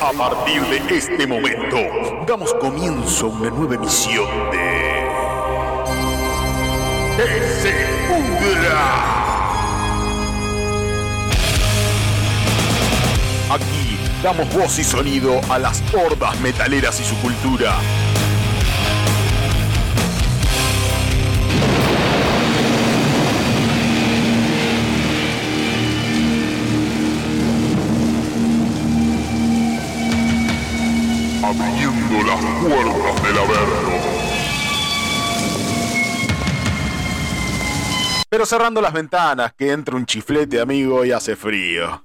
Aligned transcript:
A 0.00 0.12
partir 0.12 0.62
de 0.62 0.96
este 0.96 1.26
momento, 1.26 1.76
damos 2.26 2.52
comienzo 2.54 3.26
a 3.26 3.28
una 3.28 3.50
nueva 3.50 3.74
emisión 3.76 4.26
de. 4.50 5.06
¡Que 7.16 7.42
se 7.60 7.72
pudra! 8.08 9.12
Aquí 13.50 13.98
damos 14.22 14.52
voz 14.54 14.78
y 14.78 14.84
sonido 14.84 15.40
a 15.48 15.58
las 15.58 15.82
hordas 15.94 16.40
metaleras 16.40 16.98
y 17.00 17.04
su 17.04 17.16
cultura. 17.18 17.76
Puertas 32.62 33.22
del 33.22 33.38
Averno. 33.38 34.22
Pero 38.28 38.46
cerrando 38.46 38.80
las 38.80 38.92
ventanas, 38.92 39.52
que 39.52 39.72
entra 39.72 39.96
un 39.96 40.06
chiflete, 40.06 40.60
amigo, 40.60 41.04
y 41.04 41.12
hace 41.12 41.36
frío. 41.36 42.02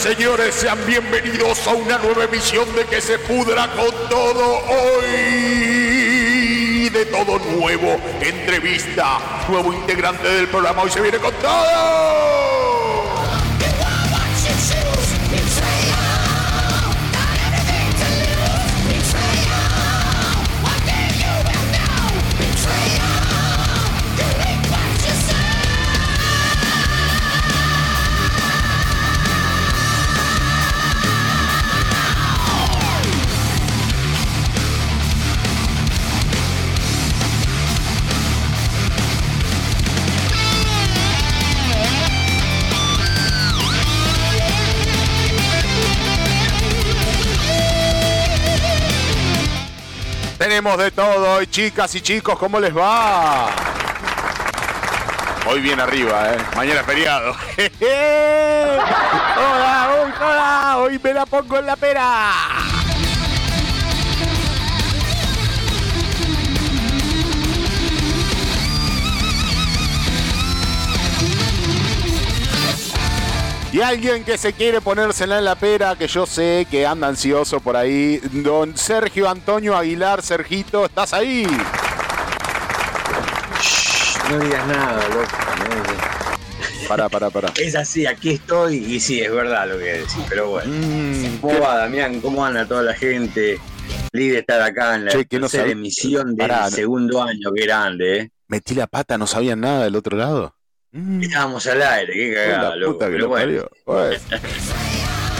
Señores, 0.00 0.54
sean 0.54 0.78
bienvenidos 0.86 1.66
a 1.66 1.74
una 1.74 1.98
nueva 1.98 2.24
emisión 2.24 2.74
de 2.74 2.86
Que 2.86 3.02
se 3.02 3.18
pudra 3.18 3.68
con 3.72 3.90
todo 4.08 4.60
hoy. 4.66 5.90
De 6.88 7.04
todo 7.06 7.38
nuevo, 7.38 8.00
entrevista, 8.20 9.44
nuevo 9.48 9.74
integrante 9.74 10.26
del 10.26 10.48
programa, 10.48 10.82
hoy 10.82 10.90
se 10.90 11.00
viene 11.02 11.18
con 11.18 11.34
todo. 11.34 12.49
De 50.60 50.90
todo 50.90 51.36
hoy, 51.36 51.46
chicas 51.46 51.94
y 51.94 52.02
chicos, 52.02 52.38
¿cómo 52.38 52.60
les 52.60 52.76
va? 52.76 53.48
Hoy 55.46 55.62
bien 55.62 55.80
arriba, 55.80 56.34
¿eh? 56.34 56.36
Mañana 56.54 56.84
feriado. 56.84 57.34
¡Hola, 59.38 59.88
hola! 60.20 60.76
Hoy 60.76 61.00
me 61.02 61.14
la 61.14 61.24
pongo 61.24 61.56
en 61.56 61.64
la 61.64 61.76
pera. 61.76 62.59
Y 73.72 73.80
alguien 73.82 74.24
que 74.24 74.36
se 74.36 74.52
quiere 74.52 74.80
ponérsela 74.80 75.38
en 75.38 75.44
la 75.44 75.54
pera, 75.54 75.94
que 75.94 76.08
yo 76.08 76.26
sé 76.26 76.66
que 76.68 76.84
anda 76.86 77.06
ansioso 77.06 77.60
por 77.60 77.76
ahí, 77.76 78.18
don 78.32 78.76
Sergio 78.76 79.28
Antonio 79.28 79.76
Aguilar, 79.76 80.22
Sergito, 80.22 80.86
¿estás 80.86 81.12
ahí? 81.12 81.46
No 84.28 84.38
digas 84.40 84.66
nada, 84.66 85.08
loco. 85.08 85.28
Pará, 86.88 87.08
pará, 87.08 87.30
pará. 87.30 87.52
Es 87.56 87.76
así, 87.76 88.06
aquí 88.06 88.30
estoy 88.30 88.76
y 88.76 88.98
sí, 88.98 89.20
es 89.20 89.30
verdad 89.30 89.68
lo 89.68 89.78
que 89.78 89.84
decís, 89.84 90.24
pero 90.28 90.48
bueno. 90.50 90.72
Mm, 90.74 91.36
¿Cómo 91.40 91.60
va, 91.60 91.76
Damián? 91.76 92.20
¿Cómo 92.20 92.44
anda 92.44 92.66
toda 92.66 92.82
la 92.82 92.94
gente? 92.94 93.60
Libre 94.12 94.34
de 94.34 94.40
estar 94.40 94.60
acá 94.62 94.96
en 94.96 95.04
la 95.04 95.12
Che, 95.12 95.26
que 95.26 95.38
no 95.38 95.46
tercera 95.46 95.68
sab- 95.68 95.72
emisión 95.72 96.26
del 96.34 96.48
Pará, 96.48 96.64
no- 96.64 96.70
segundo 96.70 97.22
año, 97.22 97.52
qué 97.54 97.62
grande, 97.66 98.18
¿eh? 98.18 98.30
metí 98.48 98.74
la 98.74 98.88
pata, 98.88 99.16
no 99.16 99.28
sabían 99.28 99.60
nada 99.60 99.84
del 99.84 99.94
otro 99.94 100.16
lado. 100.16 100.56
Mm, 100.92 101.22
Estábamos 101.22 101.66
al 101.68 101.82
aire, 101.82 102.12
qué 102.12 102.34
cagada, 102.34 102.76
loco. 102.76 102.92
puta 102.94 103.06
que 103.06 103.12
Pero 103.12 103.24
lo 103.24 103.28
bueno, 103.28 103.46
parió. 103.46 103.70
Bueno. 103.86 104.16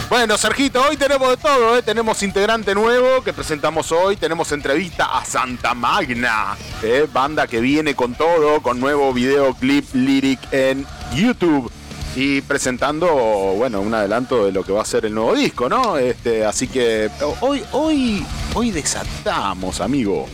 Bueno, 0.09 0.37
Sergito, 0.37 0.83
hoy 0.83 0.97
tenemos 0.97 1.29
de 1.29 1.37
todo, 1.37 1.77
¿eh? 1.77 1.81
Tenemos 1.83 2.21
integrante 2.21 2.75
nuevo 2.75 3.23
que 3.23 3.31
presentamos 3.31 3.93
hoy, 3.93 4.17
tenemos 4.17 4.51
entrevista 4.51 5.17
a 5.17 5.23
Santa 5.23 5.73
Magna, 5.73 6.57
¿eh? 6.83 7.07
banda 7.13 7.47
que 7.47 7.61
viene 7.61 7.95
con 7.95 8.15
todo, 8.15 8.61
con 8.61 8.77
nuevo 8.81 9.13
videoclip 9.13 9.85
lyric 9.93 10.39
en 10.51 10.85
YouTube. 11.13 11.71
Y 12.17 12.41
presentando, 12.41 13.07
bueno, 13.55 13.79
un 13.79 13.93
adelanto 13.93 14.45
de 14.45 14.51
lo 14.51 14.65
que 14.65 14.73
va 14.73 14.81
a 14.81 14.85
ser 14.85 15.05
el 15.05 15.13
nuevo 15.13 15.33
disco, 15.33 15.69
¿no? 15.69 15.97
Este, 15.97 16.43
así 16.43 16.67
que 16.67 17.09
hoy, 17.39 17.63
hoy, 17.71 18.25
hoy 18.53 18.71
desatamos, 18.71 19.79
amigo. 19.79 20.27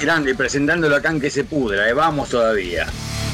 grande, 0.00 0.34
presentándolo 0.34 0.96
acá 0.96 1.10
en 1.10 1.20
que 1.20 1.28
se 1.28 1.44
pudra, 1.44 1.86
¿eh? 1.86 1.92
Vamos 1.92 2.30
todavía. 2.30 2.86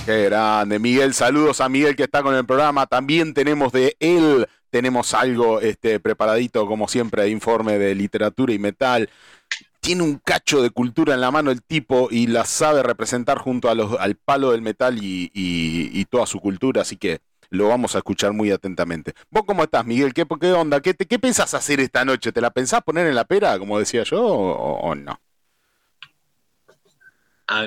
Qué 0.05 0.25
grande, 0.25 0.79
Miguel. 0.81 1.15
Saludos 1.15 1.61
a 1.61 1.69
Miguel 1.69 1.95
que 1.95 2.03
está 2.05 2.23
con 2.23 2.35
el 2.35 2.45
programa. 2.45 2.87
También 2.87 3.35
tenemos 3.35 3.73
de 3.73 3.97
él, 4.01 4.49
tenemos 4.71 5.15
algo 5.15 5.61
este, 5.61 6.01
preparadito, 6.01 6.67
como 6.67 6.89
siempre, 6.89 7.23
de 7.23 7.31
informe 7.31 7.79
de 7.79 7.95
literatura 7.95 8.53
y 8.53 8.59
metal. 8.59 9.09
Tiene 9.81 10.03
un 10.03 10.19
cacho 10.19 10.61
de 10.63 10.71
cultura 10.71 11.15
en 11.15 11.21
la 11.21 11.31
mano 11.31 11.51
el 11.53 11.63
tipo 11.63 12.09
y 12.11 12.27
la 12.27 12.45
sabe 12.45 12.83
representar 12.83 13.39
junto 13.39 13.69
al 13.71 14.17
palo 14.17 14.53
del 14.53 14.63
metal 14.63 14.99
y, 15.01 16.05
toda 16.11 16.27
su 16.27 16.41
cultura, 16.41 16.83
así 16.83 16.97
que 16.97 17.21
lo 17.51 17.69
vamos 17.69 17.95
a 17.95 17.99
escuchar 17.99 18.33
muy 18.33 18.51
atentamente. 18.51 19.15
¿Vos 19.31 19.45
cómo 19.47 19.63
estás, 19.65 19.85
Miguel? 19.87 20.15
¿Qué, 20.15 20.27
qué 20.41 20.53
onda? 20.53 20.81
¿Qué, 20.81 20.95
te- 20.95 21.07
¿Qué 21.07 21.19
pensás 21.19 21.55
hacer 21.55 21.81
esta 21.81 22.05
noche? 22.05 22.33
¿Te 22.33 22.41
la 22.41 22.51
pensás 22.51 22.83
poner 22.83 23.07
en 23.07 23.15
la 23.15 23.25
pera, 23.25 23.59
como 23.59 23.79
decía 23.79 24.03
yo, 24.05 24.23
o, 24.25 24.81
o 24.81 24.95
no? 24.95 25.21
Ah, 27.49 27.67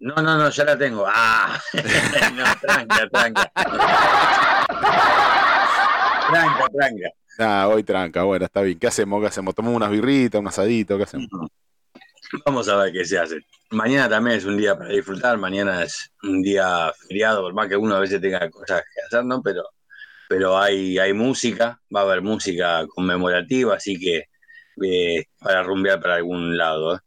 no, 0.00 0.22
no, 0.22 0.22
no, 0.22 0.50
ya 0.50 0.64
la 0.64 0.76
tengo. 0.76 1.04
Ah, 1.06 1.60
no, 2.34 2.44
tranca, 2.60 3.08
tranca. 3.08 3.52
Tranca, 6.28 6.68
tranca. 6.68 7.10
Ah, 7.38 7.68
hoy 7.68 7.82
tranca, 7.82 8.22
bueno, 8.24 8.44
está 8.46 8.62
bien. 8.62 8.78
¿Qué 8.78 8.86
hacemos? 8.86 9.20
¿Qué 9.20 9.28
hacemos? 9.28 9.54
¿Tomamos 9.54 9.76
unas 9.76 9.90
birritas, 9.90 10.40
un 10.40 10.48
asadito? 10.48 10.96
¿Qué 10.96 11.04
hacemos? 11.04 11.28
Vamos 12.44 12.68
a 12.68 12.76
ver 12.76 12.92
qué 12.92 13.04
se 13.04 13.18
hace. 13.18 13.38
Mañana 13.70 14.08
también 14.08 14.38
es 14.38 14.44
un 14.44 14.56
día 14.56 14.76
para 14.76 14.90
disfrutar, 14.90 15.38
mañana 15.38 15.82
es 15.82 16.12
un 16.22 16.42
día 16.42 16.92
feriado, 17.08 17.42
por 17.42 17.54
más 17.54 17.68
que 17.68 17.76
uno 17.76 17.96
a 17.96 18.00
veces 18.00 18.20
tenga 18.20 18.50
cosas 18.50 18.82
que 18.82 19.02
hacer, 19.02 19.24
¿no? 19.24 19.42
Pero, 19.42 19.62
pero 20.28 20.58
hay, 20.58 20.98
hay 20.98 21.12
música, 21.12 21.80
va 21.94 22.00
a 22.00 22.02
haber 22.04 22.22
música 22.22 22.84
conmemorativa, 22.88 23.76
así 23.76 23.98
que 23.98 24.24
eh, 24.82 25.24
para 25.38 25.62
rumbear 25.62 26.00
para 26.00 26.16
algún 26.16 26.56
lado. 26.56 26.96
¿eh? 26.96 26.98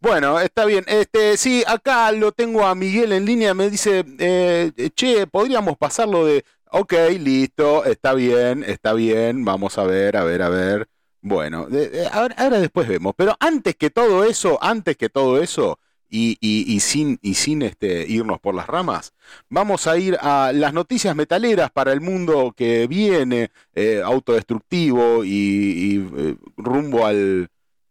Bueno, 0.00 0.40
está 0.40 0.64
bien. 0.64 0.84
Este, 0.88 1.36
sí, 1.36 1.62
acá 1.66 2.10
lo 2.12 2.32
tengo 2.32 2.64
a 2.64 2.74
Miguel 2.74 3.12
en 3.12 3.26
línea. 3.26 3.52
Me 3.52 3.68
dice, 3.68 4.04
eh, 4.18 4.72
che, 4.94 5.26
podríamos 5.26 5.76
pasarlo 5.76 6.24
de. 6.24 6.44
Ok, 6.72 6.94
listo, 7.18 7.84
está 7.84 8.14
bien, 8.14 8.64
está 8.64 8.94
bien. 8.94 9.44
Vamos 9.44 9.76
a 9.76 9.84
ver, 9.84 10.16
a 10.16 10.24
ver, 10.24 10.42
a 10.42 10.48
ver. 10.48 10.88
Bueno, 11.20 11.68
ahora, 12.12 12.60
después 12.60 12.88
vemos. 12.88 13.14
Pero 13.16 13.36
antes 13.40 13.76
que 13.76 13.90
todo 13.90 14.24
eso, 14.24 14.58
antes 14.62 14.96
que 14.96 15.10
todo 15.10 15.42
eso, 15.42 15.78
y, 16.08 16.80
sin, 16.80 17.18
y 17.22 17.34
sin 17.34 17.60
este, 17.62 18.06
irnos 18.08 18.40
por 18.40 18.54
las 18.54 18.66
ramas, 18.66 19.12
vamos 19.50 19.86
a 19.86 19.98
ir 19.98 20.16
a 20.20 20.52
las 20.54 20.72
noticias 20.72 21.14
metaleras 21.14 21.70
para 21.70 21.92
el 21.92 22.00
mundo 22.00 22.54
que 22.56 22.86
viene, 22.86 23.50
eh, 23.74 24.00
autodestructivo 24.02 25.24
y, 25.24 26.08
eh, 26.16 26.36
rumbo 26.56 27.06
al, 27.06 27.50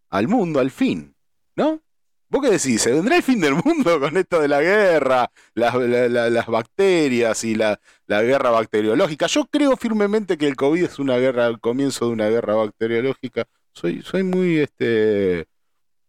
al 0.09 0.27
mundo, 0.27 0.59
al 0.59 0.71
fin, 0.71 1.15
¿no? 1.55 1.81
¿Vos 2.29 2.43
qué 2.43 2.51
decís? 2.51 2.81
¿Se 2.81 2.91
vendrá 2.91 3.17
el 3.17 3.23
fin 3.23 3.41
del 3.41 3.55
mundo 3.55 3.99
con 3.99 4.15
esto 4.15 4.39
de 4.39 4.47
la 4.47 4.61
guerra, 4.61 5.31
las, 5.55 6.45
bacterias 6.45 7.43
y 7.43 7.55
la, 7.55 7.79
guerra 8.07 8.51
bacteriológica? 8.51 9.25
Yo 9.25 9.45
creo 9.45 9.75
firmemente 9.75 10.37
que 10.37 10.47
el 10.47 10.55
COVID 10.55 10.83
es 10.83 10.99
una 10.99 11.17
guerra, 11.17 11.47
el 11.47 11.59
comienzo 11.59 12.05
de 12.05 12.11
una 12.11 12.29
guerra 12.29 12.53
bacteriológica. 12.53 13.45
Soy, 13.73 14.03
soy 14.03 14.21
muy 14.23 14.59
este 14.59 15.47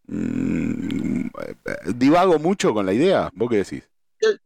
mm, 0.05 1.27
divago 1.95 2.37
mucho 2.37 2.71
con 2.73 2.85
la 2.85 2.93
idea. 2.93 3.31
¿Vos 3.33 3.49
qué 3.49 3.57
decís? 3.57 3.89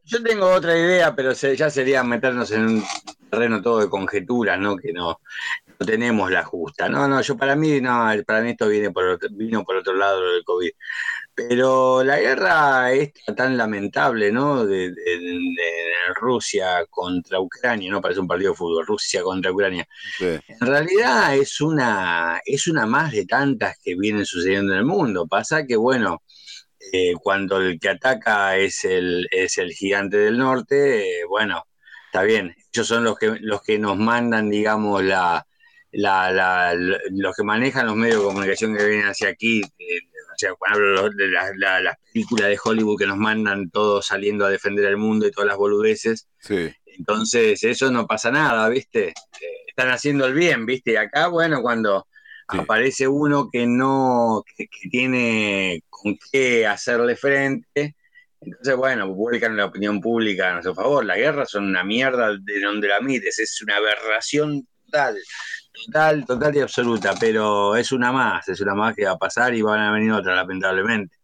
Yo, 0.06 0.24
tengo 0.24 0.48
otra 0.48 0.77
idea, 0.77 1.13
pero 1.13 1.33
ya 1.33 1.69
sería 1.69 2.01
meternos 2.04 2.51
en 2.51 2.66
un 2.66 2.83
terreno 3.30 3.62
todo 3.62 3.80
de 3.81 3.89
conjeturas, 3.89 4.57
¿no? 4.57 4.77
Que 4.77 4.94
no, 4.94 5.19
no 5.77 5.86
tenemos 5.86 6.31
la 6.31 6.45
justa. 6.45 6.88
No, 6.88 7.10
no, 7.10 7.22
yo 7.22 7.36
para 7.36 7.57
mí, 7.57 7.81
no, 7.81 8.10
para 8.25 8.42
mí 8.42 8.51
esto 8.51 8.69
viene 8.69 8.92
por 8.92 9.19
vino 9.31 9.66
por 9.66 9.75
otro 9.75 9.94
lado 9.94 10.22
del 10.31 10.45
COVID. 10.45 10.72
Pero 11.35 12.01
la 12.01 12.17
guerra 12.17 12.93
es 12.93 13.11
tan 13.35 13.57
lamentable, 13.57 14.31
¿no? 14.31 14.65
De, 14.65 14.93
Rusia 16.15 16.85
contra 16.89 17.39
Ucrania, 17.41 17.91
¿no? 17.91 18.01
Parece 18.01 18.21
un 18.21 18.27
partido 18.27 18.51
de 18.51 18.57
fútbol, 18.57 18.85
Rusia 18.85 19.21
contra 19.21 19.51
Ucrania. 19.51 19.85
En 20.19 20.67
realidad 20.67 21.35
es 21.35 21.59
una, 21.59 22.41
es 22.45 22.67
una 22.67 22.85
más 22.85 23.11
de 23.11 23.25
tantas 23.25 23.77
que 23.83 23.95
vienen 23.95 24.25
sucediendo 24.25 24.73
en 24.73 24.79
el 24.79 24.85
mundo. 24.85 25.27
Pasa 25.27 25.65
que, 25.65 25.75
bueno, 25.75 26.21
eh, 26.93 27.13
cuando 27.21 27.57
el 27.57 27.79
que 27.79 27.89
ataca 27.89 28.57
es 28.57 28.85
el, 28.85 29.27
es 29.31 29.57
el 29.57 29.71
gigante 29.73 30.17
del 30.17 30.38
norte, 30.38 31.21
eh, 31.21 31.25
bueno, 31.27 31.65
está 32.05 32.23
bien. 32.23 32.55
Ellos 32.73 32.88
son 32.88 33.03
los 33.03 33.17
que, 33.17 33.38
los 33.41 33.61
que 33.61 33.79
nos 33.79 33.97
mandan, 33.97 34.49
digamos, 34.49 35.03
la, 35.03 35.45
la, 35.91 36.73
los 36.75 37.35
que 37.35 37.43
manejan 37.43 37.88
los 37.88 37.95
medios 37.95 38.19
de 38.19 38.25
comunicación 38.25 38.75
que 38.75 38.85
vienen 38.85 39.07
hacia 39.07 39.29
aquí. 39.29 39.61
Eh, 39.61 39.99
o 40.35 40.37
sea, 40.37 40.53
cuando 40.55 40.79
hablo 40.79 41.09
de 41.09 41.29
las 41.29 41.97
películas 42.11 42.49
de 42.49 42.59
Hollywood 42.61 42.99
que 42.99 43.07
nos 43.07 43.17
mandan 43.17 43.69
todos 43.69 44.07
saliendo 44.07 44.45
a 44.45 44.49
defender 44.49 44.85
el 44.85 44.97
mundo 44.97 45.25
y 45.25 45.31
todas 45.31 45.47
las 45.47 45.57
boludeces. 45.57 46.27
Entonces, 46.85 47.63
eso 47.63 47.89
no 47.91 48.05
pasa 48.05 48.31
nada, 48.31 48.67
¿viste? 48.69 49.09
Eh, 49.09 49.13
están 49.67 49.89
haciendo 49.89 50.25
el 50.25 50.33
bien, 50.33 50.65
¿viste? 50.65 50.93
Y 50.93 50.95
acá, 50.97 51.27
bueno, 51.27 51.61
cuando 51.61 52.07
aparece 52.47 53.07
uno 53.07 53.49
que 53.51 53.65
no, 53.65 54.43
que, 54.57 54.67
tiene 54.89 55.83
con 55.89 56.17
qué 56.31 56.67
hacerle 56.67 57.15
frente, 57.15 57.95
entonces, 58.41 58.75
bueno, 58.75 59.13
vuelcan 59.13 59.57
la 59.57 59.65
opinión 59.65 60.01
pública 60.01 60.49
a 60.49 60.53
nuestro 60.53 60.75
favor. 60.75 61.03
La 61.05 61.15
guerra 61.15 61.45
son 61.45 61.65
una 61.65 61.83
mierda 61.83 62.38
de 62.38 62.59
donde 62.59 62.88
la 62.88 62.99
mires, 62.99 63.39
es 63.39 63.61
una 63.61 63.77
aberración 63.77 64.67
total. 64.85 65.17
Total, 65.86 66.25
total 66.25 66.56
y 66.56 66.60
absoluta, 66.60 67.13
pero 67.19 67.75
es 67.75 67.92
una 67.92 68.12
más, 68.12 68.48
es 68.48 68.62
una 68.62 68.75
más 68.75 68.95
que 68.95 69.06
va 69.06 69.12
a 69.12 69.18
pasar 69.18 69.54
y 69.54 69.62
van 69.62 69.80
a 69.80 69.92
venir 69.92 70.12
otra, 70.12 70.36
lamentablemente. 70.36 71.18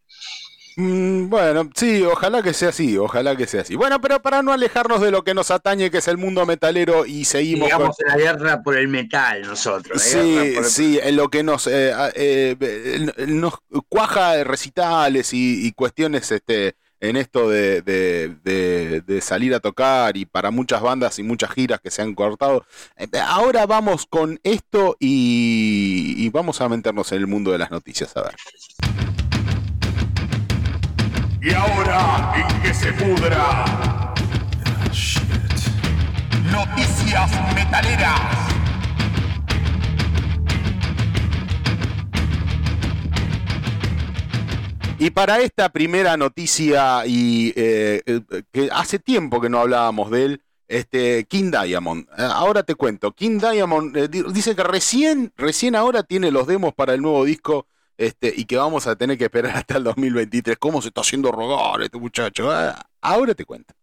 Mm, 0.77 1.29
bueno, 1.29 1.69
sí, 1.75 2.03
ojalá 2.03 2.41
que 2.41 2.53
sea 2.53 2.69
así, 2.69 2.97
ojalá 2.97 3.35
que 3.35 3.45
sea 3.45 3.61
así. 3.61 3.75
Bueno, 3.75 3.99
pero 3.99 4.21
para 4.21 4.41
no 4.41 4.53
alejarnos 4.53 5.01
de 5.01 5.11
lo 5.11 5.23
que 5.23 5.33
nos 5.33 5.51
atañe, 5.51 5.91
que 5.91 5.97
es 5.97 6.07
el 6.07 6.17
mundo 6.17 6.45
metalero, 6.45 7.05
y 7.05 7.25
seguimos. 7.25 7.67
Digamos 7.67 7.99
en 7.99 8.07
la 8.07 8.17
guerra 8.17 8.61
por 8.63 8.77
el 8.77 8.87
metal, 8.87 9.41
nosotros. 9.41 10.01
Sí, 10.01 10.55
sí, 10.63 10.99
en 11.01 11.17
lo 11.17 11.29
que 11.29 11.43
nos, 11.43 11.67
eh, 11.67 11.93
eh, 12.15 13.11
nos 13.27 13.55
cuaja 13.89 14.43
recitales 14.43 15.33
y, 15.33 15.67
y 15.67 15.71
cuestiones 15.73 16.31
este, 16.31 16.75
en 17.01 17.17
esto 17.17 17.49
de, 17.49 17.81
de, 17.81 19.21
salir 19.21 19.53
a 19.53 19.59
tocar 19.59 20.15
y 20.15 20.25
para 20.25 20.51
muchas 20.51 20.81
bandas 20.81 21.17
y 21.19 21.23
muchas 21.23 21.51
giras 21.51 21.81
que 21.81 21.89
se 21.89 22.01
han 22.01 22.13
cortado. 22.13 22.63
Eh, 22.95 23.07
ahora 23.27 23.65
vamos 23.65 24.05
con 24.05 24.39
esto 24.43 24.95
y, 24.99 26.29
vamos 26.29 26.61
a 26.61 26.69
meternos 26.69 27.11
en 27.11 27.17
el 27.17 27.27
mundo 27.27 27.51
de 27.51 27.57
las 27.57 27.71
noticias, 27.71 28.15
a 28.15 28.21
ver. 28.21 28.35
Y 31.41 31.53
ahora, 31.53 32.33
en 32.35 32.61
que 32.61 32.73
se 32.73 32.93
pudra. 32.93 34.13
Noticias 36.51 37.55
metaleras. 37.55 38.50
Y 45.01 45.09
para 45.09 45.39
esta 45.39 45.69
primera 45.69 46.15
noticia, 46.15 47.07
y 47.07 47.51
eh, 47.55 48.03
eh, 48.05 48.21
que 48.51 48.69
hace 48.71 48.99
tiempo 48.99 49.41
que 49.41 49.49
no 49.49 49.57
hablábamos 49.57 50.11
de 50.11 50.25
él, 50.25 50.43
este, 50.67 51.25
King 51.25 51.49
Diamond. 51.49 52.07
Eh, 52.19 52.21
ahora 52.21 52.61
te 52.61 52.75
cuento, 52.75 53.11
King 53.11 53.39
Diamond 53.39 53.97
dice 54.31 54.55
que 54.55 54.61
recién, 54.61 55.33
recién 55.37 55.75
ahora 55.75 56.03
tiene 56.03 56.29
los 56.29 56.45
demos 56.45 56.75
para 56.75 56.93
el 56.93 57.01
nuevo 57.01 57.25
disco 57.25 57.65
este, 57.97 58.31
y 58.37 58.45
que 58.45 58.57
vamos 58.57 58.85
a 58.85 58.95
tener 58.95 59.17
que 59.17 59.23
esperar 59.23 59.57
hasta 59.57 59.77
el 59.77 59.85
2023. 59.85 60.59
¿Cómo 60.59 60.83
se 60.83 60.89
está 60.89 61.01
haciendo 61.01 61.31
rogar 61.31 61.81
este 61.81 61.97
muchacho? 61.97 62.51
Ah, 62.51 62.79
ahora 63.01 63.33
te 63.33 63.43
cuento. 63.43 63.73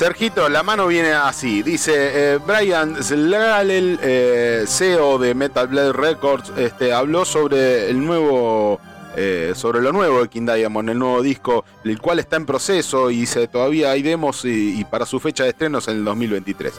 Sergito, 0.00 0.48
la 0.48 0.62
mano 0.62 0.86
viene 0.86 1.12
así. 1.12 1.62
Dice 1.62 1.92
eh, 2.32 2.38
Brian 2.38 3.04
Slalel, 3.04 3.98
eh, 4.00 4.64
CEO 4.66 5.18
de 5.18 5.34
Metal 5.34 5.66
Blade 5.68 5.92
Records, 5.92 6.54
este, 6.56 6.94
habló 6.94 7.26
sobre 7.26 7.90
el 7.90 8.02
nuevo 8.02 8.80
eh, 9.22 9.52
sobre 9.54 9.82
lo 9.82 9.92
nuevo 9.92 10.22
de 10.22 10.30
King 10.30 10.46
Diamond, 10.46 10.88
el 10.88 10.98
nuevo 10.98 11.20
disco, 11.20 11.66
el 11.84 12.00
cual 12.00 12.20
está 12.20 12.36
en 12.36 12.46
proceso 12.46 13.10
y 13.10 13.20
dice 13.20 13.48
todavía 13.48 13.90
hay 13.90 14.00
demos 14.00 14.46
y, 14.46 14.82
para 14.90 15.04
su 15.04 15.20
fecha 15.20 15.44
de 15.44 15.50
estreno 15.50 15.76
es 15.76 15.88
en 15.88 15.98
el 15.98 16.04
2023. 16.06 16.72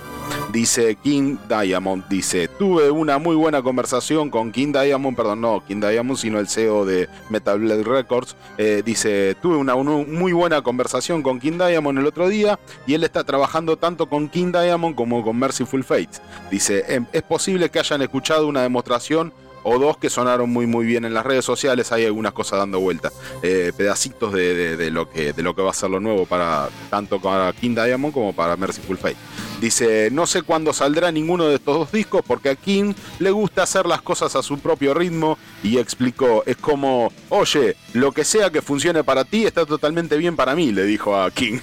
Dice 0.52 0.96
King 0.96 1.38
Diamond, 1.48 2.08
dice, 2.10 2.48
tuve 2.48 2.90
una 2.90 3.20
muy 3.20 3.36
buena 3.36 3.62
conversación 3.62 4.32
con 4.32 4.52
King 4.52 4.74
Diamond, 4.74 5.16
perdón, 5.16 5.42
no 5.42 5.64
King 5.68 5.82
Diamond, 5.82 6.18
sino 6.18 6.40
el 6.40 6.48
CEO 6.48 6.84
de 6.84 7.08
Metal 7.30 7.60
Blade 7.60 7.84
Records. 7.84 8.36
Eh, 8.58 8.82
dice, 8.84 9.36
tuve 9.40 9.58
una, 9.58 9.76
muy 9.76 10.34
buena 10.34 10.64
conversación 10.64 11.22
con 11.22 11.40
King 11.40 11.60
Diamond 11.60 12.00
el 12.00 12.08
otro 12.08 12.28
día 12.28 12.60
y 12.88 12.96
él 12.96 13.04
está 13.04 13.24
trabajando 13.24 13.78
tanto 13.78 14.10
con 14.10 14.28
King 14.28 14.52
Diamond 14.52 14.96
como 14.96 15.24
con 15.24 15.38
Merciful 15.38 15.84
Fates. 15.84 16.24
Dice, 16.50 16.86
em, 16.88 17.06
es 17.14 17.22
posible 17.22 17.70
que 17.70 17.78
hayan 17.78 18.02
escuchado 18.02 18.48
una 18.48 18.64
demostración 18.64 19.32
o 19.64 19.80
dos 19.80 19.98
que 19.98 20.10
sonaron 20.10 20.50
muy 20.50 20.68
muy 20.68 20.86
bien 20.86 21.06
en 21.06 21.14
las 21.14 21.26
redes 21.26 21.46
sociales. 21.46 21.92
Hay 21.92 22.06
algunas 22.06 22.34
cosas 22.34 22.60
dando 22.60 22.80
vuelta. 22.80 23.12
Eh, 23.42 23.72
pedacitos 23.76 24.34
de, 24.34 24.90
lo 24.92 25.10
que, 25.10 25.34
de 25.34 25.44
lo 25.44 25.56
que 25.56 25.62
va 25.62 25.72
a 25.72 25.74
ser 25.74 25.90
lo 25.90 26.00
nuevo 26.00 26.26
para 26.26 26.70
tanto 26.90 27.20
para 27.20 27.52
King 27.54 27.76
Diamond 27.76 28.14
como 28.14 28.34
para 28.34 28.56
Merciful 28.56 28.98
Fate. 28.98 29.18
Dice, 29.62 30.10
no 30.12 30.26
sé 30.26 30.42
cuándo 30.42 30.74
saldrá 30.74 31.12
ninguno 31.12 31.46
de 31.46 31.56
estos 31.56 31.78
dos 31.78 31.92
discos 31.92 32.24
porque 32.26 32.50
a 32.50 32.56
King 32.56 32.96
le 33.20 33.30
gusta 33.30 33.62
hacer 33.62 33.86
las 33.86 34.02
cosas 34.02 34.36
a 34.36 34.42
su 34.42 34.58
propio 34.58 34.96
ritmo 34.96 35.38
y 35.62 35.78
explicó, 35.78 36.42
es 36.48 36.58
como, 36.58 37.14
oye, 37.30 37.76
lo 37.94 38.12
que 38.12 38.26
sea 38.26 38.50
que 38.50 38.64
funcione 38.64 39.04
para 39.04 39.24
ti 39.24 39.46
está 39.46 39.68
totalmente 39.68 40.18
bien 40.18 40.36
para 40.36 40.56
mí, 40.56 40.72
le 40.72 40.84
dijo 40.86 41.16
a 41.16 41.30
King. 41.30 41.60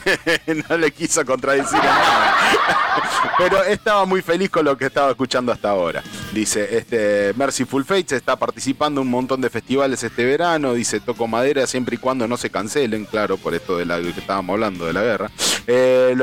no 0.69 0.79
le 0.79 0.93
quiso 0.93 1.25
contradecir 1.27 1.79
nada. 1.79 2.37
Pero 3.39 3.65
estaba 3.65 4.05
muy 4.05 4.23
feliz 4.23 4.51
con 4.51 4.65
lo 4.65 4.77
que 4.77 4.87
estaba 4.87 5.11
escuchando 5.11 5.51
hasta 5.51 5.71
ahora. 5.71 6.03
Dice, 6.33 6.77
este, 6.77 7.33
Merciful 7.35 7.85
Fates 7.85 8.13
está 8.13 8.37
participando 8.37 9.01
en 9.01 9.09
un 9.09 9.11
montón 9.11 9.41
de 9.41 9.51
festivales 9.51 10.03
este 10.03 10.25
verano. 10.25 10.75
Dice, 10.75 11.01
toco 11.01 11.27
madera 11.27 11.67
siempre 11.67 11.97
y 11.97 11.99
cuando 11.99 12.29
no 12.29 12.37
se 12.37 12.51
cancelen, 12.51 13.07
claro, 13.07 13.37
por 13.37 13.55
esto 13.55 13.77
de 13.77 13.87
la 13.87 14.01
que 14.01 14.11
estábamos 14.11 14.55
hablando, 14.55 14.87
de 14.87 14.93
la 14.93 15.03
guerra. 15.03 15.31
Eh, 15.67 16.15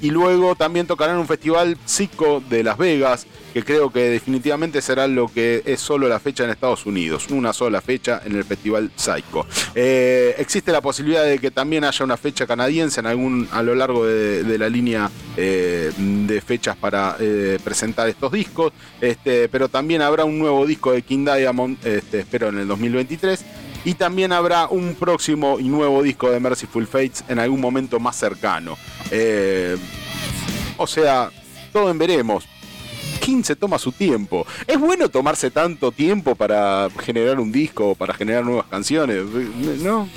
y 0.00 0.10
luego 0.10 0.54
también 0.56 0.86
tocarán 1.06 1.20
un 1.20 1.28
festival 1.28 1.78
psico 1.84 2.42
de 2.50 2.64
Las 2.64 2.76
Vegas, 2.78 3.28
que 3.54 3.62
creo 3.62 3.90
que 3.90 4.10
definitivamente 4.10 4.82
será 4.82 5.06
lo 5.06 5.28
que 5.28 5.62
es 5.64 5.78
solo 5.78 6.08
la 6.08 6.18
fecha 6.18 6.42
en 6.42 6.50
Estados 6.50 6.84
Unidos, 6.84 7.28
una 7.30 7.52
sola 7.52 7.80
fecha 7.80 8.22
en 8.24 8.34
el 8.34 8.42
Festival 8.42 8.90
Psycho. 8.96 9.46
Eh, 9.76 10.34
existe 10.38 10.72
la 10.72 10.80
posibilidad 10.80 11.24
de 11.24 11.38
que 11.38 11.52
también 11.52 11.84
haya 11.84 12.04
una 12.04 12.16
fecha 12.16 12.44
canadiense 12.44 12.98
en 12.98 13.06
algún, 13.06 13.48
a 13.52 13.62
lo 13.62 13.76
largo 13.76 14.04
de, 14.04 14.58
la 14.58 14.68
línea 14.68 15.08
eh, 15.36 15.92
de 15.96 16.40
fechas 16.40 16.74
para 16.76 17.16
eh, 17.20 17.60
presentar 17.62 18.08
estos 18.08 18.32
discos, 18.32 18.72
este, 19.00 19.48
pero 19.48 19.68
también 19.68 20.02
habrá 20.02 20.24
un 20.24 20.40
nuevo 20.40 20.66
disco 20.66 20.90
de 20.90 21.02
King 21.02 21.24
Diamond, 21.24 21.78
este, 21.86 22.20
espero 22.20 22.48
en 22.48 22.58
el 22.58 22.66
2023. 22.66 23.44
Y 23.84 23.94
también 23.94 24.32
habrá 24.32 24.66
un 24.66 24.96
próximo 24.96 25.60
y 25.60 25.68
nuevo 25.68 26.02
disco 26.02 26.28
de 26.32 26.40
Merciful 26.40 26.88
Fates 26.88 27.22
en 27.28 27.38
algún 27.38 27.60
momento 27.60 28.00
más 28.00 28.16
cercano. 28.16 28.76
O 30.76 30.86
sea, 30.86 31.30
todo 31.72 31.90
en 31.90 31.98
veremos. 31.98 32.44
King 33.20 33.42
se 33.42 33.56
toma 33.56 33.78
su 33.78 33.92
tiempo. 33.92 34.46
¿Es 34.66 34.78
bueno 34.78 35.08
tomarse 35.08 35.50
tanto 35.50 35.90
tiempo 35.90 36.34
para 36.34 36.88
generar 37.04 37.40
un 37.40 37.50
disco, 37.50 37.94
para 37.94 38.14
generar 38.14 38.44
nuevas 38.44 38.66
canciones? 38.66 39.24
¿No? 39.82 40.08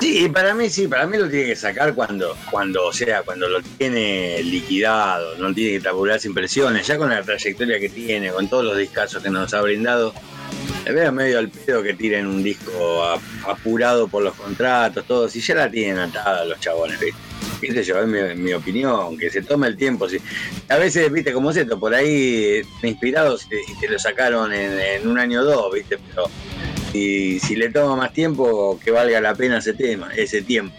Sí, 0.00 0.28
para 0.28 0.54
mí 0.54 0.68
sí, 0.68 0.86
para 0.86 1.06
mí 1.06 1.16
lo 1.16 1.28
tiene 1.28 1.46
que 1.46 1.56
sacar 1.56 1.94
cuando, 1.94 2.36
cuando, 2.50 2.86
o 2.86 2.92
sea, 2.92 3.22
cuando 3.22 3.48
lo 3.48 3.60
tiene 3.62 4.42
liquidado, 4.42 5.36
no 5.38 5.52
tiene 5.54 5.78
que 5.78 5.80
tabular 5.80 6.20
impresiones, 6.24 6.86
ya 6.86 6.98
con 6.98 7.10
la 7.10 7.22
trayectoria 7.22 7.80
que 7.80 7.88
tiene, 7.88 8.30
con 8.30 8.48
todos 8.48 8.64
los 8.64 8.76
discos 8.76 9.16
que 9.22 9.30
nos 9.30 9.52
ha 9.54 9.62
brindado, 9.62 10.12
me 10.84 10.92
veo 10.92 11.10
medio 11.10 11.38
al 11.38 11.48
pedo 11.48 11.82
que 11.82 11.94
tiren 11.94 12.26
un 12.26 12.42
disco 12.42 13.02
apurado 13.46 14.06
por 14.08 14.22
los 14.22 14.34
contratos, 14.34 15.04
todo, 15.06 15.28
si 15.28 15.40
ya 15.40 15.54
la 15.54 15.70
tienen 15.70 15.98
atada 15.98 16.44
los 16.44 16.60
chabones, 16.60 17.00
¿viste? 17.00 17.18
Qué 17.60 17.82
yo, 17.82 18.06
mi, 18.06 18.52
opinión, 18.52 19.16
que 19.18 19.30
se 19.30 19.42
tome 19.42 19.66
el 19.66 19.76
tiempo. 19.76 20.08
Si, 20.08 20.18
a 20.68 20.76
veces, 20.76 21.10
viste, 21.12 21.32
como 21.32 21.50
es 21.50 21.56
esto, 21.56 21.78
por 21.78 21.94
ahí 21.94 22.62
inspirados 22.82 23.46
y 23.50 23.80
te, 23.80 23.88
lo 23.88 23.98
sacaron 23.98 24.52
en, 24.52 25.06
un 25.06 25.18
año 25.18 25.40
o 25.40 25.44
dos, 25.44 25.72
viste, 25.72 25.98
pero 26.08 26.26
si, 26.92 27.38
si 27.40 27.56
le 27.56 27.70
toma 27.70 27.96
más 27.96 28.12
tiempo, 28.12 28.78
que 28.82 28.90
valga 28.90 29.20
la 29.20 29.34
pena 29.34 29.58
ese 29.58 29.74
tema, 29.74 30.10
ese 30.14 30.42
tiempo. 30.42 30.74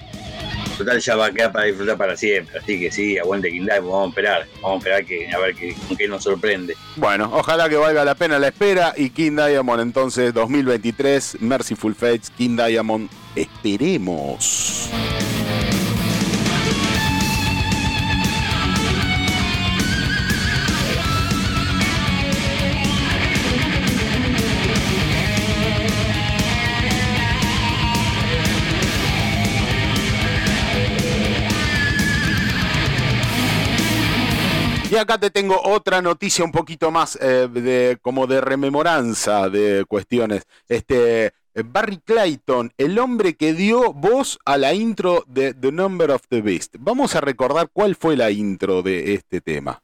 Total 0.80 0.98
ya 1.02 1.18
va 1.18 1.26
a 1.26 1.32
quedar 1.32 1.52
para 1.52 1.66
disfrutar 1.66 1.98
para 1.98 2.16
siempre, 2.16 2.58
así 2.58 2.80
que 2.80 2.90
sí, 2.90 3.18
aguante 3.18 3.52
King 3.52 3.68
vamos 3.68 4.06
a 4.06 4.10
esperar, 4.10 4.48
vamos 4.62 4.76
a 4.76 4.78
esperar 4.78 5.06
que, 5.06 5.30
a 5.30 5.38
ver 5.38 5.54
con 5.86 5.98
qué 5.98 6.08
nos 6.08 6.24
sorprende. 6.24 6.74
Bueno, 6.96 7.30
ojalá 7.34 7.68
que 7.68 7.76
valga 7.76 8.06
la 8.06 8.16
pena 8.16 8.40
la 8.40 8.48
espera 8.48 8.94
y 8.96 9.10
King 9.10 9.36
Diamond 9.36 9.82
entonces 9.82 10.34
2023, 10.34 11.42
Merciful 11.42 11.96
Fates, 11.96 12.30
King 12.30 12.56
Diamond, 12.56 13.10
esperemos. 13.36 14.90
Acá 35.00 35.18
te 35.18 35.29
tengo 35.29 35.60
otra 35.63 36.01
noticia 36.01 36.46
un 36.46 36.51
poquito 36.51 36.91
más 36.91 37.18
eh, 37.22 37.48
de, 37.51 37.98
como 38.01 38.27
de 38.27 38.41
rememoranza 38.41 39.50
de 39.50 39.86
cuestiones. 39.86 40.44
Este, 40.68 41.34
Barry 41.65 41.98
Clayton, 41.98 42.72
el 42.77 43.00
hombre 43.00 43.36
que 43.36 43.53
dio 43.53 43.94
voz 43.94 44.39
a 44.46 44.58
la 44.58 44.74
intro 44.74 45.24
de 45.27 45.53
The 45.53 45.72
Number 45.72 46.12
of 46.12 46.24
the 46.29 46.41
Beast. 46.41 46.75
Vamos 46.79 47.15
a 47.15 47.22
recordar 47.22 47.70
cuál 47.72 47.96
fue 47.96 48.15
la 48.15 48.32
intro 48.32 48.82
de 48.82 49.13
este 49.13 49.41
tema. 49.41 49.82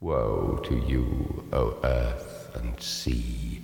Woe 0.00 0.60
to 0.62 0.76
you, 0.86 1.44
O 1.50 1.80
earth 1.82 2.54
and 2.56 2.78
sea, 2.78 3.60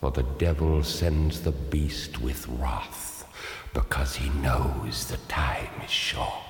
for 0.00 0.10
the 0.10 0.24
devil 0.38 0.82
sends 0.82 1.40
the 1.42 1.52
beast 1.70 2.18
with 2.18 2.48
wrath, 2.58 3.26
because 3.72 4.16
he 4.16 4.28
knows 4.40 5.06
the 5.06 5.18
time 5.28 5.70
is 5.84 5.90
short. 5.90 6.49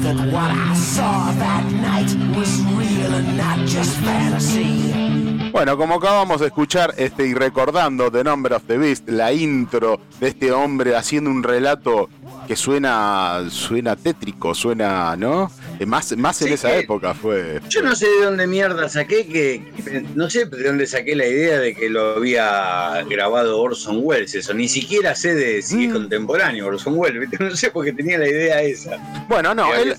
that 0.03 0.17
what 0.33 0.51
I 0.51 0.75
saw 0.75 1.33
that 1.33 1.65
night 1.73 2.11
was 2.37 2.61
real 2.79 3.13
and 3.15 3.37
not 3.37 3.59
just 3.67 3.97
fantasy. 3.99 5.32
Bueno, 5.53 5.77
como 5.77 5.97
acabamos 5.97 6.41
de 6.41 6.47
escuchar 6.47 6.95
este, 6.97 7.27
y 7.27 7.35
recordando 7.35 8.11
The 8.11 8.25
Number 8.25 8.55
of 8.55 8.63
the 8.67 8.79
Beast, 8.79 9.07
la 9.11 9.35
intro 9.35 10.01
de 10.19 10.29
este 10.29 10.51
hombre 10.51 10.97
haciendo 10.97 11.29
un 11.29 11.43
relato 11.43 12.09
que 12.49 12.57
suena, 12.57 13.45
suena 13.51 13.95
tétrico, 13.95 14.55
suena, 14.55 15.15
¿no? 15.15 15.53
Eh, 15.79 15.85
más, 15.85 16.17
más 16.17 16.41
en 16.41 16.55
esa 16.55 16.75
época 16.75 17.13
fue. 17.13 17.61
Yo 17.69 17.83
no 17.83 17.95
sé 17.95 18.07
de 18.07 18.25
dónde 18.25 18.47
mierda 18.47 18.89
saqué 18.89 19.27
que, 19.27 20.03
no 20.15 20.31
sé 20.31 20.47
de 20.47 20.63
dónde 20.65 20.87
saqué 20.87 21.15
la 21.15 21.27
idea 21.27 21.59
de 21.59 21.75
que 21.75 21.91
lo 21.91 22.17
había 22.17 23.05
grabado 23.09 23.61
Orson 23.61 24.01
Welles, 24.03 24.35
eso, 24.35 24.55
ni 24.55 24.69
siquiera 24.69 25.15
sé 25.15 25.35
de 25.35 25.61
si 25.61 25.85
es 25.85 25.91
mm. 25.91 25.93
contemporáneo 25.93 26.67
Orson 26.67 26.95
Welles, 26.97 27.29
no 27.41 27.55
sé 27.55 27.71
porque 27.71 27.93
tenía 27.93 28.17
la 28.17 28.27
idea 28.27 28.63
esa. 28.63 28.97
Bueno, 29.29 29.55
no, 29.55 29.73
el, 29.75 29.95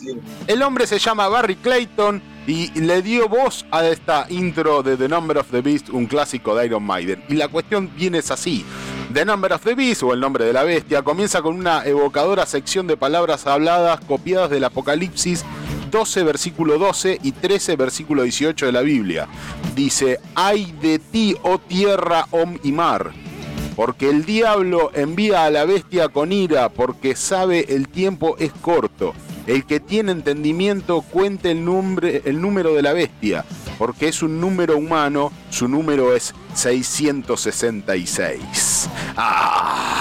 el 0.48 0.62
hombre 0.64 0.88
se 0.88 0.98
llama 0.98 1.28
Barry 1.28 1.58
Clayton 1.58 2.33
y 2.46 2.68
le 2.80 3.02
dio 3.02 3.30
voz 3.30 3.66
a 3.72 3.86
esta 3.86 4.26
intro 4.30 4.84
de 4.84 4.98
The 4.98 5.08
Number 5.08 5.38
of 5.38 5.50
the 5.52 5.62
Beast, 5.62 5.90
un 5.90 6.06
clásico 6.06 6.56
de 6.56 6.66
Iron 6.66 6.84
Maiden. 6.84 7.24
Y 7.30 7.36
la 7.36 7.48
cuestión 7.48 7.90
viene 7.96 8.20
así. 8.20 8.66
The 9.14 9.26
Number 9.26 9.54
of 9.54 9.64
the 9.64 9.76
Beast, 9.76 10.04
o 10.04 10.14
el 10.14 10.20
nombre 10.20 10.46
de 10.46 10.54
la 10.54 10.64
bestia, 10.64 11.02
comienza 11.04 11.42
con 11.42 11.56
una 11.56 11.86
evocadora 11.86 12.46
sección 12.46 12.88
de 12.88 12.98
palabras 12.98 13.48
habladas 13.48 14.00
copiadas 14.06 14.50
del 14.50 14.64
Apocalipsis 14.64 15.46
12 15.94 16.24
versículo 16.24 16.80
12 16.80 17.20
y 17.22 17.34
13 17.34 17.76
versículo 17.76 18.24
18 18.24 18.66
de 18.66 18.72
la 18.72 18.82
Biblia. 18.82 19.28
Dice, 19.76 20.20
ay 20.34 20.76
de 20.82 20.98
ti, 20.98 21.36
oh 21.44 21.60
tierra, 21.60 22.26
om 22.32 22.58
y 22.64 22.72
mar, 22.72 23.12
porque 23.76 24.10
el 24.10 24.26
diablo 24.26 24.92
envía 24.96 25.46
a 25.46 25.52
la 25.52 25.66
bestia 25.66 26.10
con 26.10 26.32
ira, 26.32 26.70
porque 26.70 27.16
sabe 27.16 27.68
el 27.70 27.88
tiempo 27.90 28.36
es 28.40 28.52
corto. 28.54 29.14
El 29.48 29.66
que 29.66 29.80
tiene 29.80 30.12
entendimiento 30.12 31.02
cuente 31.02 31.52
el, 31.52 31.60
el 32.26 32.42
número 32.42 32.74
de 32.74 32.82
la 32.82 32.94
bestia, 32.94 33.46
porque 33.78 34.08
es 34.08 34.24
un 34.24 34.40
número 34.40 34.78
humano, 34.78 35.34
su 35.50 35.68
número 35.68 36.16
es 36.16 36.34
666. 36.54 38.90
¡Ah! 39.18 40.00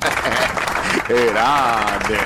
¡Qué 1.06 1.26
grande! 1.26 2.16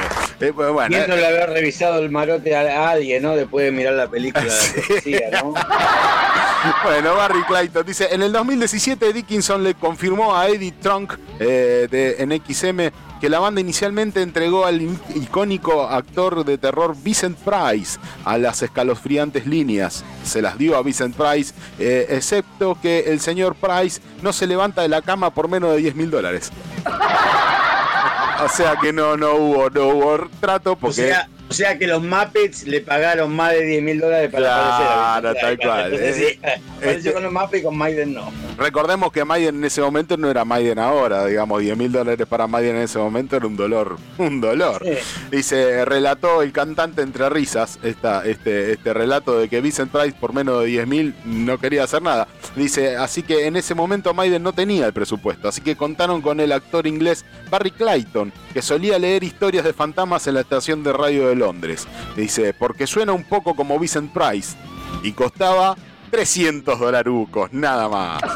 Eh, 0.40 0.52
pues, 0.52 0.70
bueno, 0.70 0.96
eh. 0.96 1.06
le 1.08 1.26
haber 1.26 1.50
revisado 1.50 2.00
el 2.00 2.10
marote 2.10 2.54
a 2.54 2.90
alguien, 2.90 3.22
¿no? 3.22 3.36
Después 3.36 3.64
de 3.64 3.72
mirar 3.72 3.94
la 3.94 4.08
película 4.08 4.44
de 4.44 5.30
la 5.30 5.40
¿no? 5.42 5.52
bueno, 6.84 7.14
Barry 7.14 7.42
Clayton 7.44 7.86
dice, 7.86 8.08
en 8.10 8.22
el 8.22 8.32
2017 8.32 9.12
Dickinson 9.12 9.62
le 9.62 9.74
confirmó 9.74 10.36
a 10.36 10.48
Eddie 10.48 10.72
Trunk 10.72 11.14
eh, 11.38 11.86
de, 11.90 12.16
en 12.18 12.32
XM 12.32 12.90
que 13.24 13.30
la 13.30 13.38
banda 13.38 13.58
inicialmente 13.58 14.20
entregó 14.20 14.66
al 14.66 14.82
icónico 15.14 15.88
actor 15.88 16.44
de 16.44 16.58
terror 16.58 16.94
Vincent 16.94 17.38
Price 17.38 17.98
a 18.22 18.36
las 18.36 18.60
escalofriantes 18.62 19.46
líneas. 19.46 20.04
Se 20.24 20.42
las 20.42 20.58
dio 20.58 20.76
a 20.76 20.82
Vincent 20.82 21.16
Price, 21.16 21.54
eh, 21.78 22.04
excepto 22.10 22.76
que 22.82 23.04
el 23.06 23.20
señor 23.20 23.54
Price 23.54 24.02
no 24.20 24.34
se 24.34 24.46
levanta 24.46 24.82
de 24.82 24.88
la 24.88 25.00
cama 25.00 25.30
por 25.30 25.48
menos 25.48 25.70
de 25.70 25.78
10 25.78 25.94
mil 25.94 26.10
dólares. 26.10 26.52
o 28.44 28.48
sea 28.50 28.76
que 28.76 28.92
no, 28.92 29.16
no 29.16 29.36
hubo, 29.36 29.70
no 29.70 29.88
hubo 29.88 30.28
trato 30.38 30.76
porque... 30.76 31.14
que 31.78 31.86
los 31.86 32.02
Muppets 32.02 32.66
le 32.66 32.80
pagaron 32.80 33.34
más 33.34 33.52
de 33.52 33.64
10 33.64 33.82
mil 33.82 34.00
dólares 34.00 34.30
para 34.30 34.44
claro, 34.44 34.64
aparecer. 34.64 35.22
Claro, 35.22 35.34
tal 35.40 35.58
cual. 35.58 35.94
Entonces, 35.94 36.38
sí, 37.02 37.10
con 37.12 37.22
los 37.22 37.32
Muppets 37.32 37.60
y 37.60 37.62
con 37.62 37.76
Maiden 37.76 38.14
no. 38.14 38.32
Recordemos 38.56 39.12
que 39.12 39.24
Maiden 39.24 39.56
en 39.56 39.64
ese 39.64 39.80
momento 39.80 40.16
no 40.16 40.30
era 40.30 40.44
Maiden 40.44 40.78
ahora, 40.78 41.26
digamos, 41.26 41.60
10 41.60 41.76
mil 41.76 41.92
dólares 41.92 42.26
para 42.26 42.46
Maiden 42.46 42.76
en 42.76 42.82
ese 42.82 42.98
momento 42.98 43.36
era 43.36 43.46
un 43.46 43.56
dolor, 43.56 43.98
un 44.18 44.40
dolor. 44.40 44.84
Dice, 45.30 45.84
relató 45.84 46.42
el 46.42 46.52
cantante 46.52 47.02
entre 47.02 47.28
risas 47.28 47.78
esta, 47.82 48.24
este, 48.24 48.72
este 48.72 48.94
relato 48.94 49.38
de 49.38 49.48
que 49.48 49.60
Vincent 49.60 49.90
Price 49.90 50.16
por 50.18 50.32
menos 50.32 50.60
de 50.60 50.66
10 50.66 50.86
mil 50.86 51.14
no 51.24 51.58
quería 51.58 51.84
hacer 51.84 52.02
nada. 52.02 52.28
Dice, 52.56 52.96
así 52.96 53.22
que 53.22 53.46
en 53.46 53.56
ese 53.56 53.74
momento 53.74 54.14
Maiden 54.14 54.42
no 54.42 54.52
tenía 54.52 54.86
el 54.86 54.92
presupuesto, 54.92 55.48
así 55.48 55.60
que 55.60 55.76
contaron 55.76 56.22
con 56.22 56.40
el 56.40 56.52
actor 56.52 56.86
inglés 56.86 57.24
Barry 57.50 57.70
Clayton, 57.70 58.32
que 58.52 58.62
solía 58.62 58.98
leer 58.98 59.24
historias 59.24 59.64
de 59.64 59.72
fantasmas 59.72 60.26
en 60.26 60.34
la 60.34 60.40
estación 60.40 60.82
de 60.82 60.92
radio 60.92 61.28
de 61.28 61.33
Londres. 61.34 61.86
Dice, 62.16 62.54
porque 62.54 62.86
suena 62.86 63.12
un 63.12 63.24
poco 63.24 63.54
como 63.54 63.78
Vincent 63.78 64.12
Price 64.12 64.56
y 65.02 65.12
costaba 65.12 65.76
300 66.10 66.78
dolarucos, 66.78 67.52
nada 67.52 67.88
más. 67.88 68.22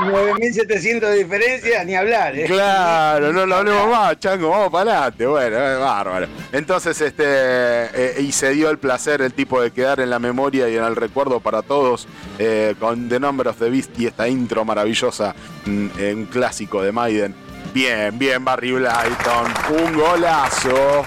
9.700 0.00 1.00
de 1.00 1.14
diferencia, 1.24 1.84
ni 1.84 1.94
hablar. 1.94 2.36
¿eh? 2.38 2.44
Claro, 2.46 3.32
no 3.32 3.46
lo 3.46 3.56
hablemos 3.56 3.88
más, 3.88 4.18
chango, 4.18 4.50
vamos 4.50 4.70
para 4.70 4.92
adelante. 4.92 5.26
Bueno, 5.26 5.56
bárbaro. 5.80 6.26
Entonces, 6.52 7.00
este, 7.00 7.24
eh, 7.24 8.14
y 8.20 8.32
se 8.32 8.50
dio 8.50 8.70
el 8.70 8.78
placer 8.78 9.20
el 9.22 9.32
tipo 9.32 9.60
de 9.60 9.70
quedar 9.70 10.00
en 10.00 10.10
la 10.10 10.18
memoria 10.18 10.68
y 10.68 10.76
en 10.76 10.84
el 10.84 10.96
recuerdo 10.96 11.40
para 11.40 11.62
todos 11.62 12.08
eh, 12.38 12.74
con 12.78 13.08
The 13.08 13.20
Number 13.20 13.48
of 13.48 13.58
the 13.58 13.70
Beast 13.70 13.98
y 13.98 14.06
esta 14.06 14.28
intro 14.28 14.64
maravillosa, 14.64 15.34
mm, 15.66 15.88
un 16.14 16.26
clásico 16.26 16.82
de 16.82 16.92
Maiden. 16.92 17.34
Bien, 17.74 18.18
bien, 18.18 18.44
Barry 18.44 18.72
Blyton, 18.72 19.84
un 19.84 19.96
golazo. 19.96 21.04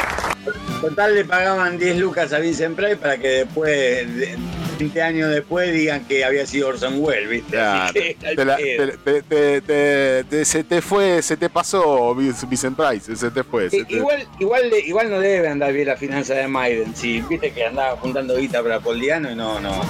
Total 0.84 1.16
le 1.16 1.24
pagaban 1.24 1.80
10 1.80 1.98
lucas 1.98 2.34
a 2.34 2.40
Vincent 2.40 2.76
Price 2.76 2.98
para 2.98 3.18
que 3.18 3.46
después, 3.46 4.06
20 4.78 5.02
años 5.02 5.30
después, 5.30 5.72
digan 5.72 6.04
que 6.04 6.26
había 6.26 6.46
sido 6.46 6.68
Orson 6.68 6.96
Welles, 6.98 7.30
¿viste? 7.30 7.58
se 10.44 10.64
te 10.66 10.82
fue, 10.82 11.22
se 11.22 11.38
te 11.38 11.50
pasó 11.50 12.14
Vincent 12.14 12.76
Price, 12.76 13.16
se 13.16 13.32
te 13.32 13.46
fue. 13.46 13.70
igual, 13.88 14.28
igual, 14.40 14.74
igual 14.86 15.10
no 15.10 15.22
debe 15.22 15.48
andar 15.48 15.72
bien 15.72 15.88
la 15.88 15.96
finanza 15.96 16.34
de 16.34 16.50
Maiden, 16.50 16.94
si 16.94 17.22
viste 17.22 17.54
que 17.54 17.64
andaba 17.64 17.96
juntando 17.96 18.36
guita 18.36 18.62
para 18.62 18.82
Poldiano 18.82 19.32
y 19.32 19.36
no, 19.36 19.62
no 19.62 19.82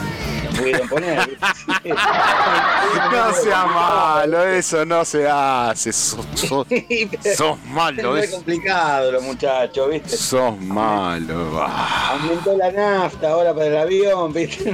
pudieron 0.54 0.88
poner. 0.88 1.38
no 1.86 3.34
sea 3.34 3.66
malo, 3.66 4.46
eso 4.46 4.86
no 4.86 5.06
se 5.06 5.28
hace. 5.28 5.94
Sos, 5.94 7.58
malo. 7.68 8.18
Es 8.18 8.32
complicado 8.32 9.12
los 9.12 9.24
muchachos, 9.24 9.90
¿viste? 9.90 10.18
Sos 10.18 10.60
malo. 10.60 11.62
Aumentó 11.62 12.58
la 12.58 12.72
nafta 12.72 13.32
ahora 13.32 13.54
para 13.54 13.68
el 13.68 13.78
avión, 13.78 14.34
¿viste? 14.34 14.74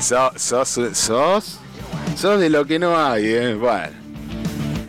sos, 0.00 0.32
sos, 0.36 1.60
sos, 2.16 2.40
de 2.40 2.50
lo 2.50 2.64
que 2.64 2.78
no 2.78 2.98
hay, 2.98 3.26
¿eh? 3.26 3.54
Bueno. 3.54 4.00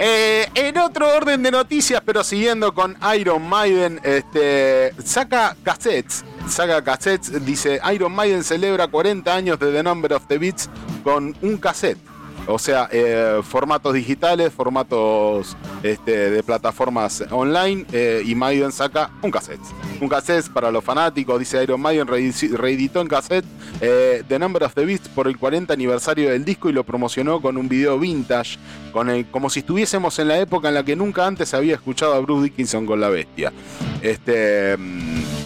Eh, 0.03 0.47
en 0.55 0.79
otro 0.79 1.15
orden 1.15 1.43
de 1.43 1.51
noticias, 1.51 2.01
pero 2.03 2.23
siguiendo 2.23 2.73
con 2.73 2.97
Iron 3.15 3.47
Maiden, 3.47 3.99
este, 4.03 4.95
saca 5.03 5.55
cassettes 5.63 6.25
saga 6.51 6.81
cassettes, 6.83 7.45
dice 7.45 7.79
Iron 7.93 8.13
Maiden 8.13 8.43
celebra 8.43 8.87
40 8.87 9.33
años 9.33 9.59
de 9.59 9.71
The 9.71 9.83
Number 9.83 10.13
of 10.13 10.25
the 10.27 10.37
Beats 10.37 10.69
con 11.03 11.35
un 11.41 11.57
cassette. 11.57 12.10
O 12.47 12.57
sea, 12.57 12.89
eh, 12.91 13.39
formatos 13.43 13.93
digitales, 13.93 14.51
formatos 14.51 15.55
este, 15.83 16.31
de 16.31 16.43
plataformas 16.43 17.23
online 17.29 17.85
eh, 17.91 18.23
y 18.25 18.33
Maiden 18.35 18.71
saca 18.71 19.11
un 19.21 19.29
cassette. 19.29 19.61
Un 19.99 20.09
cassette 20.09 20.49
para 20.49 20.71
los 20.71 20.83
fanáticos, 20.83 21.37
dice 21.37 21.63
Iron 21.63 21.79
Maiden, 21.79 22.07
reeditó 22.07 23.01
en 23.01 23.07
cassette 23.07 23.45
eh, 23.79 24.23
The 24.27 24.39
Number 24.39 24.63
of 24.63 24.73
the 24.73 24.85
Beats 24.85 25.07
por 25.09 25.27
el 25.27 25.37
40 25.37 25.71
aniversario 25.71 26.31
del 26.31 26.43
disco 26.43 26.69
y 26.69 26.73
lo 26.73 26.83
promocionó 26.83 27.41
con 27.41 27.57
un 27.57 27.69
video 27.69 27.99
vintage, 27.99 28.57
con 28.91 29.09
el, 29.09 29.27
como 29.27 29.49
si 29.49 29.59
estuviésemos 29.59 30.17
en 30.17 30.29
la 30.29 30.39
época 30.39 30.69
en 30.69 30.73
la 30.73 30.83
que 30.83 30.95
nunca 30.95 31.27
antes 31.27 31.53
había 31.53 31.75
escuchado 31.75 32.15
a 32.15 32.19
Bruce 32.19 32.45
Dickinson 32.45 32.87
con 32.87 32.99
la 32.99 33.09
bestia. 33.09 33.53
Este, 34.01 34.75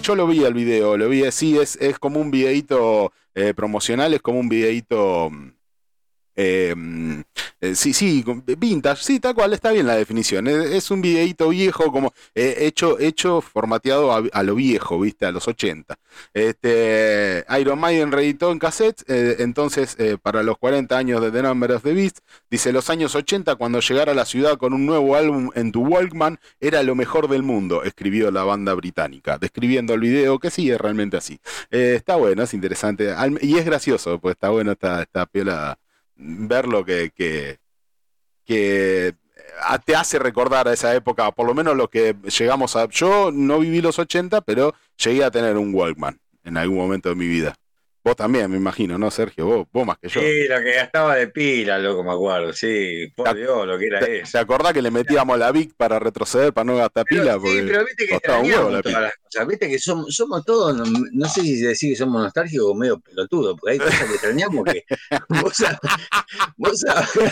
yo 0.01 0.15
lo 0.15 0.27
vi 0.27 0.43
el 0.45 0.53
video, 0.53 0.95
lo 0.95 1.09
vi, 1.09 1.29
sí, 1.31 1.57
es, 1.57 1.75
es 1.75 1.99
como 1.99 2.21
un 2.21 2.31
videito 2.31 3.11
promocional, 3.53 4.13
es 4.13 4.21
como 4.21 4.39
un 4.39 4.47
videito 4.47 5.29
Em, 6.35 7.23
eh, 7.61 7.75
sí, 7.75 7.93
sí, 7.93 8.23
vintage, 8.57 9.03
sí, 9.03 9.19
tal 9.19 9.33
cual, 9.33 9.53
está 9.53 9.71
bien 9.71 9.87
la 9.87 9.95
definición. 9.95 10.47
Es, 10.47 10.91
un 10.91 11.01
videito 11.01 11.49
viejo, 11.49 11.91
como 11.91 12.13
eh, 12.35 12.55
hecho, 12.59 12.99
hecho 12.99 13.41
formateado 13.41 14.11
a, 14.31 14.43
lo 14.43 14.55
viejo, 14.55 14.99
¿viste? 14.99 15.25
A 15.25 15.31
los 15.31 15.47
80. 15.47 15.97
Este, 16.33 17.45
Iron 17.59 17.79
Maiden 17.79 18.11
reeditó 18.11 18.51
en 18.51 18.59
cassette, 18.59 19.03
eh, 19.07 19.37
entonces 19.39 19.97
para 20.21 20.43
los 20.43 20.57
40 20.57 20.97
años 20.97 21.21
de 21.21 21.31
The 21.31 21.41
Number 21.41 21.71
of 21.71 21.83
the 21.83 21.93
Beast, 21.93 22.19
dice 22.49 22.71
los 22.71 22.89
años 22.89 23.15
80 23.15 23.55
cuando 23.55 23.79
llegara 23.79 24.11
a 24.11 24.15
la 24.15 24.25
ciudad 24.25 24.57
con 24.57 24.73
un 24.73 24.85
nuevo 24.85 25.15
álbum 25.15 25.51
en 25.55 25.71
tu 25.71 25.85
Walkman 25.85 26.39
era 26.59 26.83
lo 26.83 26.95
mejor 26.95 27.27
del 27.29 27.43
mundo, 27.43 27.83
escribió 27.83 28.31
la 28.31 28.43
banda 28.43 28.73
británica, 28.73 29.37
describiendo 29.37 29.93
el 29.93 30.01
video 30.01 30.39
que 30.39 30.51
sí 30.51 30.69
es 30.69 30.79
realmente 30.79 31.17
así. 31.17 31.39
está 31.69 32.15
bueno, 32.15 32.43
es 32.43 32.53
interesante 32.53 33.13
y 33.41 33.57
es 33.57 33.65
gracioso, 33.65 34.19
pues 34.19 34.33
está 34.33 34.49
bueno 34.49 34.73
esta, 34.73 35.01
esta 35.01 35.25
piola 35.25 35.77
verlo 36.15 36.85
que, 36.85 37.11
que, 37.15 37.59
que 38.45 39.15
te 39.85 39.95
hace 39.95 40.19
recordar 40.19 40.67
a 40.67 40.73
esa 40.73 40.93
época, 40.95 41.31
por 41.31 41.47
lo 41.47 41.53
menos 41.53 41.75
lo 41.75 41.89
que 41.89 42.15
llegamos 42.37 42.75
a... 42.75 42.87
Yo 42.89 43.31
no 43.31 43.59
viví 43.59 43.81
los 43.81 43.99
80, 43.99 44.41
pero 44.41 44.73
llegué 44.97 45.23
a 45.23 45.31
tener 45.31 45.57
un 45.57 45.73
Walkman 45.73 46.19
en 46.43 46.57
algún 46.57 46.77
momento 46.77 47.09
de 47.09 47.15
mi 47.15 47.27
vida. 47.27 47.55
Vos 48.05 48.15
también, 48.15 48.51
me 48.51 48.57
imagino, 48.57 48.99
¿no, 48.99 49.09
Sergio? 49.09 49.47
Vos, 49.47 49.67
vos 49.73 49.83
más 49.83 49.97
que 49.97 50.07
yo. 50.07 50.21
Sí, 50.21 50.47
lo 50.47 50.59
que 50.59 50.75
gastaba 50.75 51.15
de 51.15 51.27
pila, 51.27 51.79
loco, 51.79 52.03
me 52.03 52.11
acuerdo. 52.11 52.53
Sí, 52.53 53.11
por 53.15 53.33
Dios, 53.33 53.65
lo 53.65 53.79
que 53.79 53.87
era 53.87 53.99
eso. 54.01 54.31
¿Te 54.31 54.37
acordás 54.37 54.73
que 54.73 54.83
le 54.83 54.91
metíamos 54.91 55.39
la 55.39 55.51
VIC 55.51 55.73
para 55.73 55.97
retroceder, 55.97 56.53
para 56.53 56.65
no 56.65 56.75
gastar 56.75 57.03
pila? 57.05 57.39
sí, 57.43 57.63
pero 57.65 57.83
viste 57.83 58.05
que 58.05 58.13
extrañamos 58.13 58.83
todas 58.83 59.01
las 59.01 59.13
cosas. 59.15 59.47
Viste 59.47 59.67
que 59.67 59.79
somos, 59.79 60.15
somos 60.15 60.45
todos, 60.45 60.87
no, 60.87 61.27
sé 61.27 61.41
si 61.41 61.55
decir 61.61 61.93
que 61.93 61.95
somos 61.95 62.21
nostálgicos 62.21 62.67
o 62.67 62.75
medio 62.75 62.99
pelotudos, 62.99 63.57
porque 63.59 63.71
hay 63.71 63.79
cosas 63.79 64.03
que 64.03 64.13
extrañamos 64.13 64.65
que 64.65 64.85
vos, 65.41 65.63
vos 66.57 66.85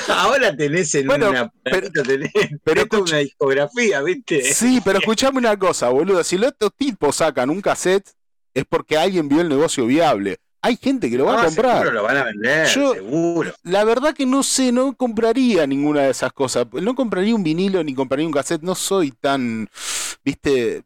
ahora 0.10 0.58
tenés 0.58 0.96
en 0.96 1.12
una... 1.12 1.54
Pero, 1.66 1.92
tenés, 1.92 2.32
pero 2.64 2.88
una 3.00 3.18
discografía, 3.20 4.02
¿viste? 4.02 4.42
Sí, 4.42 4.82
pero 4.84 4.98
escuchame 4.98 5.38
una 5.38 5.56
cosa, 5.56 5.90
boludo. 5.90 6.24
Si 6.24 6.40
los 6.40 6.52
tipos 6.76 7.18
sacan 7.18 7.52
un 7.52 7.62
cassette, 7.62 8.10
es 8.56 8.66
porque 8.68 8.98
alguien 8.98 9.30
vio 9.30 9.42
el 9.42 9.50
negocio 9.50 9.86
viable 9.86 10.40
hay 10.64 10.78
gente 10.78 11.10
que 11.10 11.18
lo 11.18 11.26
va 11.26 11.42
a 11.42 11.46
comprar. 11.46 11.80
Seguro 11.80 11.92
lo 11.92 12.04
van 12.04 12.18
a 12.18 12.24
vender, 12.24 12.68
seguro. 12.68 13.54
La 13.64 13.84
verdad 13.84 14.14
que 14.14 14.26
no 14.26 14.44
sé, 14.44 14.72
no 14.72 14.96
compraría 14.96 15.68
ninguna 15.68 16.04
de 16.04 16.12
esas 16.12 16.32
cosas. 16.32 16.66
No 16.72 16.96
compraría 16.96 17.36
un 17.36 17.44
vinilo 17.44 17.84
ni 17.84 17.94
compraría 17.94 18.26
un 18.26 18.32
cassette. 18.32 18.62
No 18.62 18.74
soy 18.74 19.12
tan, 19.12 19.68
viste. 20.24 20.84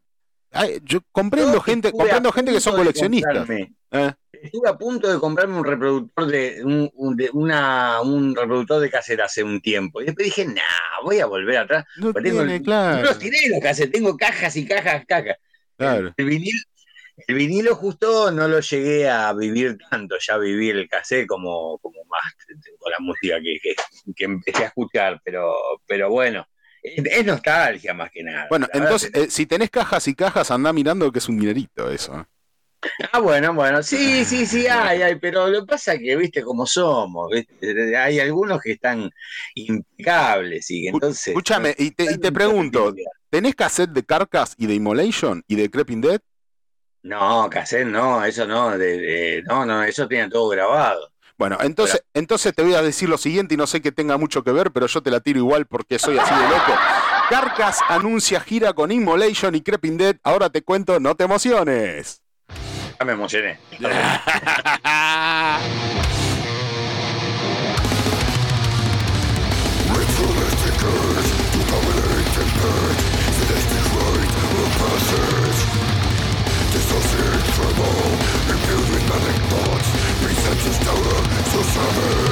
yo 0.82 0.98
comprendo 1.12 1.60
gente, 1.60 1.92
comprendo 1.92 2.32
gente 2.32 2.52
que 2.52 2.60
son 2.60 2.74
coleccionistas. 2.74 3.48
¿Eh? 3.90 4.12
Estuve 4.32 4.68
a 4.68 4.76
punto 4.76 5.12
de 5.12 5.20
comprarme 5.20 5.56
un 5.56 5.64
reproductor 5.64 6.26
de 6.26 6.60
un, 6.64 6.90
una, 7.32 8.00
un 8.02 8.34
reproductor 8.34 8.80
de 8.80 8.90
cassette 8.90 9.20
hace 9.20 9.44
un 9.44 9.60
tiempo. 9.60 10.02
Y 10.02 10.06
después 10.06 10.24
dije, 10.24 10.44
nah, 10.44 11.04
voy 11.04 11.20
a 11.20 11.26
volver 11.26 11.56
atrás. 11.56 11.84
No 11.98 12.12
tiene, 12.12 12.60
claro. 12.60 13.10
No 13.10 13.16
tiré 13.16 13.48
los 13.48 13.60
cassettes, 13.60 13.92
tengo 13.92 14.16
cajas 14.16 14.56
y 14.56 14.66
cajas, 14.66 15.04
cajas. 15.06 15.36
Claro. 15.76 16.12
El 16.16 16.24
vinilo 16.24 16.58
el 17.26 17.34
vinilo 17.34 17.74
justo 17.74 18.30
no 18.30 18.48
lo 18.48 18.60
llegué 18.60 19.08
a 19.08 19.32
vivir 19.32 19.78
tanto, 19.90 20.16
ya 20.20 20.38
viví 20.38 20.70
el 20.70 20.88
cassette 20.88 21.26
como, 21.26 21.78
como 21.78 22.04
más 22.04 22.22
con 22.78 22.92
la 22.92 22.98
música 23.00 23.38
que, 23.40 24.24
empecé 24.24 24.64
a 24.64 24.68
escuchar, 24.68 25.20
pero, 25.24 25.54
pero 25.86 26.10
bueno, 26.10 26.46
es, 26.82 27.24
nostalgia 27.24 27.92
más 27.94 28.10
que 28.10 28.22
nada. 28.22 28.46
Bueno, 28.48 28.68
entonces, 28.72 29.10
eh, 29.14 29.28
si 29.30 29.46
tenés 29.46 29.70
cajas 29.70 30.06
y 30.08 30.14
cajas, 30.14 30.50
anda 30.50 30.72
mirando 30.72 31.10
que 31.10 31.18
es 31.18 31.28
un 31.28 31.38
dinerito 31.38 31.90
eso. 31.90 32.20
¿eh? 32.20 32.24
Ah, 33.12 33.18
bueno, 33.18 33.52
bueno, 33.54 33.82
sí, 33.82 34.24
sí, 34.24 34.46
sí, 34.46 34.68
hay, 34.68 35.02
hay, 35.02 35.16
pero 35.16 35.48
lo 35.48 35.60
que 35.62 35.66
pasa 35.66 35.94
es 35.94 36.00
que, 36.00 36.16
viste, 36.16 36.42
como 36.42 36.64
somos, 36.64 37.30
hay 37.96 38.20
algunos 38.20 38.60
que 38.60 38.72
están 38.72 39.10
impecables 39.54 40.70
y 40.70 40.82
que 40.82 40.88
entonces... 40.90 41.28
Escúchame, 41.28 41.74
y 41.76 41.90
te, 41.90 42.04
y 42.12 42.18
te 42.18 42.30
pregunto, 42.30 42.94
¿tenés 43.30 43.56
cassette 43.56 43.90
de 43.90 44.04
Carcass 44.04 44.54
y 44.56 44.66
de 44.66 44.74
Immolation 44.74 45.42
y 45.48 45.56
de 45.56 45.68
Creeping 45.68 46.00
Dead? 46.00 46.20
No, 47.02 47.48
cassette 47.50 47.86
no, 47.86 48.24
eso 48.24 48.46
no, 48.46 48.76
no, 48.76 49.66
no, 49.66 49.82
eso 49.82 50.08
tiene 50.08 50.28
todo 50.28 50.48
grabado. 50.48 51.10
Bueno, 51.36 51.58
entonces, 51.60 52.02
entonces 52.14 52.52
te 52.52 52.62
voy 52.62 52.74
a 52.74 52.82
decir 52.82 53.08
lo 53.08 53.16
siguiente 53.16 53.54
y 53.54 53.56
no 53.56 53.68
sé 53.68 53.80
que 53.80 53.92
tenga 53.92 54.18
mucho 54.18 54.42
que 54.42 54.50
ver, 54.50 54.72
pero 54.72 54.88
yo 54.88 55.02
te 55.02 55.10
la 55.10 55.20
tiro 55.20 55.38
igual 55.38 55.66
porque 55.66 55.98
soy 55.98 56.18
así 56.18 56.34
de 56.34 56.48
loco. 56.48 56.72
Carcas 57.30 57.78
anuncia 57.88 58.40
gira 58.40 58.72
con 58.72 58.90
Immolation 58.90 59.54
y 59.54 59.60
Creping 59.60 59.98
Dead. 59.98 60.16
Ahora 60.24 60.50
te 60.50 60.62
cuento, 60.62 60.98
no 60.98 61.14
te 61.14 61.24
emociones. 61.24 62.22
Ya 62.98 63.04
me 63.04 63.12
emocioné. 63.12 63.60
brothers. 81.78 82.27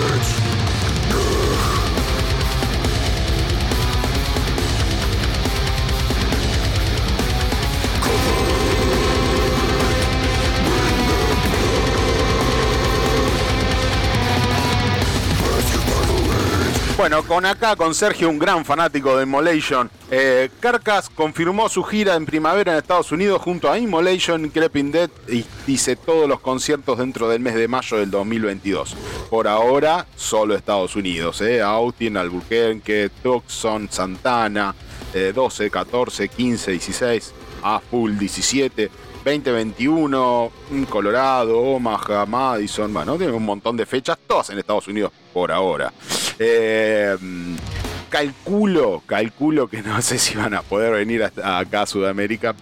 Bueno, 16.96 17.22
con 17.24 17.44
acá, 17.44 17.76
con 17.76 17.94
Sergio, 17.94 18.30
un 18.30 18.38
gran 18.38 18.64
fanático 18.64 19.18
de 19.18 19.24
Immolation. 19.24 19.90
Eh, 20.10 20.48
Carcass 20.60 21.10
confirmó 21.10 21.68
su 21.68 21.84
gira 21.84 22.14
en 22.14 22.24
primavera 22.24 22.72
en 22.72 22.78
Estados 22.78 23.12
Unidos 23.12 23.42
junto 23.42 23.70
a 23.70 23.78
Immolation, 23.78 24.48
Crepin 24.48 24.90
Dead 24.90 25.10
y 25.28 25.44
dice 25.66 25.96
todos 25.96 26.26
los 26.26 26.40
conciertos 26.40 26.96
dentro 26.96 27.28
del 27.28 27.40
mes 27.40 27.54
de 27.54 27.68
mayo 27.68 27.98
del 27.98 28.10
2022. 28.10 28.96
Por 29.28 29.46
ahora, 29.46 30.06
solo 30.16 30.54
Estados 30.54 30.96
Unidos. 30.96 31.42
Eh. 31.42 31.60
Austin, 31.60 32.16
Albuquerque, 32.16 33.10
Tucson, 33.22 33.88
Santana, 33.90 34.74
12, 35.34 35.70
14, 35.70 36.28
15, 36.28 36.70
16, 36.70 37.34
a 37.62 37.78
full 37.78 38.16
17. 38.16 38.90
2021, 39.26 40.52
Colorado, 40.88 41.58
Omaha, 41.58 42.24
Madison, 42.26 42.94
bueno, 42.94 43.18
tiene 43.18 43.32
un 43.32 43.44
montón 43.44 43.76
de 43.76 43.84
fechas, 43.84 44.16
todas 44.24 44.50
en 44.50 44.58
Estados 44.60 44.86
Unidos 44.86 45.10
por 45.34 45.50
ahora. 45.50 45.92
Eh, 46.38 47.16
calculo, 48.08 49.02
calculo 49.06 49.68
que 49.68 49.82
no 49.82 50.00
sé 50.02 50.18
si 50.18 50.36
van 50.36 50.54
a 50.54 50.62
poder 50.62 50.92
venir 50.92 51.22
acá 51.24 51.82
a 51.82 51.86
Sudamérica. 51.86 52.54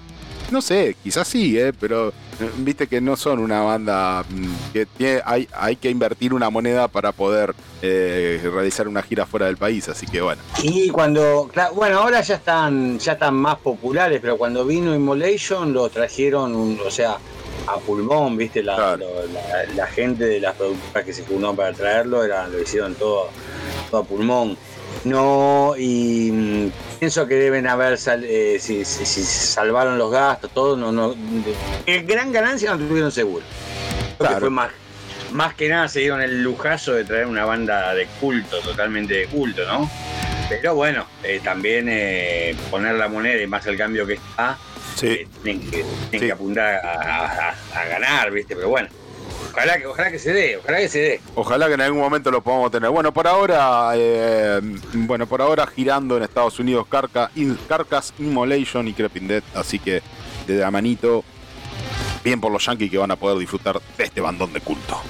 No 0.51 0.61
sé, 0.61 0.95
quizás 1.03 1.27
sí, 1.27 1.59
eh, 1.59 1.73
pero 1.73 2.09
eh, 2.09 2.13
viste 2.59 2.87
que 2.87 3.01
no 3.01 3.17
son 3.17 3.39
una 3.39 3.63
banda 3.63 4.25
mm, 4.29 4.73
que 4.73 4.87
tiene, 4.87 5.23
hay, 5.25 5.77
que 5.77 5.89
invertir 5.89 6.35
una 6.35 6.51
moneda 6.51 6.87
para 6.87 7.13
poder 7.13 7.55
realizar 7.81 8.89
una 8.89 9.03
gira 9.03 9.27
fuera 9.27 9.47
del 9.47 9.57
país, 9.57 9.89
así 9.89 10.07
que 10.07 10.21
bueno. 10.21 10.41
Y 10.63 10.89
cuando, 10.89 11.51
bueno, 11.75 11.99
ahora 11.99 12.21
ya 12.21 12.37
están, 12.37 12.99
ya 12.99 13.13
están 13.13 13.35
más 13.35 13.57
populares, 13.57 14.21
pero 14.23 14.39
cuando 14.39 14.65
vino 14.65 14.95
Immolation 14.95 15.73
lo 15.73 15.89
trajeron, 15.91 16.79
o 16.81 16.91
sea, 16.91 17.19
a 17.67 17.79
pulmón, 17.79 18.37
viste, 18.37 18.63
la, 18.63 18.99
la, 19.75 19.87
gente 19.87 20.25
de 20.25 20.41
las 20.41 20.55
productoras 20.55 21.05
que 21.05 21.13
se 21.13 21.25
juntó 21.25 21.55
para 21.55 21.73
traerlo, 21.73 22.25
era, 22.25 22.47
lo 22.49 22.61
hicieron 22.61 22.95
todo, 22.95 23.29
todo 23.91 24.03
a 24.03 24.05
pulmón. 24.05 24.57
No, 25.05 25.75
y 25.77 26.31
mm, 26.33 26.73
pienso 26.99 27.27
que 27.27 27.35
deben 27.35 27.67
haber, 27.67 27.99
eh, 28.23 28.59
si, 28.61 28.85
salvaron 28.85 29.99
los 29.99 30.11
gastos, 30.11 30.51
todo, 30.53 30.77
no, 30.77 30.93
no, 30.93 31.15
gran 32.07 32.33
ganancia 32.33 32.75
no 32.75 32.87
tuvieron 32.87 33.11
seguro. 33.11 33.45
Claro. 34.19 34.41
fue 34.41 34.51
más, 34.51 34.71
más 35.33 35.55
que 35.55 35.69
nada 35.69 35.89
se 35.89 36.01
dieron 36.01 36.23
el 36.23 36.43
lujazo 36.43 36.93
de 36.93 37.05
traer 37.05 37.27
una 37.27 37.45
banda 37.45 37.93
de 37.95 38.07
culto, 38.21 38.61
totalmente 38.61 39.15
de 39.15 39.27
culto, 39.27 39.67
¿no? 39.67 39.91
Pero 40.49 40.75
bueno, 40.75 41.07
eh, 41.23 41.41
también 41.43 41.87
eh, 41.89 42.55
poner 42.71 42.95
la 42.95 43.09
moneda 43.09 43.43
y 43.43 43.47
más 43.47 43.67
el 43.67 43.77
cambio 43.77 44.07
que 44.07 44.15
está, 44.15 44.57
Sí. 44.95 45.27
tienen, 45.43 45.71
que, 46.11 46.33
apuntar 46.33 46.75
a, 46.75 47.55
ganar, 47.89 48.31
¿viste? 48.31 48.55
Pero 48.55 48.69
bueno. 48.69 48.89
Ojalá 49.53 49.79
que, 49.79 49.87
ojalá 49.87 50.11
que 50.11 50.19
se 50.19 50.33
dé, 50.33 50.57
ojalá 50.57 50.79
que 50.79 50.89
se 50.89 50.99
dé. 50.99 51.21
Ojalá 51.37 51.69
que 51.69 51.75
en 51.75 51.81
algún 51.81 52.01
momento 52.01 52.31
lo 52.33 52.43
podamos 52.43 52.73
tener. 52.73 52.91
Bueno, 52.91 53.15
por 53.15 53.29
ahora, 53.29 53.93
eh, 53.95 54.61
bueno, 54.95 55.29
por 55.29 55.41
ahora 55.41 55.65
girando 55.67 56.17
en 56.17 56.25
Estados 56.25 56.59
Unidos 56.59 56.87
Carca, 56.89 57.31
Carcas, 57.69 58.15
Immolation 58.19 58.89
y 58.89 58.95
Crepin 58.95 59.29
Dead. 59.29 59.45
Así 59.55 59.79
que 59.79 60.03
desde 60.47 60.61
la 60.61 60.73
manito, 60.73 61.23
bien 62.25 62.41
por 62.41 62.51
los 62.51 62.67
Yankees 62.67 62.91
que 62.91 62.99
van 62.99 63.13
a 63.13 63.17
poder 63.17 63.39
disfrutar 63.39 63.81
de 63.97 64.05
este 64.05 64.21
bandón 64.21 64.53
de 64.53 64.61
culto. 64.61 65.01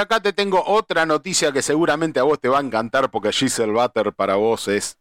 Acá 0.00 0.20
te 0.20 0.32
tengo 0.32 0.62
otra 0.64 1.06
noticia 1.06 1.52
que 1.52 1.62
seguramente 1.62 2.20
a 2.20 2.24
vos 2.24 2.40
te 2.40 2.48
va 2.48 2.58
a 2.58 2.62
encantar 2.62 3.10
porque 3.10 3.32
Giselle 3.32 3.72
Butter 3.72 4.12
para 4.12 4.34
vos 4.34 4.68
es 4.68 4.96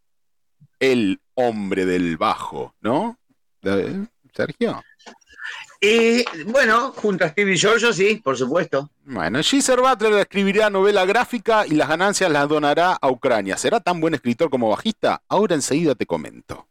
el 0.80 1.20
hombre 1.34 1.86
del 1.86 2.18
bajo, 2.18 2.76
¿no? 2.82 3.18
Sergio. 4.34 4.82
Y 5.82 6.26
bueno, 6.44 6.92
junto 6.92 7.24
a 7.24 7.30
Stevie 7.30 7.56
Giorgio, 7.56 7.94
sí, 7.94 8.16
por 8.24 8.38
supuesto. 8.38 8.90
Bueno, 9.06 9.42
Giselle 9.42 9.82
Butler 9.82 10.14
escribirá 10.16 10.70
novela 10.70 11.06
gráfica 11.06 11.66
y 11.66 11.72
las 11.72 11.88
ganancias 11.88 12.30
las 12.30 12.50
donará 12.50 12.98
a 13.02 13.10
Ucrania. 13.10 13.58
¿Será 13.58 13.80
tan 13.80 14.02
buen 14.02 14.14
escritor 14.14 14.50
como 14.50 14.70
bajista? 14.70 15.22
Ahora 15.30 15.56
enseguida 15.56 15.96
te 15.96 16.06
comento. 16.06 16.68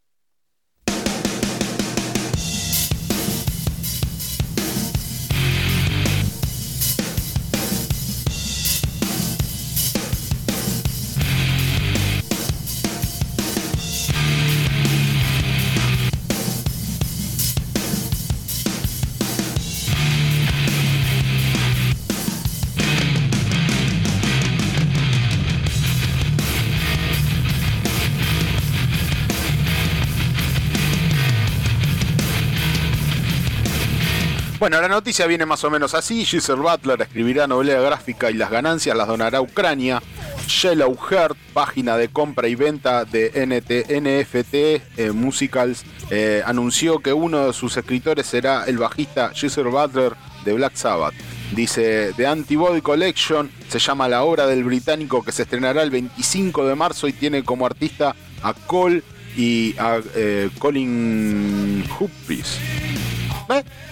Bueno, 34.69 34.83
la 34.83 34.89
noticia 34.89 35.27
viene 35.27 35.47
más 35.47 35.65
o 35.65 35.71
menos 35.71 35.95
así. 35.95 36.27
Giselle 36.27 36.61
Butler 36.61 37.01
escribirá 37.01 37.47
novela 37.47 37.81
gráfica 37.81 38.31
y 38.31 38.35
las 38.35 38.51
ganancias 38.51 38.95
las 38.95 39.09
donará 39.09 39.39
a 39.39 39.41
Ucrania. 39.41 40.03
Shallow 40.47 40.95
Heart, 40.95 41.39
página 41.55 41.97
de 41.97 42.09
compra 42.09 42.49
y 42.49 42.55
venta 42.55 43.07
de 43.07 43.31
NFT 43.47 44.55
eh, 44.99 45.11
Musicals, 45.15 45.87
eh, 46.11 46.43
anunció 46.45 46.99
que 46.99 47.15
uno 47.15 47.47
de 47.47 47.55
sus 47.55 47.79
escritores 47.79 48.27
será 48.27 48.65
el 48.65 48.77
bajista 48.77 49.31
Giselle 49.33 49.71
Butler 49.71 50.13
de 50.45 50.53
Black 50.53 50.75
Sabbath. 50.75 51.15
Dice, 51.53 52.13
The 52.19 52.27
Antibody 52.27 52.83
Collection 52.83 53.51
se 53.71 53.79
llama 53.79 54.07
la 54.07 54.23
obra 54.23 54.47
del 54.47 54.65
británico 54.65 55.25
que 55.25 55.33
se 55.33 55.45
estrenará 55.45 55.83
el 55.83 55.89
25 55.89 56.67
de 56.67 56.75
marzo 56.75 57.09
y 57.09 57.15
tiene 57.15 57.43
como 57.43 57.65
artista 57.65 58.15
a 58.43 58.53
Cole 58.53 59.03
y 59.35 59.75
a 59.79 59.99
eh, 60.15 60.51
Colin 60.59 61.87
Huppies. 61.99 62.59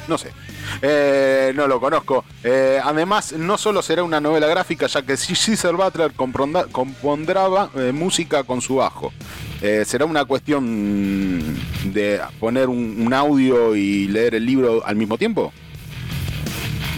No 0.06 0.18
sé. 0.18 0.32
Eh, 0.82 1.52
no 1.54 1.66
lo 1.66 1.80
conozco. 1.80 2.24
Eh, 2.42 2.80
además, 2.82 3.32
no 3.32 3.58
solo 3.58 3.82
será 3.82 4.02
una 4.02 4.20
novela 4.20 4.46
gráfica, 4.46 4.86
ya 4.86 5.02
que 5.02 5.16
Cesar 5.16 5.74
Butler 5.74 6.12
compondrá 6.12 7.70
eh, 7.76 7.92
música 7.92 8.44
con 8.44 8.60
su 8.60 8.76
bajo. 8.76 9.12
será 9.60 10.04
una 10.04 10.24
cuestión 10.24 11.56
de 11.84 12.20
poner 12.38 12.68
un, 12.68 13.12
audio 13.12 13.74
y 13.74 14.08
leer 14.08 14.34
el 14.34 14.44
libro 14.44 14.82
al 14.84 14.96
mismo 14.96 15.16
tiempo. 15.16 15.52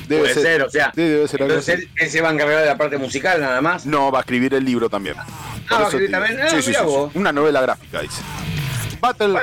Debe 0.09 0.23
Puede 0.23 0.35
ser, 0.35 0.63
o 0.63 0.71
sea. 0.71 0.91
entonces 0.97 1.87
él, 1.97 2.11
se 2.11 2.21
va 2.23 2.31
a 2.31 2.33
encargar 2.33 2.61
de 2.61 2.67
la 2.67 2.79
parte 2.79 2.97
musical 2.97 3.41
nada 3.41 3.61
más. 3.61 3.85
No, 3.85 4.11
va 4.11 4.21
a 4.21 4.23
escribir 4.23 4.55
el 4.55 4.65
libro 4.65 4.89
también. 4.89 5.17
Ah, 5.19 5.27
va 5.71 5.79
a 5.81 5.83
escribir 5.85 6.11
también. 6.11 6.41
Ah, 6.41 6.49
sí, 6.49 6.63
sí, 6.63 6.73
Una 7.15 7.31
novela 7.31 7.61
gráfica, 7.61 8.01
dice. 8.01 8.23
Battle, 9.01 9.39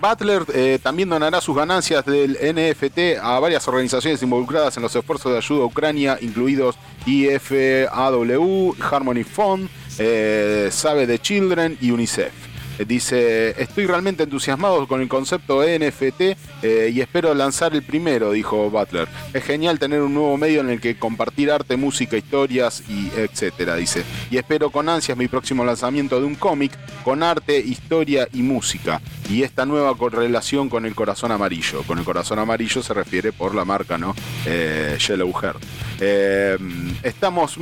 Butler 0.00 0.44
eh, 0.54 0.78
también 0.82 1.08
donará 1.08 1.40
sus 1.40 1.56
ganancias 1.56 2.04
del 2.04 2.32
NFT 2.32 3.20
a 3.20 3.38
varias 3.40 3.66
organizaciones 3.66 4.22
involucradas 4.22 4.76
en 4.76 4.82
los 4.82 4.94
esfuerzos 4.94 5.32
de 5.32 5.38
ayuda 5.38 5.62
a 5.62 5.66
Ucrania, 5.66 6.18
incluidos 6.20 6.76
IFAW, 7.06 8.74
Harmony 8.80 9.24
Fund, 9.24 9.68
eh, 9.98 10.68
Save 10.70 11.06
the 11.06 11.18
Children 11.18 11.78
y 11.80 11.90
UNICEF. 11.90 12.47
Dice, 12.86 13.60
estoy 13.60 13.86
realmente 13.86 14.22
entusiasmado 14.22 14.86
con 14.86 15.00
el 15.00 15.08
concepto 15.08 15.62
NFT 15.62 16.20
eh, 16.62 16.90
y 16.92 17.00
espero 17.00 17.34
lanzar 17.34 17.74
el 17.74 17.82
primero, 17.82 18.32
dijo 18.32 18.70
Butler. 18.70 19.08
Es 19.32 19.44
genial 19.44 19.78
tener 19.78 20.00
un 20.00 20.14
nuevo 20.14 20.36
medio 20.36 20.60
en 20.60 20.70
el 20.70 20.80
que 20.80 20.96
compartir 20.96 21.50
arte, 21.50 21.76
música, 21.76 22.16
historias 22.16 22.82
y 22.88 23.10
etcétera, 23.18 23.76
dice. 23.76 24.04
Y 24.30 24.36
espero 24.36 24.70
con 24.70 24.88
ansias 24.88 25.18
mi 25.18 25.28
próximo 25.28 25.64
lanzamiento 25.64 26.20
de 26.20 26.26
un 26.26 26.34
cómic 26.36 26.72
con 27.02 27.22
arte, 27.22 27.58
historia 27.58 28.28
y 28.32 28.42
música. 28.42 29.00
Y 29.28 29.42
esta 29.42 29.66
nueva 29.66 29.94
correlación 29.96 30.68
con 30.68 30.86
el 30.86 30.94
corazón 30.94 31.32
amarillo. 31.32 31.82
Con 31.82 31.98
el 31.98 32.04
corazón 32.04 32.38
amarillo 32.38 32.82
se 32.82 32.94
refiere 32.94 33.32
por 33.32 33.54
la 33.54 33.64
marca, 33.64 33.98
¿no? 33.98 34.14
Eh, 34.46 34.96
Yellow 35.06 35.32
Heart. 35.32 35.62
Eh, 36.00 36.56
estamos 37.02 37.58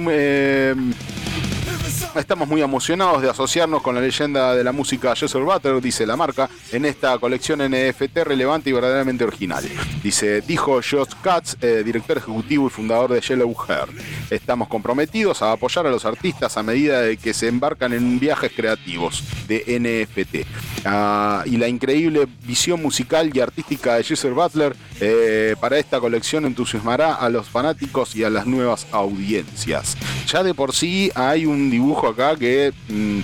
estamos 2.14 2.48
muy 2.48 2.62
emocionados 2.62 3.22
de 3.22 3.30
asociarnos 3.30 3.82
con 3.82 3.94
la 3.94 4.00
leyenda 4.00 4.54
de 4.54 4.64
la 4.64 4.72
música 4.72 5.14
Jesser 5.14 5.42
Butler, 5.42 5.80
dice 5.80 6.06
la 6.06 6.16
marca, 6.16 6.48
en 6.72 6.84
esta 6.84 7.18
colección 7.18 7.60
NFT 7.60 8.16
relevante 8.24 8.70
y 8.70 8.72
verdaderamente 8.72 9.24
original. 9.24 9.64
Dice, 10.02 10.40
dijo 10.40 10.80
Josh 10.82 11.12
Katz, 11.22 11.56
eh, 11.60 11.82
director 11.84 12.18
ejecutivo 12.18 12.66
y 12.66 12.70
fundador 12.70 13.12
de 13.12 13.20
Yellow 13.20 13.54
Hair. 13.68 13.88
Estamos 14.30 14.68
comprometidos 14.68 15.42
a 15.42 15.52
apoyar 15.52 15.86
a 15.86 15.90
los 15.90 16.04
artistas 16.04 16.56
a 16.56 16.62
medida 16.62 17.00
de 17.00 17.16
que 17.16 17.34
se 17.34 17.48
embarcan 17.48 17.92
en 17.92 18.18
viajes 18.18 18.52
creativos 18.54 19.22
de 19.46 19.64
NFT. 19.78 20.46
Ah, 20.84 21.42
y 21.46 21.56
la 21.56 21.68
increíble 21.68 22.26
visión 22.44 22.82
musical 22.82 23.30
y 23.34 23.40
artística 23.40 23.94
de 23.94 24.04
Jesser 24.04 24.32
Butler 24.32 24.76
eh, 25.00 25.56
para 25.60 25.78
esta 25.78 26.00
colección 26.00 26.44
entusiasmará 26.46 27.14
a 27.14 27.28
los 27.28 27.48
fanáticos 27.48 28.16
y 28.16 28.24
a 28.24 28.30
las 28.30 28.46
nuevas 28.46 28.86
audiencias. 28.92 29.96
Ya 30.26 30.42
de 30.42 30.54
por 30.54 30.74
sí 30.74 31.10
hay 31.14 31.46
un 31.46 31.70
dibujo 31.70 32.08
acá 32.08 32.34
que... 32.34 32.72
Mm, 32.88 33.20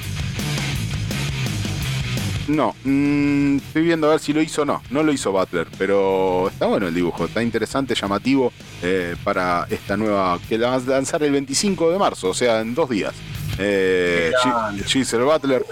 no, 2.49 2.75
mm, 2.85 3.57
estoy 3.57 3.83
viendo 3.83 4.07
a 4.07 4.11
ver 4.11 4.21
si 4.21 4.33
lo 4.33 4.41
hizo 4.41 4.63
o 4.63 4.65
no. 4.65 4.83
No 4.91 5.03
lo 5.03 5.13
hizo 5.13 5.33
Butler, 5.33 5.67
pero 5.79 6.49
está 6.49 6.67
bueno 6.67 6.87
el 6.87 6.95
dibujo, 6.95 7.25
está 7.25 7.43
interesante, 7.43 7.95
llamativo 7.95 8.53
eh, 8.83 9.17
para 9.25 9.67
esta 9.71 9.97
nueva 9.97 10.39
que 10.49 10.59
la 10.59 10.71
vas 10.71 10.87
a 10.87 10.93
lanzar 10.93 11.23
el 11.25 11.33
25 11.33 11.91
de 11.91 11.99
marzo, 11.99 12.31
o 12.31 12.35
sea, 12.35 12.61
en 12.61 12.75
dos 12.75 12.91
días. 12.91 13.15
Eh, 13.59 14.33
Giselle 14.87 15.25
Butler. 15.25 15.63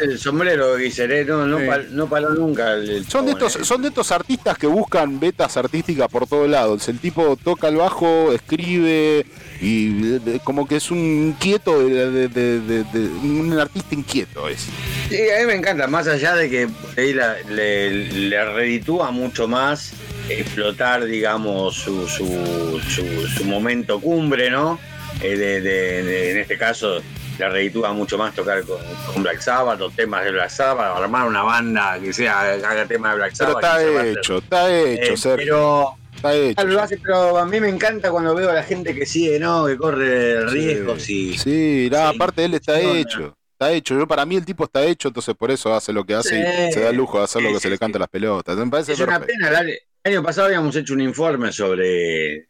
El 0.00 0.18
sombrero, 0.18 0.76
Giselle, 0.78 1.24
no, 1.24 1.46
no, 1.46 1.58
Sí. 1.58 1.64
pal- 1.66 1.88
no 1.90 2.08
paró 2.08 2.30
nunca. 2.30 2.74
el- 2.74 2.90
el 2.90 3.06
Son 3.06 3.24
de, 3.26 3.32
estos, 3.32 3.56
eh. 3.56 3.64
son 3.64 3.82
de 3.82 3.88
estos 3.88 4.10
artistas 4.12 4.58
que 4.58 4.66
buscan 4.66 5.20
betas 5.20 5.56
artísticas 5.56 6.08
por 6.08 6.26
todos 6.26 6.48
lados. 6.48 6.88
El 6.88 6.98
tipo 6.98 7.36
toca 7.42 7.68
el 7.68 7.76
bajo, 7.76 8.32
escribe 8.32 9.24
y 9.60 10.14
eh, 10.14 10.20
eh, 10.26 10.40
como 10.44 10.66
que 10.66 10.76
es 10.76 10.90
un 10.90 10.98
inquieto, 10.98 11.78
de, 11.86 12.28
de- 12.28 13.08
un 13.22 13.56
artista 13.58 13.94
inquieto 13.94 14.48
es. 14.48 14.66
Sí, 15.08 15.16
a 15.30 15.40
mí 15.40 15.46
me 15.46 15.54
encanta, 15.54 15.86
más 15.86 16.06
allá 16.08 16.34
de 16.34 16.50
que 16.50 16.66
por 16.68 16.98
ahí 16.98 17.12
la- 17.12 17.36
le, 17.48 17.90
le 18.12 18.44
reditúa 18.52 19.10
mucho 19.10 19.46
más 19.48 19.92
explotar, 20.28 21.04
digamos, 21.04 21.74
su, 21.76 22.06
su, 22.08 22.80
su, 22.88 23.26
su 23.28 23.44
momento 23.44 24.00
cumbre, 24.00 24.50
¿no? 24.50 24.78
Eh, 25.22 25.36
de, 25.36 25.60
de- 25.60 26.02
de- 26.02 26.30
en 26.32 26.38
este 26.38 26.56
caso, 26.56 27.02
le 27.40 27.48
reditúa 27.48 27.92
mucho 27.92 28.16
más 28.18 28.34
tocar 28.34 28.62
con, 28.64 28.78
con 29.12 29.22
Black 29.22 29.40
Sabbath 29.40 29.80
o 29.80 29.90
temas 29.90 30.24
de 30.24 30.32
Black 30.32 30.50
Sabbath, 30.50 30.96
armar 30.96 31.26
una 31.26 31.42
banda 31.42 31.98
que 31.98 32.12
sea 32.12 32.40
haga 32.52 32.86
temas 32.86 33.12
de 33.12 33.18
Black 33.18 33.34
Pero 33.38 33.52
Sabbath. 33.52 33.64
está 33.64 33.72
a 33.74 33.76
hacer. 34.00 34.18
hecho, 34.18 34.38
está 34.38 34.70
hecho, 34.76 35.12
Eh, 35.12 35.16
Sergio, 35.16 35.36
pero 35.36 35.94
está 36.14 36.34
hecho. 36.34 36.64
Lo 36.66 36.80
hace, 36.82 36.98
pero 36.98 37.38
a 37.38 37.46
mí 37.46 37.60
me 37.60 37.68
encanta 37.68 38.10
cuando 38.10 38.34
veo 38.34 38.50
a 38.50 38.54
la 38.54 38.62
gente 38.62 38.94
que 38.94 39.06
sigue, 39.06 39.38
¿no? 39.40 39.66
Que 39.66 39.76
corre 39.76 40.44
riesgos 40.50 41.08
y. 41.10 41.36
Sí, 41.38 41.88
no, 41.90 41.96
Sí, 42.10 42.14
aparte 42.16 42.44
él 42.44 42.54
está 42.54 42.78
sí, 42.78 42.86
onda. 42.86 42.98
hecho. 43.00 43.36
Está 43.52 43.72
hecho. 43.72 43.98
Yo 43.98 44.06
para 44.06 44.24
mí 44.24 44.36
el 44.36 44.44
tipo 44.44 44.64
está 44.64 44.82
hecho, 44.84 45.08
entonces 45.08 45.34
por 45.34 45.50
eso 45.50 45.74
hace 45.74 45.92
lo 45.92 46.04
que 46.04 46.14
hace 46.14 46.38
y 46.38 46.42
Sí, 46.68 46.72
se 46.74 46.80
da 46.80 46.90
el 46.90 46.96
lujo 46.96 47.18
de 47.18 47.24
hacer 47.24 47.42
lo 47.42 47.48
sí, 47.48 47.54
que 47.54 47.60
se 47.60 47.68
sí, 47.68 47.70
le 47.72 47.78
canta 47.78 47.96
sí. 47.96 48.00
las 48.00 48.08
pelotas. 48.08 48.56
Me 48.56 48.66
parece 48.70 48.92
Es 48.94 49.00
una 49.00 49.20
pena. 49.20 49.48
Año- 49.58 49.68
el 50.02 50.12
año 50.14 50.22
pasado 50.22 50.46
habíamos 50.46 50.74
hecho 50.76 50.94
un 50.94 51.02
informe 51.02 51.52
sobre 51.52 52.46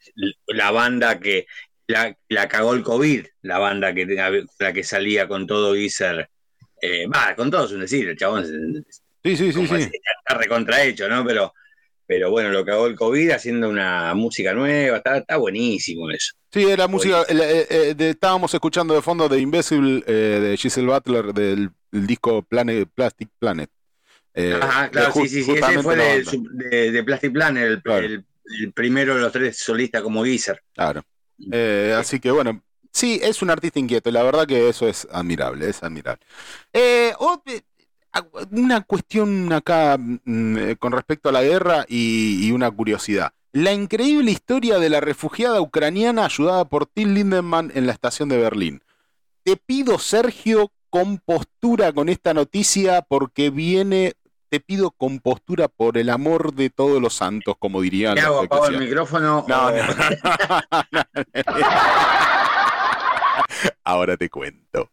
la 0.47 0.71
banda 0.71 1.19
que 1.19 1.47
la, 1.91 2.17
la 2.29 2.49
cagó 2.49 2.75
el 2.75 2.83
COVID, 2.83 3.27
la 3.43 3.59
banda 3.59 3.93
que 3.95 4.07
la 4.59 4.73
que 4.73 4.83
salía 4.85 5.29
con 5.29 5.47
todo 5.47 5.75
Geezer. 5.75 6.29
eh, 6.83 7.07
Va, 7.07 7.35
con 7.37 7.51
todo 7.51 7.67
es 7.67 7.73
un 7.73 7.81
decir, 7.81 8.09
el 8.09 8.17
chabón 8.17 8.45
Sí, 9.23 9.37
sí, 9.37 9.53
sí, 9.53 9.67
sí. 9.67 9.75
decir, 9.75 9.91
está 10.27 10.39
recontrahecho, 10.39 11.09
¿no? 11.09 11.25
Pero, 11.27 11.53
pero 12.07 12.31
bueno, 12.31 12.49
lo 12.51 12.65
cagó 12.65 12.87
el 12.87 12.97
COVID 12.97 13.31
haciendo 13.33 13.69
una 13.69 14.15
música 14.15 14.55
nueva, 14.55 14.97
está, 14.99 15.19
está 15.19 15.37
buenísimo 15.37 16.11
eso. 16.11 16.35
Sí, 16.53 16.65
era 16.69 16.89
música. 16.89 17.23
el- 17.29 17.41
eh, 17.41 17.67
eh, 17.69 17.95
de- 17.95 18.11
estábamos 18.11 18.53
escuchando 18.55 18.95
de 18.95 19.03
fondo 19.03 19.29
de 19.29 19.39
Invisible 19.41 20.03
eh, 20.07 20.13
de 20.41 20.57
Giselle 20.57 20.87
Butler 20.89 21.33
del 21.35 21.71
el 21.93 22.07
disco 22.07 22.43
Planet, 22.43 22.89
Plastic 22.95 23.29
Planet. 23.39 23.69
Ajá, 24.63 24.89
claro, 24.91 25.13
sí, 25.13 25.29
sí, 25.29 25.43
sí, 25.43 25.53
ese 25.53 25.83
fue 25.83 25.97
de, 25.97 27.03
Plastic 27.05 27.33
Planet, 27.33 27.65
el, 27.65 27.83
Claro. 27.83 28.07
el- 28.07 28.25
el 28.63 28.73
primero 28.73 29.15
de 29.15 29.21
los 29.21 29.33
tres 29.33 29.59
solistas 29.59 30.03
como 30.03 30.25
Geezer. 30.25 30.61
Claro. 30.75 31.03
Eh, 31.53 31.95
así 31.99 32.21
que 32.21 32.31
bueno, 32.31 32.63
sí, 32.93 33.21
es 33.23 33.43
un 33.43 33.51
artista 33.51 33.79
inquieto 33.79 34.11
la 34.11 34.23
verdad 34.23 34.47
que 34.47 34.69
eso 34.69 34.87
es 34.87 35.07
admirable, 35.11 35.69
es 35.69 35.83
admirable. 35.83 36.25
Eh, 36.73 37.13
eh, 37.47 37.63
una 38.51 38.81
cuestión 38.83 39.53
acá 39.53 39.97
mm, 39.99 40.73
con 40.79 40.93
respecto 40.93 41.29
a 41.29 41.33
la 41.33 41.43
guerra 41.43 41.85
y, 41.89 42.51
una 42.53 42.71
curiosidad. 42.71 43.33
La 43.53 43.73
increíble 43.73 44.31
historia 44.31 44.79
de 44.79 44.91
la 44.91 45.01
refugiada 45.01 45.61
ucraniana 45.61 46.25
ayudada 46.25 46.65
por 46.67 46.87
Till 46.87 47.15
Lindemann 47.15 47.73
en 47.75 47.87
la 47.87 47.93
estación 47.93 48.29
de 48.29 48.39
Berlín. 48.39 48.83
Te 49.43 49.57
pido, 49.57 49.99
Sergio, 49.99 50.71
compostura 50.91 51.93
con 51.93 52.09
esta 52.09 52.35
noticia 52.35 53.03
porque 53.03 53.51
viene, 53.51 54.15
te 54.51 54.59
pido 54.61 54.91
compostura 54.91 55.69
por 55.69 55.97
el 55.97 56.11
amor 56.11 56.53
de 56.55 56.71
todos 56.71 57.01
los 57.01 57.15
santos, 57.15 57.55
como 57.59 57.81
dirían 57.81 58.17
¿Qué 58.17 58.21
hago? 58.21 58.41
¿Apago 58.41 58.67
el 58.67 58.79
micrófono? 58.79 59.45
No, 59.49 59.67
o- 59.67 59.71
no. 59.71 59.79
Ahora 63.85 64.17
te 64.17 64.29
cuento. 64.29 64.91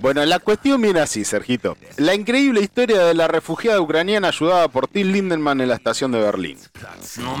Bueno, 0.00 0.24
la 0.24 0.38
cuestión 0.38 0.80
viene 0.82 1.00
así, 1.00 1.24
Sergito. 1.24 1.76
La 1.96 2.14
increíble 2.14 2.60
historia 2.60 3.04
de 3.04 3.14
la 3.14 3.28
refugiada 3.28 3.80
ucraniana 3.80 4.28
ayudada 4.28 4.68
por 4.68 4.88
Till 4.88 5.12
Lindemann 5.12 5.60
en 5.60 5.68
la 5.68 5.74
estación 5.74 6.12
de 6.12 6.20
Berlín. 6.20 6.58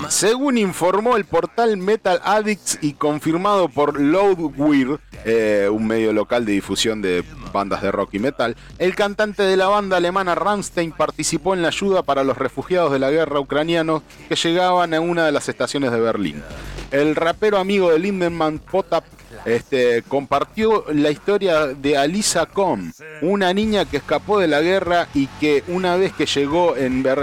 Según 0.08 0.58
informó 0.58 1.16
el 1.16 1.24
portal 1.24 1.76
Metal 1.76 2.20
Addicts 2.24 2.78
y 2.80 2.94
confirmado 2.94 3.68
por 3.68 4.00
Loudwire, 4.00 4.98
eh, 5.24 5.68
un 5.70 5.86
medio 5.86 6.12
local 6.12 6.44
de 6.44 6.52
difusión 6.52 7.02
de 7.02 7.24
bandas 7.52 7.82
de 7.82 7.92
rock 7.92 8.14
y 8.14 8.18
metal, 8.18 8.56
el 8.78 8.94
cantante 8.94 9.42
de 9.42 9.56
la 9.56 9.68
banda 9.68 9.96
alemana 9.96 10.34
Rammstein 10.34 10.92
participó 10.92 11.54
en 11.54 11.62
la 11.62 11.68
ayuda 11.68 12.02
para 12.02 12.24
los 12.24 12.38
refugiados 12.38 12.92
de 12.92 12.98
la 12.98 13.10
guerra 13.10 13.40
ucranianos 13.40 14.02
que 14.28 14.36
llegaban 14.36 14.94
a 14.94 15.00
una 15.00 15.26
de 15.26 15.32
las 15.32 15.48
estaciones 15.48 15.92
de 15.92 16.00
Berlín. 16.00 16.42
El 16.90 17.16
rapero 17.16 17.58
amigo 17.58 17.90
de 17.90 17.98
Lindemann, 17.98 18.58
Potap, 18.58 19.04
este, 19.44 20.02
compartió 20.02 20.84
la 20.92 21.10
historia 21.10 21.68
de 21.68 21.96
Alisa 21.96 22.46
Com, 22.46 22.92
una 23.22 23.52
niña 23.54 23.84
que 23.86 23.96
escapó 23.96 24.38
de 24.38 24.48
la 24.48 24.60
guerra 24.60 25.08
y 25.14 25.26
que 25.40 25.64
una 25.68 25.96
vez 25.96 26.12
que 26.12 26.26
llegó 26.26 26.74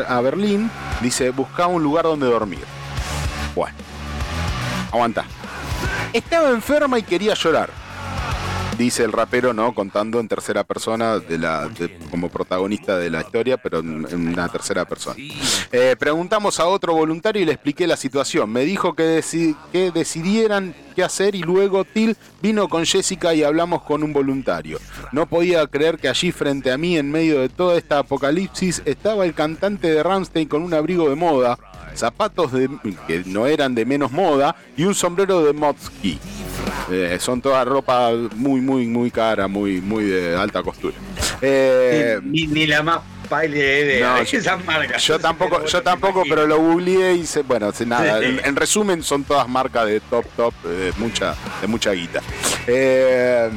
a 0.07 0.21
Berlín, 0.21 0.71
dice, 1.01 1.29
buscaba 1.29 1.67
un 1.67 1.83
lugar 1.83 2.05
donde 2.05 2.25
dormir. 2.25 2.63
Bueno, 3.55 3.75
aguanta. 4.91 5.25
Estaba 6.13 6.49
enferma 6.49 6.97
y 6.97 7.03
quería 7.03 7.35
llorar. 7.35 7.69
Dice 8.79 9.03
el 9.03 9.11
rapero, 9.11 9.53
¿no? 9.53 9.75
Contando 9.75 10.21
en 10.21 10.29
tercera 10.29 10.63
persona 10.63 11.19
de 11.19 11.37
la, 11.37 11.69
como 12.09 12.29
protagonista 12.29 12.97
de 12.97 13.09
la 13.09 13.19
historia, 13.19 13.57
pero 13.57 13.79
en, 13.79 14.05
una 14.15 14.47
tercera 14.47 14.85
persona. 14.85 15.17
Eh, 15.73 15.97
preguntamos 15.99 16.61
a 16.61 16.65
otro 16.65 16.93
voluntario 16.93 17.41
y 17.41 17.45
le 17.45 17.51
expliqué 17.51 17.85
la 17.85 17.97
situación. 17.97 18.49
Me 18.49 18.63
dijo 18.63 18.93
que, 18.93 19.21
que 19.73 19.91
decidieran 19.91 20.73
qué 20.95 21.03
hacer 21.03 21.35
y 21.35 21.41
luego 21.41 21.83
Till 21.83 22.15
vino 22.41 22.69
con 22.69 22.85
Jessica 22.85 23.33
y 23.33 23.43
hablamos 23.43 23.81
con 23.83 24.01
un 24.01 24.13
voluntario. 24.13 24.79
No 25.11 25.25
podía 25.25 25.67
creer 25.67 25.97
que 25.97 26.07
allí 26.07 26.31
frente 26.31 26.71
a 26.71 26.77
mí, 26.77 26.97
en 26.97 27.11
medio 27.11 27.41
de 27.41 27.49
toda 27.49 27.77
esta 27.77 27.99
apocalipsis, 27.99 28.81
estaba 28.85 29.25
el 29.25 29.33
cantante 29.33 29.91
de 29.91 30.01
Ramstein 30.01 30.47
con 30.47 30.63
un 30.63 30.73
abrigo 30.73 31.09
de 31.09 31.15
moda, 31.15 31.57
zapatos 31.99 32.51
de, 32.51 32.69
que 33.07 33.23
no 33.25 33.47
eran 33.47 33.75
de 33.75 33.85
menos 33.85 34.11
moda 34.11 34.55
y 34.75 34.83
un 34.83 34.95
sombrero 34.95 35.43
de 35.43 35.53
Motsky. 35.53 36.19
Eh, 36.91 37.17
son 37.19 37.41
toda 37.41 37.63
ropa 37.65 38.11
muy, 38.35 38.61
muy, 38.61 38.87
muy 38.87 39.11
cara, 39.11 39.47
muy, 39.47 39.81
muy 39.81 40.05
de 40.05 40.35
alta 40.35 40.63
costura. 40.63 40.95
Eh, 41.41 42.19
ni, 42.23 42.47
ni 42.47 42.65
la 42.65 42.81
más 42.81 43.01
de, 43.29 43.99
No, 44.01 44.15
de 44.17 44.21
esas 44.23 44.65
marcas. 44.65 45.03
yo 45.03 45.19
tampoco, 45.19 45.57
Pero 45.57 45.67
yo 45.67 45.83
tampoco, 45.83 46.23
pero 46.27 46.47
lo 46.47 46.57
googleé 46.57 47.13
y 47.15 47.25
se, 47.25 47.43
bueno, 47.43 47.71
nada. 47.85 48.23
En, 48.23 48.41
en 48.43 48.55
resumen, 48.55 49.03
son 49.03 49.23
todas 49.23 49.47
marcas 49.47 49.85
de 49.85 49.99
top, 49.99 50.25
top, 50.35 50.53
eh, 50.65 50.91
mucha, 50.97 51.35
de 51.61 51.67
mucha 51.67 51.91
guita. 51.91 52.21
Eh, 52.67 53.49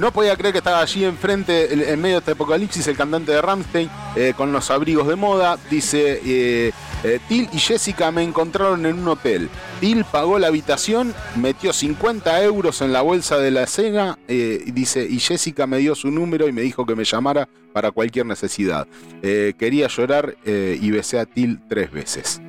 No 0.00 0.12
podía 0.12 0.34
creer 0.34 0.52
que 0.52 0.58
estaba 0.58 0.80
allí 0.80 1.04
enfrente, 1.04 1.92
en- 1.92 2.00
medio 2.00 2.14
de 2.16 2.20
este 2.20 2.30
apocalipsis, 2.32 2.86
el 2.86 2.96
cantante 2.96 3.32
de 3.32 3.42
Ramstein, 3.42 3.90
eh, 4.16 4.32
con 4.34 4.50
los 4.50 4.70
abrigos 4.70 5.06
de 5.06 5.14
moda. 5.14 5.58
Dice, 5.70 6.22
eh, 6.24 6.72
eh, 7.04 7.20
Till 7.28 7.50
y 7.52 7.58
Jessica 7.58 8.10
me 8.10 8.22
encontraron 8.22 8.86
en 8.86 8.98
un 8.98 9.08
hotel. 9.08 9.50
Till 9.78 10.04
pagó 10.06 10.38
la 10.38 10.46
habitación, 10.46 11.14
metió 11.36 11.74
50 11.74 12.42
euros 12.42 12.80
en 12.80 12.94
la 12.94 13.02
bolsa 13.02 13.36
de 13.36 13.50
la 13.50 13.66
cena, 13.66 14.18
eh, 14.26 14.62
y 14.66 14.70
dice, 14.70 15.06
y 15.08 15.20
Jessica 15.20 15.66
me 15.66 15.76
dio 15.76 15.94
su 15.94 16.10
número 16.10 16.48
y 16.48 16.52
me 16.52 16.62
dijo 16.62 16.86
que 16.86 16.94
me 16.96 17.04
llamara 17.04 17.46
para 17.74 17.90
cualquier 17.90 18.24
necesidad. 18.24 18.86
Quería 19.20 19.86
llorar 19.88 20.34
y 20.46 20.90
besé 20.90 21.18
a 21.18 21.26
Till 21.26 21.60
tres 21.68 21.92
veces. 21.92 22.40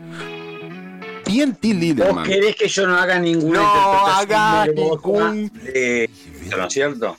Bien 1.26 1.54
Till 1.56 1.96
¿Vos 1.96 2.28
querés 2.28 2.56
que 2.56 2.68
yo 2.70 2.88
no 2.88 2.96
haga 2.96 3.20
ninguna 3.20 3.60
No 3.62 4.22
interpretación 4.22 4.76
ningún- 4.76 5.52
de 5.66 6.04
esto, 6.06 6.58
¿no 6.58 6.66
es 6.68 6.74
cierto? 6.74 7.18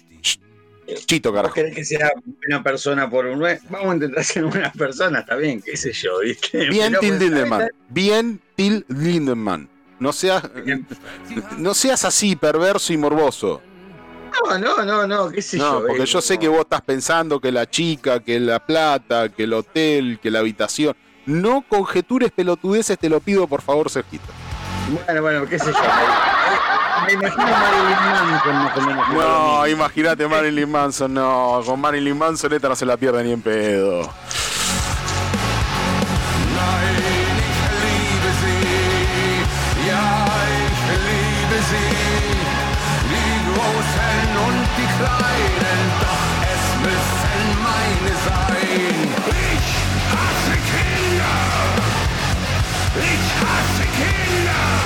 Chito, 1.07 1.31
¿Vos 1.31 1.38
carajo. 1.38 1.55
querés 1.55 1.75
que 1.75 1.85
sea 1.85 2.11
buena 2.25 2.62
persona 2.62 3.09
por 3.09 3.27
un 3.27 3.40
Vamos 3.40 3.90
a 3.90 3.95
intentar 3.95 4.25
ser 4.25 4.45
buenas 4.45 4.77
personas, 4.77 5.23
está 5.23 5.37
bien, 5.37 5.62
qué 5.62 5.77
sé 5.77 5.92
yo, 5.92 6.21
¿viste? 6.21 6.68
Bien 6.68 6.95
Till 7.01 7.09
pues, 7.11 7.21
Lindemann. 7.21 7.68
Bien 7.88 8.40
Till 8.55 8.85
Lindemann. 8.88 9.68
No 9.99 10.12
seas, 10.12 10.42
no 11.59 11.75
seas 11.75 12.05
así, 12.05 12.35
perverso 12.35 12.92
y 12.92 12.97
morboso. 12.97 13.62
No, 14.49 14.59
no, 14.59 14.85
no, 14.85 15.07
no, 15.07 15.31
qué 15.31 15.42
sé 15.42 15.59
No, 15.59 15.81
yo. 15.81 15.87
porque 15.87 16.03
eh, 16.03 16.07
yo 16.07 16.21
sé 16.21 16.38
que 16.38 16.49
vos 16.49 16.61
estás 16.61 16.81
pensando 16.83 17.40
que 17.40 17.53
la 17.53 17.68
chica, 17.68 18.21
que 18.21 18.40
la 18.40 18.64
plata, 18.64 19.29
que 19.29 19.45
el 19.45 19.53
hotel, 19.53 20.18
que 20.21 20.31
la 20.31 20.40
habitación. 20.40 20.97
No 21.27 21.64
conjetures 21.68 22.33
pelotudeces, 22.33 22.99
te 22.99 23.09
lo 23.09 23.21
pido 23.21 23.47
por 23.47 23.62
favor, 23.62 23.88
Sergito. 23.90 24.25
Bueno, 25.07 25.23
bueno, 25.23 25.49
qué 25.49 25.59
sé 25.59 25.71
yo. 25.71 25.79
Me, 27.07 27.17
me 27.17 27.29
imagino 27.29 27.43
a 27.47 27.61
Marilyn 27.61 27.97
Manson 28.05 28.55
más 28.57 28.77
o 28.77 28.81
menos. 28.81 29.05
como 29.07 29.21
lo 29.21 29.29
No, 29.59 29.67
imagínate 29.67 30.29
Marilyn 30.29 30.71
Manson, 30.71 31.15
no. 31.15 31.62
Con 31.65 31.81
Marilyn 31.81 32.17
Manson 32.19 32.53
esta 32.53 32.69
no 32.69 32.77
se 32.77 32.87
la 32.87 32.97
pierde 32.97 33.23
ni 33.25 33.33
en 33.33 33.43
pedo. 33.43 34.09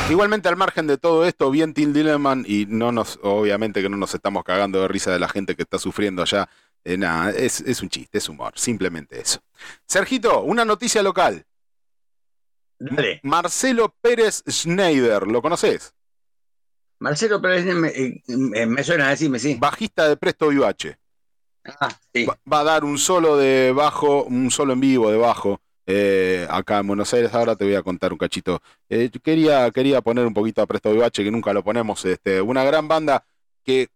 Igualmente, 0.09 0.49
al 0.49 0.57
margen 0.57 0.87
de 0.87 0.99
todo 0.99 1.25
esto, 1.27 1.51
bien 1.51 1.75
Till 1.75 1.93
Lindemann, 1.93 2.45
y 2.47 2.65
no 2.67 2.93
nos, 2.93 3.19
obviamente 3.23 3.83
que 3.83 3.89
no 3.89 3.97
nos 3.97 4.15
estamos 4.15 4.45
cagando 4.45 4.81
de 4.81 4.89
risa 4.89 5.11
de 5.11 5.19
la 5.19 5.29
gente 5.29 5.57
que 5.57 5.63
está 5.63 5.79
sufriendo 5.79 6.23
allá. 6.23 6.49
Eh, 6.85 6.97
nada, 6.97 7.31
es, 7.33 7.61
es 7.63 7.83
un 7.83 7.89
chiste, 7.89 8.19
es 8.19 8.29
humor, 8.29 8.53
simplemente 8.57 9.21
eso. 9.21 9.41
Sergito, 9.85 10.43
una 10.43 10.65
noticia 10.65 11.03
local. 11.03 11.45
Dale. 12.79 13.21
Marcelo 13.25 13.97
Pérez 14.01 14.45
Schneider, 14.49 15.27
¿lo 15.27 15.43
conoces? 15.43 15.93
Marcelo 17.01 17.43
Pérez 17.43 17.65
me, 17.75 17.89
eh, 17.89 18.23
me- 18.29 18.67
me 18.67 18.85
suena 18.85 19.09
a 19.09 19.11
decirme, 19.11 19.41
sí. 19.41 19.57
Bajista 19.59 20.09
de 20.09 20.17
Presto 20.17 20.49
Vivache. 20.49 20.99
Ah, 21.81 21.89
sí. 22.15 22.25
Va, 22.27 22.39
va 22.51 22.61
a 22.61 22.65
dar 22.65 22.85
un 22.85 22.97
solo 22.99 23.37
de 23.37 23.73
bajo, 23.75 24.23
un 24.25 24.53
solo 24.53 24.75
en 24.75 24.81
vivo 24.81 25.11
de 25.11 25.17
bajo. 25.17 25.61
Eh, 25.87 26.47
acá 26.51 26.79
en 26.79 26.89
Buenos 26.89 27.13
Aires, 27.15 27.33
ahora 27.33 27.57
te 27.57 27.65
voy 27.65 27.75
a 27.75 27.83
contar 27.83 28.13
un 28.13 28.19
cachito. 28.19 28.61
Eh, 28.89 29.11
quería, 29.23 29.71
quería 29.71 30.01
poner 30.03 30.27
un 30.27 30.35
poquito 30.35 30.63
a 30.63 30.67
Presto 30.67 30.93
Vivache, 30.93 31.25
que 31.25 31.31
nunca 31.31 31.53
lo 31.53 31.63
ponemos. 31.63 32.05
Este, 32.05 32.41
una 32.41 32.65
gran 32.65 32.89
banda 32.89 33.25
que, 33.65 33.89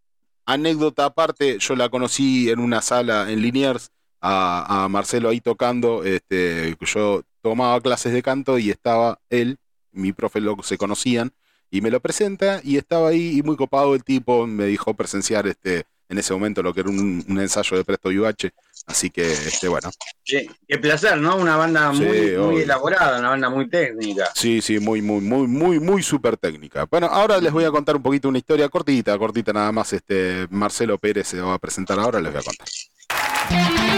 anécdota 0.47 1.07
aparte, 1.07 1.59
yo 1.59 1.77
la 1.77 1.89
conocí 1.89 2.51
en 2.51 2.61
una 2.61 2.81
sala 2.83 3.31
en 3.31 3.43
Liniers, 3.43 3.91
a, 4.21 4.85
a 4.85 4.89
Marcelo 4.89 5.29
ahí 5.31 5.41
tocando. 5.41 6.05
Este, 6.05 6.77
yo 6.81 7.23
tomaba 7.43 7.81
clases 7.81 8.13
de 8.13 8.23
canto 8.23 8.59
y 8.59 8.71
estaba 8.71 9.21
él, 9.31 9.59
mi 9.93 10.13
profe 10.13 10.41
lo, 10.41 10.57
se 10.63 10.79
conocían, 10.79 11.33
y 11.71 11.81
me 11.81 11.91
lo 11.91 12.01
presenta 12.01 12.61
y 12.65 12.77
estaba 12.77 13.09
ahí 13.09 13.39
y 13.39 13.43
muy 13.43 13.57
copado 13.57 13.95
el 13.95 14.05
tipo, 14.05 14.47
me 14.47 14.67
dijo 14.67 14.95
presenciar 14.95 15.47
este, 15.47 15.85
en 16.11 16.19
ese 16.19 16.33
momento 16.35 16.63
lo 16.63 16.75
que 16.75 16.81
era 16.81 16.91
un, 16.91 17.25
un 17.27 17.41
ensayo 17.41 17.77
de 17.77 17.85
Presto 17.85 18.09
Vivache. 18.09 18.51
Así 18.87 19.11
que, 19.11 19.31
este, 19.31 19.69
bueno, 19.69 19.91
Sí, 20.25 20.51
Qué 20.67 20.79
placer, 20.79 21.17
¿no? 21.19 21.37
Una 21.37 21.57
banda 21.57 21.93
Sí, 21.95 22.03
muy, 22.03 22.31
muy 22.37 22.63
elaborada, 22.63 23.21
una 23.21 23.31
banda 23.31 23.49
muy 23.49 23.69
técnica. 23.69 24.31
Sí, 24.35 24.61
sí, 24.61 24.81
muy, 24.81 25.01
muy, 25.01 25.21
muy, 25.21 25.47
muy, 25.47 25.79
muy 25.79 26.03
súper 26.03 26.37
técnica. 26.37 26.87
Bueno, 26.91 27.07
ahora 27.07 27.39
les 27.39 27.53
voy 27.53 27.65
a 27.65 27.71
contar 27.71 27.97
un 27.97 28.03
poquito 28.03 28.29
una 28.29 28.39
historia 28.39 28.69
cortita, 28.69 29.17
cortita 29.17 29.53
nada 29.53 29.71
más. 29.71 29.93
Este 29.93 30.47
Marcelo 30.51 30.99
Pérez 30.99 31.29
se 31.29 31.41
va 31.41 31.55
a 31.55 31.59
presentar 31.59 32.01
ahora, 32.01 32.21
les 32.21 32.33
voy 32.33 32.41
a 32.41 32.45
contar. 32.45 33.90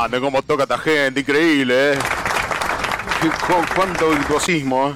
Grande, 0.00 0.20
cómo 0.20 0.42
toca 0.42 0.62
esta 0.62 0.78
gente, 0.78 1.20
increíble, 1.20 1.92
¿eh? 1.92 1.98
Cuánto 3.74 4.10
virtuosismo, 4.10 4.90
¿eh? 4.90 4.94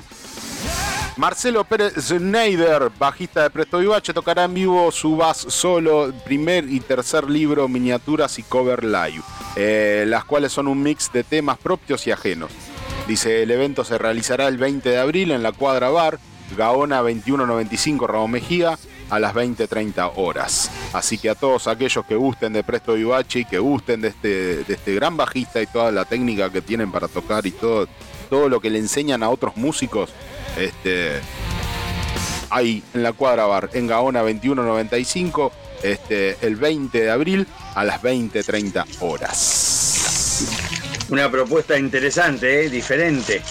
Marcelo 1.17 1.63
Pérez 1.65 1.95
Schneider, 1.97 2.91
bajista 2.99 3.43
de 3.43 3.51
Presto 3.51 3.79
Vivache, 3.79 4.13
tocará 4.13 4.45
en 4.45 4.55
vivo 4.55 4.91
su 4.91 5.17
bass 5.17 5.47
solo, 5.49 6.13
primer 6.25 6.69
y 6.69 6.81
tercer 6.81 7.31
libro, 7.31 7.69
miniaturas 7.69 8.39
y 8.39 8.43
cover 8.43 8.83
live, 8.83 9.23
eh, 9.57 10.05
las 10.09 10.25
cuales 10.25 10.53
son 10.53 10.67
un 10.67 10.83
mix 10.83 11.13
de 11.13 11.23
temas 11.23 11.59
propios 11.59 12.07
y 12.07 12.11
ajenos. 12.11 12.51
Dice, 13.07 13.43
el 13.43 13.51
evento 13.51 13.85
se 13.85 13.99
realizará 13.99 14.49
el 14.49 14.57
20 14.57 14.89
de 14.89 14.99
abril 14.99 15.31
en 15.31 15.43
la 15.43 15.53
Cuadra 15.53 15.91
Bar, 15.91 16.19
Gaona 16.57 16.97
2195 16.99 18.07
Ramón 18.07 18.33
Mejía, 18.33 18.79
a 19.11 19.19
las 19.19 19.35
20.30 19.35 20.13
horas. 20.17 20.71
Así 20.93 21.19
que 21.19 21.31
a 21.31 21.35
todos 21.35 21.67
aquellos 21.67 22.05
que 22.07 22.17
gusten 22.17 22.53
de 22.53 22.65
Presto 22.65 22.95
Vivache 22.95 23.41
y 23.41 23.45
que 23.45 23.59
gusten 23.59 24.01
de 24.01 24.09
este, 24.09 24.65
de 24.65 24.75
este 24.75 24.95
gran 24.95 25.17
bajista 25.17 25.61
y 25.63 25.67
toda 25.67 25.91
la 25.93 26.05
técnica 26.05 26.51
que 26.51 26.63
tienen 26.63 26.91
para 26.91 27.09
tocar 27.09 27.47
y 27.47 27.51
todo, 27.51 27.89
todo 28.31 28.49
lo 28.49 28.61
que 28.61 28.71
le 28.71 28.79
enseñan 28.79 29.23
a 29.23 29.31
otros 29.31 29.57
músicos, 29.57 30.11
este, 30.59 31.21
ahí 32.51 32.83
en 32.95 33.03
la 33.03 33.13
Cuadra 33.13 33.47
Bar, 33.47 33.71
en 33.75 33.87
Gaona 33.87 34.21
2195, 34.21 35.53
este, 35.83 36.37
el 36.41 36.57
20 36.57 37.01
de 37.01 37.11
abril 37.11 37.47
a 37.75 37.85
las 37.85 38.01
20.30 38.03 38.85
horas. 39.01 40.45
Una 41.11 41.31
propuesta 41.31 41.79
interesante, 41.79 42.65
¿eh? 42.65 42.71
diferente. 42.71 43.43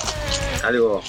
Algo. 0.63 1.01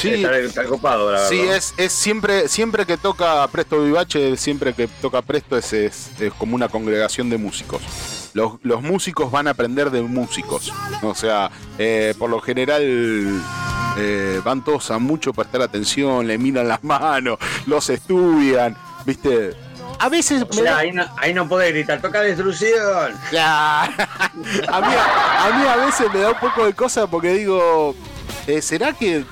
Sí, 0.00 0.14
Está, 0.14 0.38
está 0.38 0.64
copado, 0.64 1.06
la 1.12 1.20
verdad. 1.20 1.28
Sí, 1.28 1.40
es, 1.40 1.74
es 1.76 1.92
siempre, 1.92 2.48
siempre 2.48 2.86
que 2.86 2.96
toca 2.96 3.46
Presto 3.48 3.82
Vivache, 3.82 4.36
siempre 4.36 4.72
que 4.74 4.88
toca 4.88 5.20
Presto 5.22 5.56
es, 5.56 5.72
es- 5.72 6.10
es 6.20 6.32
como 6.34 6.54
una 6.54 6.68
congregación 6.68 7.28
de 7.30 7.38
músicos. 7.38 7.80
Los, 8.32 8.54
los 8.62 8.80
músicos 8.82 9.30
van 9.30 9.48
a 9.48 9.50
aprender 9.50 9.90
de 9.90 10.02
músicos. 10.02 10.72
O 11.02 11.14
sea, 11.14 11.50
eh, 11.78 12.14
por 12.18 12.30
lo 12.30 12.40
general 12.40 13.42
eh, 13.98 14.40
van 14.44 14.62
todos 14.64 14.90
a 14.90 14.98
mucho 14.98 15.32
prestar 15.32 15.62
atención, 15.62 16.26
le 16.26 16.38
miran 16.38 16.68
las 16.68 16.82
manos, 16.84 17.38
los 17.66 17.90
estudian, 17.90 18.76
¿viste? 19.04 19.54
A 19.98 20.08
veces 20.08 20.44
O 20.48 20.52
sea, 20.52 20.64
da- 20.64 20.78
ahí 20.78 20.92
no, 20.92 21.04
ahí 21.18 21.34
no 21.34 21.46
podés 21.48 21.72
gritar, 21.74 22.00
toca 22.00 22.22
destrucción. 22.22 23.12
Ya. 23.32 23.82
a, 23.84 23.90
mí, 24.80 24.94
a 24.94 25.50
mí 25.58 25.66
a 25.68 25.76
veces 25.84 26.06
me 26.14 26.20
da 26.20 26.30
un 26.30 26.38
poco 26.38 26.64
de 26.64 26.72
cosa 26.72 27.06
porque 27.06 27.32
digo, 27.34 27.94
eh, 28.46 28.62
¿será 28.62 28.92
que 28.92 29.24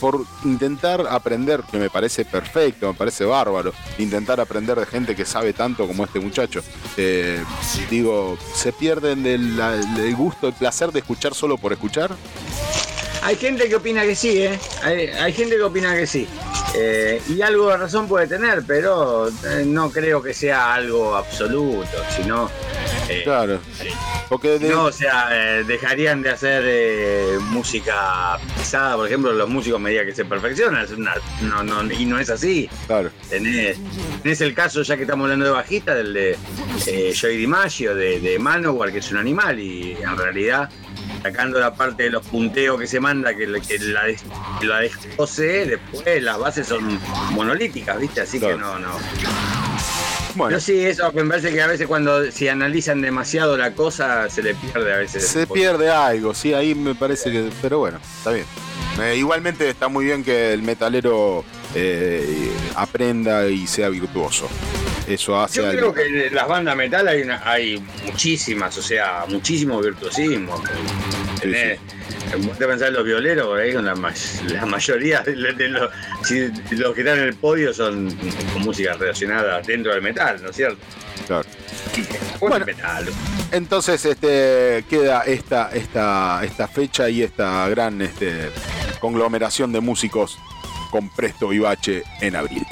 por 0.00 0.24
intentar 0.44 1.06
aprender, 1.08 1.62
que 1.70 1.78
me 1.78 1.90
parece 1.90 2.24
perfecto, 2.24 2.88
me 2.88 2.94
parece 2.98 3.24
bárbaro, 3.24 3.72
intentar 3.98 4.40
aprender 4.40 4.78
de 4.78 4.86
gente 4.86 5.14
que 5.14 5.24
sabe 5.24 5.52
tanto 5.52 5.86
como 5.86 6.04
este 6.04 6.20
muchacho, 6.20 6.62
eh, 6.96 7.42
digo, 7.90 8.38
¿se 8.54 8.72
pierden 8.72 9.22
del, 9.22 9.56
del 9.56 10.14
gusto, 10.16 10.48
el 10.48 10.54
placer 10.54 10.92
de 10.92 11.00
escuchar 11.00 11.34
solo 11.34 11.58
por 11.58 11.72
escuchar? 11.72 12.14
Hay 13.26 13.34
gente 13.34 13.68
que 13.68 13.74
opina 13.74 14.02
que 14.02 14.14
sí, 14.14 14.38
¿eh? 14.42 14.56
Hay, 14.84 15.08
hay 15.08 15.32
gente 15.32 15.56
que 15.56 15.62
opina 15.62 15.96
que 15.96 16.06
sí. 16.06 16.28
Eh, 16.76 17.20
y 17.28 17.42
algo 17.42 17.70
de 17.70 17.76
razón 17.76 18.06
puede 18.06 18.28
tener, 18.28 18.62
pero 18.64 19.26
eh, 19.28 19.64
no 19.66 19.90
creo 19.90 20.22
que 20.22 20.32
sea 20.32 20.74
algo 20.74 21.16
absoluto, 21.16 21.88
sino... 22.14 22.48
eh, 23.08 23.22
Claro. 23.24 23.58
Porque 24.28 24.58
de- 24.60 24.68
No, 24.68 24.84
o 24.84 24.92
sea, 24.92 25.28
eh, 25.32 25.64
dejarían 25.64 26.22
de 26.22 26.30
hacer 26.30 27.40
música 27.40 28.38
pesada, 28.56 28.94
por 28.94 29.06
ejemplo, 29.08 29.32
los 29.32 29.48
músicos 29.48 29.80
medida 29.80 30.04
que 30.04 30.14
se 30.14 30.24
perfeccionan, 30.24 30.84
es 30.84 30.92
una- 30.92 31.14
no, 31.42 31.64
no, 31.64 31.92
y 31.92 32.04
no 32.04 32.20
es 32.20 32.30
así. 32.30 32.70
claro. 32.86 33.10
Tenés, 33.28 33.78
tenés 34.22 34.40
el 34.40 34.54
caso, 34.54 34.82
ya 34.82 34.96
que 34.96 35.02
estamos 35.02 35.24
hablando 35.24 35.46
de 35.46 35.50
bajista, 35.50 35.94
del 35.96 36.12
de 36.14 36.38
Joey 37.20 37.38
DiMaggio, 37.38 37.92
de, 37.96 38.20
de 38.20 38.38
Manowar, 38.38 38.92
que 38.92 38.98
es 38.98 39.10
un 39.10 39.16
animal, 39.18 39.58
y 39.58 39.96
en 40.00 40.16
realidad, 40.16 40.70
sacando 41.26 41.58
la 41.58 41.74
parte 41.74 42.04
de 42.04 42.10
los 42.10 42.24
punteos 42.26 42.78
que 42.78 42.86
se 42.86 43.00
manda, 43.00 43.34
que, 43.34 43.46
la- 43.48 43.60
que 43.60 43.78
la, 43.80 44.04
des- 44.04 44.24
la 44.62 44.78
descoce, 44.80 45.66
después 45.66 46.22
las 46.22 46.38
bases 46.38 46.68
son 46.68 47.00
monolíticas, 47.32 47.98
¿viste? 47.98 48.20
Así 48.20 48.38
Claro. 48.38 48.54
que 48.56 48.60
no, 48.60 48.78
no. 48.78 48.88
Bueno, 50.36 50.56
Yo 50.56 50.60
sí, 50.60 50.84
eso 50.84 51.10
me 51.12 51.24
parece 51.24 51.50
que 51.50 51.62
a 51.62 51.66
veces 51.66 51.86
cuando 51.88 52.30
si 52.30 52.46
analizan 52.48 53.00
demasiado 53.00 53.56
la 53.56 53.72
cosa, 53.72 54.28
se 54.28 54.42
le 54.42 54.54
pierde 54.54 54.92
a 54.92 54.98
veces. 54.98 55.26
se 55.26 55.46
pierde 55.46 55.90
algo, 55.90 56.34
sí, 56.34 56.52
ahí 56.52 56.74
me 56.74 56.94
parece 56.94 57.32
que. 57.32 57.50
Pero 57.62 57.78
bueno, 57.78 57.98
está 58.18 58.30
bien. 58.32 58.44
Eh, 59.00 59.16
igualmente 59.16 59.68
está 59.68 59.88
muy 59.88 60.04
bien 60.04 60.22
que 60.22 60.52
el 60.52 60.62
metalero 60.62 61.42
eh, 61.74 62.50
aprenda 62.74 63.46
y 63.48 63.66
sea 63.66 63.88
virtuoso. 63.88 64.46
Eso 65.08 65.40
hace 65.40 65.58
Yo 65.62 65.68
algo. 65.68 65.92
creo 65.92 65.94
que 65.94 66.26
en 66.26 66.34
las 66.34 66.48
bandas 66.48 66.76
metal 66.76 67.06
hay, 67.08 67.22
una- 67.22 67.40
hay 67.48 67.82
muchísimas, 68.04 68.76
o 68.76 68.82
sea, 68.82 69.24
muchísimo 69.28 69.80
virtuosismo. 69.80 70.60
Tenés, 71.52 71.80
te 72.58 72.66
pensás 72.66 72.88
en 72.88 72.94
los 72.94 73.04
violeros, 73.04 73.46
por 73.46 73.58
ahí 73.60 73.72
son 73.72 73.84
la, 73.86 73.94
la 74.52 74.66
mayoría 74.66 75.20
de, 75.20 75.36
los- 75.36 75.56
de 75.56 75.68
los, 75.68 75.90
de 76.30 76.76
los 76.76 76.94
que 76.94 77.00
están 77.00 77.18
en 77.18 77.24
el 77.24 77.34
podio 77.34 77.72
son 77.72 78.10
con 78.52 78.62
música 78.62 78.94
relacionada 78.94 79.60
dentro 79.62 79.92
del 79.92 80.02
metal, 80.02 80.42
¿no 80.42 80.50
es 80.50 80.56
cierto? 80.56 80.78
Claro. 81.26 81.44
Bueno, 82.40 82.56
Bueno. 82.56 82.66
metal. 82.66 83.06
Entonces 83.52 84.04
este, 84.04 84.84
queda 84.90 85.22
esta, 85.22 85.70
esta, 85.72 86.44
esta 86.44 86.68
fecha 86.68 87.08
y 87.08 87.22
esta 87.22 87.68
gran 87.68 88.00
este, 88.02 88.50
conglomeración 89.00 89.72
de 89.72 89.80
músicos 89.80 90.38
con 90.90 91.08
Presto 91.10 91.52
y 91.52 91.58
Bache 91.58 92.02
en 92.20 92.36
abril. 92.36 92.64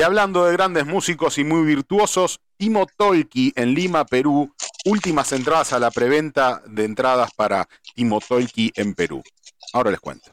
Y 0.00 0.02
hablando 0.02 0.46
de 0.46 0.54
grandes 0.54 0.86
músicos 0.86 1.36
y 1.36 1.44
muy 1.44 1.62
virtuosos, 1.62 2.40
Timo 2.56 2.86
Tolki 2.86 3.52
en 3.54 3.74
Lima, 3.74 4.06
Perú. 4.06 4.50
Últimas 4.86 5.30
entradas 5.32 5.74
a 5.74 5.78
la 5.78 5.90
preventa 5.90 6.62
de 6.64 6.86
entradas 6.86 7.30
para 7.36 7.68
Timo 7.94 8.18
Tolki 8.26 8.72
en 8.76 8.94
Perú. 8.94 9.22
Ahora 9.74 9.90
les 9.90 10.00
cuento. 10.00 10.30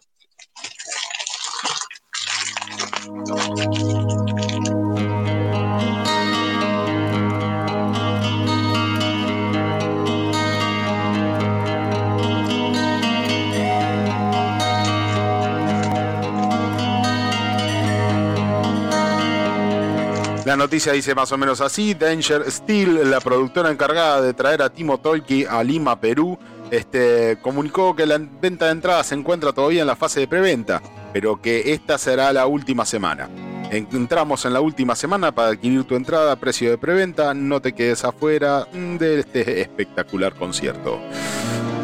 La 20.47 20.55
noticia 20.55 20.93
dice 20.93 21.13
más 21.13 21.29
o 21.33 21.37
menos 21.37 21.59
así: 21.59 21.93
Danger 21.93 22.49
Steel, 22.49 23.11
la 23.11 23.19
productora 23.19 23.69
encargada 23.69 24.21
de 24.21 24.33
traer 24.33 24.61
a 24.61 24.69
Timo 24.69 24.97
Tolki 24.97 25.43
a 25.43 25.61
Lima, 25.61 25.99
Perú, 25.99 26.39
este, 26.71 27.37
comunicó 27.41 27.97
que 27.97 28.05
la 28.05 28.17
venta 28.17 28.67
de 28.67 28.71
entradas 28.71 29.07
se 29.07 29.15
encuentra 29.15 29.51
todavía 29.51 29.81
en 29.81 29.87
la 29.87 29.97
fase 29.97 30.21
de 30.21 30.27
preventa, 30.29 30.81
pero 31.11 31.41
que 31.41 31.73
esta 31.73 31.97
será 31.97 32.31
la 32.31 32.47
última 32.47 32.85
semana. 32.85 33.29
Entramos 33.71 34.45
en 34.45 34.53
la 34.53 34.61
última 34.61 34.95
semana 34.95 35.33
para 35.33 35.49
adquirir 35.49 35.83
tu 35.83 35.95
entrada 35.95 36.31
a 36.31 36.37
precio 36.37 36.69
de 36.69 36.77
preventa. 36.77 37.33
No 37.33 37.61
te 37.61 37.73
quedes 37.73 38.05
afuera 38.05 38.69
mm, 38.71 38.95
de 38.95 39.19
este 39.19 39.59
espectacular 39.59 40.33
concierto. 40.33 40.97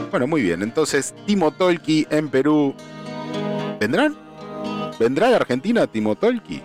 Bueno, 0.10 0.26
muy 0.26 0.42
bien. 0.42 0.64
Entonces, 0.64 1.14
Timo 1.26 1.52
Tolki 1.52 2.08
en 2.10 2.30
Perú. 2.30 2.74
¿Vendrán? 3.82 4.16
¿Vendrá 4.98 5.28
de 5.28 5.36
Argentina 5.36 5.86
Timo 5.86 6.16
Tolki? 6.16 6.62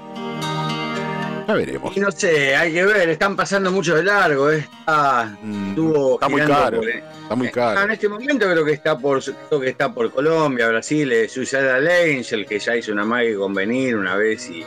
Ya 1.49 1.55
veremos. 1.55 1.97
Y 1.97 2.01
no 2.01 2.13
sé, 2.13 2.55
hay 2.55 2.75
que 2.75 2.85
ver, 2.85 3.09
están 3.09 3.35
pasando 3.35 3.73
mucho 3.73 3.95
de 3.97 4.05
largo, 4.05 4.51
eh. 4.53 4.59
está, 4.81 5.35
Mm, 5.43 5.71
Está 6.15 6.29
muy 6.29 6.41
caro. 6.43 6.77
por- 6.77 6.89
Está 6.91 7.35
muy 7.35 7.49
Ah, 7.49 7.53
caro. 7.53 7.83
en 7.85 7.91
este 7.91 8.09
momento 8.09 8.51
creo 8.51 8.65
que 8.67 8.73
está 8.73 8.99
por 8.99 9.23
creo 9.25 9.61
que 9.61 9.69
está 9.71 9.91
por 9.93 10.11
Colombia, 10.13 10.69
Brasil, 10.69 11.11
eh, 11.11 11.27
Suicidal 11.29 11.89
Angel, 11.89 12.45
que 12.47 12.59
ya 12.59 12.77
hizo 12.77 12.93
una 12.93 13.05
magia 13.07 13.35
con 13.37 13.55
venir 13.55 13.97
una 13.97 14.15
vez 14.17 14.51
y, 14.51 14.63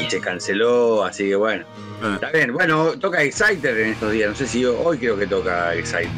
y 0.00 0.08
se 0.10 0.20
canceló, 0.20 1.04
así 1.04 1.28
que 1.28 1.34
bueno. 1.34 1.64
Ah. 2.02 2.12
Está 2.14 2.30
bien, 2.30 2.52
bueno, 2.52 2.92
toca 3.00 3.20
Exciter 3.22 3.76
en 3.78 3.88
estos 3.90 4.12
días, 4.12 4.30
no 4.30 4.36
sé 4.36 4.46
si 4.46 4.64
hoy 4.64 4.98
creo 4.98 5.16
que 5.18 5.26
toca 5.26 5.74
Exciter. 5.74 6.08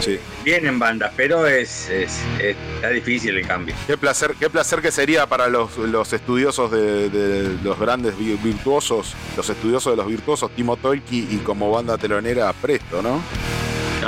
Sí. 0.00 0.18
Vienen 0.44 0.78
bandas, 0.78 1.12
pero 1.16 1.46
es, 1.46 1.88
es- 1.90 2.20
es- 2.40 2.56
está 2.76 2.88
difícil 2.90 3.36
el 3.36 3.46
cambio. 3.46 3.74
Qué 3.86 3.96
placer, 3.98 4.34
qué 4.38 4.48
placer 4.48 4.80
que 4.80 4.90
sería 4.92 5.26
para 5.26 5.48
los, 5.48 5.76
los 5.76 6.12
estudiosos 6.12 6.70
de, 6.70 7.10
de 7.10 7.58
los 7.62 7.78
grandes 7.78 8.16
vi- 8.16 8.36
virtuosos, 8.42 9.14
los 9.36 9.48
estudiosos 9.50 9.92
de 9.92 9.96
los 9.96 10.06
virtuosos, 10.06 10.50
Timo 10.54 10.76
Tolki 10.76 11.28
y 11.30 11.36
como 11.38 11.70
banda 11.70 11.98
telonera 11.98 12.52
Presto, 12.52 13.02
¿no? 13.02 13.20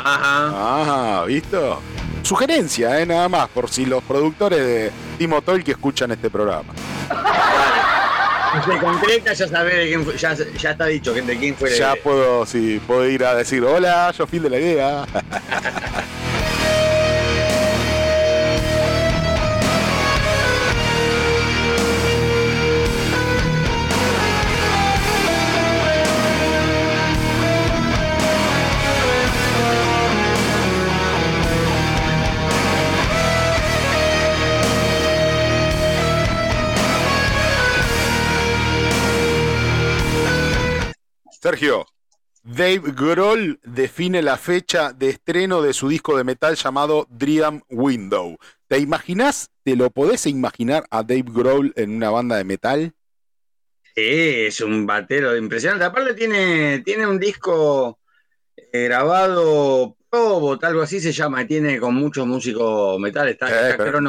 Ajá. 0.02 0.52
Ah, 0.54 1.24
¿visto? 1.26 1.80
Sugerencia, 2.22 3.00
¿eh? 3.00 3.06
Nada 3.06 3.28
más, 3.28 3.48
por 3.48 3.68
si 3.68 3.84
los 3.86 4.02
productores 4.04 4.58
de 4.60 4.90
Timo 5.18 5.42
Tolki 5.42 5.72
escuchan 5.72 6.10
este 6.12 6.30
programa. 6.30 6.72
Se 8.64 8.78
concreta, 8.78 9.32
ya 9.32 9.48
sabés 9.48 9.76
de 9.76 9.86
quién 9.86 10.04
fue, 10.04 10.16
ya, 10.16 10.34
ya 10.34 10.70
está 10.70 10.86
dicho 10.86 11.12
de 11.12 11.38
quién 11.38 11.54
fue. 11.54 11.76
Ya 11.76 11.94
puedo, 11.96 12.44
sí, 12.46 12.80
puedo 12.86 13.08
ir 13.08 13.24
a 13.24 13.34
decir, 13.34 13.64
hola, 13.64 14.12
yo 14.16 14.26
fin 14.26 14.42
de 14.42 14.50
la 14.50 14.58
idea. 14.58 15.06
Sergio, 41.42 41.86
Dave 42.42 42.92
Grohl 42.94 43.60
define 43.64 44.22
la 44.22 44.36
fecha 44.36 44.92
de 44.92 45.08
estreno 45.10 45.62
de 45.62 45.72
su 45.72 45.88
disco 45.88 46.16
de 46.16 46.24
metal 46.24 46.54
llamado 46.56 47.06
Dream 47.10 47.62
Window. 47.70 48.36
¿Te 48.68 48.78
imaginas, 48.78 49.50
te 49.64 49.76
lo 49.76 49.90
podés 49.90 50.26
imaginar 50.26 50.84
a 50.90 51.02
Dave 51.02 51.24
Grohl 51.26 51.72
en 51.76 51.96
una 51.96 52.10
banda 52.10 52.36
de 52.36 52.44
metal? 52.44 52.92
Sí, 53.94 54.02
es 54.04 54.60
un 54.60 54.86
batero 54.86 55.36
impresionante. 55.36 55.84
Aparte 55.84 56.14
tiene, 56.14 56.80
tiene 56.80 57.06
un 57.06 57.18
disco 57.18 57.98
eh, 58.56 58.84
grabado 58.84 59.96
Probot, 60.08 60.62
algo 60.64 60.82
así 60.82 61.00
se 61.00 61.12
llama, 61.12 61.42
y 61.42 61.46
tiene 61.46 61.78
con 61.78 61.94
muchos 61.94 62.26
músicos 62.26 62.98
metal. 63.00 63.28
Está, 63.28 63.48
Eh, 63.48 63.70
está 63.72 63.84
pero- 63.84 64.00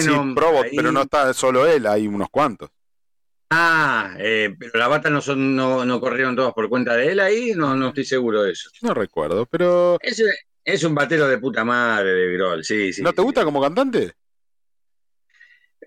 Sí. 0.00 0.10
Probot, 0.34 0.66
pero 0.76 0.92
no 0.92 1.02
está 1.02 1.32
solo 1.32 1.66
él, 1.66 1.86
hay 1.86 2.06
unos 2.06 2.28
cuantos. 2.30 2.70
Ah, 3.50 4.16
eh, 4.18 4.54
pero 4.58 4.72
las 4.78 4.88
batas 4.88 5.12
no, 5.12 5.20
son, 5.20 5.54
no, 5.54 5.84
no 5.84 6.00
corrieron 6.00 6.34
todas 6.34 6.52
por 6.54 6.68
cuenta 6.68 6.94
de 6.96 7.12
él 7.12 7.20
ahí, 7.20 7.52
no, 7.54 7.76
no 7.76 7.88
estoy 7.88 8.04
seguro 8.04 8.42
de 8.42 8.52
eso. 8.52 8.68
No 8.82 8.94
recuerdo, 8.94 9.46
pero 9.46 9.98
Es, 10.00 10.22
es 10.64 10.82
un 10.84 10.94
batero 10.94 11.28
de 11.28 11.38
puta 11.38 11.64
madre 11.64 12.12
de 12.12 12.32
Grohl, 12.34 12.64
sí, 12.64 12.92
sí. 12.92 13.02
¿no 13.02 13.12
te 13.12 13.20
sí. 13.20 13.24
gusta 13.24 13.44
como 13.44 13.60
cantante? 13.62 14.12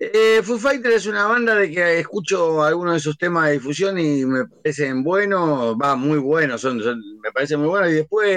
Eh, 0.00 0.40
Foo 0.44 0.58
Fighter 0.58 0.92
es 0.92 1.06
una 1.06 1.26
banda 1.26 1.56
de 1.56 1.72
que 1.72 1.98
escucho 1.98 2.62
algunos 2.62 2.94
de 2.94 3.00
sus 3.00 3.18
temas 3.18 3.46
de 3.48 3.54
difusión 3.54 3.98
y 3.98 4.24
me 4.24 4.46
parecen 4.46 5.02
buenos, 5.02 5.74
va, 5.74 5.96
muy 5.96 6.18
buenos, 6.20 6.60
son, 6.60 6.80
son- 6.80 7.02
me 7.20 7.32
parecen 7.32 7.58
muy 7.58 7.68
buenos. 7.68 7.90
Y 7.90 7.94
después, 7.94 8.28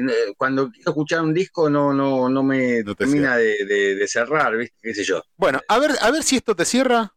cuando 0.38 0.70
quiero 0.70 0.90
escuchar 0.92 1.20
un 1.20 1.34
disco, 1.34 1.68
no, 1.68 1.92
no, 1.92 2.30
no 2.30 2.42
me 2.42 2.82
No 2.82 2.94
te 2.94 3.04
termina 3.04 3.36
de, 3.36 3.62
de- 3.66 3.94
de 3.96 4.08
cerrar, 4.08 4.56
¿viste? 4.56 4.74
¿Qué 4.82 4.94
sé 4.94 5.04
yo? 5.04 5.22
Bueno, 5.36 5.60
a 5.68 5.78
ver, 5.78 5.90
a 6.00 6.10
ver 6.10 6.22
si 6.22 6.36
esto 6.36 6.56
te 6.56 6.64
cierra. 6.64 7.12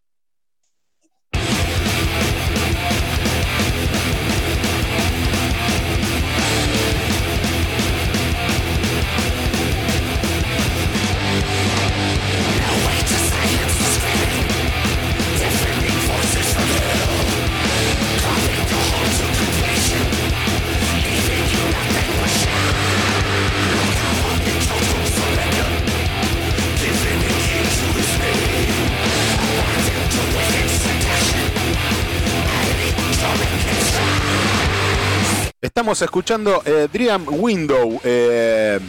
Estamos 35.78 36.02
escuchando 36.02 36.64
eh, 36.64 36.88
Dream 36.90 37.26
Window, 37.28 38.00
eh, 38.02 38.80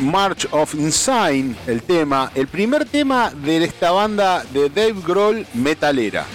March 0.00 0.48
of 0.50 0.74
Insane, 0.74 1.54
el 1.68 1.84
tema, 1.84 2.32
el 2.34 2.48
primer 2.48 2.84
tema 2.84 3.30
de 3.30 3.62
esta 3.62 3.92
banda 3.92 4.42
de 4.52 4.68
Dave 4.68 4.96
Grohl 5.06 5.46
metalera. 5.54 6.26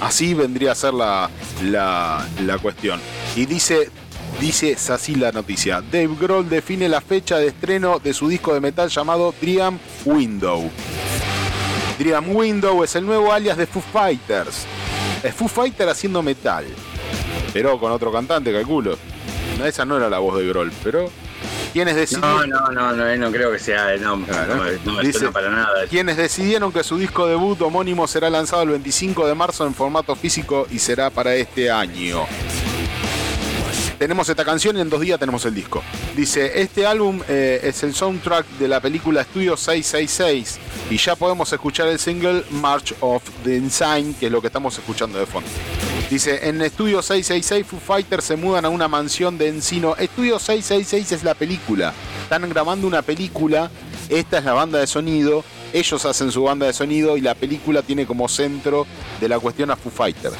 Así 0.00 0.32
vendría 0.32 0.72
a 0.72 0.74
ser 0.74 0.94
la, 0.94 1.28
la, 1.64 2.26
la 2.40 2.56
cuestión. 2.56 3.02
Y 3.36 3.44
dice, 3.44 3.90
dice 4.40 4.74
así 4.88 5.14
la 5.16 5.30
noticia. 5.30 5.82
Dave 5.82 6.16
Grohl 6.18 6.48
define 6.48 6.88
la 6.88 7.02
fecha 7.02 7.36
de 7.36 7.48
estreno 7.48 7.98
de 7.98 8.14
su 8.14 8.28
disco 8.28 8.54
de 8.54 8.60
metal 8.60 8.88
llamado 8.88 9.34
Dream 9.38 9.78
Window. 10.06 10.70
Dream 11.98 12.34
Window 12.34 12.82
es 12.82 12.96
el 12.96 13.04
nuevo 13.04 13.30
alias 13.30 13.58
de 13.58 13.66
Foo 13.66 13.82
Fighters. 13.82 14.64
Es 15.22 15.34
Foo 15.34 15.48
Fighter 15.48 15.86
haciendo 15.90 16.22
metal. 16.22 16.64
Pero 17.56 17.78
con 17.80 17.90
otro 17.92 18.12
cantante, 18.12 18.52
calculo. 18.52 18.98
No, 19.58 19.64
esa 19.64 19.84
no 19.86 19.96
era 19.96 20.10
la 20.10 20.18
voz 20.18 20.38
de 20.38 20.46
Grohl, 20.46 20.70
pero. 20.84 21.10
¿Quiénes 21.72 21.94
No, 21.94 22.00
decidieron, 22.00 22.48
no, 22.50 22.70
no, 22.70 22.92
no, 22.92 23.16
no 23.16 23.30
creo 23.32 23.52
que 23.52 23.58
sea, 23.58 23.96
no, 23.98 24.22
Claro. 24.24 24.56
no, 24.56 24.64
no 24.84 24.92
me 24.94 25.02
Dice- 25.02 25.18
suena 25.18 25.32
para 25.32 25.50
nada. 25.50 25.86
quienes 25.88 26.16
decidieron 26.16 26.72
que 26.72 26.82
su 26.82 26.96
disco 26.96 27.26
debut 27.26 27.60
homónimo 27.60 28.06
será 28.06 28.30
lanzado 28.30 28.62
el 28.62 28.70
25 28.70 29.26
de 29.26 29.34
marzo 29.34 29.66
en 29.66 29.74
formato 29.74 30.16
físico 30.16 30.66
y 30.70 30.78
será 30.78 31.10
para 31.10 31.34
este 31.34 31.70
año? 31.70 32.24
Tenemos 33.98 34.28
esta 34.28 34.44
canción 34.44 34.76
y 34.76 34.80
en 34.80 34.90
dos 34.90 35.00
días 35.00 35.18
tenemos 35.18 35.44
el 35.46 35.54
disco. 35.54 35.82
Dice, 36.14 36.60
este 36.60 36.86
álbum 36.86 37.22
eh, 37.28 37.60
es 37.62 37.82
el 37.82 37.94
soundtrack 37.94 38.46
de 38.58 38.68
la 38.68 38.80
película 38.80 39.22
Estudio 39.22 39.56
666 39.56 40.58
y 40.90 40.98
ya 40.98 41.16
podemos 41.16 41.50
escuchar 41.50 41.88
el 41.88 41.98
single 41.98 42.44
March 42.50 42.94
of 43.00 43.22
the 43.42 43.56
Insane, 43.56 44.14
que 44.20 44.26
es 44.26 44.32
lo 44.32 44.42
que 44.42 44.48
estamos 44.48 44.76
escuchando 44.76 45.18
de 45.18 45.24
fondo. 45.24 45.48
Dice, 46.10 46.46
en 46.48 46.60
Estudio 46.60 47.00
666 47.00 47.66
Foo 47.66 47.80
Fighters 47.80 48.24
se 48.24 48.36
mudan 48.36 48.66
a 48.66 48.68
una 48.68 48.86
mansión 48.86 49.38
de 49.38 49.48
Encino. 49.48 49.96
Estudio 49.96 50.38
666 50.38 51.12
es 51.12 51.24
la 51.24 51.34
película. 51.34 51.94
Están 52.22 52.48
grabando 52.50 52.86
una 52.86 53.02
película. 53.02 53.70
Esta 54.10 54.38
es 54.38 54.44
la 54.44 54.52
banda 54.52 54.78
de 54.78 54.86
sonido. 54.86 55.42
Ellos 55.72 56.04
hacen 56.04 56.30
su 56.30 56.44
banda 56.44 56.66
de 56.66 56.74
sonido 56.74 57.16
y 57.16 57.22
la 57.22 57.34
película 57.34 57.82
tiene 57.82 58.06
como 58.06 58.28
centro 58.28 58.86
de 59.20 59.28
la 59.28 59.40
cuestión 59.40 59.70
a 59.70 59.76
Foo 59.76 59.90
Fighters. 59.90 60.36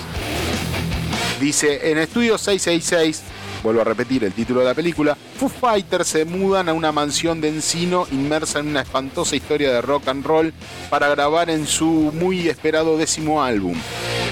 Dice, 1.41 1.91
en 1.91 1.99
Estudio 1.99 2.39
666, 2.39 3.23
vuelvo 3.63 3.81
a 3.81 3.85
repetir 3.85 4.25
el 4.25 4.33
título 4.33 4.61
de 4.61 4.67
la 4.67 4.75
película, 4.75 5.17
Foo 5.39 5.49
Fighters 5.49 6.09
se 6.09 6.25
mudan 6.25 6.69
a 6.69 6.73
una 6.73 6.93
mansión 6.93 7.41
de 7.41 7.49
encino 7.49 8.07
inmersa 8.11 8.61
en 8.61 8.69
una 8.69 8.83
espantosa 8.83 9.37
historia 9.37 9.73
de 9.73 9.83
rock 9.83 10.09
and 10.09 10.25
roll 10.25 10.53
para 10.91 11.09
grabar 11.09 11.51
en 11.51 11.67
su 11.67 12.13
muy 12.15 12.49
esperado 12.49 12.97
décimo 12.97 13.43
álbum. 13.43 13.77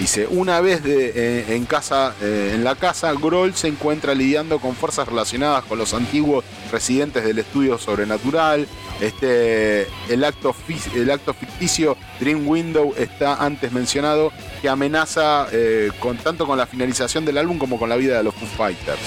Dice, 0.00 0.26
una 0.26 0.60
vez 0.60 0.82
eh, 0.84 1.46
en, 1.48 1.64
casa, 1.66 2.14
eh, 2.20 2.52
en 2.54 2.64
la 2.64 2.74
casa, 2.74 3.12
Grohl 3.12 3.54
se 3.54 3.68
encuentra 3.68 4.14
lidiando 4.14 4.58
con 4.58 4.74
fuerzas 4.74 5.08
relacionadas 5.08 5.64
con 5.64 5.78
los 5.78 5.94
antiguos 5.94 6.44
residentes 6.70 7.24
del 7.24 7.38
estudio 7.38 7.78
sobrenatural. 7.78 8.66
Este, 9.00 9.86
el, 10.08 10.24
acto, 10.24 10.54
el 10.94 11.10
acto 11.10 11.32
ficticio 11.34 11.96
Dream 12.20 12.46
Window 12.46 12.94
está 12.96 13.36
antes 13.36 13.72
mencionado 13.72 14.32
que 14.60 14.68
amenaza 14.68 15.46
eh, 15.52 15.90
con, 16.00 16.16
tanto 16.16 16.46
con 16.46 16.58
la 16.58 16.66
finalización 16.66 17.24
del 17.24 17.38
álbum 17.38 17.58
como 17.58 17.78
con 17.78 17.88
la 17.88 17.96
vida 17.96 18.16
de 18.16 18.24
los 18.24 18.34
Foo 18.34 18.48
Fighters. 18.48 19.00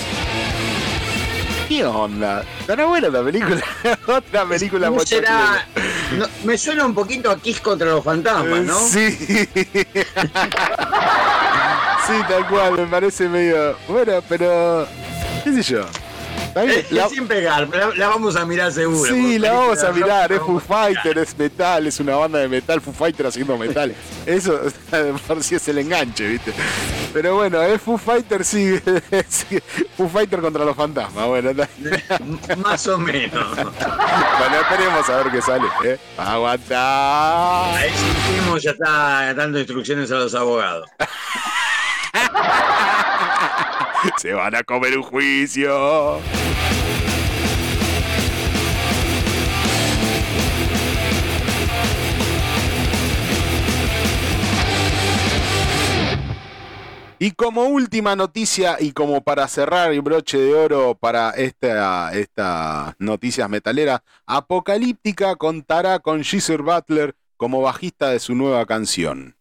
¿Qué 1.68 1.84
onda? 1.84 2.44
¿Estará 2.60 2.86
buena 2.86 3.10
la 3.10 3.24
película? 3.24 3.62
Otra 4.08 4.46
película 4.46 4.88
¿Cómo 4.88 5.06
será? 5.06 5.68
No, 6.18 6.26
me 6.46 6.58
suena 6.58 6.86
un 6.86 6.96
poquito 6.96 7.30
a 7.30 7.38
Kiss 7.38 7.60
contra 7.60 7.88
los 7.88 8.04
fantasmas, 8.04 8.62
¿no? 8.62 8.80
Sí. 8.80 9.12
sí, 9.18 9.48
tal 12.30 12.48
cual, 12.50 12.78
me 12.78 12.86
parece 12.88 13.28
medio. 13.28 13.78
Bueno, 13.90 14.24
pero. 14.30 14.88
¿Qué 15.44 15.52
sé 15.52 15.62
yo? 15.64 15.86
Es, 16.64 16.92
la- 16.92 17.06
es 17.06 17.12
sin 17.12 17.28
pegar, 17.28 17.68
la, 17.70 17.90
la 17.96 18.08
vamos 18.10 18.36
a 18.36 18.46
mirar 18.46 18.72
seguro. 18.72 19.12
Sí, 19.14 19.40
la 19.40 19.54
vamos 19.54 19.84
a 19.84 19.92
mirar, 19.92 20.32
es 20.32 20.40
Foo. 20.40 20.60
Fighter, 20.60 21.18
es 21.18 21.38
metal, 21.38 21.88
es 21.88 22.00
una 22.00 22.16
banda 22.16 22.40
de 22.40 22.48
metal, 22.50 22.82
Foo 22.82 22.94
Fighter 22.94 23.28
haciendo 23.28 23.58
metal. 23.58 23.94
Eso 24.26 24.60
por 25.28 25.44
si 25.44 25.56
es 25.56 25.68
el 25.68 25.78
enganche, 25.80 26.28
¿viste? 26.28 26.54
Pero 27.14 27.36
bueno, 27.36 27.62
es 27.64 27.82
Foo 27.82 27.98
Fighter, 27.98 28.44
sí, 28.46 28.80
Foo 29.96 30.08
Fighter 30.10 30.40
contra 30.42 30.64
los 30.66 30.76
fantasmas, 30.76 31.26
bueno, 31.28 31.52
Más 32.64 32.88
o 32.88 32.98
menos. 32.98 33.56
bueno, 33.56 34.56
esperemos 34.62 35.10
a 35.10 35.18
ver 35.18 35.32
qué 35.32 35.42
sale, 35.42 35.68
¿eh? 35.86 35.98
Aguanta. 36.18 37.76
Ahí 37.76 37.90
sentimos, 37.92 38.62
ya 38.62 38.72
está 38.72 39.34
dando 39.34 39.58
instrucciones 39.60 40.12
a 40.12 40.16
los 40.16 40.36
abogados. 40.36 40.90
Se 44.18 44.34
van 44.34 44.56
a 44.56 44.64
comer 44.64 44.98
un 44.98 45.04
juicio. 45.04 46.20
Y 57.20 57.32
como 57.32 57.64
última 57.64 58.16
noticia 58.16 58.78
y 58.80 58.92
como 58.92 59.22
para 59.22 59.48
cerrar 59.48 59.92
el 59.92 60.02
broche 60.02 60.38
de 60.38 60.54
oro 60.54 60.94
para 60.94 61.32
esta, 61.32 62.14
esta 62.14 62.96
noticias 63.00 63.50
metaleras, 63.50 64.02
Apocalíptica 64.28 65.36
contará 65.36 65.98
con 65.98 66.24
Geezer 66.24 66.62
Butler 66.62 67.16
como 67.36 67.62
bajista 67.62 68.12
de 68.12 68.20
su 68.20 68.36
nueva 68.36 68.68
canción. 68.68 69.37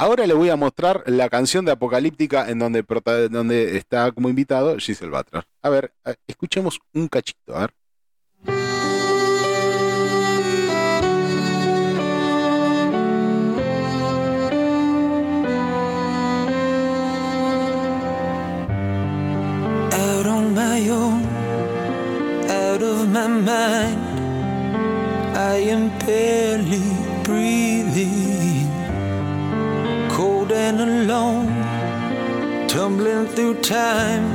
Ahora 0.00 0.26
le 0.26 0.32
voy 0.32 0.48
a 0.48 0.56
mostrar 0.56 1.02
la 1.04 1.28
canción 1.28 1.66
de 1.66 1.72
Apocalíptica 1.72 2.48
en 2.48 2.58
donde, 2.58 3.76
está 3.76 4.10
como 4.12 4.30
invitado 4.30 4.78
Giselle 4.78 5.10
Butler. 5.10 5.44
A 5.60 5.68
ver, 5.68 5.92
eh, 6.06 6.14
escuchemos 6.26 6.80
un 6.94 7.06
cachito, 7.06 7.54
a 7.54 7.60
ver. 7.60 7.74
out 19.92 20.26
on 20.26 20.54
my 20.54 20.88
own, 20.88 21.26
out 22.48 22.82
of 22.82 23.06
my 23.06 23.28
mind. 23.28 24.00
I 25.36 25.56
am 25.68 25.90
barely 26.06 26.80
breathing, 27.22 28.69
cold 30.20 30.52
and 30.52 30.78
alone, 30.82 31.48
tumbling 32.68 33.26
through 33.34 33.54
time. 33.62 34.26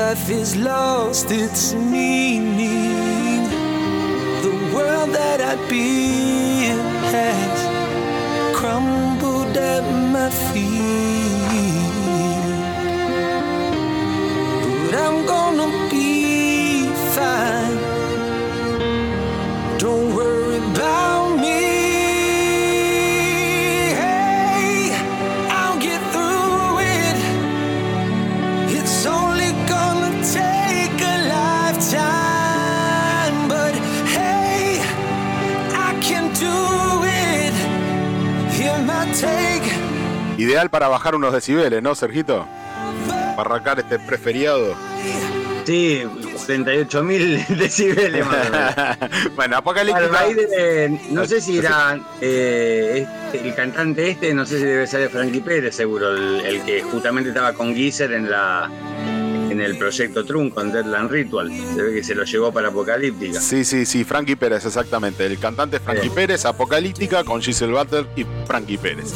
Life 0.00 0.28
is 0.28 0.54
lost 0.54 1.30
its 1.30 1.72
meaning. 1.72 3.44
The 4.46 4.54
world 4.74 5.10
that 5.20 5.38
I 5.52 5.54
built 5.70 7.04
has 7.16 7.56
crumbled 8.58 9.56
at 9.56 9.84
my 10.14 10.28
feet. 10.48 11.90
But 14.82 14.94
I'm 15.04 15.18
gonna 15.32 15.70
be 15.88 16.86
fine. 17.16 17.79
Ideal 40.36 40.70
para 40.70 40.88
bajar 40.88 41.14
unos 41.14 41.32
decibeles, 41.32 41.82
¿no, 41.82 41.94
Sergito? 41.94 42.46
Para 43.36 43.50
arrancar 43.54 43.78
este 43.78 43.98
preferiado. 43.98 44.74
Sí, 45.64 46.02
78 46.36 47.02
mil 47.02 47.44
decibeles 47.48 48.26
más 48.26 48.98
bueno, 49.36 49.56
Apocalíptica. 49.58 50.08
raíz 50.08 50.36
de- 50.36 50.98
no 51.10 51.24
sé 51.26 51.40
si 51.40 51.58
era 51.58 51.98
eh, 52.20 53.06
este- 53.32 53.46
el 53.48 53.54
cantante 53.54 54.10
este, 54.10 54.34
no 54.34 54.44
sé 54.46 54.58
si 54.58 54.64
debe 54.64 54.86
ser 54.86 55.00
de 55.02 55.08
Frankie 55.10 55.40
Pérez, 55.40 55.76
seguro, 55.76 56.10
el, 56.16 56.40
el 56.44 56.62
que 56.62 56.82
justamente 56.82 57.28
estaba 57.28 57.52
con 57.52 57.74
Geezer 57.74 58.12
en 58.12 58.30
la 58.30 58.68
en 59.50 59.60
el 59.60 59.76
proyecto 59.76 60.24
Trunk 60.24 60.54
con 60.54 60.72
Deadland 60.72 61.10
Ritual. 61.10 61.50
Se 61.74 61.82
ve 61.82 61.94
que 61.94 62.04
se 62.04 62.14
lo 62.14 62.24
llevó 62.24 62.52
para 62.52 62.68
Apocalíptica. 62.68 63.40
Sí, 63.40 63.64
sí, 63.64 63.84
sí, 63.84 64.04
Frankie 64.04 64.36
Pérez, 64.36 64.64
exactamente. 64.64 65.26
El 65.26 65.38
cantante 65.38 65.76
es 65.78 65.82
Frankie. 65.82 66.10
Pérez, 66.10 66.44
Apocalíptica, 66.44 67.24
con 67.24 67.42
Giselle 67.42 67.72
Butler 67.72 68.06
y 68.16 68.24
Frankie 68.46 68.78
Pérez. 68.78 69.14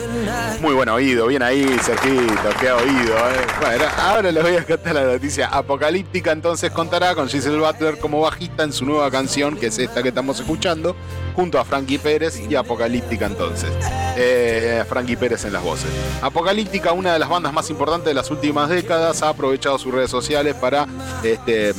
Muy 0.60 0.74
buen 0.74 0.88
oído, 0.88 1.26
bien 1.28 1.42
ahí, 1.42 1.64
Sergito, 1.82 2.50
qué 2.60 2.72
oído. 2.72 3.16
eh. 3.16 3.46
Bueno, 3.60 3.84
ahora 3.98 4.32
les 4.32 4.42
voy 4.42 4.56
a 4.56 4.64
contar 4.64 4.94
la 4.94 5.04
noticia. 5.04 5.46
Apocalíptica 5.46 6.32
entonces 6.32 6.70
contará 6.72 7.14
con 7.14 7.28
Giselle 7.28 7.58
Butler 7.58 7.98
como 7.98 8.20
bajista 8.20 8.64
en 8.64 8.72
su 8.72 8.84
nueva 8.84 9.10
canción, 9.10 9.56
que 9.56 9.66
es 9.68 9.78
esta 9.78 10.02
que 10.02 10.08
estamos 10.08 10.40
escuchando, 10.40 10.96
junto 11.36 11.58
a 11.58 11.64
Frankie 11.64 11.98
Pérez 11.98 12.40
y 12.48 12.54
Apocalíptica 12.56 13.26
entonces. 13.26 13.70
Eh, 14.16 14.84
Frankie 14.88 15.16
Pérez 15.16 15.44
en 15.44 15.52
las 15.52 15.62
voces. 15.62 15.86
Apocalíptica, 16.22 16.92
una 16.92 17.12
de 17.12 17.18
las 17.18 17.28
bandas 17.28 17.52
más 17.52 17.70
importantes 17.70 18.06
de 18.06 18.14
las 18.14 18.30
últimas 18.30 18.68
décadas, 18.68 19.22
ha 19.22 19.28
aprovechado 19.30 19.78
sus 19.78 19.92
redes 19.92 20.10
sociales 20.10 20.23
para 20.60 20.86
este. 21.22 21.72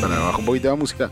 bajo 0.00 0.38
un 0.38 0.44
poquito 0.46 0.68
la 0.68 0.76
música. 0.76 1.10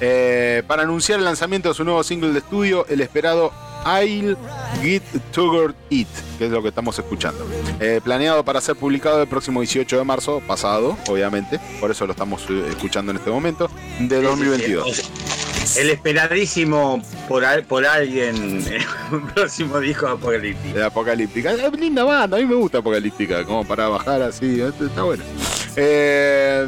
Eh, 0.00 0.62
para 0.66 0.82
anunciar 0.82 1.18
el 1.18 1.24
lanzamiento 1.24 1.70
de 1.70 1.74
su 1.74 1.84
nuevo 1.84 2.02
single 2.02 2.32
de 2.32 2.38
estudio, 2.38 2.86
el 2.88 3.00
esperado 3.00 3.52
I'll 3.86 4.36
Get 4.82 5.02
Tuggered 5.32 5.74
It, 5.90 6.08
que 6.38 6.46
es 6.46 6.50
lo 6.50 6.60
que 6.62 6.68
estamos 6.68 6.98
escuchando. 6.98 7.46
Eh, 7.80 8.00
planeado 8.02 8.44
para 8.44 8.60
ser 8.60 8.74
publicado 8.76 9.22
el 9.22 9.28
próximo 9.28 9.60
18 9.60 9.96
de 9.98 10.04
marzo, 10.04 10.42
pasado, 10.46 10.96
obviamente, 11.08 11.60
por 11.80 11.90
eso 11.90 12.04
lo 12.06 12.12
estamos 12.12 12.44
eh, 12.50 12.64
escuchando 12.70 13.12
en 13.12 13.18
este 13.18 13.30
momento, 13.30 13.70
de 14.00 14.20
2022. 14.22 15.10
El 15.76 15.90
esperadísimo 15.90 17.02
por, 17.28 17.44
al- 17.44 17.64
por 17.64 17.84
alguien 17.86 18.64
el 19.12 19.22
próximo 19.34 19.78
disco 19.80 20.06
de 20.06 20.12
Apocalíptica. 20.12 20.78
De 20.78 20.84
Apocalíptica. 20.84 21.52
Es 21.52 21.72
linda 21.78 22.04
banda, 22.04 22.36
a 22.36 22.40
mí 22.40 22.46
me 22.46 22.54
gusta 22.54 22.78
Apocalíptica, 22.78 23.44
como 23.44 23.64
para 23.64 23.88
bajar 23.88 24.22
así, 24.22 24.60
este, 24.60 24.86
está 24.86 25.02
bueno. 25.02 25.22
Eh, 25.76 26.66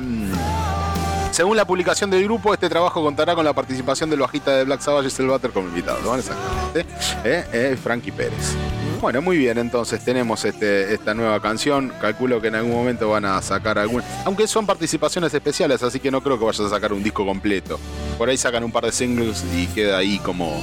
según 1.39 1.57
la 1.57 1.65
publicación 1.65 2.11
del 2.11 2.25
grupo, 2.25 2.53
este 2.53 2.69
trabajo 2.69 3.01
contará 3.01 3.37
con 3.37 3.45
la 3.45 3.53
participación 3.53 4.11
del 4.11 4.19
bajista 4.19 4.57
de 4.57 4.65
Black 4.65 4.81
Sabbath, 4.81 5.05
Giselle 5.05 5.31
Butter, 5.31 5.53
como 5.53 5.69
invitado. 5.69 6.01
¿no? 6.03 6.17
Exactamente. 6.17 6.81
Eh, 7.23 7.45
eh, 7.53 7.79
Frankie 7.81 8.11
Pérez. 8.11 8.57
Bueno, 9.01 9.23
muy 9.23 9.39
bien, 9.39 9.57
entonces 9.57 10.05
tenemos 10.05 10.45
este, 10.45 10.93
esta 10.93 11.15
nueva 11.15 11.41
canción. 11.41 11.93
Calculo 12.01 12.41
que 12.41 12.49
en 12.49 12.57
algún 12.57 12.73
momento 12.73 13.09
van 13.11 13.25
a 13.25 13.41
sacar 13.41 13.79
algún. 13.79 14.03
Aunque 14.25 14.49
son 14.49 14.67
participaciones 14.67 15.33
especiales, 15.33 15.81
así 15.85 16.01
que 16.01 16.11
no 16.11 16.21
creo 16.25 16.41
que 16.41 16.45
vayan 16.45 16.67
a 16.67 16.71
sacar 16.71 16.93
un 16.93 17.05
disco 17.05 17.25
completo. 17.25 17.79
Por 18.19 18.29
ahí 18.29 18.37
sacan 18.37 18.65
un 18.65 18.73
par 18.73 18.87
de 18.87 18.91
singles 18.91 19.45
y 19.55 19.69
queda 19.69 19.99
ahí 19.99 20.19
como 20.19 20.61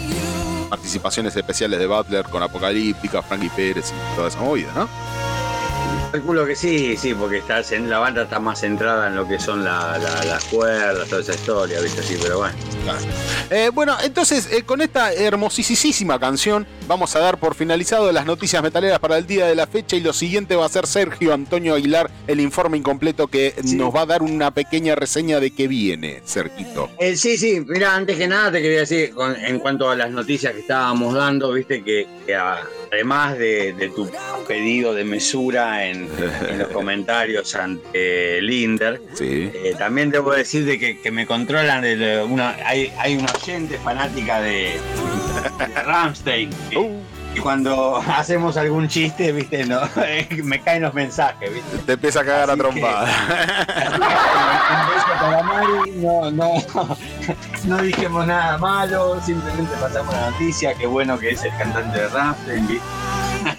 participaciones 0.70 1.34
especiales 1.38 1.80
de 1.80 1.88
Butler 1.88 2.26
con 2.26 2.44
Apocalíptica, 2.44 3.22
Frankie 3.22 3.50
Pérez 3.56 3.94
y 3.94 4.16
toda 4.18 4.28
esa 4.28 4.42
movida, 4.42 4.74
¿no? 4.76 4.90
Calculo 6.16 6.46
que 6.46 6.56
sí, 6.56 6.96
sí, 6.96 7.14
porque 7.14 7.40
está, 7.40 7.60
en- 7.76 7.90
la 7.90 8.00
banda 8.00 8.22
está 8.24 8.40
más 8.40 8.62
centrada 8.62 9.08
en 9.08 9.18
lo 9.18 9.28
que 9.28 9.38
son 9.38 9.66
la- 9.66 9.98
la- 9.98 10.24
las 10.24 10.46
cuerdas, 10.46 11.10
toda 11.10 11.22
esa 11.22 11.34
historia, 11.34 11.82
¿viste? 11.82 12.02
Sí, 12.04 12.16
pero 12.22 12.38
bueno. 12.38 12.56
Eh, 13.50 13.70
bueno, 13.74 13.98
entonces 14.02 14.48
eh, 14.50 14.64
con 14.64 14.80
esta 14.80 15.12
hermosísima 15.12 16.18
canción 16.18 16.66
vamos 16.88 17.16
a 17.16 17.20
dar 17.20 17.38
por 17.40 17.56
finalizado 17.56 18.12
las 18.12 18.26
noticias 18.26 18.62
metaleras 18.62 19.00
para 19.00 19.18
el 19.18 19.26
día 19.26 19.48
de 19.48 19.56
la 19.56 19.68
fecha 19.68 19.96
y 19.96 20.02
lo 20.02 20.14
siguiente 20.14 20.56
va 20.56 20.66
a 20.66 20.70
ser 20.70 20.88
Sergio 20.88 21.34
Antonio 21.34 21.74
Aguilar, 21.76 22.10
el 22.28 22.40
informe 22.40 22.78
incompleto 22.78 23.28
que 23.28 23.54
Sí. 23.64 23.76
nos 23.76 23.94
va 23.96 24.02
a 24.02 24.06
dar 24.06 24.22
una 24.22 24.52
pequeña 24.52 24.96
reseña 24.96 25.40
de 25.40 25.52
qué 25.52 25.68
viene, 25.68 26.22
Sergito. 26.26 26.90
Eh, 27.00 27.16
sí, 27.16 27.38
sí, 27.38 27.64
mira, 27.68 27.96
antes 27.96 28.18
que 28.18 28.28
nada 28.28 28.52
te 28.52 28.62
quería 28.62 28.80
decir, 28.80 29.12
con- 29.14 29.36
en 29.36 29.60
cuanto 29.60 29.90
a 29.90 29.96
las 29.96 30.12
noticias 30.12 30.54
que 30.54 30.60
estábamos 30.60 31.14
dando, 31.14 31.52
viste 31.54 31.84
que, 31.84 32.08
que 32.26 32.36
a- 32.36 32.62
además 32.92 33.38
de, 33.38 33.74
de 33.74 33.90
tu 33.90 34.10
pedido 34.48 34.94
de 34.94 35.04
mesura 35.04 35.86
en, 35.88 36.08
en 36.50 36.60
los 36.60 36.68
comentarios 36.74 37.56
ante 37.56 38.42
Linder, 38.42 39.02
Sí. 39.14 39.50
eh, 39.54 39.76
también 39.78 40.12
debo 40.12 40.32
decir 40.34 40.66
de 40.66 40.78
que, 40.80 41.00
que 41.02 41.12
me 41.12 41.26
controlan 41.26 41.84
una, 42.30 42.56
hay, 42.66 42.92
hay 43.00 43.16
una 43.16 43.32
oyente 43.34 43.78
fanática 43.80 44.40
de, 44.42 44.74
de 45.74 45.82
Ramstein. 45.84 46.50
Que 47.34 47.42
cuando 47.42 47.98
hacemos 48.08 48.58
algún 48.58 48.88
chiste, 48.88 49.32
viste, 49.32 49.66
no, 49.66 49.82
me 50.44 50.62
caen 50.62 50.84
los 50.84 50.94
mensajes, 50.94 51.54
viste. 51.54 51.78
te 51.86 51.94
empieza 51.94 52.22
a 52.22 52.26
cagar 52.26 52.50
a 52.50 52.54
Así 52.54 52.62
que- 52.62 52.68
trompada. 52.70 53.06
Un 54.76 54.94
beso 54.94 55.08
para 55.20 55.44
Mari, 55.44 55.92
no, 55.98 56.32
no, 56.32 56.54
no 57.66 57.78
dijimos 57.82 58.26
nada 58.28 58.58
malo, 58.58 59.22
simplemente 59.22 59.74
pasamos 59.80 60.14
la 60.14 60.30
noticia, 60.32 60.74
qué 60.76 60.88
bueno 60.88 61.18
que 61.20 61.30
es 61.32 61.44
el 61.44 61.52
cantante 61.58 62.00
de 62.02 62.08
Rammstein, 62.10 62.68
¿viste? 62.68 62.86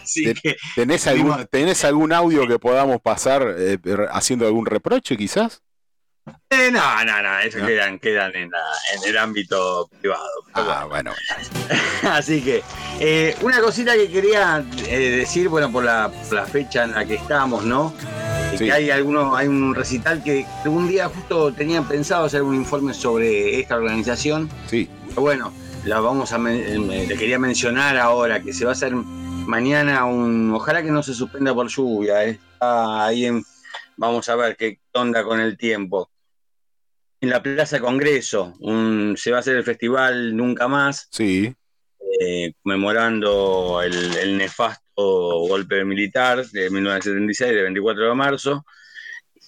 Así 0.02 0.34
que 0.34 0.56
¿Tenés 0.74 1.06
algún, 1.06 1.46
¿Tenés 1.46 1.84
algún 1.84 2.12
audio 2.12 2.46
que 2.48 2.58
podamos 2.58 3.00
pasar 3.00 3.54
eh, 3.56 3.78
haciendo 4.10 4.46
algún 4.46 4.66
reproche 4.66 5.16
quizás? 5.16 5.62
Eh, 6.50 6.70
no, 6.72 7.04
no, 7.04 7.22
no, 7.22 7.38
eso 7.40 7.58
¿No? 7.58 7.66
quedan, 7.66 7.98
quedan 7.98 8.34
en, 8.34 8.50
la- 8.50 8.58
en 8.94 9.08
el 9.08 9.18
ámbito 9.18 9.88
privado. 10.00 10.28
Ah, 10.54 10.86
bueno. 10.88 11.12
Así 12.02 12.42
que, 12.42 12.62
eh, 13.00 13.36
una 13.42 13.60
cosita 13.60 13.94
que 13.94 14.10
quería 14.10 14.64
eh, 14.86 14.98
decir, 15.18 15.48
bueno, 15.48 15.70
por 15.70 15.84
la, 15.84 16.10
por 16.10 16.32
la 16.34 16.46
fecha 16.46 16.84
en 16.84 16.92
la 16.92 17.04
que 17.04 17.14
estamos, 17.14 17.64
¿no? 17.64 17.92
Sí. 18.56 18.64
Que 18.64 18.72
hay 18.72 18.90
algunos, 18.90 19.36
hay 19.36 19.48
un 19.48 19.74
recital 19.74 20.22
que 20.22 20.46
un 20.64 20.88
día 20.88 21.08
justo 21.08 21.52
tenían 21.52 21.86
pensado 21.86 22.24
hacer 22.24 22.42
un 22.42 22.54
informe 22.54 22.94
sobre 22.94 23.60
esta 23.60 23.76
organización. 23.76 24.48
Sí. 24.68 24.88
Pero 25.08 25.20
bueno, 25.22 25.52
la 25.84 26.00
vamos 26.00 26.32
a 26.32 26.36
eh, 26.50 27.06
le 27.08 27.16
quería 27.16 27.38
mencionar 27.38 27.96
ahora 27.98 28.40
que 28.40 28.52
se 28.52 28.64
va 28.64 28.70
a 28.70 28.74
hacer 28.74 28.94
mañana 28.94 30.04
un, 30.06 30.52
ojalá 30.54 30.82
que 30.82 30.90
no 30.90 31.02
se 31.02 31.14
suspenda 31.14 31.54
por 31.54 31.68
lluvia, 31.68 32.24
eh. 32.24 32.38
Está 32.54 33.04
ahí 33.06 33.26
en, 33.26 33.44
vamos 33.96 34.28
a 34.28 34.36
ver 34.36 34.56
qué 34.56 34.80
onda 34.94 35.22
con 35.22 35.38
el 35.40 35.56
tiempo. 35.58 36.08
En 37.20 37.30
la 37.30 37.42
Plaza 37.42 37.80
Congreso, 37.80 38.54
un- 38.60 39.14
se 39.16 39.30
va 39.30 39.38
a 39.38 39.40
hacer 39.40 39.56
el 39.56 39.64
festival 39.64 40.36
Nunca 40.36 40.68
Más, 40.68 41.08
Sí. 41.10 41.54
eh, 42.20 42.52
conmemorando 42.62 43.80
el, 43.82 44.16
el 44.16 44.36
nefasto 44.38 44.80
golpe 44.96 45.84
militar 45.84 46.46
de 46.46 46.70
1976, 46.70 47.52
del 47.52 47.62
24 47.64 48.08
de 48.08 48.14
marzo. 48.14 48.64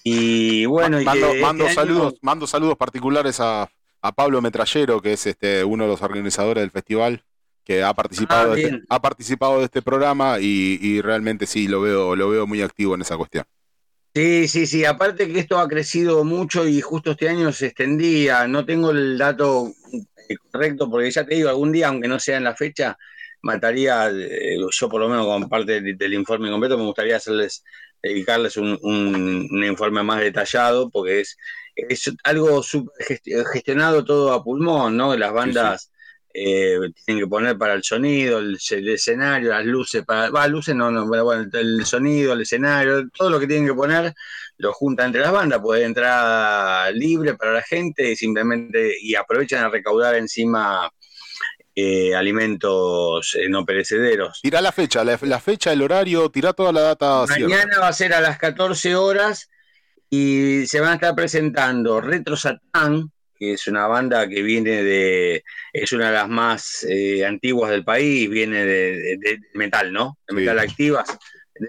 Y 0.03 0.65
bueno, 0.65 0.97
y 0.97 1.03
que 1.03 1.05
mando, 1.05 1.27
este 1.27 1.41
mando 1.41 1.65
año- 1.65 1.73
saludos, 1.73 2.13
mando 2.21 2.47
saludos 2.47 2.77
particulares 2.77 3.39
a, 3.39 3.69
a 4.01 4.11
Pablo 4.13 4.41
Metrallero, 4.41 5.01
que 5.01 5.13
es 5.13 5.25
este 5.27 5.63
uno 5.63 5.83
de 5.83 5.89
los 5.91 6.01
organizadores 6.01 6.61
del 6.61 6.71
festival, 6.71 7.23
que 7.63 7.83
ha 7.83 7.93
participado, 7.93 8.53
Ah, 8.53 8.55
de, 8.55 8.61
este, 8.63 8.81
ha 8.89 9.01
participado 9.01 9.59
de 9.59 9.65
este 9.65 9.81
programa 9.81 10.39
y, 10.39 10.79
y 10.81 11.01
realmente 11.01 11.45
sí 11.45 11.67
lo 11.67 11.81
veo, 11.81 12.15
lo 12.15 12.29
veo 12.29 12.47
muy 12.47 12.61
activo 12.61 12.95
en 12.95 13.01
esa 13.01 13.17
cuestión. 13.17 13.45
Sí, 14.13 14.47
sí, 14.47 14.65
sí. 14.65 14.85
Aparte 14.85 15.27
que 15.31 15.39
esto 15.39 15.59
ha 15.59 15.67
crecido 15.67 16.23
mucho 16.23 16.67
y 16.67 16.81
justo 16.81 17.11
este 17.11 17.29
año 17.29 17.51
se 17.51 17.67
extendía. 17.67 18.47
No 18.47 18.65
tengo 18.65 18.91
el 18.91 19.17
dato 19.17 19.71
eh, 20.27 20.35
correcto 20.51 20.89
porque 20.89 21.11
ya 21.11 21.25
te 21.25 21.35
digo, 21.35 21.49
algún 21.49 21.71
día, 21.71 21.87
aunque 21.89 22.07
no 22.07 22.19
sea 22.19 22.37
en 22.37 22.43
la 22.43 22.55
fecha, 22.55 22.97
mataría, 23.41 24.09
eh, 24.09 24.57
yo 24.71 24.89
por 24.89 24.99
lo 25.01 25.07
menos 25.09 25.25
como 25.25 25.47
parte 25.47 25.79
del, 25.81 25.97
del 25.97 26.13
informe 26.15 26.49
completo, 26.49 26.77
me 26.77 26.85
gustaría 26.85 27.17
hacerles, 27.17 27.63
dedicarles 28.01 28.57
un, 28.57 28.77
un- 28.81 29.47
un 29.51 29.63
informe 29.63 30.03
más 30.03 30.19
detallado 30.21 30.89
porque 30.89 31.21
es, 31.21 31.37
es 31.75 32.11
algo 32.23 32.61
gestionado 33.53 34.03
todo 34.03 34.33
a 34.33 34.43
pulmón, 34.43 34.97
¿no? 34.97 35.15
Las 35.15 35.31
bandas 35.33 35.91
eh, 36.41 36.77
tienen 37.05 37.23
que 37.23 37.29
poner 37.29 37.57
para 37.57 37.73
el 37.73 37.83
sonido, 37.83 38.39
el, 38.39 38.57
el 38.71 38.89
escenario, 38.89 39.49
las 39.49 39.65
luces, 39.65 40.05
para, 40.05 40.29
va, 40.29 40.47
luces 40.47 40.73
no, 40.73 40.89
no, 40.89 41.05
bueno, 41.05 41.25
bueno, 41.25 41.49
el 41.51 41.85
sonido, 41.85 42.31
el 42.31 42.41
escenario, 42.41 43.09
todo 43.09 43.29
lo 43.29 43.39
que 43.39 43.47
tienen 43.47 43.67
que 43.67 43.73
poner 43.73 44.13
lo 44.57 44.73
juntan 44.73 45.07
entre 45.07 45.21
las 45.21 45.31
bandas, 45.31 45.59
puede 45.59 45.85
entrar 45.85 46.93
libre 46.93 47.35
para 47.35 47.53
la 47.53 47.61
gente 47.61 48.11
y 48.11 48.15
simplemente 48.15 48.93
y 49.01 49.15
aprovechan 49.15 49.63
a 49.63 49.69
recaudar 49.69 50.15
encima 50.15 50.89
eh, 51.75 52.15
alimentos 52.15 53.35
eh, 53.35 53.47
no 53.49 53.65
perecederos. 53.65 54.39
Tira 54.41 54.61
la 54.61 54.71
fecha, 54.71 55.03
la, 55.03 55.17
la 55.21 55.39
fecha, 55.39 55.71
el 55.71 55.81
horario, 55.81 56.29
tira 56.29 56.53
toda 56.53 56.71
la 56.73 56.81
data 56.81 57.25
cierta. 57.27 57.47
Mañana 57.47 57.79
va 57.79 57.87
a 57.87 57.93
ser 57.93 58.13
a 58.13 58.21
las 58.21 58.37
14 58.37 58.95
horas 58.95 59.49
y 60.09 60.65
se 60.67 60.79
van 60.79 60.91
a 60.91 60.95
estar 60.95 61.15
presentando 61.15 62.01
Retro 62.01 62.35
Satán, 62.35 63.11
que 63.39 63.53
es 63.53 63.67
una 63.67 63.87
banda 63.87 64.27
que 64.27 64.41
viene 64.43 64.83
de, 64.83 65.43
es 65.73 65.91
una 65.93 66.07
de 66.07 66.13
las 66.13 66.27
más 66.29 66.85
eh, 66.89 67.25
antiguas 67.25 67.71
del 67.71 67.85
país, 67.85 68.29
viene 68.29 68.65
de, 68.65 68.91
de- 68.97 69.17
de 69.17 69.39
metal, 69.53 69.91
¿no? 69.93 70.17
De 70.27 70.33
Sí. 70.35 70.39
metal 70.41 70.59
activas, 70.59 71.17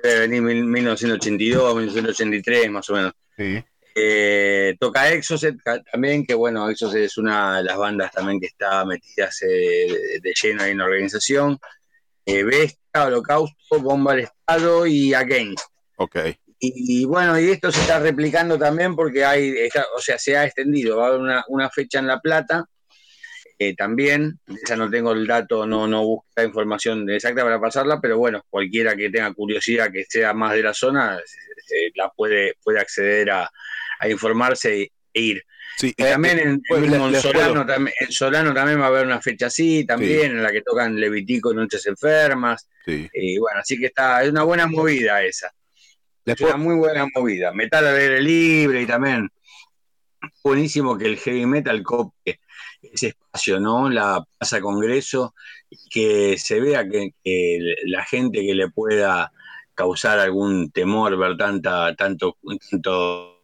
debe 0.03 0.21
venir 0.21 0.43
mil- 0.43 0.65
1982, 0.65 1.75
1983 1.77 2.71
más 2.71 2.91
o 2.91 2.95
menos. 2.95 3.13
Sí. 3.37 3.65
Eh, 3.95 4.77
toca 4.79 5.11
Exocet 5.13 5.57
también, 5.93 6.25
que 6.25 6.35
bueno, 6.35 6.69
Exocet 6.71 7.03
es 7.03 7.19
una 7.19 7.59
de 7.59 7.65
las 7.65 7.77
bandas 7.77 8.13
también 8.13 8.39
que 8.41 8.47
está 8.47 8.85
metidas 8.85 9.43
eh, 9.43 10.21
de 10.23 10.33
lleno 10.41 10.63
ahí 10.63 10.73
en 10.73 10.79
la 10.79 10.85
organización. 10.85 11.59
eh, 12.27 12.45
Bestia, 12.45 13.07
Holocausto, 13.07 13.81
Bomba 13.81 14.13
al 14.13 14.21
Estado 14.21 14.87
y 14.87 15.13
Against. 15.15 15.65
Ok. 15.97 16.17
Y, 16.63 17.01
y 17.03 17.05
bueno, 17.07 17.41
y 17.41 17.51
esto 17.51 17.73
se 17.73 17.81
está 17.81 17.99
replicando 17.99 18.59
también 18.59 18.95
porque 18.95 19.25
hay, 19.25 19.49
está- 19.57 19.87
o 19.97 20.01
sea, 20.01 20.19
se 20.19 20.37
ha 20.37 20.45
extendido. 20.45 20.99
Va 20.99 21.07
a 21.07 21.09
haber 21.09 21.21
una, 21.21 21.45
una 21.49 21.71
fecha 21.71 21.99
en 22.01 22.07
La 22.07 22.21
Plata 22.21 22.67
eh, 23.59 23.75
también. 23.75 24.39
Esa 24.63 24.77
no 24.77 24.91
tengo 24.91 25.13
el 25.13 25.27
dato, 25.27 25.67
no, 25.67 25.87
no 25.87 26.05
busco 26.05 26.27
la 26.37 26.45
información 26.45 27.09
exacta 27.11 27.43
para 27.43 27.61
pasarla, 27.61 27.99
pero 28.01 28.19
bueno, 28.19 28.45
cualquiera 28.51 28.95
que 28.95 29.09
tenga 29.11 29.33
curiosidad 29.33 29.91
que 29.91 30.05
sea 30.09 30.35
más 30.35 30.53
de 30.55 30.63
la 30.63 30.75
zona, 30.75 31.17
eh, 31.17 31.23
eh, 31.75 31.93
la 31.95 32.11
puede, 32.11 32.55
puede 32.63 32.79
acceder 32.81 33.31
a, 33.31 33.51
a 33.99 34.09
informarse 34.09 34.91
e 35.15 35.21
ir. 35.21 35.43
Sí, 35.79 35.95
Y 35.97 36.03
eh, 36.03 36.11
también 36.11 36.39
en, 36.41 36.63
pues, 36.69 36.83
mismo 36.83 37.07
en 37.07 37.13
les- 37.13 37.25
les 37.25 37.33
Solano, 37.33 37.65
también, 37.65 37.95
en 38.01 38.13
Solano 38.13 38.53
también 38.53 38.81
va 38.81 38.85
a 38.85 38.89
haber 38.89 39.07
una 39.07 39.23
fecha 39.23 39.47
así, 39.47 39.87
también, 39.87 40.33
en 40.33 40.43
la 40.43 40.53
que 40.53 40.61
tocan 40.61 40.95
Levitico 41.01 41.53
y 41.53 41.57
Noches 41.57 41.87
Enfermas. 41.87 42.69
sí. 42.85 43.09
Y 43.15 43.39
bueno, 43.39 43.61
así 43.61 43.79
que 43.79 43.87
está, 43.87 44.23
es 44.23 44.29
una 44.31 44.43
buena 44.43 44.67
movida 44.67 45.23
esa. 45.23 45.51
Es 46.33 46.41
una 46.41 46.57
muy 46.57 46.75
buena 46.77 47.07
movida. 47.15 47.53
Metal 47.53 47.87
al 47.87 47.97
aire 47.97 48.21
libre 48.21 48.83
y 48.83 48.87
también 48.87 49.29
buenísimo 50.45 50.97
que 50.99 51.07
el 51.07 51.17
heavy 51.19 51.47
metal 51.47 51.83
copie 51.83 52.41
ese 52.83 53.09
espacio, 53.09 53.61
¿no? 53.61 53.91
La 53.91 54.25
Plaza 54.39 54.61
Congreso, 54.61 55.35
que 55.91 56.37
se 56.39 56.61
vea 56.61 56.89
que, 56.89 57.11
que 57.23 57.59
la 57.85 58.05
gente 58.05 58.41
que 58.45 58.55
le 58.55 58.71
pueda 58.71 59.33
causar 59.75 60.19
algún 60.19 60.71
temor 60.71 61.17
ver 61.19 61.37
tanta, 61.37 61.95
tanto, 61.95 62.39
tanto 62.71 63.37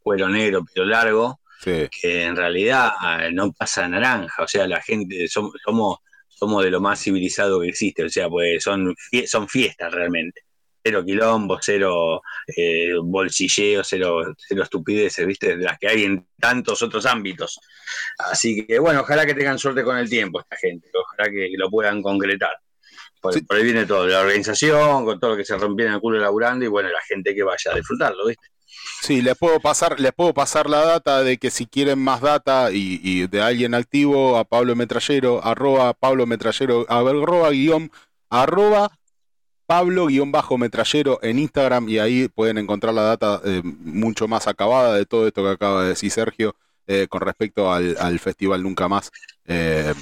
cuero 0.00 0.28
negro, 0.28 0.64
pelo 0.64 0.86
largo, 0.86 1.40
sí. 1.60 1.88
que 1.90 2.24
en 2.24 2.36
realidad 2.36 2.92
ah, 3.00 3.28
no 3.32 3.52
pasa 3.52 3.88
naranja, 3.88 4.44
o 4.44 4.48
sea, 4.48 4.66
la 4.68 4.80
gente, 4.80 5.26
som- 5.28 5.52
somos, 5.64 5.98
somos 6.28 6.64
de 6.64 6.70
lo 6.70 6.80
más 6.80 7.00
civilizado 7.02 7.60
que 7.60 7.68
existe, 7.68 8.04
o 8.04 8.08
sea, 8.08 8.28
pues 8.28 8.62
son, 8.62 8.94
son 9.26 9.48
fiestas 9.48 9.92
realmente. 9.92 10.42
Cero 10.86 11.04
quilombo, 11.04 11.58
cero 11.60 12.22
eh, 12.46 12.92
bolsilleo, 13.02 13.82
cero, 13.82 14.36
cero 14.36 14.62
estupideces, 14.62 15.26
¿viste? 15.26 15.56
De 15.56 15.64
las 15.64 15.80
que 15.80 15.88
hay 15.88 16.04
en 16.04 16.28
tantos 16.38 16.80
otros 16.80 17.04
ámbitos. 17.06 17.58
Así 18.18 18.64
que, 18.64 18.78
bueno, 18.78 19.00
ojalá 19.00 19.26
que 19.26 19.34
tengan 19.34 19.58
suerte 19.58 19.82
con 19.82 19.98
el 19.98 20.08
tiempo 20.08 20.38
esta 20.38 20.56
gente, 20.56 20.88
ojalá 20.94 21.28
que 21.28 21.48
lo 21.56 21.68
puedan 21.70 22.00
concretar. 22.02 22.52
Por, 23.20 23.34
Sí. 23.34 23.40
por 23.40 23.56
ahí 23.56 23.64
viene 23.64 23.84
todo, 23.84 24.06
la 24.06 24.20
organización, 24.20 25.04
con 25.04 25.18
todo 25.18 25.32
lo 25.32 25.36
que 25.36 25.44
se 25.44 25.58
rompieron 25.58 25.94
el 25.94 26.00
culo 26.00 26.20
laburando 26.20 26.64
y 26.64 26.68
bueno, 26.68 26.88
la 26.88 27.00
gente 27.08 27.34
que 27.34 27.42
vaya 27.42 27.72
a 27.72 27.74
disfrutarlo, 27.74 28.24
¿viste? 28.24 28.46
Sí, 29.02 29.22
les 29.22 29.36
puedo 29.36 29.58
pasar, 29.58 29.98
les 29.98 30.12
puedo 30.12 30.32
pasar 30.34 30.70
la 30.70 30.84
data 30.84 31.24
de 31.24 31.36
que 31.38 31.50
si 31.50 31.66
quieren 31.66 31.98
más 31.98 32.20
data 32.20 32.70
y, 32.70 33.00
y 33.02 33.26
de 33.26 33.40
alguien 33.42 33.74
activo, 33.74 34.36
a 34.38 34.44
Pablo 34.44 34.76
Metrallero, 34.76 35.44
arroba 35.44 35.94
Pablo 35.94 36.26
Metrallero, 36.26 36.86
arroba 36.88 37.50
guion, 37.50 37.90
arroba 38.30 38.92
Pablo 39.66 40.06
guion 40.06 40.30
bajo 40.30 40.56
metrallero 40.58 41.18
en 41.22 41.38
Instagram 41.38 41.88
y 41.88 41.98
ahí 41.98 42.28
pueden 42.28 42.58
encontrar 42.58 42.94
la 42.94 43.02
data 43.02 43.40
eh, 43.44 43.62
mucho 43.64 44.28
más 44.28 44.46
acabada 44.46 44.94
de 44.94 45.06
todo 45.06 45.26
esto 45.26 45.42
que 45.42 45.50
acaba 45.50 45.82
de 45.82 45.88
decir 45.90 46.10
Sergio 46.10 46.54
eh, 46.86 47.06
con 47.08 47.20
respecto 47.20 47.72
al, 47.72 47.96
al 47.98 48.18
festival 48.20 48.62
Nunca 48.62 48.88
Más. 48.88 49.10
Eh, 49.44 49.92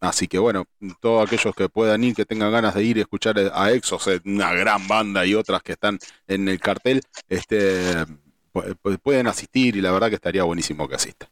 así 0.00 0.28
que 0.28 0.38
bueno, 0.38 0.64
todos 1.00 1.26
aquellos 1.26 1.54
que 1.54 1.68
puedan 1.68 2.02
ir, 2.04 2.14
que 2.14 2.24
tengan 2.24 2.50
ganas 2.50 2.74
de 2.74 2.84
ir 2.84 2.96
y 2.96 3.00
escuchar 3.00 3.38
a 3.52 3.70
Exos, 3.72 4.08
una 4.24 4.52
gran 4.54 4.88
banda 4.88 5.26
y 5.26 5.34
otras 5.34 5.62
que 5.62 5.72
están 5.72 5.98
en 6.26 6.48
el 6.48 6.58
cartel, 6.58 7.02
este 7.28 8.06
pu- 8.52 8.76
pu- 8.82 8.98
pueden 8.98 9.26
asistir 9.26 9.76
y 9.76 9.82
la 9.82 9.92
verdad 9.92 10.08
que 10.08 10.14
estaría 10.14 10.42
buenísimo 10.44 10.88
que 10.88 10.94
asistan. 10.94 11.28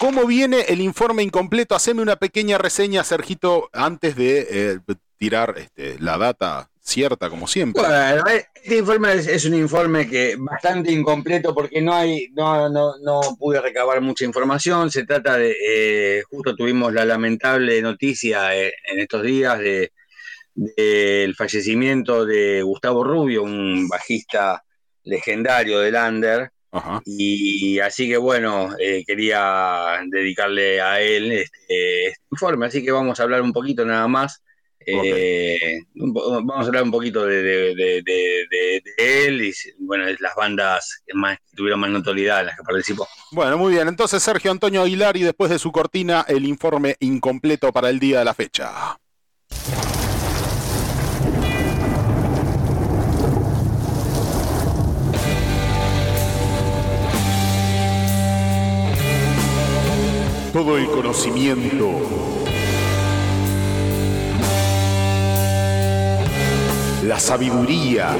¿Cómo 0.00 0.26
viene 0.26 0.60
el 0.68 0.80
informe 0.80 1.22
incompleto? 1.22 1.74
Haceme 1.74 2.02
una 2.02 2.16
pequeña 2.16 2.56
reseña, 2.58 3.02
Sergito, 3.02 3.68
antes 3.72 4.14
de 4.16 4.80
tirar 5.18 5.54
este, 5.58 5.98
la 5.98 6.16
data 6.16 6.70
cierta, 6.80 7.28
como 7.28 7.46
siempre. 7.46 7.82
Bueno, 7.82 8.24
este 8.54 8.78
informe 8.78 9.12
es, 9.12 9.26
es 9.26 9.44
un 9.44 9.54
informe 9.54 10.08
que 10.08 10.36
bastante 10.38 10.90
incompleto 10.90 11.54
porque 11.54 11.82
no 11.82 11.92
hay, 11.92 12.28
no, 12.32 12.70
no, 12.70 12.94
no 12.98 13.20
pude 13.38 13.60
recabar 13.60 14.00
mucha 14.00 14.24
información. 14.24 14.90
Se 14.90 15.04
trata 15.04 15.36
de, 15.36 15.54
eh, 15.66 16.22
justo 16.30 16.56
tuvimos 16.56 16.92
la 16.94 17.04
lamentable 17.04 17.82
noticia 17.82 18.56
eh, 18.56 18.72
en 18.90 19.00
estos 19.00 19.22
días 19.22 19.58
de 19.58 19.92
del 20.58 21.36
fallecimiento 21.36 22.26
de 22.26 22.62
Gustavo 22.62 23.04
Rubio, 23.04 23.44
un 23.44 23.88
bajista 23.88 24.64
legendario 25.04 25.78
del 25.78 25.94
Under. 25.94 26.50
Ajá. 26.70 27.00
Y 27.06 27.78
así 27.78 28.08
que 28.08 28.16
bueno, 28.16 28.70
eh, 28.78 29.04
quería 29.06 30.00
dedicarle 30.06 30.80
a 30.80 31.00
él 31.00 31.32
este, 31.32 32.08
este 32.08 32.24
informe, 32.30 32.66
así 32.66 32.84
que 32.84 32.90
vamos 32.90 33.18
a 33.18 33.22
hablar 33.22 33.40
un 33.40 33.52
poquito 33.52 33.84
nada 33.84 34.08
más. 34.08 34.42
Eh, 34.86 35.80
vamos 35.94 36.64
a 36.64 36.66
hablar 36.66 36.82
un 36.84 36.90
poquito 36.90 37.26
de, 37.26 37.42
de- 37.42 37.74
de- 37.74 38.02
de- 38.02 38.46
de- 38.50 38.82
de 38.96 39.26
él 39.26 39.42
y 39.42 39.52
bueno, 39.80 40.06
de 40.06 40.16
las 40.20 40.34
bandas 40.34 41.02
que 41.06 41.14
más 41.14 41.38
que 41.38 41.56
tuvieron 41.56 41.80
más 41.80 41.90
notoriedad 41.90 42.40
en 42.40 42.46
las 42.46 42.56
que 42.56 42.62
participó. 42.62 43.06
Bueno, 43.32 43.58
muy 43.58 43.72
bien. 43.72 43.88
Entonces, 43.88 44.22
Sergio 44.22 44.50
Antonio 44.50 44.82
Aguilar 44.82 45.16
y 45.16 45.22
después 45.22 45.50
de 45.50 45.58
su 45.58 45.72
cortina, 45.72 46.24
el 46.28 46.46
informe 46.46 46.96
incompleto 47.00 47.72
para 47.72 47.90
el 47.90 47.98
día 47.98 48.20
de 48.20 48.24
la 48.24 48.34
fecha. 48.34 48.98
Todo 60.52 60.76
el 60.78 60.86
conocimiento. 60.86 62.00
La 67.08 67.18
sabiduría. 67.18 68.14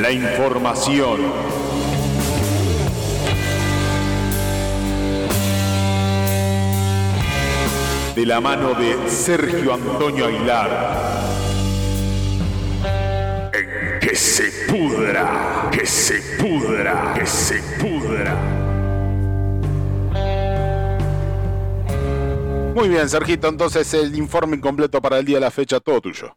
La 0.00 0.10
información. 0.10 1.20
De 8.16 8.24
la 8.24 8.40
mano 8.40 8.72
de 8.72 8.96
Sergio 9.10 9.74
Antonio 9.74 10.24
Aguilar. 10.24 11.20
En 13.52 14.00
que 14.00 14.16
se 14.16 14.50
pudra, 14.66 15.68
que 15.70 15.84
se 15.84 16.22
pudra, 16.38 17.12
que 17.14 17.26
se 17.26 17.58
pudra. 17.78 18.63
Muy 22.74 22.88
bien, 22.88 23.08
Sergito, 23.08 23.46
entonces 23.46 23.94
el 23.94 24.16
informe 24.16 24.56
incompleto 24.56 25.00
para 25.00 25.18
el 25.18 25.24
día 25.24 25.36
de 25.36 25.42
la 25.42 25.52
fecha, 25.52 25.78
todo 25.78 26.00
tuyo. 26.00 26.36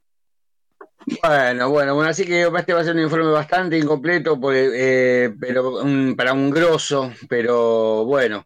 Bueno, 1.23 1.71
bueno, 1.71 1.95
bueno, 1.95 2.11
así 2.11 2.25
que 2.25 2.43
este 2.43 2.73
va 2.73 2.81
a 2.81 2.83
ser 2.83 2.95
un 2.95 3.01
informe 3.01 3.31
bastante 3.31 3.75
incompleto, 3.75 4.39
eh, 4.53 5.33
pero 5.39 5.81
para 6.15 6.33
un 6.33 6.51
grosso, 6.51 7.11
pero 7.27 8.05
bueno, 8.05 8.45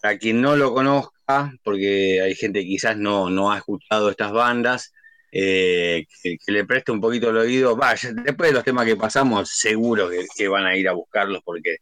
para 0.00 0.18
quien 0.18 0.40
no 0.40 0.54
lo 0.54 0.72
conozca, 0.72 1.52
porque 1.64 2.20
hay 2.22 2.36
gente 2.36 2.60
que 2.60 2.66
quizás 2.66 2.96
no, 2.96 3.28
no 3.28 3.50
ha 3.50 3.58
escuchado 3.58 4.08
estas 4.08 4.30
bandas, 4.30 4.92
eh, 5.32 6.06
que, 6.22 6.38
le 6.46 6.64
preste 6.64 6.92
un 6.92 7.00
poquito 7.00 7.30
el 7.30 7.38
oído, 7.38 7.74
vaya, 7.74 8.12
después 8.12 8.50
de 8.50 8.54
los 8.54 8.64
temas 8.64 8.86
que 8.86 8.94
pasamos, 8.94 9.50
seguro 9.50 10.08
que, 10.36 10.46
van 10.46 10.66
a 10.66 10.76
ir 10.76 10.88
a 10.88 10.92
buscarlos 10.92 11.42
porque 11.44 11.78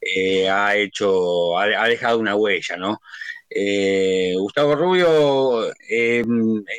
eh, 0.00 0.48
ha 0.48 0.74
hecho, 0.74 1.58
ha 1.58 1.86
dejado 1.86 2.18
una 2.18 2.34
huella, 2.34 2.78
¿no? 2.78 3.02
Eh, 3.52 4.34
Gustavo 4.36 4.76
Rubio 4.76 5.72
eh, 5.88 6.24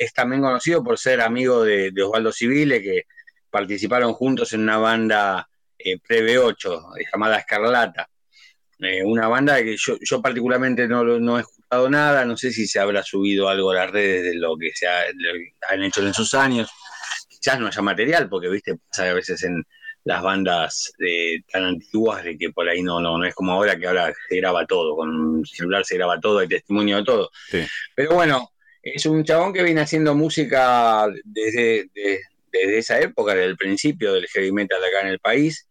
es 0.00 0.12
también 0.14 0.40
conocido 0.40 0.82
por 0.82 0.98
ser 0.98 1.20
amigo 1.20 1.62
de, 1.62 1.90
de 1.90 2.02
Osvaldo 2.02 2.32
Civile, 2.32 2.82
que 2.82 3.02
participaron 3.50 4.14
juntos 4.14 4.54
en 4.54 4.62
una 4.62 4.78
banda 4.78 5.46
eh, 5.78 5.98
pre-B8 5.98 6.98
eh, 6.98 7.04
llamada 7.12 7.38
Escarlata. 7.38 8.08
Una 9.04 9.28
banda 9.28 9.62
que 9.62 9.76
yo, 9.76 10.20
particularmente 10.20 10.88
no, 10.88 11.38
he 11.38 11.40
escuchado 11.40 11.88
nada, 11.88 12.24
no 12.24 12.36
sé 12.36 12.50
si 12.50 12.66
se 12.66 12.80
habrá 12.80 13.04
subido 13.04 13.48
algo 13.48 13.70
a 13.70 13.76
las 13.76 13.90
redes 13.92 14.24
de 14.24 14.34
lo 14.34 14.56
que 14.56 14.72
se 14.74 14.88
han 14.88 15.82
hecho 15.84 16.00
en 16.00 16.08
esos 16.08 16.34
años. 16.34 16.68
Quizás 17.28 17.60
no 17.60 17.68
haya 17.68 17.80
material, 17.80 18.28
porque 18.28 18.48
viste, 18.48 18.74
pasa 18.88 19.08
a 19.08 19.14
veces 19.14 19.44
en 19.44 19.62
las 20.04 20.22
bandas 20.22 20.92
eh, 20.98 21.40
tan 21.52 21.64
antiguas 21.64 22.24
de 22.24 22.36
que 22.36 22.50
por 22.50 22.68
ahí 22.68 22.82
no, 22.82 23.00
no, 23.00 23.18
no 23.18 23.24
es 23.24 23.34
como 23.34 23.52
ahora 23.52 23.78
que 23.78 23.86
ahora 23.86 24.12
se 24.28 24.36
graba 24.36 24.66
todo, 24.66 24.96
con 24.96 25.08
un 25.14 25.46
celular 25.46 25.84
se 25.84 25.96
graba 25.96 26.18
todo, 26.20 26.40
hay 26.40 26.48
testimonio 26.48 26.96
de 26.96 27.04
todo. 27.04 27.30
Sí. 27.50 27.64
Pero 27.94 28.14
bueno, 28.14 28.50
es 28.82 29.06
un 29.06 29.22
chabón 29.24 29.52
que 29.52 29.62
viene 29.62 29.80
haciendo 29.80 30.14
música 30.14 31.06
desde, 31.24 31.88
de- 31.94 32.20
desde 32.50 32.78
esa 32.78 33.00
época, 33.00 33.32
desde 33.34 33.46
el 33.50 33.56
principio 33.56 34.12
del 34.12 34.26
heavy 34.28 34.52
metal 34.52 34.82
acá 34.84 35.02
en 35.02 35.08
el 35.12 35.18
país. 35.20 35.66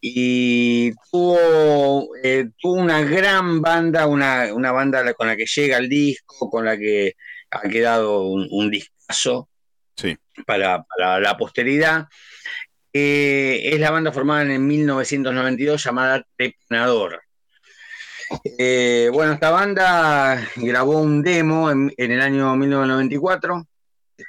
Y 0.00 0.90
tuvo, 1.12 2.08
eh, 2.22 2.48
tuvo 2.58 2.74
una 2.74 3.02
gran 3.02 3.60
banda, 3.62 4.06
una, 4.08 4.52
una 4.52 4.72
banda 4.72 5.14
con 5.14 5.28
la 5.28 5.36
que 5.36 5.46
llega 5.46 5.78
el 5.78 5.88
disco, 5.88 6.50
con 6.50 6.64
la 6.64 6.76
que 6.76 7.14
ha 7.50 7.60
quedado 7.68 8.22
un, 8.26 8.48
un 8.50 8.70
discazo 8.70 9.48
Sí. 9.96 10.16
para, 10.46 10.82
para 10.84 11.20
la 11.20 11.36
posteridad. 11.36 12.06
Eh, 12.94 13.70
es 13.72 13.80
la 13.80 13.90
banda 13.90 14.12
formada 14.12 14.42
en 14.42 14.66
1992 14.66 15.82
llamada 15.82 16.26
Trepanador. 16.36 17.22
Eh, 18.58 19.08
bueno, 19.12 19.32
esta 19.32 19.50
banda 19.50 20.46
grabó 20.56 21.00
un 21.00 21.22
demo 21.22 21.70
en, 21.70 21.92
el 21.96 22.20
año 22.20 22.54
1994, 22.54 23.66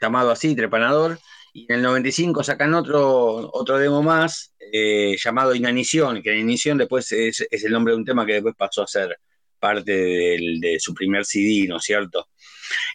llamado 0.02 0.32
así, 0.32 0.56
Trepanador, 0.56 1.20
y 1.54 1.66
en 1.70 1.78
el 1.78 1.82
95 1.84 2.44
sacan 2.44 2.74
otro, 2.74 3.50
otro 3.54 3.78
demo 3.78 4.02
más, 4.02 4.54
eh, 4.72 5.16
llamado 5.18 5.54
Inanición, 5.54 6.22
que 6.22 6.36
Inanición 6.36 6.78
después 6.78 7.12
es, 7.12 7.46
el 7.52 7.72
nombre 7.72 7.94
de 7.94 7.98
un 7.98 8.06
tema 8.06 8.26
que 8.26 8.34
después 8.34 8.56
pasó 8.58 8.84
a 8.84 8.88
ser 8.88 9.18
parte 9.60 9.92
de 9.94 10.78
su 10.80 10.94
primer 10.94 11.26
CD, 11.26 11.68
¿no 11.68 11.78
es 11.78 11.84
cierto? 11.84 12.28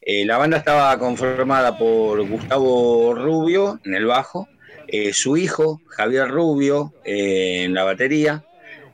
La 0.06 0.36
banda 0.36 0.58
estaba 0.58 0.98
conformada 0.98 1.78
por 1.78 2.26
Gustavo 2.26 3.14
Rubio 3.14 3.80
en 3.84 3.94
el 3.94 4.04
bajo, 4.04 4.46
eh, 4.88 5.12
su 5.12 5.36
hijo 5.36 5.80
Javier 5.88 6.28
Rubio 6.28 6.92
eh, 7.04 7.64
en 7.64 7.74
la 7.74 7.84
batería, 7.84 8.44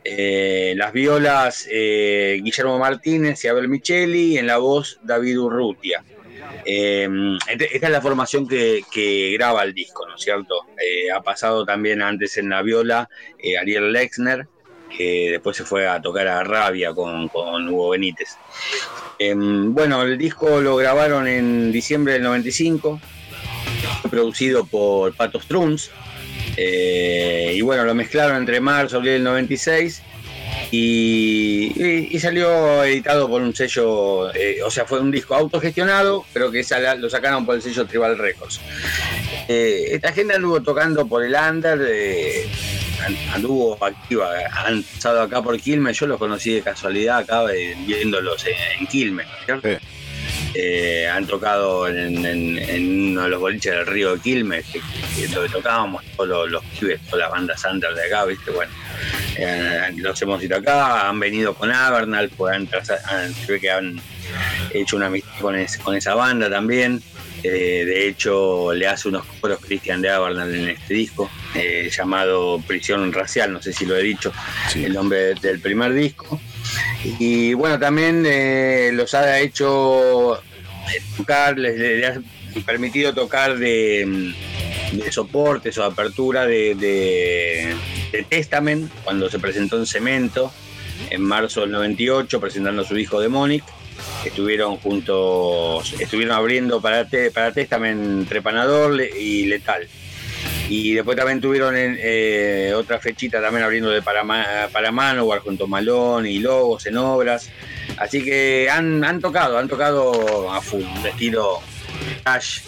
eh, 0.05 0.74
las 0.76 0.92
violas 0.92 1.66
Guillermo 1.66 2.78
Martínez 2.78 3.42
y 3.45 3.49
Abel 3.49 3.68
Micheli, 3.68 4.36
en 4.36 4.47
la 4.47 4.59
voz 4.59 4.99
David 5.03 5.38
Urrutia. 5.38 6.05
Esta 6.66 7.86
es 7.86 7.90
la 7.90 8.01
formación 8.01 8.47
que, 8.47 9.32
graba 9.34 9.62
el 9.62 9.72
disco, 9.72 10.07
¿no 10.07 10.16
es 10.16 10.20
cierto? 10.22 10.66
Ha 11.14 11.22
pasado 11.22 11.64
también 11.64 12.03
antes 12.03 12.36
en 12.36 12.51
la 12.51 12.62
viola 12.62 13.09
Ariel 13.59 13.92
Lexner, 13.92 14.47
que 14.95 15.30
después 15.32 15.57
se 15.57 15.64
fue 15.64 15.86
a 15.88 16.01
tocar 16.03 16.28
a 16.28 16.45
Rabia 16.45 16.92
con, 16.92 17.28
con 17.28 17.68
Hugo 17.68 17.90
Benítez. 17.90 18.36
Eh, 19.18 19.34
bueno, 19.36 20.03
el 20.03 20.18
disco 20.18 20.61
lo 20.61 20.76
grabaron 20.76 21.28
en 21.28 21.70
diciembre 21.70 22.14
del 22.14 22.22
95, 22.22 23.01
producido 24.09 24.64
por 24.66 25.14
Pato 25.14 25.40
Struns, 25.40 25.90
eh, 26.57 27.52
y 27.55 27.61
bueno, 27.62 27.84
lo 27.84 27.94
mezclaron 27.94 28.36
entre 28.36 28.61
marzo 28.61 28.96
y 28.96 28.98
abril 28.98 29.12
del 29.14 29.24
96 29.24 30.02
y, 30.70 32.18
salió 32.20 32.84
editado 32.84 33.28
por 33.28 33.42
un 33.42 33.55
sello, 33.55 34.34
eh, 34.34 34.61
o 34.64 34.70
sea, 34.70 34.84
fue 34.84 35.00
un 35.00 35.11
disco 35.11 35.34
autogestionado, 35.34 36.24
pero 36.32 36.50
que 36.50 36.64
lo 36.98 37.11
sacaron 37.11 37.44
por 37.44 37.57
el 37.57 37.62
sello 37.62 37.86
Tribal 37.86 38.16
Records. 38.18 38.61
Eh, 39.48 39.88
esta 39.92 40.12
gente 40.12 40.34
anduvo 40.34 40.62
tocando 40.62 41.07
por 41.07 41.24
el 41.24 41.34
under, 41.34 41.78
eh, 41.86 42.46
an- 43.05 43.16
anduvo 43.34 43.76
activa, 43.84 44.30
han 44.64 44.82
pasado 44.82 45.22
acá 45.22 45.42
por 45.42 45.59
Quilmes, 45.61 45.98
yo 45.98 46.07
los 46.07 46.18
conocí 46.18 46.55
de 46.55 46.62
casualidad 46.62 47.18
acá 47.18 47.44
eh, 47.52 47.76
viéndolos 47.86 48.44
en, 48.46 48.55
en 48.80 48.86
Quilmes, 48.86 49.26
¿no 49.26 49.32
es 49.38 49.44
¿cierto? 49.44 49.68
Sí. 49.68 49.76
Eh, 50.55 51.09
han 51.09 51.26
tocado 51.26 51.88
en, 51.88 52.24
en- 52.24 52.59
en 52.59 53.11
uno 53.11 53.22
de 53.24 53.28
los 53.28 53.40
boliches 53.40 53.72
del 53.72 53.86
río 53.86 54.14
de 54.14 54.20
Quilmes, 54.20 54.64
que, 54.66 54.80
que 55.16 55.26
donde 55.28 55.48
tocábamos 55.50 56.05
todos 56.16 56.28
los, 56.28 56.50
los 56.50 56.64
pibes, 56.78 57.00
todas 57.02 57.20
las 57.20 57.30
bandas 57.32 57.64
under 57.70 57.92
de 57.94 58.05
acá, 58.05 58.24
¿viste? 58.24 58.50
Bueno, 58.52 58.70
eh, 59.36 59.90
los 59.96 60.20
hemos 60.22 60.42
ido 60.42 60.57
acá, 60.57 61.09
han 61.09 61.18
venido 61.18 61.55
con 61.55 61.72
Avernal, 61.72 62.30
pues 62.36 62.55
han, 62.55 62.68
han- 63.07 63.34
se 63.34 63.52
ve 63.52 63.61
que 63.61 63.70
han 63.70 64.00
hecho 64.72 64.96
una 64.96 65.07
amistad 65.07 65.32
con, 65.40 65.57
es- 65.57 65.78
con 65.78 65.96
esa 65.96 66.14
banda 66.14 66.48
también. 66.48 67.02
Eh, 67.42 67.84
de 67.84 68.09
hecho, 68.09 68.72
le 68.72 68.86
hace 68.86 69.09
unos 69.09 69.26
coros 69.40 69.59
Cristian 69.61 70.00
de 70.00 70.09
Avernal 70.09 70.55
en 70.55 70.68
este 70.70 70.94
disco, 70.94 71.30
eh, 71.55 71.90
llamado 71.94 72.59
Prisión 72.66 73.12
Racial, 73.12 73.52
no 73.52 73.61
sé 73.61 73.72
si 73.74 73.84
lo 73.84 73.96
he 73.96 74.02
dicho, 74.02 74.32
Sí. 74.72 74.84
el 74.84 74.94
nombre 74.94 75.34
del 75.34 75.61
primer 75.61 75.92
disco. 75.92 76.40
Y 77.18 77.54
bueno, 77.54 77.78
también 77.78 78.24
eh, 78.26 78.90
los 78.92 79.14
ha 79.14 79.38
hecho 79.40 80.36
eh, 80.36 81.02
tocar, 81.16 81.58
les, 81.58 82.16
ha 82.16 82.20
permitido 82.64 83.12
tocar 83.12 83.58
de, 83.58 84.04
mm, 84.06 84.96
de 84.98 85.12
soportes 85.12 85.76
o 85.78 85.84
apertura 85.84 86.46
de, 86.46 86.74
de, 86.74 87.76
de 88.12 88.88
cuando 89.04 89.28
se 89.28 89.38
presentó 89.38 89.78
en 89.78 89.86
Cemento, 89.86 90.52
en 91.10 91.22
marzo 91.22 91.62
del 91.62 91.72
98, 91.72 92.40
presentando 92.40 92.82
a 92.82 92.84
su 92.84 92.96
hijo 92.96 93.20
Demonic. 93.20 93.64
Estuvieron 94.24 94.76
juntos, 94.78 95.94
estuvieron 95.98 96.34
abriendo 96.34 96.80
para, 96.80 97.08
te, 97.08 97.30
para 97.30 97.52
Testament 97.52 98.28
Trepanador 98.28 99.00
y 99.00 99.46
Letal. 99.46 99.86
Y 100.68 100.94
después 100.94 101.16
también 101.16 101.40
tuvieron 101.40 101.76
en, 101.76 101.98
eh, 102.00 102.72
otra 102.74 102.98
fechita 102.98 103.40
también 103.40 103.64
abriendo 103.64 103.90
de 103.90 104.00
para, 104.02 104.24
Ma- 104.24 104.68
para 104.72 104.90
Manowar 104.90 105.40
junto 105.40 105.64
a 105.64 105.66
Malón 105.66 106.26
y 106.26 106.38
Logos 106.38 106.86
en 106.86 106.96
obras. 106.96 107.50
Así 107.98 108.24
que 108.24 108.68
han, 108.70 109.04
han 109.04 109.20
tocado, 109.20 109.58
han 109.58 109.68
tocado 109.68 110.50
a 110.52 110.60
full, 110.62 110.82
un 110.82 111.06
estilo 111.06 111.60
Ash 112.24 112.60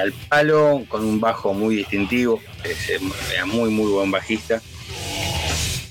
al 0.00 0.12
palo, 0.28 0.84
con 0.88 1.02
un 1.04 1.18
bajo 1.20 1.54
muy 1.54 1.76
distintivo, 1.76 2.42
es 2.62 2.90
eh, 2.90 2.98
muy 3.46 3.70
muy 3.70 3.90
buen 3.90 4.10
bajista. 4.10 4.60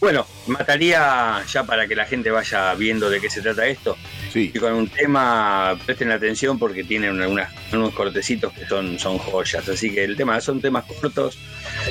Bueno, 0.04 0.28
mataría 0.48 1.42
ya 1.48 1.64
para 1.64 1.88
que 1.88 1.96
la 1.96 2.04
gente 2.06 2.30
vaya 2.30 2.74
viendo 2.76 3.10
de 3.10 3.22
qué 3.22 3.30
se 3.30 3.42
trata 3.42 3.66
esto. 3.68 3.96
Sí. 4.34 4.52
Y 4.54 4.60
con 4.60 4.74
un 4.74 4.90
tema, 4.90 5.80
presten 5.86 6.12
atención 6.12 6.60
porque 6.60 6.84
tienen 6.84 7.22
unas- 7.22 7.54
unos 7.72 7.94
cortecitos 7.94 8.52
que 8.52 8.66
son, 8.66 9.00
son 9.00 9.18
joyas. 9.18 9.70
Así 9.70 9.94
que 9.94 10.04
el 10.04 10.18
tema 10.18 10.42
son 10.42 10.60
temas 10.60 10.84
cortos, 10.84 11.38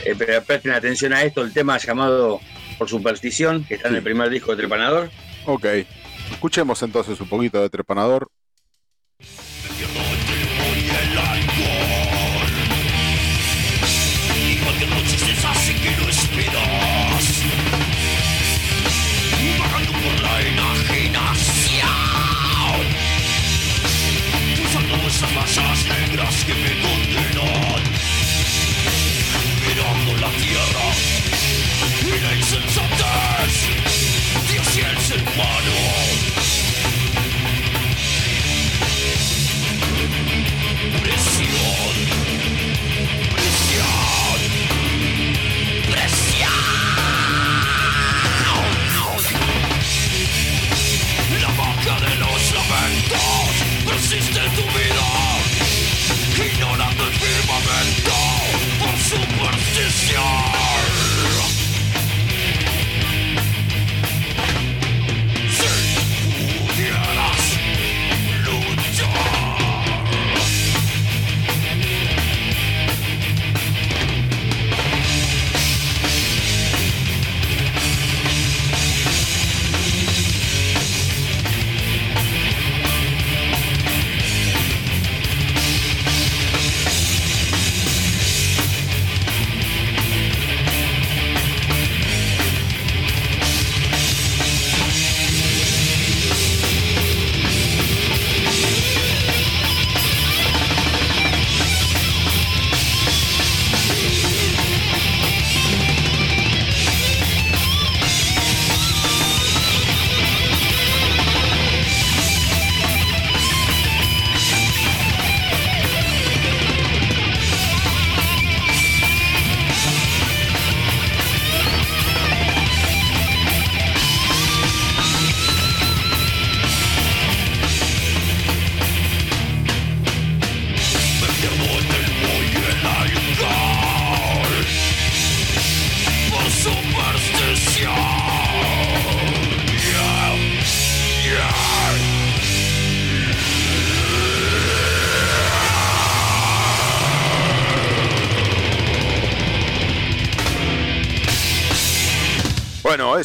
eh, 0.05 0.15
pero 0.19 0.43
presten 0.45 0.73
atención 0.73 1.15
a 1.15 1.23
esto. 1.23 1.41
El 1.41 1.55
tema 1.55 1.79
llamado 1.79 2.39
Por 2.77 2.87
Superstición, 2.87 3.65
que 3.65 3.77
está 3.77 3.89
en 3.89 3.95
el 3.97 4.03
primer 4.03 4.29
disco 4.29 4.51
de 4.51 4.59
Trepanador. 4.59 5.11
Ok. 5.47 5.65
Escuchemos 6.33 6.83
entonces 6.83 7.19
un 7.19 7.31
poquito 7.31 7.63
de 7.63 7.71
Trepanador. 7.71 8.29
Y 14.45 14.57
cualquier 14.57 14.91
noche 14.91 15.19
se 15.19 15.47
hace 15.47 15.73
que 15.75 15.91
no 15.97 16.09
Cruzando 25.23 25.29
esas 25.29 25.33
masas 25.35 25.85
negras 25.87 26.45
que 26.45 26.55
me 26.55 26.70
condenan 26.81 27.83
Mirando 29.66 30.12
la 30.20 30.31
tierra 30.31 30.87
y 32.03 32.20
la 32.20 32.35
insensatez 32.35 33.53
Dios 34.49 34.77
y 34.77 34.81
superstición 60.13 60.62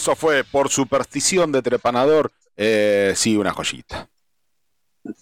eso 0.07 0.15
fue 0.15 0.45
por 0.45 0.69
superstición 0.69 1.51
de 1.51 1.61
trepanador. 1.61 2.31
Eh, 2.55 3.11
sí, 3.13 3.35
una 3.35 3.51
joyita. 3.51 4.07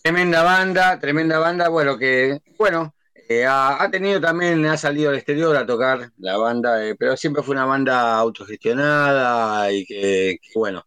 Tremenda 0.03 0.43
banda, 0.43 0.99
tremenda 0.99 1.39
banda, 1.39 1.69
bueno, 1.69 1.97
que, 1.97 2.39
bueno, 2.59 2.93
eh, 3.27 3.47
ha, 3.47 3.89
tenido 3.91 4.21
también, 4.21 4.63
ha 4.67 4.77
salido 4.77 5.09
al 5.09 5.15
exterior 5.15 5.57
a 5.57 5.65
tocar 5.65 6.11
la 6.19 6.38
banda, 6.38 6.86
eh, 6.86 6.93
pero 6.93 7.17
siempre 7.17 7.41
fue 7.41 7.53
una 7.53 7.65
banda 7.65 8.15
autogestionada 8.15 9.71
y 9.71 9.88
que, 9.88 10.38
bueno, 10.53 10.86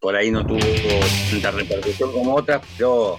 por 0.00 0.14
ahí 0.16 0.30
no 0.30 0.46
tuvo 0.46 0.58
tanta 1.30 1.50
repercusión 1.50 2.12
como 2.12 2.34
otras, 2.36 2.62
pero 2.76 3.16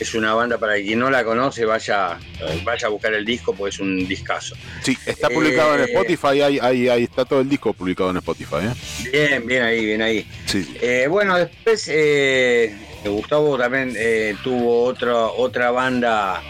es 0.00 0.14
una 0.14 0.32
banda 0.34 0.56
para 0.58 0.74
quien 0.76 0.98
no 0.98 1.10
la 1.10 1.24
conoce, 1.24 1.64
vaya, 1.64 2.18
vaya 2.64 2.86
a 2.86 2.90
buscar 2.90 3.12
el 3.14 3.24
disco, 3.24 3.54
pues 3.54 3.74
es 3.74 3.80
un 3.80 4.06
discazo. 4.08 4.54
Sí, 4.82 4.96
está 5.06 5.28
publicado 5.28 5.74
en 5.74 5.80
Eh, 5.82 5.84
Spotify. 5.84 6.40
Ahí, 6.40 6.58
ahí, 6.60 6.88
ahí 6.88 7.02
está 7.04 7.24
todo 7.24 7.40
el 7.40 7.48
disco 7.48 7.72
publicado 7.72 8.10
en 8.10 8.16
Spotify. 8.18 8.56
¿eh? 8.62 9.10
Bien, 9.12 9.46
bien 9.46 9.62
ahí, 9.62 9.84
bien 9.84 10.02
ahí. 10.02 10.26
Sí. 10.46 10.74
Eh, 10.80 11.06
bueno, 11.08 11.36
después 11.36 11.88
eh, 11.92 12.74
Gustavo 13.04 13.58
también 13.58 13.92
eh, 13.96 14.34
tuvo 14.42 14.84
otra 14.84 15.26
otra 15.26 15.70
banda 15.72 16.40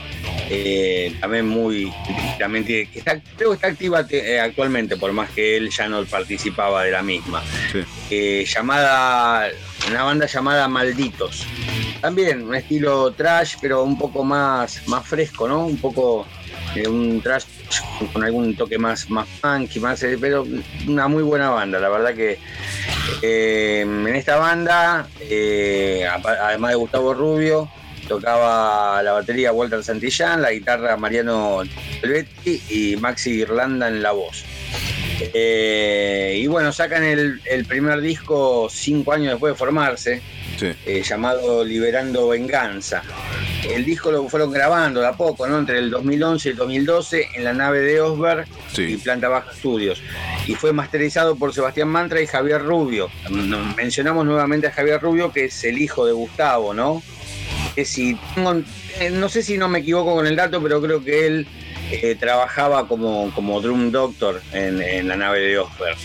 eh, 0.51 1.17
también 1.21 1.47
muy 1.49 1.93
también 2.39 2.65
tiene- 2.65 2.91
que 2.91 2.99
está, 2.99 3.21
creo 3.37 3.51
que 3.51 3.55
está 3.57 3.69
activa 3.69 4.07
te- 4.07 4.35
eh, 4.35 4.41
actualmente, 4.41 4.97
por 4.97 5.13
más 5.13 5.31
que 5.31 5.57
él 5.57 5.71
ya 5.71 5.89
no 5.89 6.05
participaba 6.05 6.85
de 6.85 6.91
la 6.91 7.03
misma. 7.03 7.43
Sí. 7.73 7.81
Eh, 8.11 8.45
llamada 8.47 9.49
una 9.91 10.03
banda 10.05 10.27
llamada 10.27 10.69
Malditos. 10.69 11.47
También 12.01 12.43
un 12.43 12.55
estilo 12.55 13.13
trash, 13.13 13.55
pero 13.61 13.83
un 13.83 13.97
poco 13.99 14.25
más 14.25 14.87
más 14.89 15.07
fresco, 15.07 15.49
¿no? 15.49 15.67
Un 15.67 15.79
poco 15.79 16.27
un 16.89 17.21
trash 17.23 17.45
con 18.13 18.25
algún 18.25 18.57
toque 18.57 18.79
más 18.79 19.09
más 19.09 19.27
funky, 19.41 19.79
más 19.81 20.05
pero 20.21 20.45
una 20.89 21.09
muy 21.09 21.23
buena 21.23 21.51
banda, 21.51 21.79
la 21.79 21.89
verdad 21.89 22.15
que 22.15 22.39
en 23.23 24.07
esta 24.15 24.37
banda, 24.37 25.07
además 26.41 26.71
de 26.71 26.77
Gustavo 26.77 27.15
Rubio, 27.15 27.71
tocaba 28.05 29.03
la 29.03 29.13
batería 29.13 29.53
Walter 29.53 29.83
Santillán, 29.83 30.43
la 30.43 30.53
guitarra 30.53 30.97
Mariano 30.97 31.63
Belvetti 32.03 32.63
y 32.69 32.97
Maxi 32.97 33.31
Irlanda 33.41 33.89
en 33.89 34.03
la 34.03 34.13
voz. 34.13 34.45
Eh, 35.33 36.37
y 36.39 36.47
bueno, 36.47 36.73
sacan 36.73 37.05
el, 37.05 37.41
el 37.45 37.65
primer 37.65 38.01
disco 38.01 38.69
cinco 38.71 39.13
años 39.13 39.31
después 39.33 39.55
de 39.55 39.59
formarse, 39.59 40.21
Sí. 40.59 40.67
eh, 40.87 41.03
llamado 41.03 41.65
Liberando 41.65 42.29
Venganza. 42.29 43.03
El 43.69 43.85
disco 43.85 44.13
lo 44.13 44.29
fueron 44.29 44.53
grabando 44.53 45.01
de 45.01 45.09
a 45.09 45.13
poco, 45.15 45.49
¿no? 45.49 45.59
Entre 45.59 45.79
el 45.79 45.91
2011 45.91 46.49
y 46.49 46.53
el 46.53 46.57
2012 46.57 47.29
en 47.35 47.45
la 47.45 47.53
nave 47.53 47.81
de 47.81 48.01
Osberg 48.01 48.47
y. 48.77 48.97
Planta 48.99 49.29
Baja 49.29 49.53
Studios. 49.53 50.01
Y 50.47 50.55
fue 50.55 50.73
masterizado 50.73 51.35
por 51.35 51.53
Sebastián 51.53 51.89
Mantra 51.89 52.21
y 52.21 52.27
Javier 52.29 52.63
Rubio. 52.63 53.11
Mencionamos 53.77 54.25
nuevamente 54.27 54.69
a 54.69 54.73
Javier 54.73 55.01
Rubio, 55.01 55.33
que 55.33 55.47
es 55.47 55.65
el 55.65 55.79
hijo 55.79 56.07
de 56.07 56.13
Gustavo, 56.13 56.73
¿no? 56.73 57.03
Que 57.75 57.85
si 57.85 58.17
tengo- 58.35 58.63
eh, 59.01 59.11
no 59.11 59.29
sé 59.29 59.43
si 59.43 59.59
no 59.59 59.69
me 59.69 59.81
equivoco 59.81 60.15
con 60.15 60.27
el 60.27 60.37
dato, 60.37 60.63
pero 60.63 60.81
creo 60.81 61.03
que 61.03 61.27
él 61.27 61.47
eh, 61.91 62.17
trabajaba 62.19 62.87
como, 62.89 63.31
como 63.35 63.61
Drum 63.61 63.91
Doctor 63.91 64.41
en, 64.53 64.81
en 64.81 65.09
la 65.09 65.17
nave 65.17 65.41
de 65.41 65.59
Osberg. 65.59 65.97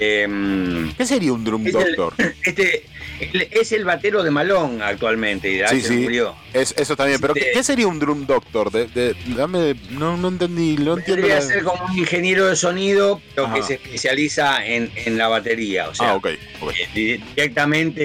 Em, 0.00 0.92
¿Qué 0.94 1.04
sería 1.06 1.32
un 1.32 1.44
Drum 1.44 1.66
Es 1.66 1.74
el- 1.74 1.94
Doctor? 1.96 2.14
este 2.44 2.84
es 3.20 3.72
el 3.72 3.84
batero 3.84 4.22
de 4.22 4.30
Malón 4.30 4.82
actualmente 4.82 5.50
y 5.50 5.56
Sí, 5.58 5.62
ahí 5.62 5.80
se 5.80 5.88
sí. 5.88 5.94
murió. 5.96 6.34
Es, 6.52 6.74
eso 6.76 6.96
también, 6.96 7.20
pero 7.20 7.34
¿qué, 7.34 7.50
qué 7.52 7.62
sería 7.62 7.86
un 7.86 7.98
Drum 7.98 8.26
Doctor? 8.26 8.70
De, 8.70 8.86
de- 8.86 9.14
dame, 9.36 9.74
no, 9.90 10.16
no 10.16 10.28
entendí, 10.28 10.76
no 10.76 10.96
entiendo. 10.98 11.22
Podría 11.22 11.36
la- 11.36 11.40
ser 11.42 11.62
como 11.64 11.84
un 11.86 11.98
ingeniero 11.98 12.46
de 12.46 12.56
sonido, 12.56 13.20
pero 13.34 13.46
Ajá. 13.46 13.56
que 13.56 13.62
se 13.62 13.74
especializa 13.74 14.64
en, 14.66 14.90
en 14.96 15.16
la 15.18 15.28
batería. 15.28 15.88
O 15.88 15.94
sea, 15.94 16.10
Ah, 16.10 16.14
ok. 16.16 16.28
ok. 16.60 16.70
eh, 16.72 16.88
di- 16.94 17.16
directamente 17.34 18.02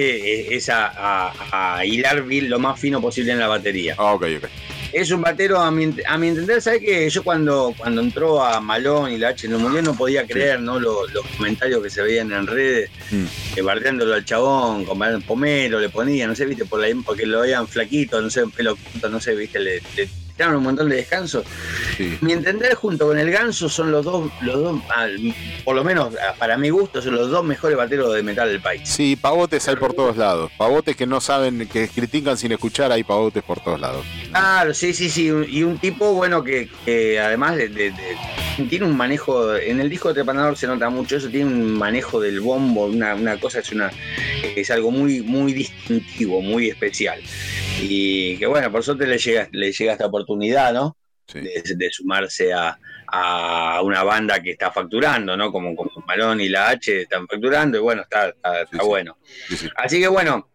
eh, 0.52 0.54
es 0.56 0.68
a, 0.68 0.86
a- 0.88 1.76
a 1.78 1.84
hilar 1.84 2.24
lo 2.26 2.58
más 2.58 2.78
fino 2.80 3.00
posible 3.00 3.32
en 3.32 3.38
la 3.38 3.48
batería. 3.48 3.94
Ah, 3.98 4.12
ok, 4.14 4.24
ok. 4.38 4.44
Es 4.92 5.10
un 5.12 5.22
batero, 5.22 5.58
a 5.60 5.70
mi, 5.70 5.94
a 6.06 6.18
mi 6.18 6.28
entender, 6.28 6.60
¿sabes 6.60 6.80
que 6.80 7.08
Yo 7.08 7.22
cuando, 7.22 7.72
cuando 7.78 8.00
entró 8.00 8.42
a 8.42 8.60
Malón 8.60 9.12
y 9.12 9.18
la 9.18 9.28
H 9.28 9.46
no 9.48 9.58
murió 9.58 9.82
no 9.82 9.94
podía 9.96 10.26
creer 10.26 10.60
¿no? 10.60 10.80
Lo- 10.80 11.06
los 11.08 11.24
comentarios 11.36 11.82
que 11.82 11.90
se 11.90 12.02
veían 12.02 12.32
en 12.32 12.46
redes, 12.46 12.90
Mm. 13.12 13.24
eh, 13.56 13.62
bardeándolo 13.62 14.14
al 14.14 14.24
chabón, 14.24 14.84
con 14.84 15.02
el 15.02 15.22
pomelo 15.22 15.80
le 15.80 15.88
ponía, 15.90 16.26
no 16.26 16.34
sé, 16.34 16.44
viste, 16.46 16.64
por 16.64 16.80
la, 16.80 16.88
porque 17.04 17.26
lo 17.26 17.40
veían 17.40 17.66
flaquito, 17.68 18.20
no 18.20 18.30
sé, 18.30 18.42
pelo 18.56 18.76
corto, 18.76 19.08
no 19.08 19.20
sé, 19.20 19.34
viste, 19.34 19.58
le, 19.60 19.80
le 19.96 20.08
un 20.48 20.62
montón 20.62 20.88
de 20.88 20.96
descansos. 20.96 21.44
Sí. 21.96 22.16
Mi 22.20 22.32
entender, 22.32 22.74
junto 22.74 23.06
con 23.06 23.18
el 23.18 23.30
Ganso, 23.30 23.68
son 23.68 23.90
los 23.92 24.04
dos, 24.04 24.30
los 24.42 24.62
dos, 24.62 24.80
por 25.64 25.76
lo 25.76 25.84
menos 25.84 26.14
para 26.38 26.56
mi 26.56 26.70
gusto, 26.70 27.00
son 27.02 27.14
los 27.16 27.30
dos 27.30 27.44
mejores 27.44 27.76
bateros 27.76 28.14
de 28.14 28.22
metal 28.22 28.48
del 28.48 28.60
país. 28.60 28.82
Sí, 28.88 29.16
pavotes 29.16 29.68
hay 29.68 29.76
por 29.76 29.92
todos 29.94 30.16
lados. 30.16 30.50
Pavotes 30.56 30.96
que 30.96 31.06
no 31.06 31.20
saben, 31.20 31.68
que 31.68 31.88
critican 31.88 32.36
sin 32.36 32.52
escuchar, 32.52 32.90
hay 32.92 33.04
pavotes 33.04 33.42
por 33.42 33.60
todos 33.60 33.80
lados. 33.80 34.04
Claro, 34.30 34.74
sí, 34.74 34.92
sí, 34.92 35.10
sí. 35.10 35.30
Y 35.48 35.62
un 35.62 35.78
tipo, 35.78 36.14
bueno, 36.14 36.42
que, 36.42 36.68
que 36.84 37.18
además 37.20 37.56
de, 37.56 37.68
de- 37.68 37.90
de- 37.90 38.66
tiene 38.68 38.84
un 38.84 38.96
manejo, 38.96 39.56
en 39.56 39.80
el 39.80 39.88
disco 39.88 40.08
de 40.08 40.14
Trepanador 40.14 40.56
se 40.56 40.66
nota 40.66 40.90
mucho 40.90 41.16
eso, 41.16 41.28
tiene 41.30 41.46
un 41.46 41.78
manejo 41.78 42.20
del 42.20 42.40
bombo, 42.40 42.86
una, 42.86 43.14
una 43.14 43.38
cosa, 43.38 43.60
es 43.60 43.72
una 43.72 43.90
es 44.56 44.70
algo 44.70 44.90
muy, 44.90 45.22
muy 45.22 45.52
distintivo, 45.52 46.42
muy 46.42 46.68
especial. 46.68 47.20
Y 47.82 48.36
que 48.36 48.46
bueno, 48.46 48.70
por 48.70 48.82
suerte 48.82 49.06
le 49.06 49.16
llega, 49.18 49.48
le 49.52 49.72
llega 49.72 49.92
esta 49.92 50.06
oportunidad, 50.06 50.29
¿no? 50.36 50.96
Sí. 51.26 51.40
De, 51.40 51.62
de 51.76 51.90
sumarse 51.92 52.52
a, 52.52 52.76
a 53.06 53.80
una 53.82 54.02
banda 54.02 54.42
que 54.42 54.50
está 54.52 54.70
facturando, 54.72 55.36
¿no? 55.36 55.52
Como, 55.52 55.76
como 55.76 55.90
Malón 56.06 56.40
y 56.40 56.48
la 56.48 56.70
H 56.70 57.02
están 57.02 57.26
facturando, 57.28 57.78
y 57.78 57.80
bueno, 57.80 58.02
está, 58.02 58.30
está, 58.30 58.62
está 58.62 58.76
Sí, 58.76 58.82
sí. 58.82 58.86
bueno. 58.88 59.18
Sí, 59.48 59.56
sí. 59.56 59.68
Así 59.76 60.00
que 60.00 60.08
bueno, 60.08 60.50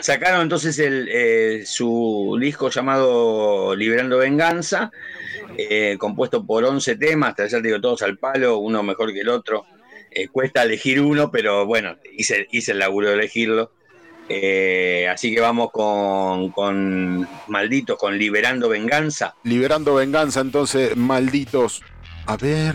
sacaron 0.00 0.42
entonces 0.42 0.78
el, 0.78 1.08
eh, 1.10 1.62
su 1.64 2.36
disco 2.40 2.68
llamado 2.70 3.76
Liberando 3.76 4.18
Venganza, 4.18 4.90
eh, 5.56 5.96
compuesto 5.98 6.44
por 6.44 6.64
11 6.64 6.96
temas, 6.96 7.34
ya 7.36 7.48
te 7.48 7.62
digo, 7.62 7.80
todos 7.80 8.02
al 8.02 8.18
palo, 8.18 8.58
uno 8.58 8.82
mejor 8.82 9.12
que 9.12 9.20
el 9.20 9.28
otro. 9.28 9.64
Eh, 10.10 10.28
cuesta 10.28 10.62
elegir 10.62 11.00
uno, 11.00 11.30
pero 11.30 11.64
bueno, 11.64 11.96
hice, 12.16 12.46
hice 12.50 12.72
el 12.72 12.80
laburo 12.80 13.08
de 13.08 13.14
elegirlo. 13.14 13.72
Eh, 14.34 15.08
así 15.08 15.34
que 15.34 15.40
vamos 15.40 15.70
con, 15.70 16.50
con 16.52 17.28
Malditos, 17.48 17.98
con 17.98 18.16
Liberando 18.16 18.68
Venganza. 18.68 19.34
Liberando 19.42 19.94
venganza, 19.94 20.40
entonces, 20.40 20.96
malditos. 20.96 21.82
A 22.26 22.36
ver. 22.36 22.74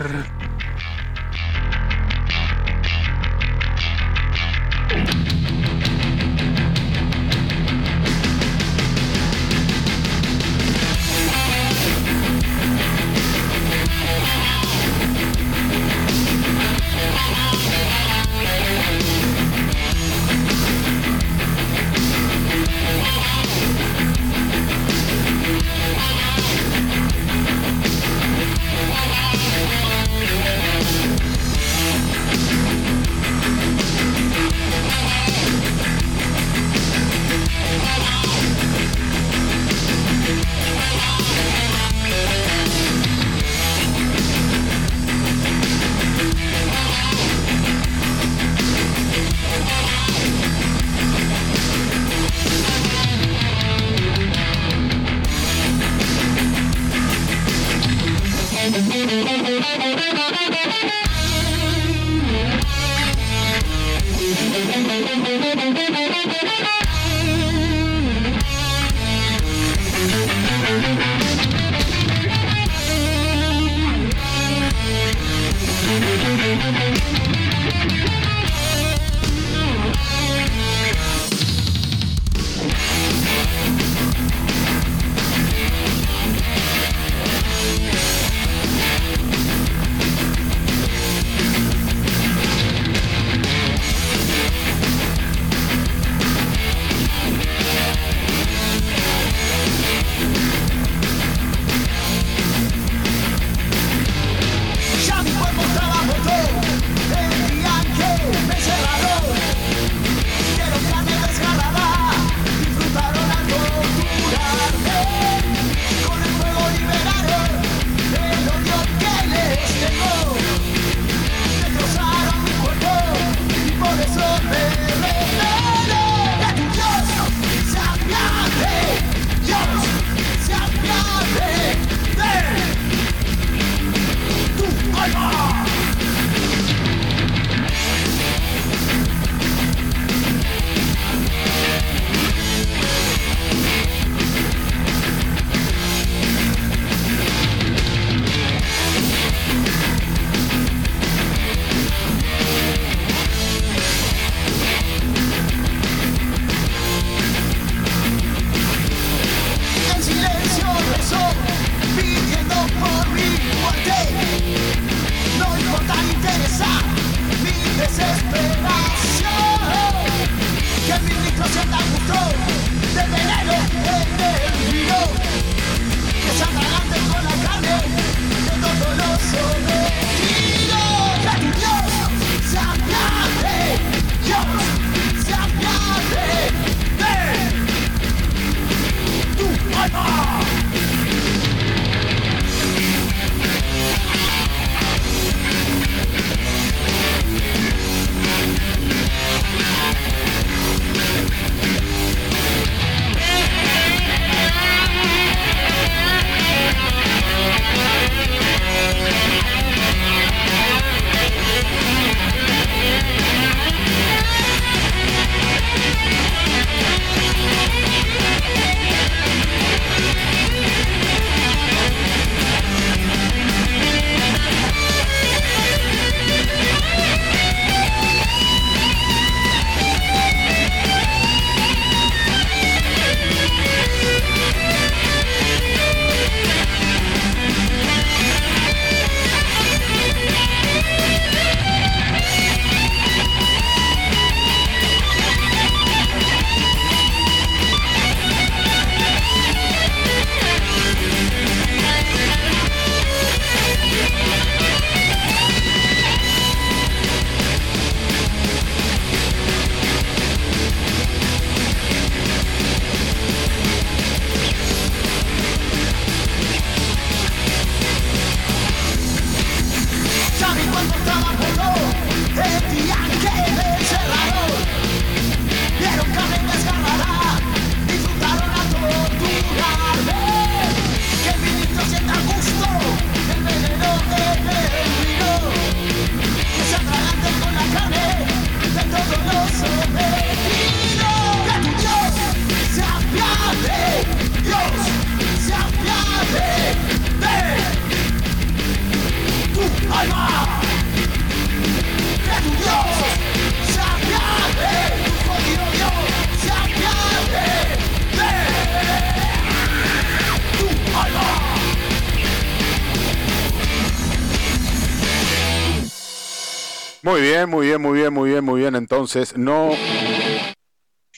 Bien, 317.38 317.50
muy 317.50 317.66
bien, 317.66 317.80
muy 317.82 317.98
bien, 317.98 318.12
muy 318.14 318.30
bien, 318.30 318.44
muy 318.44 318.60
bien. 318.60 318.74
Entonces, 318.74 319.36
no 319.36 319.70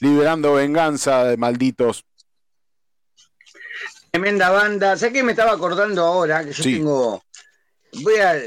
liberando 0.00 0.54
venganza 0.54 1.24
de 1.24 1.36
malditos. 1.36 2.04
Tremenda 4.10 4.50
banda. 4.50 4.96
¿Sabes 4.96 5.14
qué 5.14 5.22
me 5.22 5.32
estaba 5.32 5.52
acordando 5.52 6.02
ahora? 6.04 6.44
Que 6.44 6.52
yo 6.52 6.62
Sí. 6.62 6.74
tengo. 6.76 7.22
Voy 8.02 8.16
a. 8.16 8.40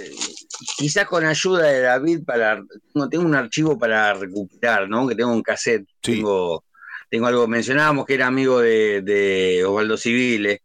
Quizás 0.77 1.05
con 1.07 1.25
ayuda 1.25 1.63
de 1.67 1.81
David 1.81 2.23
para. 2.25 2.61
Tengo, 2.93 3.09
tengo 3.09 3.25
un 3.25 3.35
archivo 3.35 3.77
para 3.77 4.13
recuperar, 4.13 4.89
¿no? 4.89 5.07
Que 5.07 5.15
tengo 5.15 5.31
un 5.31 5.41
cassette. 5.41 5.85
Sí. 6.01 6.15
Tengo, 6.17 6.63
tengo 7.09 7.27
algo. 7.27 7.47
Mencionábamos 7.47 8.05
que 8.05 8.15
era 8.15 8.27
amigo 8.27 8.59
de, 8.59 9.01
de 9.01 9.63
Osvaldo 9.65 9.97
Civile, 9.97 10.61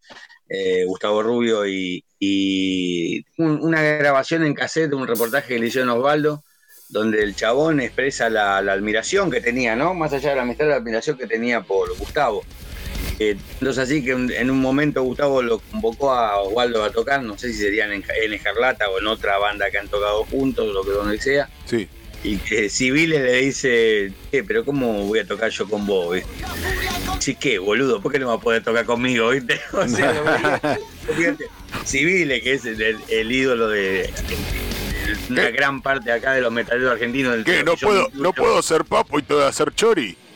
eh, 0.49 0.85
Gustavo 0.85 1.23
Rubio, 1.23 1.67
y, 1.67 2.05
y 2.19 3.25
un- 3.39 3.61
una 3.63 3.83
grabación 3.83 4.45
en 4.45 4.55
cassette 4.55 4.93
un 4.95 5.07
reportaje 5.07 5.55
que 5.55 5.61
le 5.61 5.67
hicieron 5.69 5.91
Osvaldo, 5.91 6.43
donde 6.89 7.23
el 7.23 7.35
chabón 7.37 7.81
expresa 7.81 8.31
la, 8.31 8.63
la 8.63 8.73
admiración 8.73 9.31
que 9.31 9.41
tenía, 9.41 9.77
¿no? 9.77 9.95
Más 9.95 10.13
allá 10.13 10.31
de 10.31 10.37
la 10.37 10.43
amistad, 10.43 10.69
la 10.69 10.77
admiración 10.77 11.19
que 11.19 11.27
tenía 11.27 11.61
por 11.63 11.97
Gustavo. 11.99 12.43
Eh, 13.19 13.37
entonces 13.55 13.83
así 13.83 14.05
que 14.05 14.13
en 14.13 14.51
un 14.51 14.61
momento 14.61 15.03
Gustavo 15.03 15.43
lo 15.43 15.59
convocó 15.59 16.13
a 16.13 16.41
Osvaldo 16.41 16.85
a 16.85 16.91
tocar, 16.91 17.23
no 17.23 17.37
sé 17.37 17.53
si 17.53 17.59
serían 17.59 17.93
en, 17.93 18.05
en 18.23 18.33
Escarlata 18.33 18.89
o 18.89 18.99
en 19.01 19.07
otra 19.09 19.39
banda 19.39 19.71
que 19.71 19.79
han 19.79 19.89
tocado 19.89 20.25
juntos, 20.25 20.73
lo 20.73 20.85
que 20.85 20.91
donde 20.93 21.21
sea, 21.21 21.49
Sí. 21.67 21.89
y 22.23 22.37
que 22.37 22.69
Civiles 22.71 23.21
le 23.21 23.33
dice, 23.41 24.13
"Eh, 24.33 24.45
pero 24.47 24.65
¿cómo 24.65 25.05
voy 25.07 25.19
a 25.19 25.27
tocar 25.27 25.51
yo 25.51 25.69
con 25.69 25.85
vos? 25.85 26.15
¿viste? 26.15 26.31
Sí, 27.19 27.35
¿qué, 27.35 27.59
boludo? 27.59 28.01
¿Por 28.01 28.13
qué 28.13 28.19
no 28.21 28.29
va 28.29 28.35
a 28.35 28.41
poder 28.41 28.63
tocar 28.63 28.85
conmigo? 28.85 29.31
¿viste? 29.31 29.61
O 29.73 29.87
sea, 29.89 30.79
Civiles, 31.85 32.43
que 32.43 32.53
es 32.55 32.65
el, 32.65 33.33
ídolo 33.33 33.69
de 33.69 34.11
una 35.31 35.47
¿Qué? 35.47 35.53
gran 35.53 35.83
parte 35.83 36.13
acá 36.13 36.33
de 36.33 36.41
los 36.41 36.53
metaleros 36.53 36.93
argentinos 36.93 37.33
del 37.33 37.45
¿Qué? 37.45 37.63
¿No 37.65 37.77
puedo, 37.77 38.09
¿No 38.15 38.33
puedo 38.33 38.61
ser 38.63 38.85
papo 38.85 39.19
y 39.19 39.25
a 39.33 39.49
hacer 39.49 39.75
chori? 39.75 40.17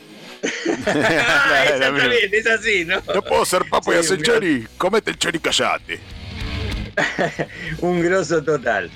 Ah, 0.85 1.63
exactamente, 1.69 2.37
es 2.37 2.47
así, 2.47 2.83
¿no? 2.83 3.01
No 3.13 3.21
puedo 3.21 3.45
ser 3.45 3.63
papo 3.69 3.93
y 3.93 3.97
hacer 3.97 4.21
chori. 4.21 4.67
Comete 4.77 5.11
el 5.11 5.17
chori 5.17 5.37
y 5.37 5.39
callate. 5.39 5.99
un 7.79 8.01
grosso 8.01 8.43
total. 8.43 8.91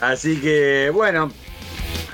Así 0.00 0.36
que, 0.40 0.90
bueno, 0.92 1.32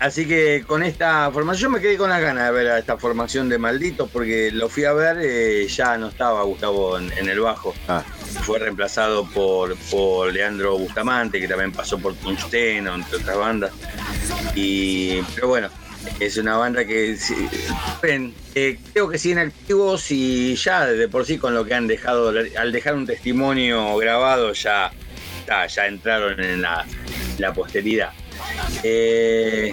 así 0.00 0.26
que 0.26 0.64
con 0.66 0.82
esta 0.82 1.30
formación 1.30 1.62
yo 1.62 1.70
me 1.70 1.80
quedé 1.80 1.96
con 1.96 2.10
las 2.10 2.20
ganas 2.20 2.46
de 2.46 2.52
ver 2.52 2.68
a 2.68 2.78
esta 2.78 2.96
formación 2.96 3.48
de 3.48 3.58
malditos 3.58 4.10
porque 4.10 4.50
lo 4.52 4.68
fui 4.68 4.84
a 4.84 4.92
ver, 4.92 5.18
eh, 5.20 5.66
ya 5.68 5.96
no 5.96 6.08
estaba 6.08 6.42
Gustavo 6.42 6.98
en, 6.98 7.12
en 7.12 7.28
el 7.28 7.40
bajo. 7.40 7.74
Ah. 7.88 8.02
Fue 8.42 8.58
reemplazado 8.58 9.28
por, 9.30 9.76
por 9.90 10.32
Leandro 10.32 10.78
Bustamante, 10.78 11.40
que 11.40 11.48
también 11.48 11.72
pasó 11.72 11.98
por 11.98 12.14
Tungsteno, 12.14 12.94
entre 12.94 13.16
otras 13.16 13.36
bandas. 13.36 13.72
Y, 14.54 15.22
pero 15.34 15.48
bueno, 15.48 15.70
es 16.20 16.36
una 16.36 16.56
banda 16.56 16.84
que 16.84 17.16
eh, 18.02 18.78
creo 18.92 19.08
que 19.08 19.18
siguen 19.18 19.38
activos 19.38 20.10
y 20.10 20.54
ya 20.56 20.86
de 20.86 21.08
por 21.08 21.26
sí 21.26 21.38
con 21.38 21.54
lo 21.54 21.64
que 21.64 21.74
han 21.74 21.86
dejado, 21.86 22.32
al 22.58 22.72
dejar 22.72 22.94
un 22.94 23.06
testimonio 23.06 23.96
grabado 23.96 24.52
ya, 24.52 24.90
ta, 25.46 25.66
ya 25.66 25.86
entraron 25.86 26.40
en 26.40 26.62
la, 26.62 26.84
la 27.38 27.52
posteridad. 27.52 28.12
Eh, 28.82 29.72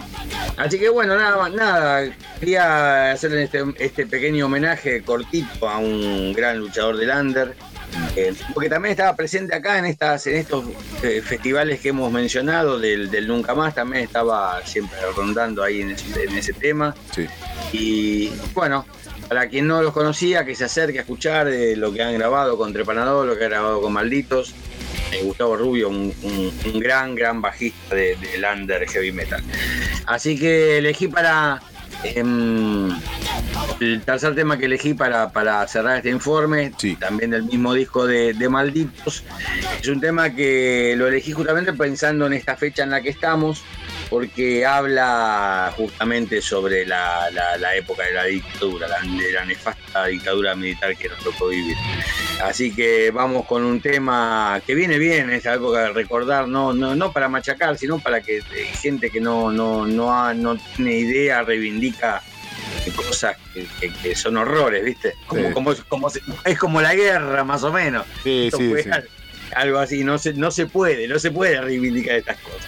así 0.57 0.79
que 0.79 0.89
bueno, 0.89 1.15
nada, 1.15 1.49
nada, 1.49 2.11
quería 2.39 3.11
hacer 3.11 3.33
este, 3.33 3.63
este 3.79 4.05
pequeño 4.05 4.45
homenaje 4.45 5.03
cortito 5.03 5.67
a 5.67 5.77
un 5.77 6.33
gran 6.33 6.59
luchador 6.59 6.97
del 6.97 7.09
under, 7.09 7.55
eh, 8.15 8.33
porque 8.53 8.69
también 8.69 8.91
estaba 8.91 9.15
presente 9.15 9.55
acá 9.55 9.77
en 9.77 9.85
estas, 9.85 10.25
en 10.27 10.35
estos 10.35 10.65
eh, 11.03 11.21
festivales 11.21 11.79
que 11.79 11.89
hemos 11.89 12.11
mencionado 12.11 12.79
del, 12.79 13.11
del 13.11 13.27
Nunca 13.27 13.53
Más, 13.53 13.75
también 13.75 14.03
estaba 14.03 14.65
siempre 14.65 14.97
rondando 15.15 15.63
ahí 15.63 15.81
en 15.81 15.91
ese, 15.91 16.23
en 16.23 16.37
ese 16.37 16.53
tema. 16.53 16.95
Sí. 17.13 17.27
Y 17.71 18.31
bueno, 18.53 18.85
para 19.27 19.47
quien 19.47 19.67
no 19.67 19.81
los 19.81 19.93
conocía, 19.93 20.45
que 20.45 20.55
se 20.55 20.65
acerque 20.65 20.99
a 20.99 21.01
escuchar 21.01 21.47
lo 21.77 21.91
que 21.91 22.03
han 22.03 22.13
grabado 22.13 22.57
con 22.57 22.73
Trepanador, 22.73 23.25
lo 23.25 23.37
que 23.37 23.45
han 23.45 23.49
grabado 23.51 23.81
con 23.81 23.93
Malditos. 23.93 24.53
Gustavo 25.21 25.55
Rubio, 25.55 25.89
un, 25.89 26.13
un- 26.23 26.53
un 26.73 26.79
gran, 26.79 27.13
gran 27.15 27.41
bajista 27.41 27.95
de- 27.95 28.15
del 28.15 28.43
under 28.43 28.87
heavy 28.89 29.11
metal. 29.11 29.41
Así 30.05 30.37
que 30.37 30.77
elegí 30.79 31.07
para. 31.07 31.61
em, 32.03 32.89
el 33.79 34.01
tercer 34.01 34.35
tema 34.35 34.57
que 34.57 34.65
elegí 34.65 34.93
para, 34.93 35.31
para 35.31 35.65
cerrar 35.67 35.97
este 35.97 36.09
informe, 36.09 36.73
Sí. 36.77 36.95
también 36.97 37.31
del 37.31 37.43
mismo 37.43 37.73
disco 37.73 38.05
de, 38.05 38.33
de 38.33 38.49
Malditos, 38.49 39.23
es 39.81 39.87
un 39.87 40.01
tema 40.01 40.33
que 40.35 40.95
lo 40.97 41.07
elegí 41.07 41.31
justamente 41.31 41.71
pensando 41.73 42.25
en 42.27 42.33
esta 42.33 42.57
fecha 42.57 42.83
en 42.83 42.89
la 42.89 43.01
que 43.01 43.09
estamos, 43.09 43.61
porque 44.09 44.65
habla 44.65 45.73
justamente 45.75 46.41
sobre 46.41 46.85
la, 46.85 47.29
la- 47.31 47.57
la 47.57 47.75
época 47.75 48.03
de 48.05 48.13
la 48.13 48.23
dictadura, 48.25 48.87
la, 48.87 48.99
de 49.01 49.31
la 49.31 49.45
nefasta 49.45 50.05
dictadura 50.05 50.55
militar 50.55 50.95
que 50.95 51.09
nos 51.09 51.19
tocó 51.19 51.47
vivir. 51.47 51.75
Así 52.43 52.73
que 52.73 53.11
vamos 53.11 53.45
con 53.45 53.63
un 53.63 53.79
tema 53.81 54.61
que 54.65 54.75
viene 54.75 54.97
bien 54.97 55.29
en 55.29 55.35
esta 55.35 55.53
época 55.53 55.81
de 55.83 55.93
recordar, 55.93 56.47
no, 56.47 56.73
no, 56.73 56.95
no 56.95 57.11
para 57.11 57.29
machacar, 57.29 57.77
sino 57.77 57.99
para 57.99 58.21
que 58.21 58.37
eh, 58.37 58.43
gente 58.81 59.09
que 59.09 59.19
no, 59.21 59.51
no, 59.51 59.85
no, 59.85 60.13
ha- 60.13 60.33
no 60.33 60.57
tiene 60.57 60.93
idea 60.97 61.41
reivindica 61.43 62.21
cosas 62.95 63.37
que, 63.53 63.65
que- 63.79 63.93
que 63.93 64.15
son 64.15 64.35
horrores, 64.37 64.83
¿viste? 64.83 65.13
Como, 65.25 65.47
Sí. 65.47 65.53
como, 65.53 65.71
es- 65.71 65.83
como 65.83 66.11
es 66.43 66.59
como 66.59 66.81
la 66.81 66.93
guerra, 66.95 67.43
más 67.43 67.63
o 67.63 67.71
menos. 67.71 68.05
Sí, 68.23 68.45
Esto 68.47 68.57
sí, 68.57 68.69
fue 68.69 68.83
sí. 68.83 68.89
al- 68.91 69.07
Algo 69.55 69.79
así, 69.79 70.03
no 70.03 70.17
se, 70.17 70.33
no 70.33 70.51
se 70.51 70.65
puede, 70.67 71.07
no 71.07 71.19
se 71.19 71.31
puede 71.31 71.59
reivindicar 71.61 72.15
estas 72.15 72.37
cosas. 72.39 72.61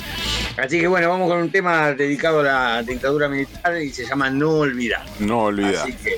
Así 0.57 0.80
que 0.80 0.88
bueno, 0.88 1.10
vamos 1.10 1.30
con 1.30 1.40
un 1.41 1.52
tema 1.52 1.91
dedicado 1.91 2.40
a 2.40 2.44
la 2.44 2.84
dictadura 2.84 3.28
militar 3.28 3.78
y 3.82 3.90
se 3.91 4.06
llama 4.06 4.30
No 4.30 4.52
Olvidar. 4.60 5.03
No 5.20 5.44
olvidar. 5.45 5.76
Así 5.76 5.91
que 5.94 6.12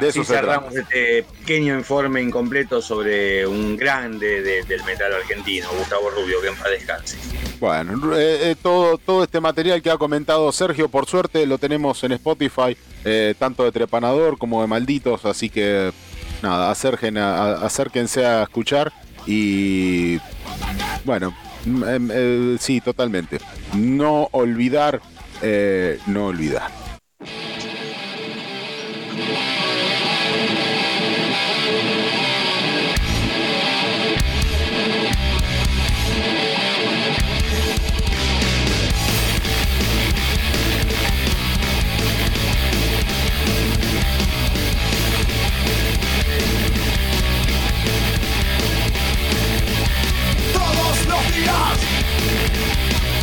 De 0.00 0.08
así 0.08 0.20
eso 0.20 0.24
cerramos 0.24 0.74
este 0.74 1.24
pequeño 1.40 1.76
informe 1.76 2.22
incompleto 2.22 2.80
sobre 2.80 3.46
un 3.46 3.76
grande 3.76 4.40
de- 4.40 4.62
del 4.62 4.82
metal 4.84 5.12
argentino, 5.12 5.68
Gustavo 5.78 6.08
Rubio, 6.08 6.40
que 6.40 6.48
en 6.48 6.56
paz 6.56 6.70
descanse. 6.70 7.18
Bueno, 7.60 8.16
eh, 8.16 8.50
eh, 8.52 8.56
todo, 8.60 8.96
todo 8.98 9.24
este 9.24 9.40
material 9.40 9.82
que 9.82 9.90
ha 9.90 9.98
comentado 9.98 10.50
Sergio, 10.52 10.88
por 10.88 11.06
suerte 11.06 11.46
lo 11.46 11.58
tenemos 11.58 12.02
en 12.02 12.12
Spotify, 12.12 12.76
eh, 13.04 13.34
tanto 13.38 13.62
de 13.64 13.72
Trepanador 13.72 14.38
como 14.38 14.62
de 14.62 14.66
Malditos, 14.68 15.24
así 15.26 15.50
que 15.50 15.92
nada, 16.42 16.70
acerquen 16.70 17.18
a- 17.18 17.34
a- 17.36 17.66
acérquense 17.66 18.24
a 18.24 18.42
escuchar 18.42 18.90
y 19.26 20.18
bueno, 21.04 21.34
mm, 21.64 21.84
em, 21.84 22.10
eh, 22.12 22.56
sí, 22.58 22.80
totalmente. 22.80 23.38
No 23.74 24.28
olvidar, 24.32 25.00
eh, 25.42 25.98
no 26.06 26.26
olvidar. 26.26 26.70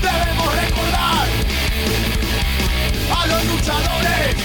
Debemos 0.02 0.56
recordar 0.56 1.28
a 3.18 3.28
los 3.28 3.46
luchadores 3.46 4.36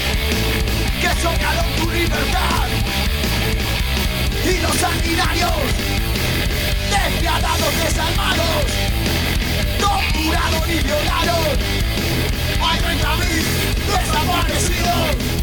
que 1.01 1.21
soñaron 1.21 1.65
tu 1.77 1.89
libertad. 1.91 2.67
Y 4.43 4.59
los 4.61 4.75
sanguinarios, 4.75 5.51
despiadados, 6.91 7.77
desarmados, 7.83 8.65
torturaron 9.79 10.69
y 10.69 10.79
violaron 10.83 11.45
a 12.61 12.77
30.000 12.77 13.25
desaparecidos. 13.87 15.35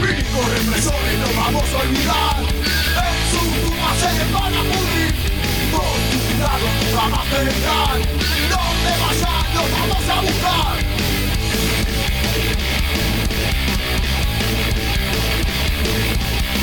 Pico 0.00 0.40
represores 0.54 1.18
no 1.18 1.28
vamos 1.40 1.64
a 1.72 1.76
olvidar. 1.76 2.36
En 2.92 3.18
su 3.30 3.40
tumba 3.66 3.90
se 3.98 4.10
van 4.32 4.54
a 4.54 4.62
pudrir 4.62 5.12
Con 5.72 5.96
tu 6.10 6.18
cuidado 6.26 6.66
jamás 6.94 7.26
te 7.30 7.38
dejan 7.44 8.00
No 8.50 8.62
te 8.82 8.92
vayas, 9.00 9.44
nos 9.54 9.68
vamos 9.72 10.04
a 10.08 10.20
buscar. 10.20 10.76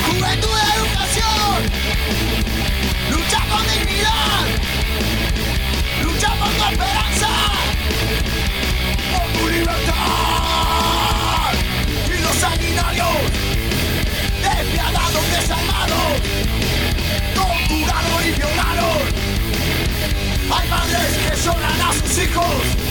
Juventud 0.06 0.50
de 0.50 0.64
educación. 0.80 1.58
Lucha 3.12 3.40
con 3.50 3.64
dignidad. 3.68 4.46
Lucha 6.04 6.30
con 6.38 6.50
esperanza 6.72 7.19
y 12.08 12.22
los 12.22 12.36
sanguinarios 12.36 13.08
despiadados, 14.42 15.32
desarmados, 15.32 16.22
torturados 17.36 18.26
y 18.26 18.32
violaron. 18.32 19.02
Hay 20.52 20.70
madres 20.70 21.18
que 21.18 21.36
lloran 21.44 21.82
a 21.82 21.94
sus 21.94 22.18
hijos. 22.24 22.90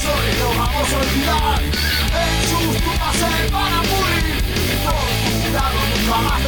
Espíritu 0.00 0.08
represores 0.08 0.38
no 0.38 0.48
vamos 0.56 0.92
a 0.92 0.96
olvidar 0.96 1.60
En 1.62 2.48
sus 2.48 2.82
tumbas 2.82 3.16
se 3.16 3.50
van 3.50 3.72
a 3.72 3.82
morir 3.82 4.42
Torturados 4.82 5.84
nunca 5.90 6.16
más 6.22 6.40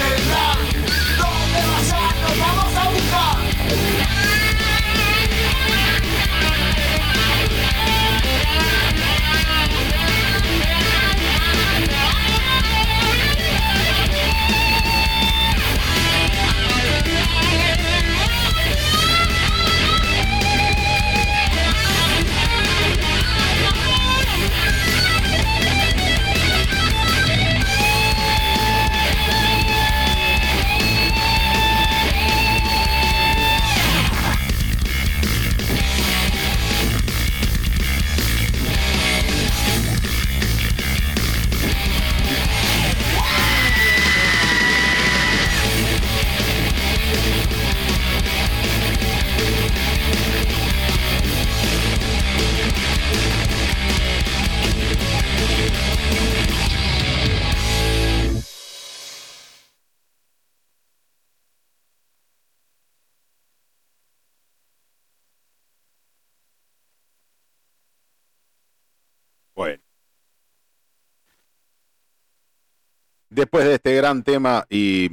Después 73.34 73.64
de 73.64 73.76
este 73.76 73.94
gran 73.94 74.22
tema 74.22 74.66
y 74.68 75.10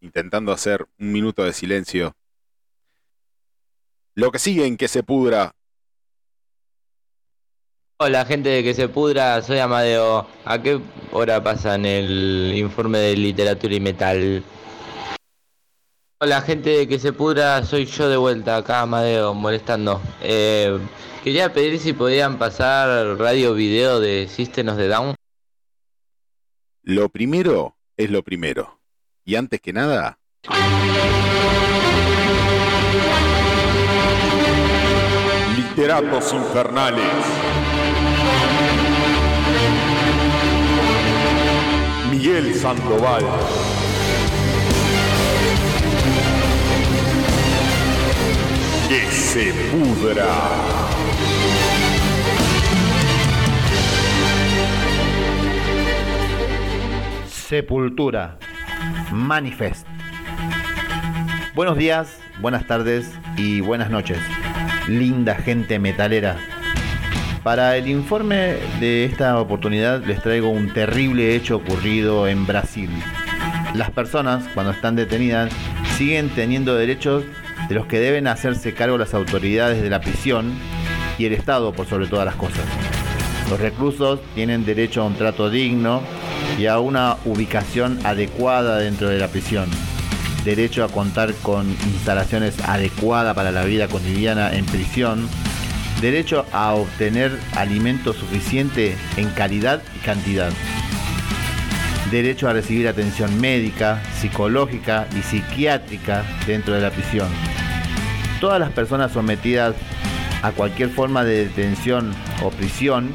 intentando 0.00 0.50
hacer 0.50 0.88
un 0.98 1.12
minuto 1.12 1.44
de 1.44 1.52
silencio, 1.52 2.16
lo 4.16 4.32
que 4.32 4.40
sigue 4.40 4.66
en 4.66 4.76
que 4.76 4.88
se 4.88 5.04
pudra, 5.04 5.54
Hola 7.98 8.26
gente 8.26 8.50
de 8.50 8.62
que 8.62 8.74
se 8.74 8.88
pudra, 8.88 9.40
soy 9.40 9.58
Amadeo. 9.58 10.26
¿A 10.44 10.60
qué 10.60 10.80
hora 11.12 11.42
pasan 11.42 11.86
el 11.86 12.52
informe 12.54 12.98
de 12.98 13.16
literatura 13.16 13.74
y 13.74 13.80
metal? 13.80 14.44
Hola 16.18 16.42
gente 16.42 16.70
de 16.70 16.88
que 16.88 16.98
se 16.98 17.12
pudra, 17.14 17.64
soy 17.64 17.86
yo 17.86 18.08
de 18.08 18.18
vuelta 18.18 18.56
acá 18.56 18.82
Amadeo, 18.82 19.32
molestando. 19.32 20.02
Eh, 20.22 20.76
quería 21.24 21.52
pedir 21.54 21.78
si 21.78 21.94
podían 21.94 22.36
pasar 22.36 23.16
radio 23.16 23.54
video 23.54 23.98
de 23.98 24.28
System 24.28 24.68
of 24.68 24.76
the 24.76 24.88
Down. 24.88 25.15
Lo 26.86 27.08
primero 27.08 27.76
es 27.96 28.10
lo 28.10 28.22
primero. 28.22 28.80
Y 29.24 29.34
antes 29.34 29.60
que 29.60 29.72
nada, 29.72 30.20
literatos 35.56 36.32
infernales. 36.32 37.02
Miguel 42.08 42.54
Sandoval. 42.54 43.24
Que 48.88 49.10
se 49.10 49.52
pudra. 49.72 50.85
Sepultura. 57.48 58.38
Manifest. 59.12 59.86
Buenos 61.54 61.78
días, 61.78 62.18
buenas 62.40 62.66
tardes 62.66 63.08
y 63.36 63.60
buenas 63.60 63.88
noches. 63.88 64.18
Linda 64.88 65.36
gente 65.36 65.78
metalera. 65.78 66.38
Para 67.44 67.76
el 67.76 67.86
informe 67.86 68.56
de 68.80 69.04
esta 69.04 69.38
oportunidad 69.38 70.04
les 70.04 70.20
traigo 70.22 70.48
un 70.48 70.72
terrible 70.72 71.36
hecho 71.36 71.58
ocurrido 71.58 72.26
en 72.26 72.48
Brasil. 72.48 72.90
Las 73.74 73.92
personas, 73.92 74.48
cuando 74.52 74.72
están 74.72 74.96
detenidas, 74.96 75.52
siguen 75.96 76.30
teniendo 76.30 76.74
derechos 76.74 77.22
de 77.68 77.74
los 77.76 77.86
que 77.86 78.00
deben 78.00 78.26
hacerse 78.26 78.74
cargo 78.74 78.98
las 78.98 79.14
autoridades 79.14 79.80
de 79.80 79.90
la 79.90 80.00
prisión 80.00 80.52
y 81.16 81.26
el 81.26 81.32
Estado 81.32 81.72
por 81.72 81.86
sobre 81.86 82.08
todas 82.08 82.26
las 82.26 82.34
cosas. 82.34 82.64
Los 83.48 83.60
reclusos 83.60 84.18
tienen 84.34 84.64
derecho 84.64 85.02
a 85.02 85.06
un 85.06 85.14
trato 85.14 85.48
digno 85.48 86.02
y 86.58 86.66
a 86.66 86.78
una 86.78 87.16
ubicación 87.24 87.98
adecuada 88.04 88.78
dentro 88.78 89.08
de 89.08 89.18
la 89.18 89.28
prisión. 89.28 89.68
Derecho 90.44 90.84
a 90.84 90.88
contar 90.88 91.34
con 91.42 91.68
instalaciones 91.68 92.60
adecuadas 92.60 93.34
para 93.34 93.50
la 93.50 93.64
vida 93.64 93.88
cotidiana 93.88 94.54
en 94.54 94.64
prisión. 94.64 95.28
Derecho 96.00 96.46
a 96.52 96.74
obtener 96.74 97.38
alimento 97.56 98.12
suficiente 98.12 98.96
en 99.16 99.28
calidad 99.30 99.82
y 99.96 99.98
cantidad. 100.04 100.52
Derecho 102.10 102.48
a 102.48 102.52
recibir 102.52 102.86
atención 102.86 103.40
médica, 103.40 104.00
psicológica 104.20 105.08
y 105.18 105.22
psiquiátrica 105.22 106.24
dentro 106.46 106.74
de 106.74 106.80
la 106.80 106.90
prisión. 106.90 107.28
Todas 108.40 108.60
las 108.60 108.70
personas 108.70 109.12
sometidas 109.12 109.74
a 110.42 110.52
cualquier 110.52 110.90
forma 110.90 111.24
de 111.24 111.46
detención 111.46 112.14
o 112.44 112.50
prisión 112.50 113.10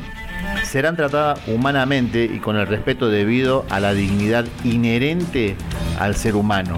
serán 0.71 0.95
tratadas 0.95 1.37
humanamente 1.47 2.23
y 2.23 2.39
con 2.39 2.55
el 2.55 2.65
respeto 2.65 3.09
debido 3.09 3.65
a 3.69 3.81
la 3.81 3.93
dignidad 3.93 4.45
inherente 4.63 5.57
al 5.99 6.15
ser 6.15 6.37
humano. 6.37 6.77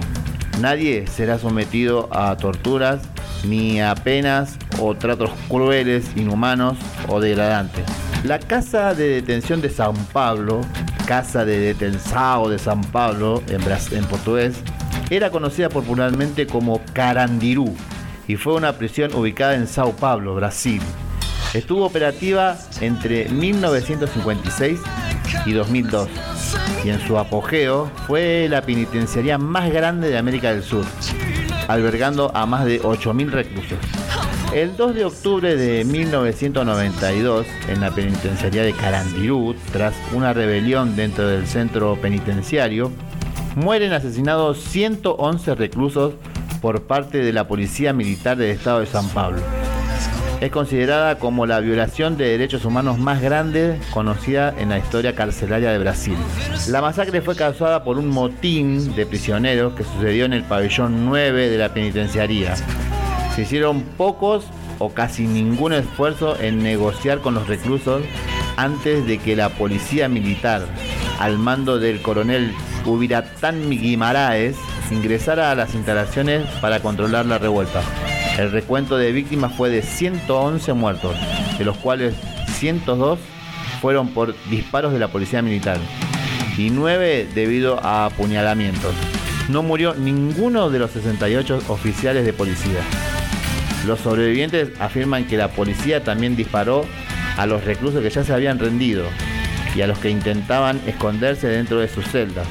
Nadie 0.60 1.06
será 1.06 1.38
sometido 1.38 2.08
a 2.10 2.36
torturas 2.36 3.02
ni 3.44 3.80
a 3.80 3.94
penas 3.94 4.58
o 4.80 4.96
tratos 4.96 5.30
crueles, 5.48 6.10
inhumanos 6.16 6.76
o 7.06 7.20
degradantes. 7.20 7.84
La 8.24 8.40
Casa 8.40 8.94
de 8.94 9.08
Detención 9.10 9.60
de 9.60 9.70
San 9.70 9.94
Pablo, 10.06 10.62
Casa 11.06 11.44
de 11.44 11.58
Detenção 11.58 12.48
de 12.48 12.58
San 12.58 12.80
Pablo 12.80 13.44
en, 13.46 14.04
portugués, 14.06 14.56
era 15.08 15.30
conocida 15.30 15.68
popularmente 15.68 16.48
como 16.48 16.80
Carandiru 16.94 17.72
y 18.26 18.34
fue 18.34 18.54
una 18.54 18.72
prisión 18.72 19.14
ubicada 19.14 19.54
en 19.54 19.68
Sao 19.68 19.92
Paulo, 19.92 20.34
Brasil. 20.34 20.80
Estuvo 21.54 21.86
operativa 21.86 22.58
entre 22.80 23.28
1956 23.28 24.80
y 25.46 25.52
2002 25.52 26.08
y 26.84 26.90
en 26.90 27.00
su 27.00 27.16
apogeo 27.16 27.88
fue 28.08 28.48
la 28.50 28.62
penitenciaría 28.62 29.38
más 29.38 29.72
grande 29.72 30.08
de 30.08 30.18
América 30.18 30.52
del 30.52 30.64
Sur, 30.64 30.84
albergando 31.68 32.32
a 32.34 32.44
más 32.44 32.64
de 32.64 32.82
8.000 32.82 33.30
reclusos. 33.30 33.78
El 34.52 34.76
2 34.76 34.94
de 34.96 35.04
octubre 35.04 35.56
de 35.56 35.84
1992, 35.84 37.46
en 37.68 37.80
la 37.80 37.92
penitenciaría 37.92 38.62
de 38.62 38.72
Carandirú, 38.72 39.54
tras 39.72 39.94
una 40.12 40.32
rebelión 40.32 40.96
dentro 40.96 41.26
del 41.28 41.46
centro 41.46 41.96
penitenciario, 42.00 42.90
mueren 43.54 43.92
asesinados 43.92 44.58
111 44.58 45.54
reclusos 45.54 46.14
por 46.60 46.82
parte 46.82 47.18
de 47.18 47.32
la 47.32 47.46
Policía 47.46 47.92
Militar 47.92 48.36
del 48.36 48.50
Estado 48.50 48.80
de 48.80 48.86
San 48.86 49.08
Pablo. 49.08 49.40
Es 50.44 50.50
considerada 50.50 51.18
como 51.18 51.46
la 51.46 51.60
violación 51.60 52.18
de 52.18 52.28
derechos 52.28 52.66
humanos 52.66 52.98
más 52.98 53.22
grande 53.22 53.80
conocida 53.94 54.54
en 54.58 54.68
la 54.68 54.78
historia 54.78 55.14
carcelaria 55.14 55.70
de 55.70 55.78
Brasil. 55.78 56.18
La 56.68 56.82
masacre 56.82 57.22
fue 57.22 57.34
causada 57.34 57.82
por 57.82 57.96
un 57.96 58.08
motín 58.08 58.94
de 58.94 59.06
prisioneros 59.06 59.72
que 59.72 59.84
sucedió 59.84 60.26
en 60.26 60.34
el 60.34 60.42
pabellón 60.42 61.06
9 61.06 61.48
de 61.48 61.56
la 61.56 61.72
penitenciaría. 61.72 62.56
Se 63.34 63.40
hicieron 63.40 63.80
pocos 63.96 64.44
o 64.80 64.90
casi 64.90 65.26
ningún 65.26 65.72
esfuerzo 65.72 66.38
en 66.38 66.62
negociar 66.62 67.20
con 67.20 67.32
los 67.32 67.48
reclusos 67.48 68.02
antes 68.58 69.06
de 69.06 69.16
que 69.16 69.36
la 69.36 69.48
policía 69.48 70.10
militar, 70.10 70.66
al 71.20 71.38
mando 71.38 71.78
del 71.78 72.02
coronel 72.02 72.52
Ubiratán 72.84 73.70
Guimaraes, 73.70 74.56
ingresara 74.90 75.50
a 75.50 75.54
las 75.54 75.74
instalaciones 75.74 76.46
para 76.60 76.80
controlar 76.80 77.24
la 77.24 77.38
revuelta. 77.38 77.80
El 78.38 78.50
recuento 78.50 78.96
de 78.96 79.12
víctimas 79.12 79.52
fue 79.54 79.70
de 79.70 79.82
111 79.82 80.72
muertos, 80.72 81.14
de 81.56 81.64
los 81.64 81.76
cuales 81.76 82.14
102 82.56 83.20
fueron 83.80 84.08
por 84.08 84.34
disparos 84.50 84.92
de 84.92 84.98
la 84.98 85.08
policía 85.08 85.40
militar 85.40 85.78
y 86.58 86.70
9 86.70 87.28
debido 87.32 87.78
a 87.84 88.06
apuñalamientos. 88.06 88.92
No 89.48 89.62
murió 89.62 89.94
ninguno 89.94 90.68
de 90.68 90.80
los 90.80 90.90
68 90.90 91.62
oficiales 91.68 92.24
de 92.24 92.32
policía. 92.32 92.80
Los 93.86 94.00
sobrevivientes 94.00 94.70
afirman 94.80 95.26
que 95.26 95.36
la 95.36 95.48
policía 95.48 96.02
también 96.02 96.34
disparó 96.34 96.84
a 97.36 97.46
los 97.46 97.64
reclusos 97.64 98.02
que 98.02 98.10
ya 98.10 98.24
se 98.24 98.32
habían 98.32 98.58
rendido 98.58 99.04
y 99.76 99.82
a 99.82 99.86
los 99.86 99.98
que 99.98 100.10
intentaban 100.10 100.80
esconderse 100.86 101.46
dentro 101.46 101.78
de 101.78 101.88
sus 101.88 102.06
celdas, 102.06 102.48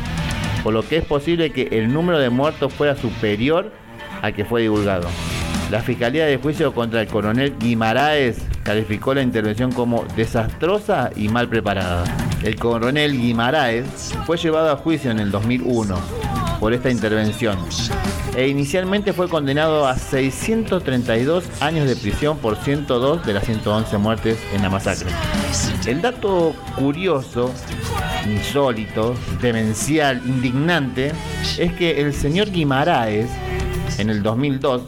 por 0.63 0.73
lo 0.73 0.87
que 0.87 0.97
es 0.97 1.05
posible 1.05 1.49
que 1.49 1.67
el 1.71 1.91
número 1.91 2.19
de 2.19 2.29
muertos 2.29 2.71
fuera 2.73 2.95
superior 2.95 3.71
al 4.21 4.33
que 4.33 4.45
fue 4.45 4.61
divulgado. 4.61 5.09
La 5.71 5.81
Fiscalía 5.81 6.25
de 6.25 6.37
Juicio 6.37 6.73
contra 6.73 7.01
el 7.01 7.07
coronel 7.07 7.57
Guimaraes 7.57 8.37
calificó 8.63 9.13
la 9.13 9.21
intervención 9.21 9.71
como 9.71 10.05
desastrosa 10.15 11.09
y 11.15 11.29
mal 11.29 11.49
preparada. 11.49 12.03
El 12.43 12.55
coronel 12.57 13.13
Guimaraes 13.13 14.13
fue 14.25 14.37
llevado 14.37 14.71
a 14.71 14.77
juicio 14.77 15.11
en 15.11 15.19
el 15.19 15.31
2001 15.31 15.97
por 16.59 16.73
esta 16.73 16.89
intervención 16.89 17.57
e 18.35 18.47
inicialmente 18.47 19.13
fue 19.13 19.29
condenado 19.29 19.87
a 19.87 19.97
632 19.97 21.43
años 21.61 21.87
de 21.87 21.95
prisión 21.95 22.37
por 22.37 22.55
102 22.55 23.25
de 23.25 23.33
las 23.33 23.45
111 23.45 23.97
muertes 23.97 24.39
en 24.53 24.61
la 24.61 24.69
masacre. 24.69 25.09
El 25.85 26.01
dato 26.01 26.55
curioso, 26.75 27.51
insólito, 28.25 29.13
demencial, 29.41 30.21
indignante, 30.25 31.11
es 31.57 31.73
que 31.73 32.01
el 32.01 32.13
señor 32.13 32.51
Guimaraes, 32.51 33.29
en 33.99 34.09
el 34.09 34.23
2002, 34.23 34.81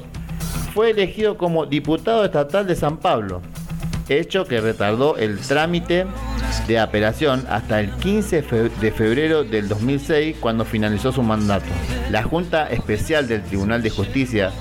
fue 0.75 0.89
elegido 0.91 1.37
como 1.37 1.65
diputado 1.65 2.25
estatal 2.25 2.67
de 2.67 2.75
San 2.75 2.97
Pablo, 2.97 3.41
hecho 4.09 4.45
que 4.45 4.59
retardó 4.61 5.15
el 5.17 5.39
trámite 5.39 6.05
de 6.67 6.79
apelación 6.79 7.45
hasta 7.49 7.79
el 7.79 7.91
15 7.91 8.43
fe- 8.43 8.69
de 8.81 8.91
febrero 8.91 9.43
del 9.45 9.69
2006 9.69 10.35
cuando 10.39 10.65
finalizó 10.65 11.11
su 11.13 11.23
mandato. 11.23 11.65
La 12.11 12.23
Junta 12.23 12.67
Especial 12.69 13.27
del 13.27 13.41
Tribunal 13.43 13.81
de 13.81 13.89
Justicia, 13.89 14.51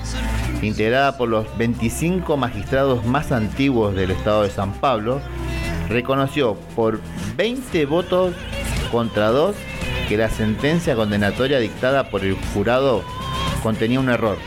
integrada 0.61 1.17
por 1.17 1.27
los 1.27 1.45
25 1.57 2.37
magistrados 2.37 3.05
más 3.05 3.33
antiguos 3.33 3.93
del 3.93 4.11
estado 4.11 4.43
de 4.43 4.49
San 4.51 4.71
Pablo, 4.73 5.19
reconoció 5.89 6.55
por 6.77 7.01
20 7.35 7.85
votos 7.87 8.33
contra 8.89 9.27
2 9.31 9.53
que 10.07 10.15
la 10.17 10.29
sentencia 10.29 10.95
condenatoria 10.95 11.59
dictada 11.59 12.09
por 12.09 12.23
el 12.23 12.35
jurado 12.53 13.03
contenía 13.61 13.99
un 13.99 14.09
error 14.09 14.37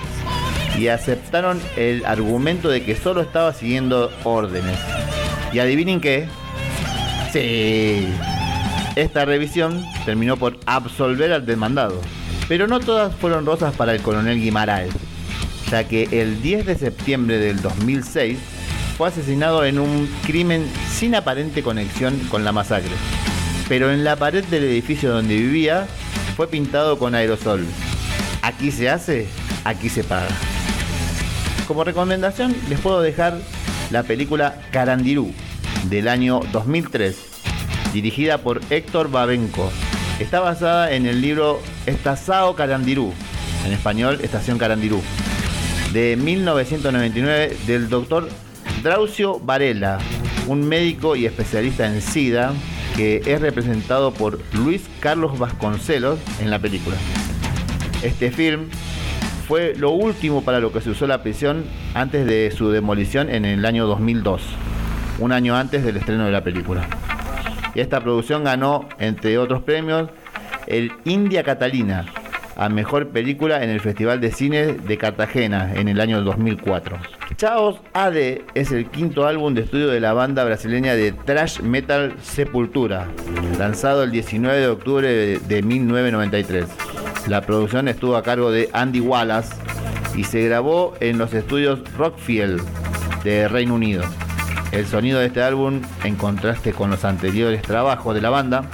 y 0.77 0.89
aceptaron 0.89 1.61
el 1.77 2.05
argumento 2.05 2.69
de 2.69 2.83
que 2.83 2.97
solo 2.97 3.21
estaba 3.21 3.53
siguiendo 3.53 4.11
órdenes. 4.25 4.79
Y 5.53 5.61
adivinen 5.61 6.01
qué. 6.01 6.29
Sí. 7.33 8.09
Esta 8.97 9.25
revisión 9.25 9.85
terminó 10.05 10.37
por 10.37 10.59
absolver 10.67 11.33
al 11.33 11.47
demandado. 11.47 12.01
Pero 12.49 12.67
no 12.67 12.81
todas 12.81 13.15
fueron 13.15 13.47
rosas 13.47 13.75
para 13.75 13.93
el 13.93 14.03
coronel 14.03 14.41
Guimaraes, 14.41 14.93
ya 15.71 15.85
que 15.85 16.09
el 16.11 16.43
10 16.43 16.67
de 16.67 16.77
septiembre 16.77 17.39
del 17.39 17.61
2006 17.61 18.39
fue 18.97 19.09
asesinado 19.09 19.65
en 19.65 19.79
un 19.79 20.09
crimen 20.27 20.67
sin 20.91 21.15
aparente 21.15 21.63
conexión 21.63 22.19
con 22.29 22.45
la 22.45 22.51
masacre. 22.51 22.91
Pero 23.69 23.93
en 23.93 24.03
la 24.03 24.17
pared 24.17 24.45
del 24.47 24.65
edificio 24.65 25.13
donde 25.13 25.37
vivía 25.37 25.87
fue 26.37 26.49
pintado 26.49 26.99
con 26.99 27.15
aerosol. 27.15 27.65
Aquí 28.43 28.73
se 28.73 28.89
hace, 28.89 29.29
aquí 29.65 29.89
se 29.89 30.03
paga. 30.03 30.29
Como 31.69 31.85
recomendación 31.85 32.57
les 32.71 32.81
puedo 32.81 33.03
dejar 33.03 33.37
la 33.91 34.03
película 34.03 34.59
Carandirú 34.71 35.35
del 35.91 36.09
año 36.09 36.41
2003, 36.51 37.15
dirigida 37.93 38.39
por 38.39 38.63
Héctor 38.71 39.11
Babenco. 39.11 39.71
Está 40.19 40.41
basada 40.41 40.91
en 40.93 41.05
el 41.05 41.21
libro 41.21 41.61
Estazao 41.85 42.57
Carandirú, 42.57 43.13
en 43.67 43.73
español 43.75 44.19
Estación 44.23 44.57
Carandirú, 44.57 45.03
de 45.93 46.17
1999 46.17 47.55
del 47.67 47.91
doctor 47.91 48.31
Draucio 48.83 49.39
Varela, 49.39 49.99
un 50.47 50.67
médico 50.67 51.17
y 51.17 51.27
especialista 51.27 51.87
en 51.87 52.01
SIDA 52.01 52.55
que 52.97 53.21
es 53.27 53.43
representado 53.43 54.15
por 54.15 54.41
Luis 54.55 54.89
Carlos 55.01 55.39
Vasconcelos 55.39 56.19
en 56.41 56.49
la 56.49 56.59
película. 56.59 56.97
Este 58.03 58.31
film 58.31 58.71
fue 59.49 59.75
lo 59.75 59.93
último 59.93 60.45
para 60.45 60.61
lo 60.61 60.73
que 60.73 60.83
se 60.83 60.91
usó 60.91 61.07
la 61.07 61.23
prisión 61.23 61.65
antes 61.95 62.27
de 62.27 62.51
su 62.51 62.71
demolición 62.71 63.31
en 63.31 63.47
el 63.47 63.65
año 63.65 63.87
2002, 63.87 64.43
un 65.21 65.33
año 65.33 65.57
antes 65.57 65.83
del 65.83 65.97
estreno 65.97 66.27
de 66.27 66.33
la 66.33 66.45
película. 66.45 66.87
Esta 67.75 68.01
producción 68.03 68.45
ganó, 68.45 68.87
entre 68.99 69.39
otros 69.39 69.63
premios, 69.63 70.11
el 70.67 70.93
India 71.07 71.43
Catalina 71.45 72.05
a 72.59 72.69
mejor 72.69 73.09
película 73.09 73.63
en 73.63 73.71
el 73.71 73.81
Festival 73.81 74.21
de 74.21 74.33
Cine 74.33 74.73
de 74.73 74.99
Cartagena 74.99 75.73
en 75.75 75.87
el 75.87 76.01
año 76.01 76.23
2004. 76.23 76.99
Chaos 77.37 77.81
AD 77.93 78.17
es 78.55 78.73
el 78.73 78.91
quinto 78.91 79.27
álbum 79.27 79.55
de 79.55 79.63
estudio 79.63 79.89
de 79.89 80.01
la 80.01 80.13
banda 80.13 80.45
brasileña 80.45 80.95
de 80.95 81.13
thrash 81.13 81.61
metal 81.61 82.17
Sepultura, 82.21 83.07
lanzado 83.59 84.03
el 84.03 84.11
19 84.11 84.59
de 84.59 84.67
octubre 84.67 85.09
de, 85.09 85.39
de 85.39 85.63
1993. 85.63 86.67
La 87.29 87.43
producción 87.43 87.87
estuvo 87.87 88.17
a 88.17 88.25
cargo 88.25 88.51
de 88.51 88.69
Andy 88.73 89.01
Wallace 89.01 89.55
y 90.17 90.25
se 90.25 90.43
grabó 90.43 90.95
en 90.99 91.17
los 91.17 91.33
estudios 91.35 91.81
Rockfield 91.97 92.61
de 93.23 93.47
Reino 93.47 93.75
Unido. 93.75 94.03
El 94.73 94.85
sonido 94.85 95.21
de 95.21 95.27
este 95.27 95.43
álbum, 95.43 95.81
en 96.03 96.17
contraste 96.17 96.73
con 96.73 96.91
los 96.91 97.05
anteriores 97.05 97.63
trabajos 97.63 98.17
de 98.17 98.21
la 98.21 98.31
banda, 98.31 98.65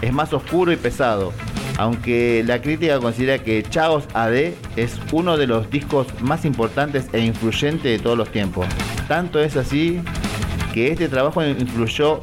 es 0.00 0.12
más 0.12 0.32
oscuro 0.32 0.70
y 0.70 0.76
pesado, 0.76 1.32
aunque 1.78 2.42
la 2.46 2.60
crítica 2.60 2.98
considera 2.98 3.38
que 3.38 3.62
Chaos 3.62 4.04
AD 4.14 4.52
es 4.76 4.98
uno 5.12 5.36
de 5.36 5.46
los 5.46 5.70
discos 5.70 6.06
más 6.20 6.44
importantes 6.44 7.08
e 7.12 7.20
influyentes 7.20 7.84
de 7.84 7.98
todos 7.98 8.16
los 8.16 8.30
tiempos. 8.30 8.66
Tanto 9.08 9.40
es 9.40 9.56
así 9.56 10.00
que 10.72 10.92
este 10.92 11.08
trabajo 11.08 11.44
influyó 11.44 12.20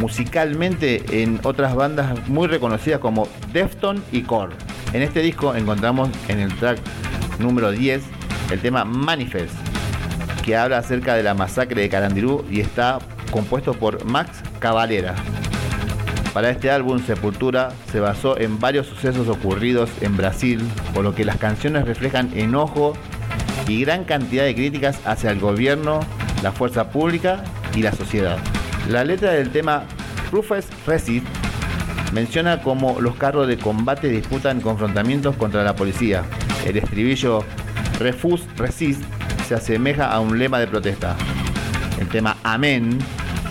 musicalmente 0.00 1.22
en 1.22 1.40
otras 1.42 1.74
bandas 1.74 2.28
muy 2.28 2.46
reconocidas 2.46 3.00
como 3.00 3.28
Defton 3.52 4.02
y 4.12 4.22
Core. 4.22 4.54
En 4.92 5.02
este 5.02 5.20
disco 5.20 5.54
encontramos 5.54 6.08
en 6.28 6.40
el 6.40 6.54
track 6.56 6.78
número 7.38 7.70
10 7.70 8.02
el 8.50 8.60
tema 8.60 8.84
Manifest, 8.84 9.54
que 10.44 10.56
habla 10.56 10.78
acerca 10.78 11.14
de 11.14 11.22
la 11.22 11.34
masacre 11.34 11.82
de 11.82 11.88
Carandirú 11.88 12.44
y 12.50 12.60
está 12.60 12.98
compuesto 13.30 13.74
por 13.74 14.04
Max 14.04 14.42
Cavalera. 14.58 15.14
Para 16.32 16.50
este 16.50 16.70
álbum, 16.70 17.04
Sepultura 17.04 17.70
se 17.90 18.00
basó 18.00 18.38
en 18.38 18.60
varios 18.60 18.86
sucesos 18.86 19.28
ocurridos 19.28 19.90
en 20.00 20.16
Brasil, 20.16 20.62
por 20.94 21.02
lo 21.02 21.14
que 21.14 21.24
las 21.24 21.36
canciones 21.36 21.84
reflejan 21.86 22.30
enojo 22.34 22.92
y 23.66 23.80
gran 23.80 24.04
cantidad 24.04 24.44
de 24.44 24.54
críticas 24.54 25.00
hacia 25.04 25.30
el 25.30 25.40
gobierno, 25.40 26.00
la 26.42 26.52
fuerza 26.52 26.90
pública 26.90 27.42
y 27.74 27.82
la 27.82 27.92
sociedad. 27.92 28.38
La 28.88 29.04
letra 29.04 29.32
del 29.32 29.50
tema 29.50 29.84
Rufus 30.30 30.66
Resist 30.86 31.26
menciona 32.12 32.62
cómo 32.62 33.00
los 33.00 33.16
carros 33.16 33.48
de 33.48 33.58
combate 33.58 34.08
disputan 34.08 34.60
confrontamientos 34.60 35.36
contra 35.36 35.64
la 35.64 35.74
policía. 35.74 36.24
El 36.64 36.76
estribillo 36.76 37.44
Refuse 37.98 38.44
Resist 38.56 39.02
se 39.46 39.54
asemeja 39.54 40.10
a 40.10 40.20
un 40.20 40.38
lema 40.38 40.58
de 40.58 40.66
protesta. 40.66 41.16
El 42.00 42.08
tema 42.08 42.36
Amén 42.44 42.98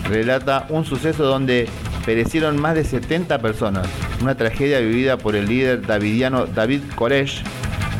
relata 0.08 0.66
un 0.70 0.84
suceso 0.84 1.24
donde 1.24 1.68
perecieron 2.08 2.58
más 2.58 2.74
de 2.74 2.84
70 2.84 3.38
personas, 3.42 3.86
una 4.22 4.34
tragedia 4.34 4.80
vivida 4.80 5.18
por 5.18 5.36
el 5.36 5.46
líder 5.46 5.86
davidiano 5.86 6.46
David 6.46 6.80
Koresh, 6.94 7.42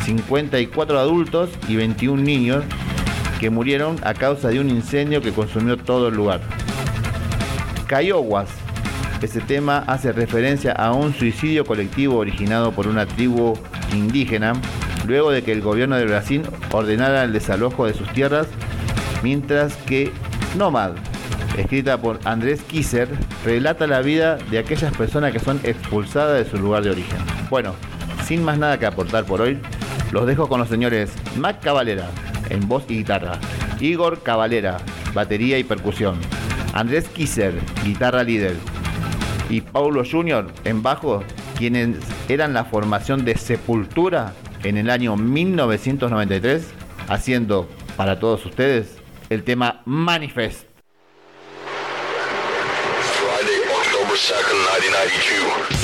54 0.06 0.98
adultos 0.98 1.50
y 1.68 1.76
21 1.76 2.22
niños 2.22 2.64
que 3.38 3.50
murieron 3.50 3.96
a 4.02 4.14
causa 4.14 4.48
de 4.48 4.60
un 4.60 4.70
incendio 4.70 5.20
que 5.20 5.32
consumió 5.32 5.76
todo 5.76 6.08
el 6.08 6.14
lugar. 6.14 6.40
Cayowas, 7.86 8.48
ese 9.20 9.42
tema 9.42 9.84
hace 9.86 10.10
referencia 10.12 10.72
a 10.72 10.94
un 10.94 11.12
suicidio 11.12 11.66
colectivo 11.66 12.16
originado 12.16 12.72
por 12.72 12.86
una 12.86 13.04
tribu 13.04 13.58
indígena 13.92 14.54
luego 15.06 15.32
de 15.32 15.42
que 15.42 15.52
el 15.52 15.60
gobierno 15.60 15.96
de 15.96 16.06
Brasil 16.06 16.44
ordenara 16.72 17.24
el 17.24 17.34
desalojo 17.34 17.84
de 17.84 17.92
sus 17.92 18.10
tierras, 18.14 18.46
mientras 19.22 19.76
que 19.76 20.10
Nomad, 20.56 20.92
escrita 21.58 22.00
por 22.00 22.20
Andrés 22.24 22.62
Kisser, 22.62 23.08
relata 23.44 23.86
la 23.86 24.00
vida 24.00 24.36
de 24.50 24.58
aquellas 24.58 24.96
personas 24.96 25.32
que 25.32 25.38
son 25.38 25.60
expulsadas 25.64 26.44
de 26.44 26.50
su 26.50 26.58
lugar 26.58 26.82
de 26.82 26.90
origen. 26.90 27.18
Bueno, 27.50 27.74
sin 28.26 28.44
más 28.44 28.58
nada 28.58 28.78
que 28.78 28.86
aportar 28.86 29.24
por 29.24 29.40
hoy, 29.40 29.58
los 30.12 30.26
dejo 30.26 30.48
con 30.48 30.60
los 30.60 30.68
señores 30.68 31.12
Mac 31.36 31.60
Cavalera 31.60 32.08
en 32.50 32.66
voz 32.68 32.84
y 32.88 32.98
guitarra, 32.98 33.38
Igor 33.80 34.22
Cavalera, 34.22 34.78
batería 35.14 35.58
y 35.58 35.64
percusión, 35.64 36.18
Andrés 36.72 37.08
Kisser, 37.08 37.54
guitarra 37.84 38.22
líder, 38.22 38.56
y 39.50 39.60
Paulo 39.60 40.02
Jr. 40.08 40.46
en 40.64 40.82
bajo, 40.82 41.22
quienes 41.56 41.96
eran 42.28 42.52
la 42.52 42.64
formación 42.64 43.24
de 43.24 43.36
Sepultura 43.36 44.32
en 44.62 44.76
el 44.76 44.90
año 44.90 45.16
1993 45.16 46.68
haciendo 47.08 47.68
para 47.96 48.20
todos 48.20 48.44
ustedes 48.46 48.98
el 49.30 49.42
tema 49.42 49.82
Manifest. 49.84 50.67
second, 54.18 54.58
1982. 54.66 55.77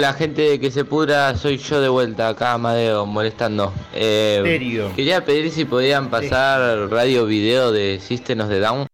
Hola 0.00 0.14
gente 0.14 0.40
de 0.40 0.58
que 0.58 0.70
se 0.70 0.86
pudra, 0.86 1.36
soy 1.36 1.58
yo 1.58 1.78
de 1.78 1.90
vuelta 1.90 2.28
acá, 2.28 2.54
Amadeo, 2.54 3.04
molestando. 3.04 3.70
Eh, 3.92 4.40
serio? 4.42 4.90
Quería 4.96 5.26
pedir 5.26 5.50
si 5.50 5.66
podían 5.66 6.08
pasar 6.08 6.88
radio 6.88 7.26
video 7.26 7.70
de 7.70 8.00
Sistenos 8.00 8.48
de 8.48 8.60
Down. 8.60 8.89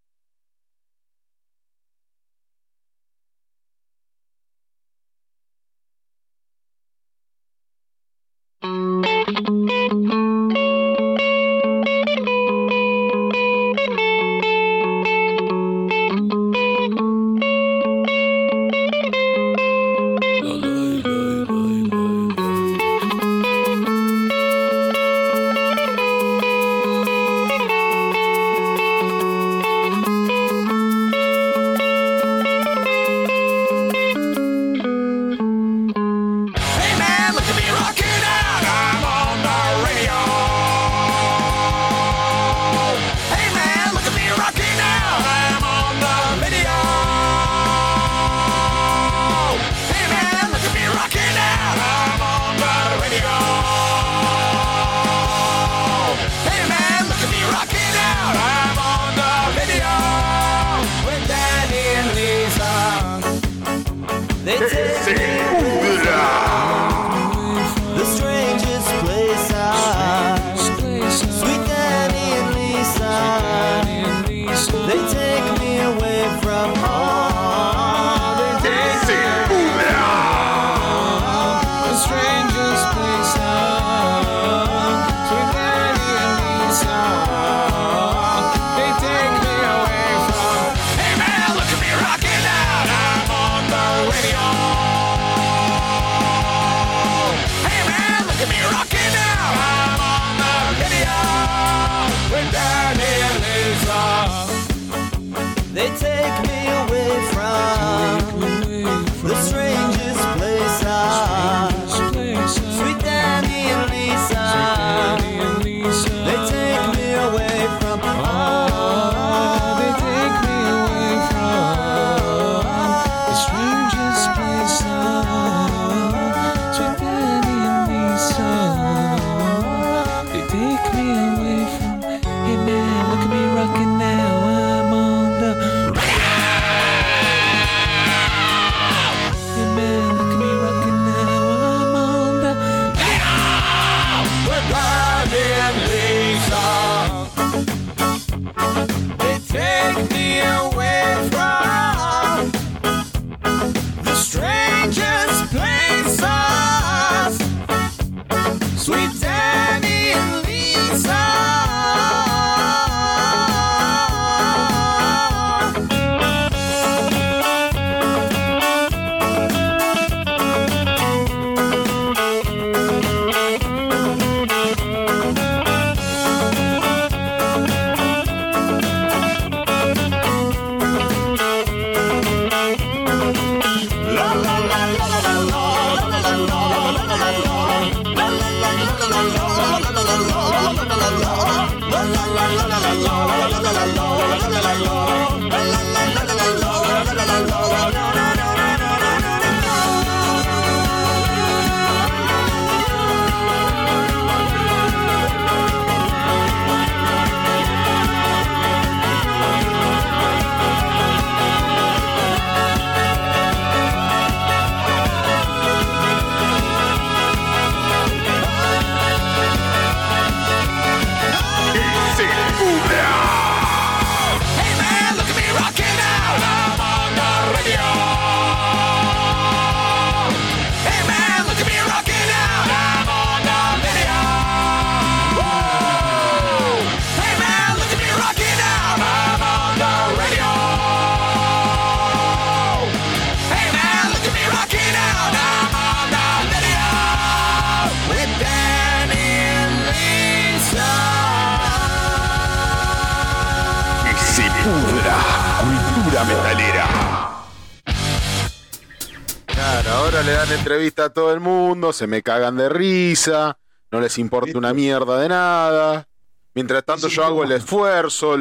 se 261.97 262.06
me 262.06 262.23
cagan 262.23 262.56
de 262.56 262.68
risa, 262.68 263.59
no 263.90 264.01
les 264.01 264.18
importa 264.18 264.56
una 264.56 264.73
mierda 264.73 265.18
de 265.18 265.28
nada. 265.28 266.06
Mientras 266.55 266.85
tanto 266.85 267.09
yo 267.09 267.24
hago 267.24 267.44
el 267.44 267.52
esfuerzo. 267.52 268.36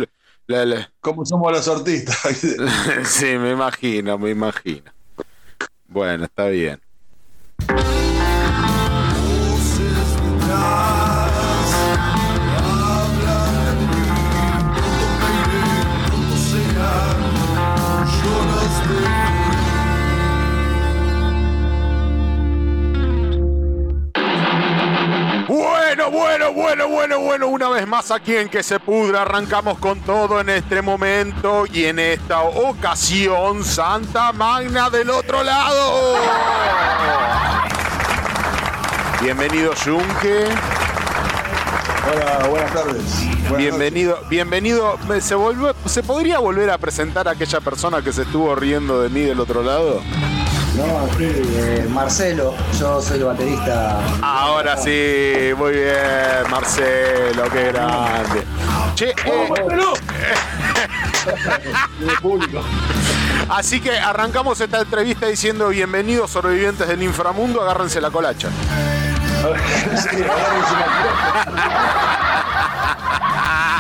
La, 0.48 0.66
la... 0.66 0.92
¿Cómo 1.02 1.26
somos 1.26 1.52
los 1.52 1.68
artistas? 1.68 2.18
sí, 3.04 3.38
me 3.38 3.52
imagino, 3.52 4.18
me 4.18 4.30
imagino. 4.30 4.92
Bueno, 5.88 6.26
está 6.26 6.48
bien. 6.48 6.80
Bueno, 26.00 26.52
bueno, 26.52 27.20
bueno, 27.20 27.48
una 27.48 27.70
vez 27.70 27.88
más 27.88 28.12
aquí 28.12 28.36
en 28.36 28.50
Que 28.50 28.62
se 28.64 28.80
pudra, 28.82 29.22
arrancamos 29.22 29.78
con 29.80 30.02
todo 30.02 30.42
en 30.42 30.50
este 30.50 30.82
momento 30.82 31.64
y 31.72 31.86
en 31.86 32.00
esta 32.00 32.42
ocasión 32.42 33.64
Santa 33.64 34.34
Magna 34.34 34.90
del 34.90 35.10
otro 35.10 35.42
lado. 35.42 36.16
Bienvenido 39.22 39.72
Junque. 39.84 40.48
Hola, 42.14 42.48
buenas 42.50 42.74
tardes. 42.74 43.04
Buenas 43.50 43.58
Bienvenido, 43.58 44.20
bienvenido. 44.30 44.98
¿Se, 45.22 45.34
volvió- 45.36 45.74
¿Se 45.86 46.04
podría 46.04 46.40
volver 46.40 46.72
a 46.72 46.78
presentar 46.78 47.30
a 47.30 47.32
aquella 47.32 47.62
persona 47.62 48.02
que 48.02 48.12
se 48.12 48.24
estuvo 48.24 48.54
riendo 48.56 49.02
de 49.02 49.08
mí 49.10 49.22
del 49.22 49.40
otro 49.40 49.64
lado? 49.64 50.02
No, 50.78 51.08
sí, 51.18 51.24
eh, 51.24 51.88
Marcelo, 51.90 52.54
yo 52.78 53.02
soy 53.02 53.20
el 53.20 53.26
baterista. 53.26 53.98
Ahora 54.22 54.76
sí, 54.76 55.54
muy 55.58 55.72
bien, 55.72 56.52
Marcelo, 56.52 57.44
qué 57.52 57.72
grande. 57.72 58.44
Che, 58.94 59.12
eh, 59.12 59.16
Así 63.50 63.80
que 63.80 63.98
arrancamos 63.98 64.60
esta 64.60 64.82
entrevista 64.82 65.28
diciendo 65.28 65.70
bienvenidos 65.70 66.32
sobrevivientes 66.32 66.86
del 66.88 67.04
inframundo, 67.04 67.62
agárrense 67.62 68.02
la 68.02 68.12
colacha. 68.12 68.50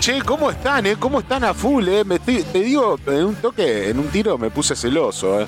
Che, 0.00 0.22
¿cómo 0.22 0.50
están, 0.50 0.86
eh? 0.86 0.96
¿Cómo 0.98 1.20
están 1.20 1.44
a 1.44 1.52
full, 1.54 1.86
eh? 1.88 2.04
Me 2.04 2.16
estoy- 2.16 2.42
te 2.44 2.60
digo, 2.60 2.98
en 3.06 3.24
un 3.24 3.34
toque, 3.36 3.90
en 3.90 3.98
un 3.98 4.08
tiro 4.08 4.38
me 4.38 4.50
puse 4.50 4.74
celoso, 4.74 5.40
eh. 5.40 5.46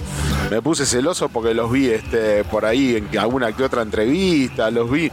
Me 0.51 0.60
puse 0.62 0.85
celoso 0.86 1.28
porque 1.28 1.55
los 1.55 1.70
vi 1.70 1.89
este, 1.89 2.44
por 2.44 2.64
ahí 2.64 2.97
en 2.97 3.18
alguna 3.18 3.52
que 3.52 3.64
otra 3.64 3.82
entrevista, 3.82 4.70
los 4.70 4.90
vi. 4.90 5.10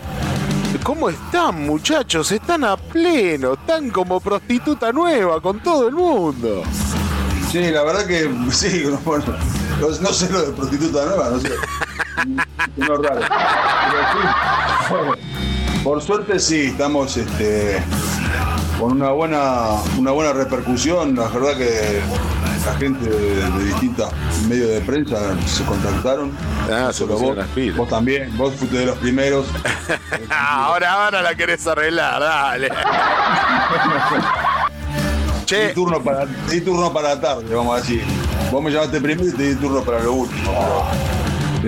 ¿Cómo 0.84 1.08
están, 1.10 1.66
muchachos? 1.66 2.32
Están 2.32 2.64
a 2.64 2.76
pleno, 2.78 3.54
están 3.54 3.90
como 3.90 4.20
prostituta 4.20 4.92
nueva 4.92 5.40
con 5.40 5.60
todo 5.62 5.88
el 5.88 5.94
mundo. 5.96 6.64
Sí, 7.52 7.60
la 7.72 7.84
verdad 7.84 8.06
que 8.08 8.30
sí, 8.52 8.84
no, 8.90 8.98
bueno, 9.06 9.26
no, 9.80 9.88
no 9.90 10.08
sé 10.14 10.30
lo 10.32 10.42
de 10.46 10.52
prostituta 10.52 11.06
nueva, 11.06 11.30
no 11.30 11.40
sé. 11.40 11.50
No 12.78 12.96
raro. 12.98 13.22
Pero 13.22 14.04
sí, 14.12 14.90
bueno, 14.90 15.14
por 15.84 16.02
suerte 16.02 16.40
sí, 16.40 16.68
estamos 16.68 17.18
este, 17.18 17.84
con 18.80 18.94
una 18.94 19.12
buena, 19.12 19.82
una 19.98 20.12
buena 20.12 20.34
repercusión. 20.34 21.16
La 21.16 21.28
verdad 21.28 21.58
que 21.58 22.00
la 22.66 22.74
gente 22.76 23.10
de, 23.10 23.50
de 23.50 23.66
distintos 23.66 24.10
medios 24.48 24.70
de 24.70 24.82
prensa 24.82 25.36
se 25.46 25.64
contactaron. 25.66 26.32
Ah, 26.72 26.92
se 26.94 27.04
vos, 27.04 27.36
las 27.36 27.48
pilas. 27.50 27.76
vos 27.78 27.90
también, 27.90 28.36
vos 28.38 28.54
fuiste 28.56 28.78
de 28.78 28.86
los 28.86 28.98
primeros. 28.98 29.46
ahora, 30.30 31.06
ahora 31.06 31.22
la 31.22 31.36
querés 31.36 31.66
arreglar, 31.68 32.22
dale. 32.22 32.70
Che. 35.46 35.68
Di 35.68 35.74
turno 35.74 36.02
para, 36.02 36.26
di 36.26 36.62
turno 36.62 36.94
para 36.94 37.20
tarde, 37.20 37.54
vamos 37.54 37.76
a 37.76 37.82
decir. 37.82 38.02
Vos 38.50 38.64
me 38.64 38.72
llamaste 38.72 39.02
primero 39.02 39.28
y 39.28 39.34
te 39.34 39.44
di 39.50 39.56
turno 39.56 39.82
para 39.82 40.00
lo 40.02 40.14
último. 40.14 40.88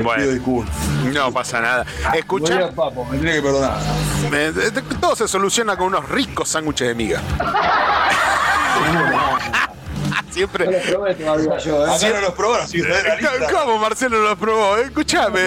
Bueno. 0.04 0.66
No 1.14 1.32
pasa 1.32 1.62
nada. 1.62 1.86
No 2.04 2.14
Escucha, 2.14 2.54
digas 2.56 2.74
papo, 2.74 3.06
me 3.06 3.18
tiene 3.18 3.36
que 3.36 3.42
perdonar. 3.42 3.78
me- 4.30 4.52
todo 5.00 5.16
se 5.16 5.28
soluciona 5.28 5.78
con 5.78 5.88
unos 5.88 6.08
ricos 6.10 6.50
sándwiches 6.50 6.90
de 6.90 6.96
miga. 6.96 7.22
Siempre. 10.32 10.66
No 10.66 10.72
lo 10.72 10.80
probé 10.82 11.16
todavía 11.16 11.58
yo, 11.60 11.88
¿eh? 11.88 11.92
Acá 11.92 12.10
no 12.10 12.22
los 12.22 12.34
probaron, 12.34 12.68
si 12.68 12.78
lista. 12.82 13.50
¿Cómo 13.52 13.78
Marcelo 13.80 14.22
los 14.22 14.38
probó? 14.38 14.76
Escuchame, 14.78 15.42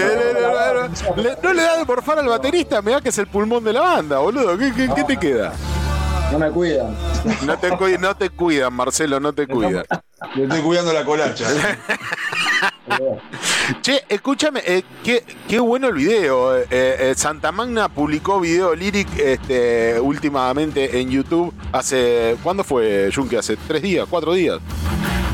no 1.42 1.52
le 1.52 1.62
da 1.62 1.76
de 1.76 1.84
porfar 1.84 2.18
al 2.18 2.26
baterista, 2.26 2.80
me 2.80 2.92
da 2.92 3.00
que 3.02 3.10
es 3.10 3.18
el 3.18 3.26
pulmón 3.26 3.62
de 3.64 3.74
la 3.74 3.80
banda, 3.82 4.18
boludo. 4.18 4.56
¿Qué, 4.56 4.72
qué- 4.74 4.88
qué 4.94 5.04
te 5.04 5.16
queda? 5.18 5.52
No 6.32 6.38
me 6.38 6.50
cuidan. 6.50 6.96
No 7.44 7.58
te, 7.58 7.68
cu- 7.70 7.98
no 8.00 8.16
te 8.16 8.30
cuidan, 8.30 8.72
Marcelo, 8.72 9.20
no 9.20 9.32
te 9.34 9.46
cuidan. 9.46 9.84
Le 10.34 10.44
estoy 10.44 10.60
cuidando 10.62 10.92
la 10.92 11.04
colacha. 11.04 11.46
Che, 13.82 14.02
escúchame, 14.08 14.62
eh, 14.66 14.82
qué, 15.04 15.22
qué 15.46 15.58
bueno 15.60 15.88
el 15.88 15.94
video. 15.94 16.56
eh, 16.56 16.66
eh, 16.70 17.14
Santa 17.16 17.52
Magna 17.52 17.88
publicó 17.90 18.40
video 18.40 18.74
lyric 18.74 19.06
este, 19.18 20.00
últimamente 20.00 20.98
en 20.98 21.10
YouTube 21.10 21.52
hace. 21.72 22.36
¿Cuándo 22.42 22.64
fue, 22.64 23.10
Junque? 23.14 23.36
¿Hace 23.36 23.56
tres 23.68 23.82
días? 23.82 24.06
¿Cuatro 24.08 24.32
días? 24.32 24.58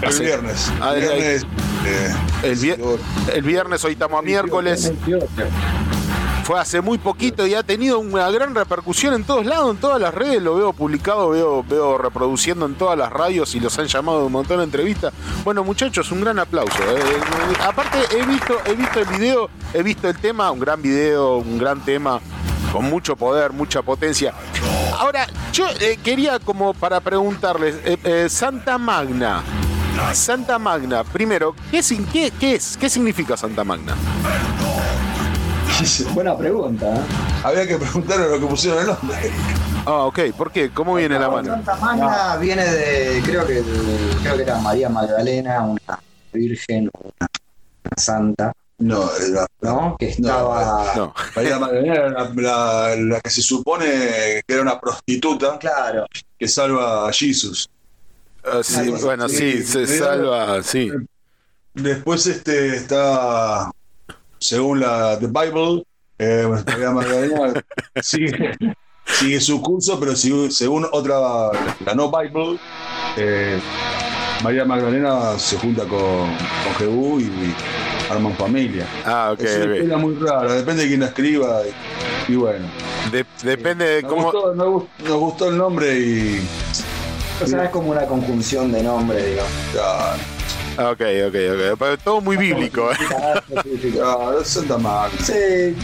El 0.03 0.09
Hace- 0.09 0.25
viernes. 0.25 0.73
Ah, 0.81 0.95
El 0.97 1.01
viernes. 1.03 1.43
eh, 1.87 2.15
El, 2.43 2.59
vie- 2.59 2.99
el 3.33 3.43
viernes, 3.43 3.85
hoy 3.85 3.93
estamos 3.93 4.19
a 4.19 4.23
miércoles. 4.23 4.93
Fue 6.45 6.61
hace 6.61 6.83
muy 6.83 6.99
poquito 6.99 7.47
y 7.47 7.55
ha 7.55 7.63
tenido 7.63 7.99
una 7.99 8.31
gran 8.31 8.55
repercusión 8.55 9.15
en 9.15 9.25
todos 9.25 9.47
lados, 9.47 9.71
en 9.71 9.81
todas 9.81 9.99
las 9.99 10.13
redes. 10.13 10.43
Lo 10.43 10.57
veo 10.57 10.75
publicado, 10.75 11.31
veo, 11.31 11.65
veo 11.67 11.97
reproduciendo 11.97 12.67
en 12.67 12.75
todas 12.75 12.99
las 12.99 13.11
radios 13.11 13.55
y 13.55 13.61
los 13.61 13.79
han 13.79 13.87
llamado 13.87 14.21
de 14.21 14.27
un 14.27 14.33
montón 14.33 14.59
de 14.59 14.65
entrevistas. 14.65 15.15
Bueno, 15.43 15.65
muchachos, 15.65 16.13
un 16.13 16.21
gran 16.21 16.39
aplauso. 16.39 16.77
eh. 16.83 16.99
Eh, 16.99 17.55
aparte, 17.67 17.99
he 18.15 18.27
visto, 18.27 18.59
he 18.67 18.75
visto 18.75 19.01
el 19.01 19.07
video, 19.07 19.49
he 19.73 19.83
visto 19.83 20.07
el 20.07 20.19
tema, 20.19 20.51
un 20.51 20.61
gran 20.61 20.83
video, 20.83 21.39
un 21.39 21.57
gran 21.59 21.83
tema, 21.83 22.21
con 22.71 22.85
mucho 22.91 23.17
poder, 23.17 23.55
mucha 23.55 23.81
potencia. 23.81 24.35
Ahora, 24.99 25.27
yo 25.51 25.67
eh, 25.81 25.99
quería 26.05 26.39
como 26.41 26.75
para 26.75 27.01
preguntarles, 27.01 27.77
eh, 27.87 27.97
eh, 28.05 28.27
Santa 28.29 28.77
Magna. 28.77 29.43
Santa 30.13 30.59
Magna, 30.59 31.05
primero, 31.05 31.55
¿qué, 31.71 31.81
qué, 32.13 32.33
qué 32.39 32.55
es? 32.57 32.77
¿Qué 32.77 32.91
significa 32.91 33.35
Santa 33.35 33.65
Magna? 33.65 33.95
Buena 36.15 36.37
pregunta, 36.37 36.95
¿eh? 36.95 37.01
Había 37.43 37.67
que 37.67 37.77
preguntarle 37.77 38.29
lo 38.29 38.41
que 38.41 38.47
pusieron 38.47 38.81
el 38.81 38.87
nombre. 38.87 39.17
Ah, 39.87 40.05
ok. 40.05 40.19
¿Por 40.37 40.51
qué? 40.51 40.71
¿Cómo 40.71 40.95
viene 40.95 41.19
la 41.19 41.29
mano? 41.29 41.51
Santa 41.53 41.77
Magna 41.77 42.37
viene 42.37 42.65
de, 42.65 43.23
creo 43.23 43.47
que, 43.47 43.55
de- 43.55 44.17
creo 44.23 44.37
que 44.37 44.43
era 44.43 44.59
María 44.59 44.89
Magdalena, 44.89 45.61
una 45.63 46.01
virgen, 46.33 46.91
una, 47.03 47.13
una 47.85 47.93
santa, 47.97 48.53
No, 48.79 49.11
¿no? 49.61 49.97
Que 49.99 50.09
estaba... 50.11 50.93
No. 50.97 51.15
María 51.37 51.59
Magdalena 51.59 51.95
era 51.95 52.11
la, 52.11 52.31
la- 52.35 52.97
la 52.97 53.21
que 53.21 53.31
se 53.31 53.43
supone 53.43 53.87
que 54.47 54.53
era 54.55 54.63
una 54.63 54.81
prostituta 54.81 55.59
Claro, 55.59 56.07
que 56.39 56.49
salva 56.49 57.09
a 57.09 57.13
Jesus. 57.13 57.69
Ah, 58.45 58.61
sí, 58.63 58.91
bueno, 59.03 59.29
sí, 59.29 59.63
se 59.63 59.87
salva, 59.87 60.63
sí. 60.63 60.91
Después 61.75 62.27
este 62.27 62.77
está, 62.77 63.71
según 64.45 64.81
la 64.81 65.19
The 65.19 65.27
Bible, 65.27 65.85
eh, 66.19 66.47
María 66.67 66.91
Magdalena 66.91 67.63
sigue, 68.03 68.57
sigue 69.07 69.41
su 69.41 69.61
curso, 69.63 69.99
pero 69.99 70.15
sigue- 70.15 70.51
según 70.51 70.87
otra, 70.93 71.17
la 71.85 71.95
No 71.95 72.11
Bible, 72.11 72.59
eh, 73.17 73.59
María 74.43 74.65
Magdalena 74.67 75.39
se 75.39 75.57
junta 75.57 75.85
con, 75.85 75.99
con 75.99 76.75
Jehú 76.79 77.21
y, 77.21 77.25
y 77.25 77.55
arman 78.11 78.35
familia. 78.37 78.87
Ah, 79.07 79.31
ok, 79.33 79.41
es 79.41 79.57
una 79.57 79.75
historia 79.77 79.97
muy 79.97 80.15
rara, 80.17 80.53
depende 80.55 80.83
de 80.83 80.89
quién 80.89 81.01
la 81.01 81.07
escriba 81.07 81.63
y, 82.29 82.33
y 82.33 82.37
bueno. 82.37 82.67
De- 83.11 83.25
depende 83.43 83.85
de 83.87 84.03
Nos, 84.03 84.11
cómo. 84.13 84.23
gustó, 84.25 84.55
nos 84.55 84.67
gust- 84.69 84.89
nos 85.09 85.19
gustó 85.19 85.49
el 85.49 85.57
nombre 85.57 85.99
y 85.99 86.47
o 87.43 87.47
sea, 87.47 87.65
es 87.65 87.71
como 87.71 87.91
una 87.91 88.05
conjunción 88.07 88.71
de 88.71 88.83
nombres, 88.83 89.25
digamos. 89.27 89.53
Ah, 89.81 90.17
Ok, 90.77 91.01
ok, 91.29 91.35
ok. 91.53 91.79
Pero 91.79 91.99
todo 91.99 92.21
muy 92.21 92.37
bíblico. 92.37 92.91
¿eh? 92.93 92.97
ah, 94.03 94.33
Santa 94.45 94.79
Magna. 94.79 95.19
Sí, 95.25 95.77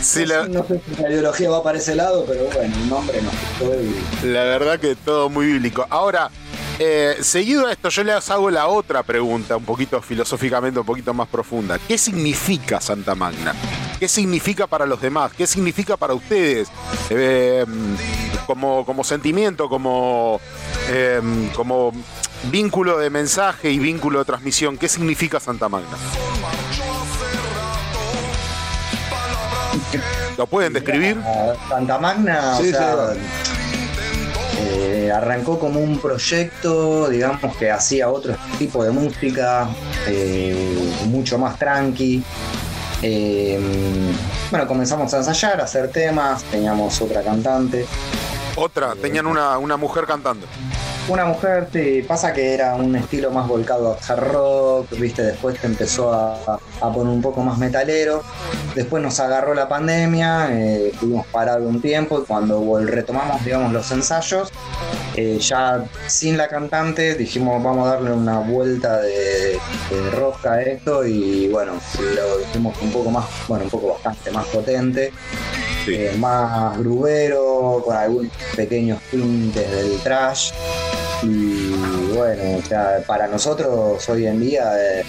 Sí, 0.00 0.20
no, 0.20 0.26
la, 0.26 0.42
sé- 0.44 0.48
no 0.50 0.64
sé 0.66 0.80
si 0.94 1.02
la 1.02 1.10
ideología 1.10 1.50
va 1.50 1.62
para 1.62 1.78
ese 1.78 1.94
lado, 1.96 2.24
pero 2.26 2.44
bueno, 2.54 2.72
el 2.76 2.88
nombre 2.88 3.20
gustó 3.20 3.74
y... 3.80 4.26
la 4.28 4.44
verdad 4.44 4.78
que 4.78 4.94
todo 4.94 5.28
muy 5.28 5.46
bíblico. 5.46 5.84
Ahora, 5.90 6.30
eh, 6.78 7.16
seguido 7.20 7.66
a 7.66 7.72
esto, 7.72 7.88
yo 7.88 8.04
les 8.04 8.30
hago 8.30 8.48
la 8.50 8.68
otra 8.68 9.02
pregunta, 9.02 9.56
un 9.56 9.64
poquito 9.64 10.00
filosóficamente, 10.00 10.78
un 10.78 10.86
poquito 10.86 11.12
más 11.12 11.26
profunda. 11.26 11.78
¿Qué 11.88 11.98
significa 11.98 12.80
Santa 12.80 13.16
Magna? 13.16 13.54
¿Qué 13.98 14.06
significa 14.06 14.68
para 14.68 14.86
los 14.86 15.00
demás? 15.00 15.32
¿Qué 15.36 15.48
significa 15.48 15.96
para 15.96 16.14
ustedes? 16.14 16.68
Eh, 17.10 17.66
como, 18.46 18.86
como 18.86 19.02
sentimiento, 19.02 19.68
como, 19.68 20.40
eh, 20.90 21.20
como 21.56 21.92
vínculo 22.44 22.98
de 22.98 23.10
mensaje 23.10 23.70
y 23.70 23.78
vínculo 23.78 24.20
de 24.20 24.24
transmisión. 24.24 24.76
¿Qué 24.78 24.88
significa 24.88 25.40
Santa 25.40 25.68
Magna? 25.68 25.96
¿Lo 30.36 30.46
pueden 30.46 30.72
describir? 30.72 31.16
Santa 31.68 31.98
Magna, 31.98 32.56
Sí, 32.56 32.68
o 32.68 32.70
sea, 32.70 33.12
sí. 33.14 33.20
eh, 34.60 35.12
arrancó 35.14 35.58
como 35.58 35.80
un 35.80 35.98
proyecto, 35.98 37.08
digamos, 37.08 37.56
que 37.56 37.70
hacía 37.70 38.08
otro 38.08 38.36
tipo 38.58 38.84
de 38.84 38.90
música, 38.90 39.68
eh, 40.06 40.92
mucho 41.06 41.38
más 41.38 41.58
tranqui. 41.58 42.22
Eh, 43.02 43.60
bueno, 44.50 44.66
comenzamos 44.66 45.12
a 45.14 45.18
ensayar, 45.18 45.60
a 45.60 45.64
hacer 45.64 45.90
temas, 45.90 46.42
teníamos 46.44 47.00
otra 47.00 47.22
cantante. 47.22 47.86
Otra, 48.56 48.94
tenían 49.00 49.26
una, 49.26 49.58
una 49.58 49.76
mujer 49.76 50.04
cantando. 50.04 50.46
Una 51.08 51.24
mujer, 51.24 51.68
sí, 51.72 52.04
pasa 52.06 52.34
que 52.34 52.52
era 52.52 52.74
un 52.74 52.94
estilo 52.94 53.30
más 53.30 53.48
volcado 53.48 53.92
a 53.92 54.12
hard 54.12 54.20
rock, 54.30 54.90
viste, 54.98 55.22
después 55.22 55.58
te 55.58 55.66
empezó 55.66 56.12
a, 56.12 56.58
a 56.80 56.92
poner 56.92 57.14
un 57.14 57.22
poco 57.22 57.40
más 57.40 57.56
metalero, 57.56 58.22
después 58.74 59.02
nos 59.02 59.18
agarró 59.18 59.54
la 59.54 59.68
pandemia, 59.68 60.48
eh, 60.52 60.88
estuvimos 60.92 61.26
parados 61.28 61.66
un 61.66 61.80
tiempo 61.80 62.20
y 62.20 62.26
cuando 62.26 62.78
retomamos, 62.84 63.42
digamos, 63.42 63.72
los 63.72 63.90
ensayos, 63.90 64.50
eh, 65.14 65.38
ya 65.40 65.82
sin 66.06 66.36
la 66.36 66.46
cantante 66.48 67.14
dijimos 67.14 67.62
vamos 67.62 67.88
a 67.88 67.94
darle 67.94 68.12
una 68.12 68.40
vuelta 68.40 69.00
de, 69.00 69.58
de 69.90 70.10
rosca 70.12 70.52
a 70.52 70.62
esto 70.62 71.06
y 71.06 71.48
bueno, 71.48 71.72
lo 71.98 72.40
hicimos 72.40 72.76
un 72.82 72.92
poco 72.92 73.10
más, 73.10 73.24
bueno, 73.48 73.64
un 73.64 73.70
poco 73.70 73.94
bastante 73.94 74.30
más 74.30 74.37
potente, 74.46 75.12
eh, 75.86 76.14
más 76.18 76.78
grubero, 76.78 77.82
con 77.84 77.96
algunos 77.96 78.32
pequeños 78.54 79.00
tintes 79.10 79.70
del 79.70 79.98
trash. 80.00 80.52
Y 81.22 81.72
bueno, 82.14 82.58
o 82.58 82.62
sea, 82.62 83.02
para 83.06 83.26
nosotros 83.26 84.08
hoy 84.08 84.26
en 84.26 84.40
día, 84.40 84.72
eh, 84.78 85.04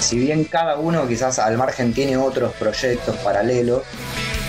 si 0.00 0.18
bien 0.18 0.44
cada 0.44 0.76
uno 0.76 1.06
quizás 1.06 1.38
al 1.38 1.56
margen 1.56 1.92
tiene 1.92 2.16
otros 2.16 2.52
proyectos 2.54 3.16
paralelos, 3.18 3.82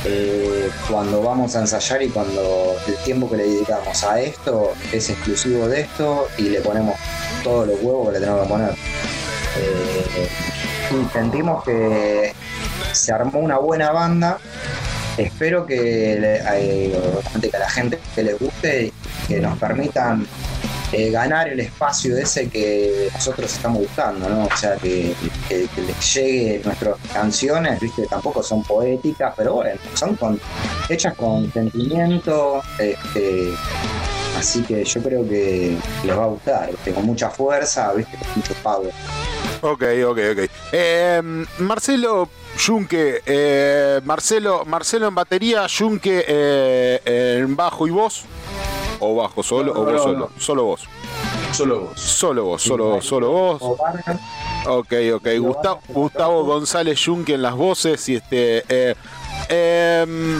eh, 0.06 0.70
cuando 0.90 1.22
vamos 1.22 1.56
a 1.56 1.60
ensayar 1.60 2.02
y 2.02 2.08
cuando 2.08 2.78
el 2.88 2.96
tiempo 3.04 3.30
que 3.30 3.36
le 3.36 3.44
dedicamos 3.44 4.02
a 4.06 4.22
esto 4.22 4.72
es 4.94 5.10
exclusivo 5.10 5.68
de 5.68 5.82
esto 5.82 6.28
y 6.38 6.44
le 6.44 6.62
ponemos 6.62 6.96
todos 7.44 7.68
los 7.68 7.82
huevos 7.82 8.08
que 8.08 8.14
le 8.14 8.20
tenemos 8.22 8.44
que 8.44 8.50
poner. 8.50 8.72
Eh, 9.58 10.30
y 10.92 11.14
sentimos 11.14 11.64
que 11.64 12.34
se 12.92 13.12
armó 13.12 13.40
una 13.40 13.58
buena 13.58 13.92
banda. 13.92 14.38
Espero 15.18 15.66
que, 15.66 16.14
eh, 16.14 17.00
que 17.42 17.56
a 17.58 17.60
la 17.60 17.70
gente 17.70 18.00
que 18.16 18.24
les 18.24 18.40
guste 18.40 18.94
que 19.28 19.40
nos 19.40 19.58
permitan 19.60 20.26
eh, 20.92 21.12
ganar 21.12 21.50
el 21.50 21.60
espacio 21.60 22.18
ese 22.18 22.50
que 22.50 23.10
nosotros 23.14 23.54
estamos 23.54 23.82
buscando, 23.82 24.28
¿no? 24.30 24.46
O 24.46 24.58
sea, 24.58 24.76
que, 24.78 25.14
que- 25.48 25.68
les 25.86 26.14
llegue 26.16 26.62
nuestras 26.64 26.96
canciones, 27.14 27.80
viste, 27.80 28.08
tampoco 28.08 28.42
son 28.42 28.64
poéticas, 28.64 29.34
pero 29.38 29.56
bueno, 29.56 29.80
son 29.94 30.16
con, 30.16 30.40
hechas 30.88 31.14
con 31.16 31.52
sentimiento, 31.54 32.62
este, 32.80 33.54
así 34.38 34.64
que 34.64 34.84
yo 34.84 35.04
creo 35.04 35.28
que 35.30 35.78
les 36.06 36.18
va 36.18 36.24
a 36.24 36.28
gustar, 36.28 36.70
con 36.96 37.06
mucha 37.06 37.30
fuerza, 37.30 37.94
viste, 37.94 38.18
con 38.18 38.28
mucho 38.38 38.54
power. 38.64 38.94
Ok, 39.62 39.84
ok, 40.08 40.20
ok. 40.32 40.50
Eh, 40.72 41.22
Marcelo 41.60 42.30
Junque, 42.66 43.22
eh, 43.26 44.02
Marcelo, 44.04 44.66
Marcelo 44.66 45.08
en 45.08 45.16
batería, 45.16 45.68
Junque 45.70 46.26
eh, 46.28 47.40
en 47.42 47.56
bajo 47.56 47.88
y 47.88 47.92
voz. 47.92 48.24
O 49.00 49.16
bajo 49.16 49.42
solo, 49.44 49.74
No, 49.74 49.80
o 49.82 49.86
vos 49.86 50.04
solo. 50.04 50.30
Solo 50.38 50.64
vos. 50.66 50.82
Solo 51.54 51.80
vos. 51.82 52.00
Solo 52.00 52.44
vos, 52.44 52.62
solo, 52.62 53.02
solo 53.02 53.32
vos. 53.32 53.62
Ok, 54.68 54.94
ok. 55.16 55.28
Gustavo, 55.40 55.82
Gustavo 55.88 56.44
González 56.44 57.02
Junque 57.04 57.36
en 57.36 57.42
las 57.42 57.56
voces 57.56 58.08
y 58.10 58.16
este. 58.16 58.64
eh, 58.68 58.96
em, 59.48 60.40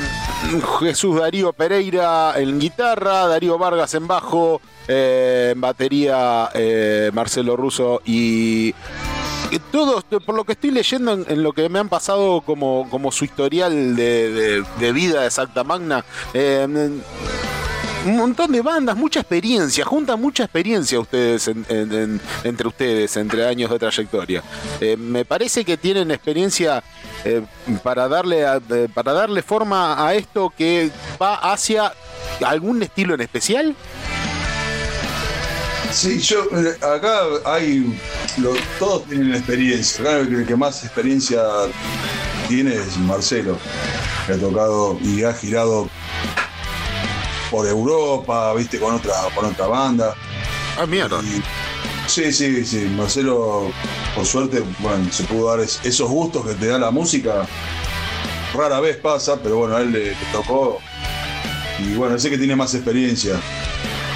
Jesús 0.82 1.20
Darío 1.20 1.54
Pereira 1.54 2.34
en 2.38 2.60
guitarra, 2.60 3.28
Darío 3.28 3.58
Vargas 3.58 3.94
en 3.96 4.08
bajo, 4.08 4.62
eh, 4.88 5.52
en 5.54 5.62
batería 5.62 6.50
Marcelo 7.14 7.56
Russo 7.56 8.02
y 8.06 8.74
todos, 9.58 10.04
por 10.04 10.36
lo 10.36 10.44
que 10.44 10.52
estoy 10.52 10.70
leyendo 10.70 11.14
en, 11.28 11.42
lo 11.44 11.54
que 11.54 11.68
me 11.70 11.80
han 11.80 11.90
pasado 11.90 12.42
como, 12.42 12.88
como 12.92 13.12
su 13.12 13.26
historial 13.26 13.96
de, 13.96 14.64
de- 14.80 14.92
vida 14.94 15.22
de 15.24 15.32
Santa 15.32 15.64
Magna, 15.64 16.06
eh, 16.36 16.68
un 18.06 18.16
montón 18.16 18.52
de 18.52 18.62
bandas, 18.62 18.96
mucha 18.96 19.20
experiencia, 19.22 19.84
juntan 19.84 20.22
mucha 20.22 20.44
experiencia 20.44 21.00
ustedes 21.00 21.48
en- 21.48 21.66
en- 21.68 21.92
en- 21.94 22.22
entre 22.44 22.68
ustedes, 22.68 23.18
entre 23.18 23.46
años 23.48 23.70
de 23.72 23.80
trayectoria. 23.80 24.44
Eh, 24.80 24.96
me 24.96 25.26
parece 25.26 25.66
que 25.66 25.78
tienen 25.78 26.12
experiencia 26.12 26.84
eh, 27.26 27.42
para, 27.84 28.08
darle 28.08 28.46
a- 28.46 28.62
para 28.94 29.12
darle 29.14 29.42
forma 29.42 30.08
a 30.08 30.14
esto 30.14 30.54
que 30.58 30.92
va 31.22 31.36
hacia 31.36 31.92
algún 32.46 32.82
estilo 32.84 33.16
en 33.16 33.22
especial. 33.22 33.76
Sí, 35.92 36.20
yo 36.20 36.44
acá 36.82 37.22
hay 37.46 38.00
lo- 38.38 38.54
todos 38.78 39.06
tienen 39.06 39.34
experiencia. 39.34 40.02
Acá 40.02 40.18
el 40.20 40.46
que 40.46 40.56
más 40.56 40.84
experiencia 40.84 41.42
tiene 42.48 42.76
es 42.76 42.98
Marcelo, 42.98 43.58
que 44.26 44.34
ha 44.34 44.38
tocado 44.38 44.98
y 45.02 45.24
ha 45.24 45.34
girado 45.34 45.90
por 47.50 47.68
Europa, 47.68 48.54
viste, 48.54 48.80
con 48.80 48.94
otra, 48.96 49.14
con 49.36 49.46
otra 49.46 49.68
banda. 49.68 50.16
Ah, 50.78 50.86
mierda. 50.86 51.20
sí, 52.08 52.32
sí, 52.32 52.64
sí. 52.66 52.86
Marcelo, 52.96 53.72
por 54.16 54.26
suerte, 54.26 54.64
bueno, 54.80 55.12
se 55.12 55.24
pudo 55.24 55.50
dar 55.50 55.60
es- 55.62 55.80
esos 55.84 56.08
gustos 56.10 56.46
que 56.46 56.54
te 56.54 56.68
da 56.68 56.78
la 56.78 56.92
música. 56.92 57.46
Rara 58.54 58.80
vez 58.80 58.98
pasa, 58.98 59.38
pero 59.42 59.58
bueno, 59.58 59.76
a 59.76 59.82
él 59.82 59.92
le, 59.92 60.06
le 60.12 60.16
tocó. 60.32 60.80
Y 61.80 61.96
bueno, 61.96 62.18
sé 62.20 62.30
que 62.30 62.38
tiene 62.38 62.56
más 62.56 62.74
experiencia. 62.76 63.40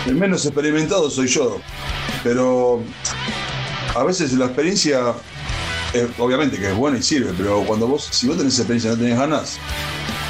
El 0.05 0.15
menos 0.15 0.45
experimentado 0.45 1.09
soy 1.09 1.27
yo. 1.27 1.59
Pero 2.23 2.81
a 3.95 4.03
veces 4.03 4.33
la 4.33 4.45
experiencia, 4.45 5.13
eh, 5.93 6.09
obviamente 6.17 6.57
que 6.57 6.69
es 6.69 6.75
buena 6.75 6.97
y 6.97 7.03
sirve, 7.03 7.33
pero 7.37 7.63
cuando 7.63 7.87
vos, 7.87 8.09
si 8.11 8.27
vos 8.27 8.37
tenés 8.37 8.57
experiencia 8.57 8.91
y 8.91 8.95
no 8.95 8.99
tenés 8.99 9.17
ganas, 9.17 9.57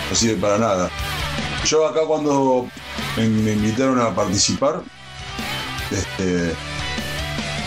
no 0.10 0.16
sirve 0.16 0.36
para 0.36 0.58
nada. 0.58 0.92
Yo 1.66 1.88
acá 1.88 2.02
cuando 2.06 2.68
me, 3.18 3.28
me 3.28 3.54
invitaron 3.54 4.00
a 4.00 4.14
participar, 4.14 4.82
este, 5.92 6.54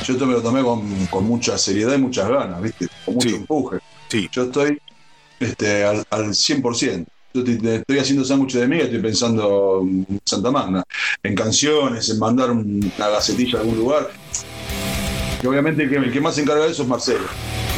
yo 0.05 0.13
esto 0.13 0.27
me 0.27 0.35
lo 0.35 0.43
tomé 0.43 0.63
con, 0.63 1.07
con 1.07 1.25
mucha 1.25 1.59
seriedad 1.59 1.95
y 1.95 1.99
muchas 1.99 2.29
ganas, 2.29 2.63
¿viste? 2.63 2.89
Con 3.05 3.15
mucho 3.15 3.35
empuje. 3.35 3.79
Yo 4.31 4.45
estoy 4.45 4.81
este, 5.41 5.85
al, 5.85 6.05
al 6.11 6.27
100%. 6.29 7.07
Estoy 7.45 7.99
haciendo 7.99 8.25
sándwich 8.25 8.55
de 8.55 8.67
miga, 8.69 8.85
estoy 8.85 9.01
pensando 9.01 9.81
en 9.83 10.07
Santa 10.25 10.51
Magna, 10.51 10.83
en 11.23 11.35
canciones, 11.35 12.09
en 12.11 12.19
mandar 12.19 12.51
un- 12.51 12.93
una 12.97 13.09
gacetilla 13.09 13.59
a 13.59 13.61
algún 13.63 13.77
lugar. 13.79 14.11
Que 15.41 15.49
obviamente 15.49 15.83
el 15.83 15.91
que, 15.91 15.97
el 15.97 16.13
que 16.13 16.21
más 16.21 16.35
se 16.35 16.43
encarga 16.43 16.65
de 16.65 16.73
eso 16.73 16.83
es 16.83 16.89
Marcelo. 16.89 17.27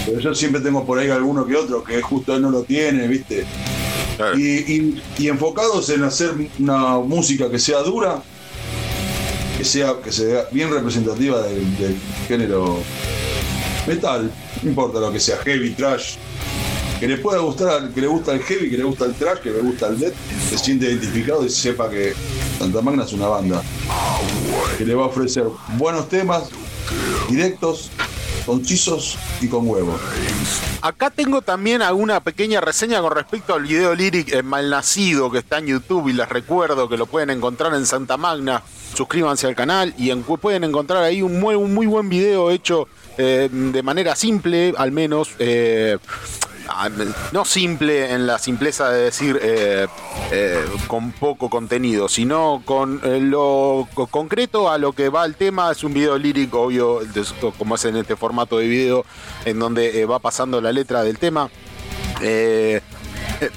Pero 0.06 0.20
yo 0.20 0.34
siempre 0.34 0.60
tengo 0.60 0.86
por 0.86 0.98
ahí 0.98 1.10
alguno 1.10 1.44
que 1.46 1.56
otro 1.56 1.82
que 1.84 2.00
justo 2.00 2.34
él 2.34 2.42
no 2.42 2.50
lo 2.50 2.62
tiene, 2.62 3.06
¿viste? 3.08 3.44
Y, 4.36 4.72
y- 4.72 5.02
y 5.18 5.28
enfocados 5.28 5.88
en 5.90 6.02
hacer 6.04 6.30
una 6.58 6.98
música 6.98 7.50
que 7.50 7.58
sea 7.58 7.80
dura, 7.82 8.22
que 9.56 9.64
sea, 9.64 9.94
que 10.02 10.10
sea 10.12 10.44
bien 10.52 10.70
representativa 10.70 11.42
del, 11.42 11.76
del 11.78 11.96
género 12.26 12.78
metal, 13.86 14.30
no 14.62 14.68
importa 14.68 15.00
lo 15.00 15.12
que 15.12 15.20
sea, 15.20 15.36
heavy, 15.38 15.70
trash, 15.70 16.16
que 16.98 17.06
le 17.06 17.16
pueda 17.18 17.38
gustar, 17.40 17.90
que 17.90 18.00
le 18.00 18.06
gusta 18.06 18.32
el 18.32 18.42
heavy, 18.42 18.70
que 18.70 18.76
le 18.78 18.84
gusta 18.84 19.04
el 19.04 19.14
trash, 19.14 19.38
que 19.38 19.50
le 19.50 19.60
gusta 19.60 19.86
el 19.88 19.98
death, 19.98 20.14
se 20.50 20.58
siente 20.58 20.86
identificado 20.86 21.44
y 21.44 21.48
sepa 21.50 21.88
que 21.88 22.12
Santa 22.58 22.82
Magna 22.82 23.04
es 23.04 23.12
una 23.12 23.28
banda 23.28 23.62
que 24.76 24.84
le 24.84 24.94
va 24.94 25.04
a 25.04 25.06
ofrecer 25.06 25.44
buenos 25.76 26.08
temas, 26.08 26.44
directos, 27.28 27.90
concisos 28.46 29.16
y 29.40 29.48
con 29.48 29.68
huevo. 29.68 29.96
Acá 30.80 31.10
tengo 31.10 31.42
también 31.42 31.82
alguna 31.82 32.20
pequeña 32.20 32.60
reseña 32.60 33.00
con 33.00 33.12
respecto 33.12 33.54
al 33.54 33.62
video 33.64 33.94
lyric 33.94 34.32
eh, 34.32 34.42
Malnacido 34.42 35.30
que 35.30 35.38
está 35.38 35.58
en 35.58 35.66
YouTube 35.66 36.08
y 36.08 36.12
les 36.12 36.28
recuerdo 36.28 36.88
que 36.88 36.96
lo 36.96 37.06
pueden 37.06 37.30
encontrar 37.30 37.74
en 37.74 37.84
Santa 37.86 38.16
Magna. 38.16 38.62
Suscríbanse 38.94 39.46
al 39.46 39.54
canal 39.54 39.92
y 39.98 40.10
en- 40.10 40.22
pueden 40.22 40.64
encontrar 40.64 41.02
ahí 41.02 41.20
un 41.20 41.40
muy, 41.40 41.86
buen 41.86 42.08
video 42.08 42.50
hecho 42.50 42.88
eh, 43.18 43.48
de 43.52 43.82
manera 43.82 44.14
simple, 44.16 44.72
al 44.76 44.92
menos. 44.92 45.30
eh, 45.38 45.98
no 47.32 47.44
simple 47.44 48.12
en 48.12 48.26
la 48.26 48.38
simpleza 48.38 48.90
de 48.90 49.04
decir 49.04 49.38
eh, 49.42 49.86
eh, 50.30 50.64
con 50.86 51.12
poco 51.12 51.48
contenido, 51.50 52.08
sino 52.08 52.62
con 52.64 53.00
eh, 53.04 53.20
lo 53.20 53.88
co- 53.94 54.06
concreto 54.06 54.70
a 54.70 54.78
lo 54.78 54.92
que 54.92 55.08
va 55.08 55.24
el 55.24 55.34
tema. 55.34 55.70
Es 55.72 55.82
un 55.84 55.94
video 55.94 56.18
lírico, 56.18 56.62
obvio, 56.62 57.00
como 57.58 57.74
es 57.76 57.84
en 57.84 57.96
este 57.96 58.16
formato 58.16 58.58
de 58.58 58.66
video, 58.68 59.04
en 59.44 59.58
donde 59.58 60.04
va 60.06 60.18
pasando 60.18 60.60
la 60.60 60.72
letra 60.72 61.02
del 61.02 61.18
tema. 61.18 61.50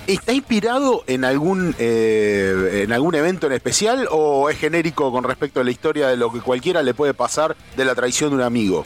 ¿Está 0.06 0.32
inspirado 0.34 1.04
en 1.08 1.26
algún 1.26 1.76
en 1.80 2.92
algún 2.92 3.16
evento 3.16 3.48
en 3.48 3.54
especial 3.54 4.08
o 4.12 4.50
es 4.50 4.58
genérico 4.60 5.12
con 5.12 5.24
respecto 5.24 5.60
a 5.60 5.64
la 5.64 5.72
historia 5.72 6.08
de 6.08 6.18
lo 6.18 6.32
que 6.32 6.40
cualquiera 6.40 6.84
le 6.84 6.94
puede 6.94 7.14
pasar 7.16 7.56
de 7.76 7.86
la 7.86 7.96
traición 7.96 8.30
de 8.30 8.36
un 8.36 8.42
amigo? 8.44 8.86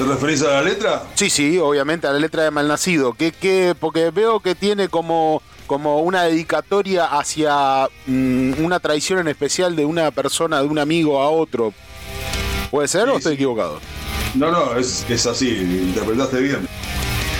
¿Te 0.00 0.06
referís 0.06 0.40
a 0.40 0.52
la 0.52 0.62
letra? 0.62 1.02
Sí, 1.12 1.28
sí, 1.28 1.58
obviamente 1.58 2.06
a 2.06 2.12
la 2.12 2.18
letra 2.18 2.42
de 2.42 2.50
Malnacido. 2.50 3.12
¿Qué, 3.12 3.32
qué? 3.32 3.74
Porque 3.78 4.10
veo 4.10 4.40
que 4.40 4.54
tiene 4.54 4.88
como, 4.88 5.42
como 5.66 6.00
una 6.00 6.22
dedicatoria 6.22 7.04
hacia 7.04 7.86
mm, 8.06 8.64
una 8.64 8.80
traición 8.80 9.18
en 9.18 9.28
especial 9.28 9.76
de 9.76 9.84
una 9.84 10.10
persona, 10.10 10.62
de 10.62 10.68
un 10.68 10.78
amigo 10.78 11.20
a 11.20 11.28
otro. 11.28 11.74
¿Puede 12.70 12.88
ser 12.88 13.10
o 13.10 13.18
estoy 13.18 13.34
equivocado? 13.34 13.78
No, 14.34 14.50
no, 14.50 14.74
es, 14.78 15.04
es 15.06 15.26
así, 15.26 15.50
interpretaste 15.50 16.40
bien. 16.40 16.66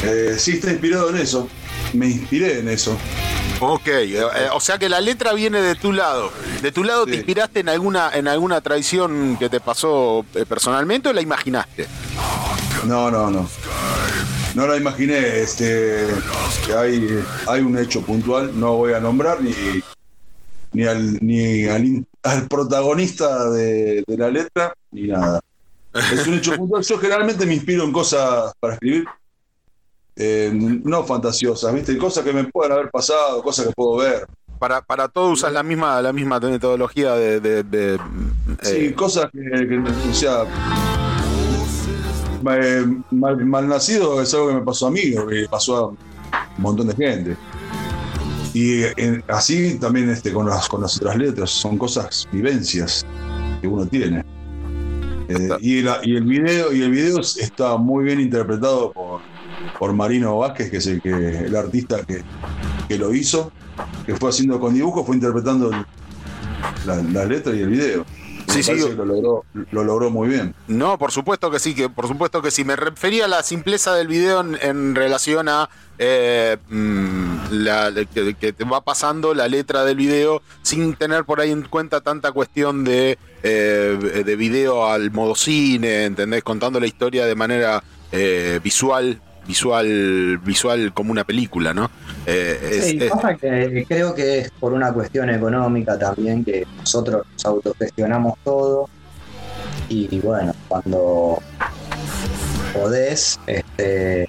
Eh, 0.05 0.35
sí, 0.39 0.52
está 0.52 0.70
inspirado 0.70 1.10
en 1.10 1.16
eso. 1.18 1.48
Me 1.93 2.06
inspiré 2.06 2.60
en 2.60 2.68
eso. 2.68 2.97
Ok, 3.60 3.89
eh, 3.89 4.18
eh, 4.18 4.48
o 4.52 4.60
sea 4.60 4.78
que 4.78 4.89
la 4.89 5.01
letra 5.01 5.35
viene 5.35 5.60
de 5.60 5.74
tu 5.74 5.93
lado. 5.93 6.32
¿De 6.62 6.72
tu 6.72 6.82
lado 6.82 7.05
te 7.05 7.16
inspiraste 7.16 7.60
en 7.60 7.68
alguna, 7.68 8.10
en 8.14 8.27
alguna 8.27 8.60
tradición 8.60 9.36
que 9.39 9.51
te 9.51 9.60
pasó 9.60 10.24
personalmente 10.48 11.10
o 11.10 11.12
la 11.12 11.20
imaginaste? 11.20 11.86
No, 12.86 13.10
no, 13.10 13.31
no. 13.31 13.48
No 14.55 14.66
la 14.66 14.77
imaginé, 14.77 15.40
este, 15.40 16.06
que 16.66 16.74
hay, 16.74 17.22
hay 17.47 17.60
un 17.60 17.78
hecho 17.78 18.02
puntual, 18.02 18.59
no 18.59 18.77
voy 18.77 18.94
a 18.94 19.01
nombrar 19.01 19.40
ni, 19.40 19.55
ni, 20.72 20.85
al, 20.85 21.24
ni 21.24 21.66
al, 22.22 22.48
protagonista 22.48 23.48
de, 23.51 24.02
de 24.05 24.16
la 24.16 24.28
letra, 24.28 24.74
ni 24.90 25.02
nada. 25.02 25.40
Es 25.93 26.27
un 26.27 26.35
hecho 26.35 26.56
puntual. 26.56 26.82
Yo 26.82 26.98
generalmente 26.98 27.47
me 27.47 27.55
inspiro 27.55 27.85
en 27.85 27.93
cosas 27.93 28.52
para 28.59 28.74
escribir, 28.74 29.05
eh, 30.22 30.51
no 30.52 31.02
fantasiosas, 31.05 31.72
¿viste? 31.72 31.97
Cosas 31.97 32.22
que 32.24 32.32
me 32.34 32.44
puedan 32.44 32.72
haber 32.72 32.90
pasado, 32.90 33.42
cosas 33.42 33.66
que 33.68 33.72
puedo 33.72 33.97
ver. 33.97 34.26
Para, 34.59 34.82
para 34.82 35.09
todos 35.09 35.32
usas 35.38 35.51
la 35.55 35.62
misma, 35.62 36.02
la 36.02 36.12
misma 36.12 36.38
metodología 36.38 37.14
de... 37.14 37.40
de- 37.40 37.62
de, 37.62 37.98
Sí, 38.62 38.76
eh, 38.88 38.94
cosas 38.94 39.30
que, 39.32 39.40
que, 39.66 39.78
o 39.78 40.12
sea, 40.14 40.44
eh, 42.52 42.86
mal, 43.10 43.44
malnacido 43.47 44.20
es 44.20 44.34
algo 44.34 44.48
que 44.48 44.55
me 44.55 44.60
pasó 44.62 44.88
a 44.88 44.90
mí, 44.90 45.01
que 45.01 45.47
pasó 45.51 45.76
a 45.76 45.86
un 45.88 45.97
montón 46.59 46.88
de 46.88 46.94
gente. 46.97 47.36
Y 48.52 48.82
eh, 48.82 49.22
así 49.28 49.78
también 49.78 50.10
este, 50.10 50.32
con, 50.32 50.47
las, 50.47 50.68
con 50.68 50.82
las 50.82 50.97
otras 50.97 51.16
letras, 51.16 51.51
son 51.51 51.78
cosas, 51.78 52.28
vivencias 52.32 53.06
que 53.62 53.68
uno 53.68 53.86
tiene. 53.86 54.24
Eh, 55.28 55.48
y, 55.60 55.82
la- 55.82 56.01
y 56.02 56.16
el 56.16 56.24
video, 56.24 56.72
y 56.72 56.82
el 56.82 56.90
video 56.90 57.20
está 57.20 57.76
muy 57.76 58.05
bien 58.05 58.20
interpretado 58.20 58.92
por, 58.92 59.20
por 59.78 59.93
Marino 59.93 60.39
Vázquez, 60.39 60.70
que 60.70 60.77
es 60.78 60.87
el, 60.87 61.01
que, 61.01 61.11
el 61.11 61.57
artista 61.57 62.05
que, 62.05 62.23
que 62.89 62.99
lo 62.99 63.15
hizo, 63.15 63.53
que 64.07 64.16
fue 64.16 64.31
haciendo 64.31 64.61
con 64.61 64.74
dibujo, 64.74 65.05
fue 65.05 65.16
interpretando 65.16 65.70
la, 66.87 66.97
la 66.97 67.24
letra 67.24 67.55
y 67.55 67.61
el 67.61 67.69
video. 67.69 68.07
Sí, 68.49 68.65
sí, 68.65 68.73
lo 68.74 69.05
logró, 69.05 69.45
lo 69.70 69.85
logró 69.85 70.11
muy 70.11 70.28
bien. 70.28 70.55
No, 70.66 70.99
por 70.99 71.12
supuesto 71.12 71.51
que 71.53 71.61
sí, 71.61 71.73
que 71.74 71.89
por 71.89 72.09
supuesto 72.09 72.43
que 72.43 72.51
sí. 72.51 72.65
Me 72.65 72.74
refería 72.74 73.27
a 73.27 73.28
la 73.28 73.45
simpleza 73.45 73.95
del 73.95 74.09
video 74.09 74.41
en, 74.41 74.59
en 74.61 74.95
relación 74.97 75.49
a 75.49 75.70
eh, 75.99 76.57
mm, 76.69 77.37
la, 77.53 77.93
que, 78.12 78.35
que 78.35 78.53
te 78.53 78.65
va 78.65 78.81
pasando 78.81 79.35
la 79.35 79.47
letra 79.47 79.85
del 79.85 79.97
video 79.97 80.43
sin 80.62 80.95
tener 80.97 81.24
por 81.24 81.41
ahí 81.41 81.53
en 81.53 81.62
cuenta 81.62 82.01
tanta 82.01 82.32
cuestión 82.32 82.82
de, 82.82 83.19
eh, 83.45 84.23
de 84.27 84.37
video 84.37 84.87
al 84.87 85.12
modo 85.12 85.37
cine, 85.37 86.07
¿entendés? 86.07 86.43
Contando 86.43 86.81
la 86.81 86.87
historia 86.87 87.27
de 87.27 87.35
manera 87.37 87.85
eh, 88.11 88.59
visual, 88.65 89.20
visual, 89.51 90.39
visual 90.39 90.93
como 90.94 91.10
una 91.10 91.24
película, 91.24 91.74
¿no? 91.74 91.90
Eh, 92.27 92.81
Sí, 92.82 92.98
es- 93.01 93.10
pasa 93.10 93.35
que 93.36 93.85
creo 93.89 94.14
que 94.14 94.39
es 94.40 94.51
por 94.60 94.72
una 94.72 94.93
cuestión 94.93 95.28
económica 95.31 95.98
también 95.98 96.44
que 96.44 96.64
nosotros 96.78 97.27
nos 97.32 97.44
autogestionamos 97.47 98.35
todo 98.44 98.89
y 99.89 100.20
bueno, 100.20 100.52
cuando 100.68 101.43
podés, 102.72 103.40
este, 103.47 104.27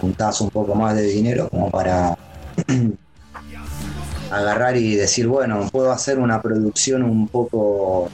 juntás 0.00 0.40
un 0.40 0.50
poco 0.50 0.74
más 0.74 0.96
de 0.96 1.02
dinero 1.04 1.48
como 1.48 1.70
para 1.70 2.16
agarrar 4.30 4.76
y 4.76 4.96
decir, 4.96 5.28
bueno, 5.28 5.68
puedo 5.70 5.92
hacer 5.92 6.18
una 6.18 6.40
producción 6.42 7.02
un 7.04 7.28
poco 7.28 8.08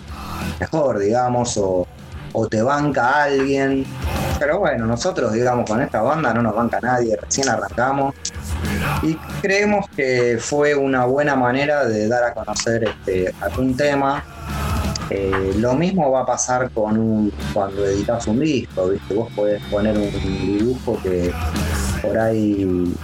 mejor, 0.61 0.99
digamos, 0.99 1.57
o, 1.57 1.87
o 2.33 2.47
te 2.49 2.61
banca 2.63 3.23
alguien. 3.25 3.85
Pero 4.39 4.59
bueno, 4.61 4.87
nosotros, 4.87 5.33
digamos, 5.33 5.69
con 5.69 5.81
esta 5.83 6.03
banda 6.03 6.33
no 6.33 6.43
nos 6.43 6.55
banca 6.55 6.81
nadie, 6.81 7.17
recién 7.17 7.49
arrancamos. 7.49 8.15
Y 9.03 9.15
creemos 9.43 9.87
que 9.97 10.39
fue 10.41 10.75
una 10.75 11.05
buena 11.05 11.37
manera 11.37 11.85
de 11.87 12.09
dar 12.09 12.25
a 12.25 12.35
conocer 12.35 12.85
este, 12.85 13.35
algún 13.41 13.77
tema. 13.77 14.25
Eh, 15.11 15.55
lo 15.57 15.75
mismo 15.75 16.11
va 16.11 16.21
a 16.21 16.27
pasar 16.27 16.71
con 16.71 16.99
un, 16.99 17.33
cuando 17.55 17.85
editas 17.87 18.27
un 18.27 18.41
disco, 18.41 18.89
¿viste? 18.89 19.15
Vos 19.15 19.33
podés 19.35 19.63
poner 19.65 19.97
un 19.97 20.11
dibujo 20.11 20.99
que 21.03 21.33
por 22.03 22.19
ahí 22.19 22.95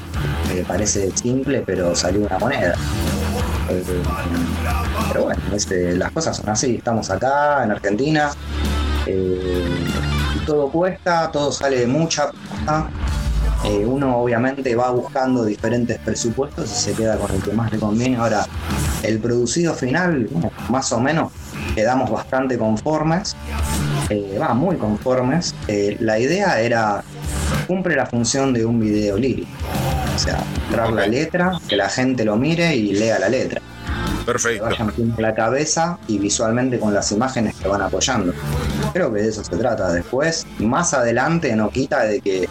eh, 0.53 0.65
parece 0.69 1.11
simple, 1.17 1.63
pero 1.65 1.95
salió 1.95 2.27
una 2.27 2.39
moneda. 2.39 2.75
Eh, 3.71 3.83
pero 5.09 5.25
bueno, 5.25 5.41
este, 5.55 5.97
las 5.97 6.13
cosas 6.13 6.37
son 6.37 6.51
así. 6.51 6.77
Estamos 6.77 7.11
acá 7.11 7.65
en 7.65 7.73
Argentina. 7.73 8.31
Todo 10.45 10.69
cuesta, 10.71 11.31
todo 11.31 11.53
sale 11.53 11.81
de 11.81 11.87
mucha 11.87 12.31
plata. 12.31 12.89
Eh, 13.65 13.87
uno 13.87 14.19
obviamente 14.19 14.75
va 14.77 14.91
buscando 14.91 15.45
diferentes 15.45 15.99
presupuestos 16.01 16.71
y 16.71 16.75
se 16.75 16.93
queda 16.93 17.17
con 17.17 17.35
el 17.35 17.43
que 17.43 17.53
más 17.53 17.73
le 17.73 17.79
conviene. 17.79 18.17
Ahora, 18.17 18.47
el 19.03 19.19
producido 19.19 19.75
final, 19.75 20.29
bueno, 20.31 20.51
más 20.69 20.93
o 20.93 21.01
menos, 21.01 21.33
quedamos 21.75 22.11
bastante 22.11 22.59
conformes, 22.59 23.35
eh, 24.11 24.39
va, 24.39 24.53
muy 24.53 24.77
conformes. 24.77 25.55
Eh, 25.67 25.97
la 26.01 26.19
idea 26.19 26.61
era, 26.61 27.03
cumple 27.67 27.97
la 27.97 28.05
función 28.05 28.53
de 28.53 28.67
un 28.67 28.81
video 28.81 29.17
lírico. 29.17 29.49
O 30.15 30.19
sea, 30.19 30.45
mostrar 30.61 30.93
la 30.93 31.07
letra, 31.07 31.53
que 31.67 31.77
la 31.77 31.89
gente 31.89 32.25
lo 32.25 32.37
mire 32.37 32.77
y 32.77 32.93
lea 32.93 33.19
la 33.19 33.29
letra. 33.29 33.63
Perfecto. 34.27 34.69
Que 34.69 34.83
vayan 34.83 35.15
la 35.19 35.35
cabeza 35.35 35.99
y 36.07 36.19
visualmente 36.19 36.79
con 36.79 36.93
las 36.93 37.11
imágenes 37.13 37.55
que 37.57 37.69
van 37.69 37.83
apoyando. 37.83 38.33
Creo 38.95 39.13
que 39.13 39.23
de 39.23 39.29
eso 39.29 39.43
se 39.43 39.57
trata. 39.57 39.93
Después, 39.93 40.47
más 40.61 40.95
adelante, 40.95 41.55
no 41.57 41.69
quita 41.69 42.05
de 42.05 42.21
que 42.21 42.49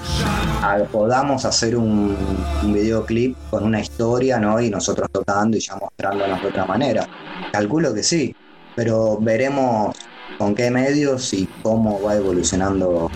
podamos 0.91 1.45
hacer 1.45 1.77
un, 1.77 2.17
un 2.61 2.73
videoclip 2.73 3.37
con 3.49 3.63
una 3.63 3.79
historia, 3.79 4.39
¿no? 4.39 4.59
Y 4.59 4.69
nosotros 4.69 5.09
tocando 5.09 5.55
y 5.55 5.61
ya 5.61 5.77
mostrándonos 5.77 6.41
de 6.41 6.49
otra 6.49 6.65
manera. 6.65 7.07
Calculo 7.53 7.93
que 7.93 8.03
sí, 8.03 8.35
pero 8.75 9.17
veremos 9.21 9.95
con 10.37 10.53
qué 10.53 10.69
medios 10.69 11.33
y 11.33 11.47
cómo 11.61 12.01
va 12.01 12.15
evolucionando 12.15 13.09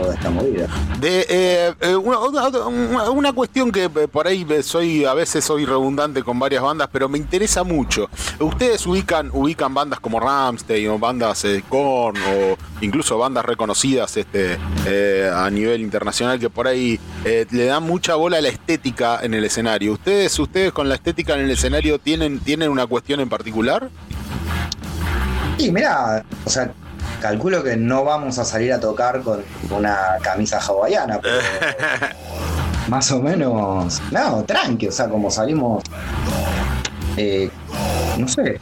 toda 0.00 0.14
esta 0.14 0.30
movida. 0.30 0.66
De, 1.00 1.26
eh, 1.28 1.74
eh, 1.80 1.96
una, 1.96 2.18
una- 2.18 3.10
una 3.10 3.32
cuestión 3.32 3.70
que 3.70 3.84
eh, 3.84 4.08
por 4.08 4.26
ahí 4.26 4.46
soy 4.62 5.04
a 5.04 5.14
veces 5.14 5.44
soy 5.44 5.64
redundante 5.64 6.22
con 6.22 6.38
varias 6.38 6.62
bandas, 6.62 6.88
pero 6.92 7.08
me 7.08 7.18
interesa 7.18 7.62
mucho. 7.64 8.08
Ustedes 8.38 8.86
ubican 8.86 9.30
ubican 9.32 9.74
bandas 9.74 10.00
como 10.00 10.20
Ramstein 10.20 10.88
o 10.88 10.98
bandas 10.98 11.44
eh, 11.44 11.62
Korn 11.68 12.16
o 12.18 12.56
incluso 12.80 13.18
bandas 13.18 13.44
reconocidas 13.44 14.16
este 14.16 14.58
a 15.32 15.48
nivel 15.50 15.80
internacional 15.82 16.38
que 16.38 16.50
por 16.50 16.66
ahí 16.66 16.98
le 17.24 17.64
dan 17.64 17.82
mucha 17.82 18.14
bola 18.14 18.38
a 18.38 18.40
la 18.40 18.48
estética 18.48 19.20
en 19.22 19.34
el 19.34 19.44
escenario. 19.44 19.92
Ustedes 19.92 20.38
ustedes 20.38 20.72
con 20.72 20.88
la 20.88 20.94
estética 20.94 21.34
en 21.34 21.40
el 21.40 21.50
escenario 21.50 21.98
tienen 21.98 22.40
tienen 22.40 22.70
una 22.70 22.86
cuestión 22.86 23.20
en 23.20 23.28
particular? 23.28 23.90
Y 25.58 25.70
mira, 25.70 26.24
o 26.44 26.50
sea, 26.50 26.72
calculo 27.20 27.62
que 27.62 27.76
no 27.76 28.04
vamos 28.04 28.38
a 28.38 28.44
salir 28.44 28.72
a 28.72 28.80
tocar 28.80 29.22
con 29.22 29.42
una 29.70 30.18
camisa 30.22 30.58
hawaiana, 30.58 31.20
pero 31.20 31.36
más 32.88 33.10
o 33.12 33.20
menos, 33.20 34.00
no, 34.10 34.44
tranqui, 34.44 34.88
o 34.88 34.92
sea, 34.92 35.08
como 35.08 35.30
salimos, 35.30 35.84
eh, 37.16 37.50
no 38.18 38.26
sé, 38.26 38.58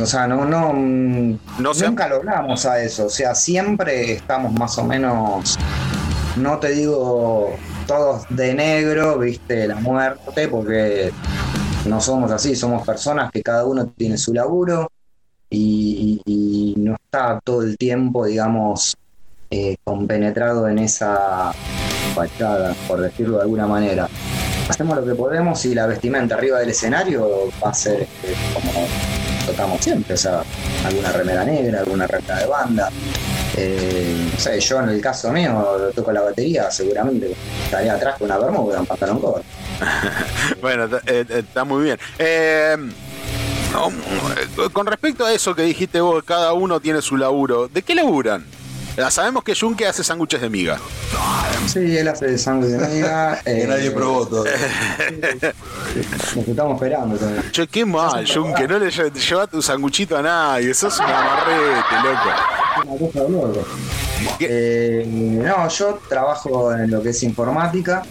o 0.00 0.06
sea, 0.06 0.26
no, 0.26 0.44
no, 0.44 0.72
mm, 0.72 1.38
nunca 1.58 2.08
logramos 2.08 2.66
a 2.66 2.82
eso, 2.82 3.06
o 3.06 3.10
sea, 3.10 3.34
siempre 3.34 4.12
estamos 4.12 4.52
más 4.52 4.78
o 4.78 4.84
menos, 4.84 5.58
no 6.36 6.58
te 6.58 6.70
digo 6.70 7.56
todos 7.86 8.24
de 8.30 8.54
negro, 8.54 9.18
viste, 9.18 9.66
la 9.66 9.76
muerte, 9.76 10.48
porque 10.48 11.12
no 11.86 12.00
somos 12.00 12.30
así, 12.30 12.54
somos 12.54 12.86
personas 12.86 13.30
que 13.32 13.42
cada 13.42 13.64
uno 13.64 13.86
tiene 13.96 14.16
su 14.16 14.32
laburo 14.32 14.88
y, 15.52 16.74
no 16.76 16.94
está 16.94 17.40
todo 17.44 17.62
el 17.62 17.76
tiempo, 17.76 18.24
digamos, 18.24 18.96
eh, 19.50 19.76
compenetrado 19.84 20.68
en 20.68 20.78
esa 20.78 21.52
fachada, 22.14 22.74
por 22.88 23.00
decirlo 23.00 23.36
de 23.36 23.42
alguna 23.42 23.66
manera. 23.66 24.08
Hacemos 24.68 24.96
lo 24.96 25.04
que 25.04 25.14
podemos 25.14 25.64
y 25.66 25.74
la 25.74 25.86
vestimenta 25.86 26.34
arriba 26.36 26.58
del 26.60 26.70
escenario 26.70 27.50
va 27.62 27.70
a 27.70 27.74
ser 27.74 28.02
este, 28.02 28.34
como 28.54 28.86
tocamos 29.46 29.80
siempre, 29.80 30.14
o 30.14 30.16
sea, 30.16 30.42
alguna 30.84 31.12
remera 31.12 31.44
negra, 31.44 31.80
alguna 31.80 32.06
recta 32.06 32.38
de 32.38 32.46
banda. 32.46 32.88
Eh, 33.56 34.30
no 34.32 34.38
sé, 34.38 34.58
yo 34.60 34.80
en 34.80 34.88
el 34.88 35.00
caso 35.00 35.30
mío 35.30 35.90
toco 35.94 36.10
la 36.12 36.22
batería, 36.22 36.70
seguramente 36.70 37.34
estaría 37.64 37.94
atrás 37.94 38.16
con 38.18 38.26
una 38.26 38.38
bermuda, 38.38 38.80
un 38.80 38.86
pantalón 38.86 39.20
corto. 39.20 39.44
Bueno, 40.60 40.84
eh, 40.84 41.00
eh, 41.06 41.26
está 41.38 41.64
muy 41.64 41.84
bien. 41.84 41.98
Eh, 42.18 42.76
con 44.72 44.86
respecto 44.86 45.24
a 45.24 45.32
eso 45.32 45.54
que 45.54 45.62
dijiste 45.62 46.00
vos, 46.00 46.22
cada 46.24 46.52
uno 46.52 46.80
tiene 46.80 47.02
su 47.02 47.16
laburo. 47.16 47.68
¿De 47.68 47.82
qué 47.82 47.94
laburan? 47.94 48.44
Sabemos 49.10 49.42
que 49.44 49.54
Junke 49.54 49.86
hace 49.86 50.04
sándwiches 50.04 50.40
de 50.40 50.50
miga. 50.50 50.78
Sí, 51.66 51.96
él 51.96 52.08
hace 52.08 52.36
sándwich 52.36 52.72
de 52.72 52.88
miga. 52.88 53.40
Que 53.44 53.66
nadie 53.66 53.90
probó 53.90 54.26
todavía. 54.26 54.52
Nos 56.36 56.48
estamos 56.48 56.74
esperando 56.74 57.16
todavía. 57.16 57.42
Che, 57.50 57.66
qué 57.68 57.84
mal, 57.86 58.26
Junke, 58.26 58.66
no 58.68 58.78
le 58.78 58.88
lle- 58.88 59.12
lleva 59.12 59.46
tu 59.46 59.62
sanguchito 59.62 60.16
a 60.16 60.22
nadie, 60.22 60.74
sos 60.74 60.98
un 60.98 61.06
amarrete, 61.06 61.94
loco. 62.04 62.30
Una 62.84 63.52
cosa. 63.52 63.60
Eh, 64.40 65.04
no, 65.06 65.68
yo 65.68 66.00
trabajo 66.08 66.72
en 66.72 66.90
lo 66.90 67.02
que 67.02 67.10
es 67.10 67.22
informática. 67.22 68.02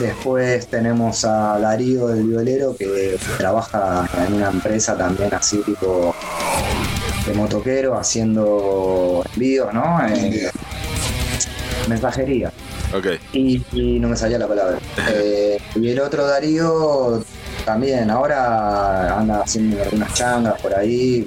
Después 0.00 0.68
tenemos 0.68 1.24
a 1.24 1.58
Darío 1.58 2.06
del 2.08 2.24
violero 2.24 2.76
que 2.76 3.18
trabaja 3.38 4.08
en 4.26 4.34
una 4.34 4.48
empresa 4.50 4.96
también 4.96 5.32
así 5.34 5.58
tipo 5.58 6.14
de 7.26 7.34
motoquero 7.34 7.98
haciendo 7.98 9.24
envíos, 9.34 9.72
¿no? 9.72 10.00
Eh, 10.08 10.50
mensajería. 11.88 12.52
Ok. 12.96 13.06
Y, 13.32 13.62
y 13.72 13.98
no 13.98 14.08
me 14.08 14.16
salía 14.16 14.38
la 14.38 14.48
palabra. 14.48 14.78
Eh, 15.12 15.58
y 15.76 15.90
el 15.90 16.00
otro 16.00 16.26
Darío 16.26 17.22
también, 17.64 18.10
ahora 18.10 19.18
anda 19.18 19.42
haciendo 19.42 19.82
algunas 19.82 20.12
changas 20.14 20.60
por 20.60 20.74
ahí, 20.74 21.26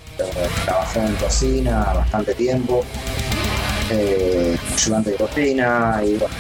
trabajó 0.65 0.99
en 0.99 1.15
cocina 1.15 1.93
bastante 1.93 2.33
tiempo, 2.33 2.83
eh, 3.91 4.57
ayudante 4.73 5.11
de 5.11 5.15
cocina 5.17 6.01
y 6.03 6.15
bueno, 6.17 6.33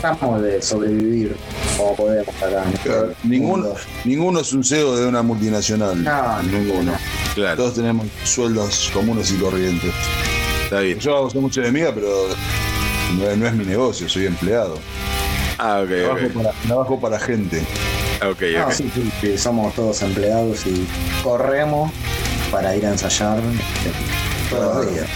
tratamos 0.00 0.42
de 0.42 0.62
sobrevivir 0.62 1.36
como 1.76 1.94
podemos 1.96 2.28
acá. 2.42 2.64
en 2.64 2.72
Claro, 2.78 3.12
ninguno, 3.24 3.64
mundo. 3.64 3.80
ninguno 4.04 4.40
es 4.40 4.52
un 4.52 4.64
CEO 4.64 4.96
de 4.96 5.06
una 5.06 5.22
multinacional. 5.22 6.02
No, 6.02 6.42
ninguno. 6.44 6.92
Claro. 7.34 7.56
Todos 7.56 7.74
tenemos 7.74 8.06
sueldos 8.24 8.90
comunes 8.94 9.30
y 9.30 9.36
corrientes. 9.36 9.92
Está 10.64 10.80
bien. 10.80 10.98
Yo 10.98 11.28
soy 11.30 11.40
mucho 11.40 11.60
de 11.60 11.68
amiga, 11.68 11.92
pero 11.94 12.08
no 13.18 13.30
es, 13.30 13.36
no 13.38 13.46
es 13.46 13.52
mi 13.54 13.64
negocio, 13.64 14.08
soy 14.08 14.26
empleado. 14.26 14.78
Ah, 15.58 15.80
ok, 15.82 15.88
Trabajo, 15.88 16.26
ok. 16.26 16.32
para, 16.32 16.50
trabajo 16.66 17.00
para 17.00 17.18
gente. 17.20 17.58
Ok, 18.28 18.42
No, 18.56 18.66
ok. 18.66 18.72
sí, 18.72 18.90
sí, 18.94 19.10
sí, 19.20 19.38
somos 19.38 19.74
todos 19.74 20.00
empleados 20.02 20.66
y 20.66 20.86
corremos 21.22 21.90
para 22.50 22.74
ir 22.76 22.86
a 22.86 22.90
ensayar 22.90 23.38
eh, 23.38 23.42
todos 24.50 24.76
los 24.86 24.94
días. 24.94 25.06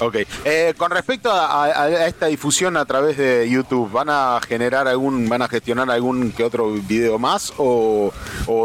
Ok. 0.00 0.16
Eh, 0.44 0.74
con 0.76 0.90
respecto 0.90 1.30
a, 1.32 2.06
esta 2.06 2.26
difusión 2.26 2.76
a 2.76 2.84
través 2.84 3.16
de 3.16 3.48
YouTube, 3.50 3.90
¿van 3.90 4.08
a 4.10 4.40
generar 4.46 4.86
algún, 4.86 5.28
van 5.28 5.42
a 5.42 5.48
gestionar 5.48 5.90
algún 5.90 6.32
que 6.32 6.44
otro 6.44 6.70
video 6.72 7.18
más 7.18 7.52
o, 7.58 8.12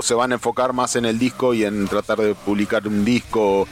se 0.01 0.14
van 0.14 0.31
a 0.31 0.35
enfocar 0.35 0.73
más 0.73 0.95
en 0.95 1.05
el 1.05 1.18
disco 1.18 1.53
y 1.53 1.64
en 1.64 1.88
tratar 1.88 2.19
de 2.19 2.35
publicar 2.35 2.88
un 2.88 3.03
disco? 3.03 3.68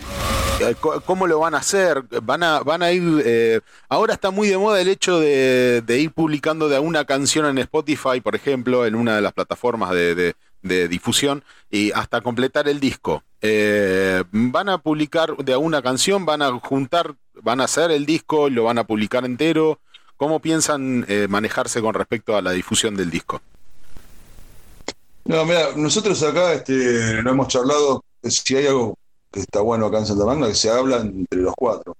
Eh, 0.61 0.75
¿Cómo 1.05 1.25
lo 1.25 1.39
van 1.39 1.55
a 1.55 1.57
hacer? 1.57 2.03
¿Van 2.21 2.43
a, 2.43 2.59
van 2.59 2.83
a 2.83 2.91
ir... 2.91 3.23
eh, 3.25 3.61
ahora 3.89 4.13
está 4.13 4.29
muy 4.29 4.47
de 4.47 4.57
moda 4.57 4.79
el 4.79 4.89
hecho 4.89 5.19
de, 5.19 5.83
ir 5.87 6.11
publicando 6.11 6.69
de 6.69 6.77
una 6.77 7.05
canción 7.05 7.45
en 7.45 7.57
Spotify, 7.57 8.21
por 8.21 8.35
ejemplo, 8.35 8.85
en 8.85 8.95
una 8.95 9.15
de 9.15 9.21
las 9.21 9.33
plataformas 9.33 9.91
de, 9.91 10.35
difusión, 10.61 11.43
y 11.71 11.91
hasta 11.91 12.21
completar 12.21 12.67
el 12.67 12.79
disco. 12.79 13.23
Eh, 13.41 14.23
¿Van 14.31 14.69
a 14.69 14.77
publicar 14.77 15.35
de 15.37 15.55
una 15.55 15.81
canción? 15.81 16.25
¿Van 16.25 16.43
a 16.43 16.51
juntar, 16.59 17.15
van 17.43 17.61
a 17.61 17.65
hacer 17.65 17.91
el 17.91 18.05
disco? 18.05 18.49
¿Lo 18.49 18.63
van 18.63 18.77
a 18.77 18.85
publicar 18.85 19.25
entero? 19.25 19.79
¿Cómo 20.17 20.39
piensan 20.39 21.05
eh, 21.07 21.27
manejarse 21.27 21.81
con 21.81 21.93
respecto 21.93 22.35
a 22.35 22.41
la 22.41 22.51
difusión 22.51 22.95
del 22.95 23.09
disco? 23.09 23.41
No, 25.25 25.45
mira, 25.45 25.69
nosotros 25.75 26.21
acá 26.23 26.53
este, 26.53 27.21
no 27.23 27.31
hemos 27.31 27.47
charlado 27.47 28.03
eh, 28.21 28.31
si 28.31 28.55
hay 28.55 28.67
algo 28.67 28.97
que 29.31 29.39
está 29.39 29.61
bueno 29.61 29.85
acá 29.85 29.99
en 29.99 30.05
Santa 30.05 30.25
Magna, 30.25 30.47
que 30.47 30.55
se 30.55 30.69
habla 30.69 30.97
entre 30.97 31.41
los 31.41 31.53
cuatro. 31.55 31.95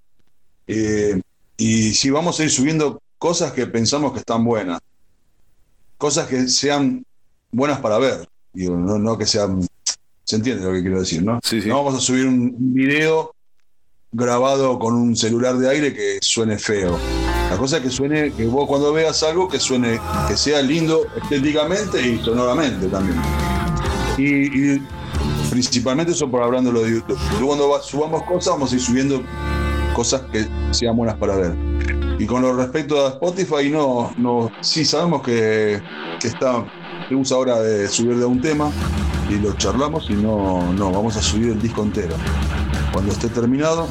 Eh, 0.68 1.22
y 1.58 1.94
si 1.94 2.10
vamos 2.10 2.40
a 2.40 2.44
ir 2.44 2.52
subiendo 2.52 3.02
cosas 3.18 3.54
que 3.54 3.68
pensamos 3.68 4.14
que 4.14 4.20
están 4.20 4.44
buenas, 4.44 4.80
cosas 5.98 6.28
que 6.28 6.48
sean 6.48 7.06
buenas 7.52 7.80
para 7.80 7.98
ver, 8.00 8.28
digo, 8.54 8.76
no, 8.76 8.98
no 8.98 9.18
que 9.18 9.26
sean... 9.26 9.66
¿Se 10.24 10.36
entiende 10.36 10.64
lo 10.64 10.72
que 10.72 10.82
quiero 10.82 11.00
decir, 11.00 11.24
no? 11.24 11.40
No 11.66 11.84
vamos 11.84 11.96
a 11.96 12.00
subir 12.00 12.26
un 12.26 12.74
video 12.74 13.34
grabado 14.12 14.78
con 14.78 14.94
un 14.94 15.16
celular 15.16 15.58
de 15.58 15.70
aire 15.70 15.94
que 15.94 16.20
suene 16.22 16.58
feo. 16.58 16.98
La 17.50 17.58
cosa 17.58 17.78
es 17.78 17.84
que 17.84 17.90
suene, 17.90 18.32
que 18.32 18.46
vos 18.46 18.68
cuando 18.68 18.92
veas 18.94 19.24
algo 19.24 19.48
que 19.48 19.60
suene, 19.60 20.00
que 20.28 20.36
sea 20.36 20.62
lindo 20.62 21.06
estéticamente 21.22 22.02
y 22.02 22.18
sonoramente 22.24 22.88
también. 22.88 23.22
Y, 24.18 24.80
principalmente 25.50 26.14
eso 26.14 26.30
por 26.30 26.44
hablando 26.44 26.72
de 26.72 26.92
YouTube. 26.92 27.20
Luego 27.40 27.48
cuando 27.48 27.82
subamos 27.84 28.24
cosas, 28.24 28.54
vamos 28.54 28.72
a 28.72 28.76
ir 28.76 28.82
subiendo 28.82 29.22
cosas 29.94 30.22
que 30.32 30.48
sean 30.72 30.96
buenas 30.96 31.18
para 31.18 31.36
ver. 31.36 31.56
Y 32.20 32.26
con 32.26 32.42
lo 32.42 32.54
respecto 32.54 33.06
a 33.06 33.10
Spotify, 33.10 33.70
no, 33.70 34.14
no, 34.18 34.52
sí 34.62 34.86
sabemos 34.86 35.22
que, 35.22 35.82
que 36.20 36.28
está, 36.28 36.66
usa 37.10 37.36
ahora 37.36 37.60
de 37.60 37.88
subir 37.88 38.18
de 38.18 38.26
un 38.26 38.40
tema 38.40 38.72
y 39.30 39.36
lo 39.36 39.54
charlamos 39.54 40.10
y 40.10 40.14
no, 40.14 40.72
no, 40.74 40.92
vamos 40.92 41.18
a 41.18 41.22
subir 41.22 41.50
el 41.50 41.62
disco 41.62 41.84
entero. 41.84 42.16
Cuando 42.92 43.12
esté 43.14 43.30
terminado, 43.30 43.88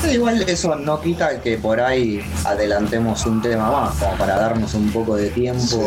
Sí, 0.00 0.10
igual 0.10 0.42
eso 0.42 0.76
no 0.76 1.00
quita 1.00 1.40
que 1.40 1.58
por 1.58 1.80
ahí 1.80 2.20
adelantemos 2.44 3.26
un 3.26 3.42
tema 3.42 3.70
más, 3.70 3.96
como 3.96 4.16
para 4.16 4.36
darnos 4.36 4.74
un 4.74 4.92
poco 4.92 5.16
de 5.16 5.28
tiempo 5.30 5.82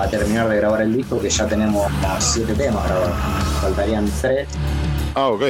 a 0.00 0.08
terminar 0.08 0.48
de 0.48 0.56
grabar 0.56 0.82
el 0.82 0.96
disco, 0.96 1.20
que 1.20 1.30
ya 1.30 1.46
tenemos 1.46 1.86
como 2.02 2.20
siete 2.20 2.54
temas 2.54 2.84
grabados. 2.84 3.12
Faltarían 3.60 4.10
tres. 4.20 4.48
Ah, 5.14 5.28
ok. 5.28 5.42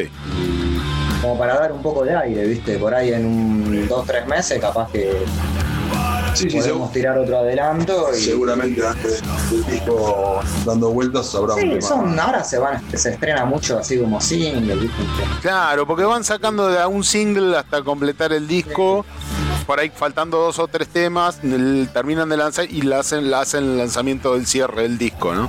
Como 1.23 1.39
para 1.39 1.55
dar 1.55 1.73
un 1.73 1.81
poco 1.81 2.05
de 2.05 2.15
aire, 2.15 2.47
¿viste? 2.47 2.77
Por 2.77 2.95
ahí 2.95 3.15
en 3.15 3.25
un 3.25 3.89
dos, 3.89 4.07
tres 4.07 4.27
meses 4.27 4.61
capaz 4.61 4.91
que 4.93 5.25
Sí, 6.37 6.51
sí, 6.51 6.59
podemos 6.59 6.93
tirar 6.93 7.19
otro 7.19 7.39
adelanto 7.39 8.09
y. 8.17 8.21
seguramente 8.21 8.87
antes 8.87 9.23
del 9.51 9.65
disco 9.67 10.41
dando 10.65 10.91
vueltas 10.91 11.35
habrá 11.35 11.55
un 11.55 11.61
Sí, 11.61 11.69
tema. 11.69 11.81
son, 11.83 12.21
ahora 12.21 12.45
se 12.45 12.59
van, 12.59 12.83
se 12.97 13.11
estrena 13.11 13.45
mucho 13.45 13.79
así 13.79 13.99
como 13.99 14.21
single. 14.21 14.89
Claro, 15.41 15.87
porque 15.87 16.05
van 16.05 16.25
sacando 16.25 16.69
de 16.69 16.85
un 16.87 17.03
single 17.05 17.57
hasta 17.57 17.83
completar 17.83 18.33
el 18.33 18.47
disco. 18.47 19.05
Por 19.67 19.81
ahí 19.81 19.91
faltando 19.95 20.39
dos 20.39 20.59
o 20.61 20.69
tres 20.69 20.89
temas, 20.89 21.41
el- 21.43 21.89
terminan 21.93 22.29
de 22.29 22.37
lanzar 22.37 22.67
y 22.71 22.83
la 22.83 23.01
hacen, 23.01 23.31
la 23.31 23.41
hacen 23.41 23.65
el 23.65 23.79
lanzamiento 23.79 24.35
del 24.35 24.47
cierre 24.47 24.83
del 24.83 24.97
disco, 24.99 25.35
¿no? 25.35 25.49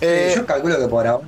Sí, 0.00 0.06
yo 0.36 0.46
calculo 0.46 0.78
que 0.78 0.88
por 0.88 1.06
ahora 1.06 1.22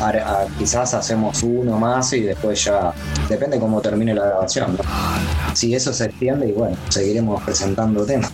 a- 0.00 0.06
a- 0.08 0.46
quizás 0.58 0.94
hacemos 0.94 1.42
uno 1.42 1.78
más 1.78 2.12
y 2.12 2.20
después 2.22 2.64
ya 2.64 2.92
depende 3.28 3.58
cómo 3.58 3.80
termine 3.80 4.14
la 4.14 4.24
grabación. 4.26 4.76
¿no? 4.76 5.54
Si 5.54 5.74
eso 5.74 5.92
se 5.92 6.06
extiende 6.06 6.48
y 6.48 6.52
bueno, 6.52 6.76
seguiremos 6.88 7.42
presentando 7.42 8.04
temas. 8.06 8.30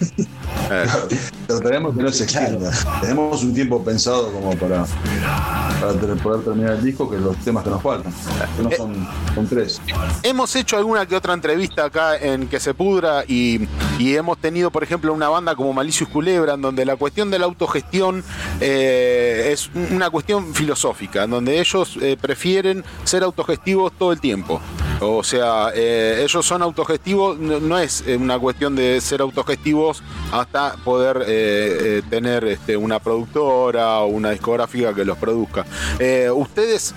Trataremos 1.47 1.97
que 1.97 2.03
no 2.03 2.13
se 2.13 2.25
extienda. 2.25 2.71
Tenemos 3.01 3.43
un 3.43 3.55
tiempo 3.55 3.83
pensado 3.83 4.33
como 4.33 4.55
para, 4.57 4.85
para 5.81 5.93
ter- 5.95 6.17
poder 6.23 6.45
terminar 6.45 6.73
el 6.75 6.85
disco, 6.85 7.11
que 7.11 7.19
los 7.19 7.37
temas 7.39 7.65
que 7.65 7.71
nos 7.71 7.83
faltan, 7.83 8.13
que 8.57 8.63
no 8.63 8.71
son, 8.77 9.09
son 9.35 9.49
tres. 9.49 9.81
Hemos 10.23 10.55
hecho 10.57 10.77
alguna 10.77 11.07
que 11.07 11.17
otra 11.17 11.35
entrevista 11.35 11.85
acá 11.87 12.17
en 12.17 12.49
Que 12.49 12.61
se 12.61 12.75
pudra 12.75 13.25
y, 13.27 13.69
y 13.99 14.15
hemos 14.17 14.39
tenido, 14.39 14.71
por 14.71 14.83
ejemplo, 14.83 15.13
una 15.13 15.29
banda 15.29 15.55
como 15.55 15.73
Malicious 15.73 16.09
Culebra, 16.11 16.55
en 16.55 16.63
donde 16.63 16.85
la 16.85 16.97
cuestión 16.97 17.31
de 17.31 17.39
la 17.39 17.47
autogestión 17.47 18.23
eh, 18.61 19.51
es 19.53 19.70
una 19.75 20.11
cuestión 20.11 20.55
filosófica, 20.55 21.27
donde 21.27 21.61
ellos 21.61 21.97
eh, 22.01 22.17
prefieren 22.21 22.85
ser 23.05 23.23
autogestivos 23.23 23.93
todo 23.93 24.13
el 24.13 24.21
tiempo. 24.21 24.61
O 25.03 25.25
sea, 25.25 25.71
eh, 25.75 26.21
ellos 26.23 26.45
son 26.45 26.61
autogestivos, 26.61 27.39
no, 27.39 27.79
es 27.79 28.05
eh, 28.07 28.17
una 28.17 28.39
cuestión 28.39 28.77
de 28.77 29.01
ser 29.01 29.23
autogestivos 29.23 30.03
hasta 30.31 30.75
poder 30.85 31.25
eh, 31.27 32.03
tener 32.11 32.45
este, 32.45 32.77
una 32.77 32.99
productora 32.99 34.01
o 34.01 34.09
una 34.09 34.31
discográfica 34.31 34.93
que 34.95 35.07
los 35.07 35.17
produzca. 35.17 35.65
¿Ustedes 36.35 36.95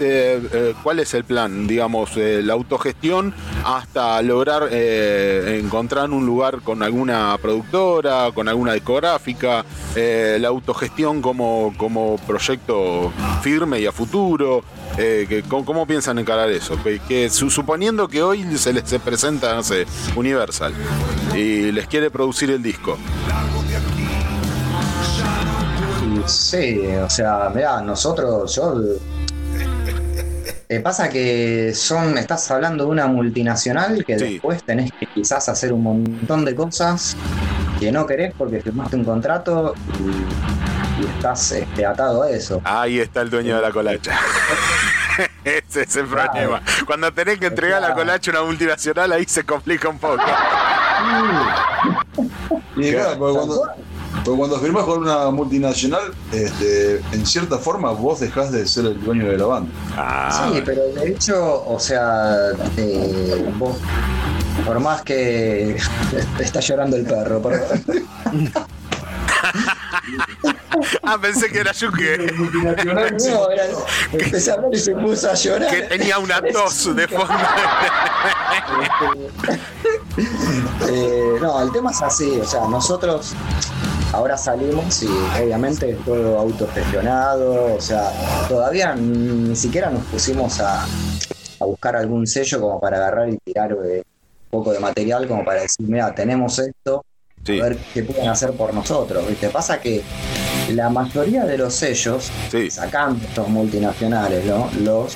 cuál 0.83 0.99
es 0.99 1.13
el 1.13 1.23
plan? 1.23 1.67
Digamos, 1.67 2.15
la 2.17 2.53
autogestión 2.53 3.33
hasta 3.63 4.21
lograr 4.21 4.73
encontrar 4.73 6.09
un 6.09 6.25
lugar 6.25 6.61
con 6.61 6.83
alguna 6.83 7.37
productora, 7.41 8.31
con 8.33 8.47
alguna 8.47 8.73
discográfica, 8.73 9.65
la 9.95 10.47
autogestión 10.47 11.21
como, 11.21 11.73
como 11.77 12.17
proyecto 12.27 13.11
firme 13.41 13.79
y 13.79 13.85
a 13.85 13.91
futuro. 13.91 14.63
Eh, 14.97 15.25
que- 15.27 15.41
¿cómo, 15.43 15.65
cómo 15.65 15.87
piensan 15.87 16.19
encarar 16.19 16.49
eso? 16.51 16.81
Que, 16.83 16.99
que 16.99 17.29
su- 17.29 17.49
suponiendo 17.49 18.07
que 18.07 18.21
hoy 18.21 18.45
se 18.57 18.73
les 18.73 18.87
se 18.87 18.99
presenta, 18.99 19.55
no 19.55 19.63
sé, 19.63 19.85
Universal 20.15 20.73
y 21.35 21.71
les 21.71 21.87
quiere 21.87 22.11
producir 22.11 22.51
el 22.51 22.61
disco. 22.61 22.97
Sí, 26.27 26.85
o 27.03 27.09
sea, 27.09 27.51
mirá, 27.53 27.81
nosotros, 27.81 28.55
yo. 28.55 28.75
Eh, 30.69 30.79
pasa 30.79 31.09
que 31.09 31.73
son, 31.75 32.17
estás 32.17 32.49
hablando 32.49 32.85
de 32.85 32.91
una 32.91 33.05
multinacional 33.07 34.03
que 34.05 34.15
después 34.31 34.63
tenés 34.63 34.91
que 34.99 35.05
quizás 35.07 35.49
hacer 35.49 35.73
un 35.73 35.83
montón 35.83 36.45
de 36.45 36.55
cosas 36.55 37.15
que 37.79 37.91
no 37.91 38.05
querés 38.07 38.33
porque 38.37 38.61
firmaste 38.61 38.95
un 38.95 39.03
contrato 39.03 39.73
y, 39.99 40.82
y 41.03 41.07
estás 41.07 41.51
este, 41.51 41.85
atado 41.85 42.23
a 42.23 42.29
eso. 42.29 42.61
Ahí 42.63 42.99
está 42.99 43.21
el 43.21 43.29
dueño 43.29 43.55
de 43.55 43.61
la 43.61 43.71
colacha. 43.71 44.11
Ese 45.43 45.83
es 45.83 45.95
el 45.95 46.07
problema. 46.07 46.61
Cuando 46.85 47.13
tenés 47.13 47.39
que 47.39 47.47
entregar 47.47 47.81
la 47.81 47.93
colacha 47.93 48.31
a 48.31 48.35
una 48.35 48.43
multinacional, 48.43 49.11
ahí 49.11 49.25
se 49.27 49.43
complica 49.43 49.89
un 49.89 49.99
poco. 49.99 50.23
Y 52.75 52.91
claro, 52.91 53.19
porque 53.19 53.37
cuando, 53.37 53.61
porque 54.23 54.37
cuando 54.37 54.59
firmás 54.59 54.83
con 54.85 55.03
una 55.03 55.29
multinacional, 55.29 56.13
este, 56.31 57.01
en 57.11 57.25
cierta 57.25 57.57
forma 57.57 57.91
vos 57.91 58.21
dejás 58.21 58.51
de 58.51 58.65
ser 58.65 58.85
el 58.85 59.03
dueño 59.03 59.29
de 59.29 59.37
la 59.37 59.45
banda. 59.45 59.71
Ah, 59.95 60.49
Sí, 60.51 60.61
pero 60.65 60.81
de 60.93 61.09
hecho, 61.09 61.63
o 61.67 61.79
sea, 61.79 62.51
eh, 62.77 63.51
vos 63.57 63.77
por 64.65 64.79
más 64.79 65.01
que 65.01 65.77
está 66.39 66.59
llorando 66.59 66.95
el 66.95 67.05
perro, 67.05 67.41
perdón. 67.41 67.83
Ah, 71.03 71.17
pensé 71.21 71.49
que 71.51 71.59
era 71.59 71.71
Yuke. 71.71 72.31
No, 72.53 72.71
era- 73.51 73.67
empecé 74.11 74.51
a 74.51 74.53
hablar 74.55 74.73
y 74.73 74.77
se 74.79 74.95
puso 74.95 75.29
a 75.29 75.33
llorar. 75.33 75.69
Que 75.69 75.81
tenía 75.83 76.17
una 76.19 76.41
tos 76.41 76.95
de 76.95 77.07
fondo. 77.07 77.33
Eh, 80.87 81.37
no, 81.41 81.61
el 81.63 81.71
tema 81.71 81.89
es 81.91 82.01
así, 82.01 82.39
o 82.39 82.45
sea, 82.45 82.67
nosotros 82.67 83.33
ahora 84.11 84.37
salimos 84.37 85.01
y 85.01 85.07
obviamente 85.07 85.89
es 85.91 86.05
todo 86.05 86.37
autogestionado, 86.37 87.75
o 87.75 87.81
sea, 87.81 88.11
todavía 88.47 88.93
ni 88.95 89.55
siquiera 89.55 89.89
nos 89.89 90.03
pusimos 90.05 90.59
a, 90.59 90.83
a 90.83 91.65
buscar 91.65 91.95
algún 91.95 92.27
sello 92.27 92.61
como 92.61 92.79
para 92.79 92.97
agarrar 92.97 93.29
y 93.29 93.37
tirar 93.39 93.71
eh, 93.71 94.03
un 94.51 94.59
poco 94.59 94.71
de 94.71 94.79
material 94.79 95.27
como 95.27 95.43
para 95.43 95.61
decir, 95.63 95.87
mira, 95.87 96.13
tenemos 96.13 96.59
esto, 96.59 97.03
Sí. 97.43 97.59
a 97.59 97.63
ver 97.63 97.77
qué 97.93 98.03
pueden 98.03 98.29
hacer 98.29 98.51
por 98.53 98.73
nosotros, 98.73 99.27
¿viste? 99.27 99.49
Pasa 99.49 99.81
que 99.81 100.01
la 100.71 100.89
mayoría 100.89 101.45
de 101.45 101.57
los 101.57 101.73
sellos, 101.73 102.29
sacando 102.71 103.25
estos 103.25 103.47
multinacionales, 103.49 104.45
¿no? 104.45 104.69
Los, 104.81 105.15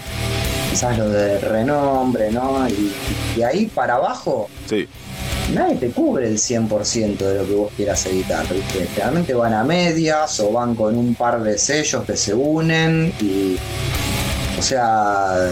quizás 0.69 0.97
los 0.97 1.11
de 1.11 1.39
renombre, 1.39 2.31
¿no? 2.31 2.67
Y, 2.69 2.91
y 3.37 3.41
ahí 3.43 3.65
para 3.67 3.95
abajo, 3.95 4.49
Sí. 4.69 4.87
nadie 5.53 5.75
te 5.75 5.89
cubre 5.91 6.27
el 6.27 6.37
100% 6.37 7.17
de 7.17 7.35
lo 7.39 7.45
que 7.47 7.53
vos 7.53 7.71
quieras 7.75 8.05
editar, 8.05 8.45
¿viste? 8.53 8.85
Generalmente 8.93 9.33
van 9.33 9.53
a 9.53 9.63
medias 9.63 10.39
o 10.41 10.51
van 10.51 10.75
con 10.75 10.97
un 10.97 11.15
par 11.15 11.41
de 11.41 11.57
sellos 11.57 12.03
que 12.05 12.17
se 12.17 12.33
unen 12.33 13.13
y. 13.21 13.57
O 14.59 14.61
sea. 14.61 15.51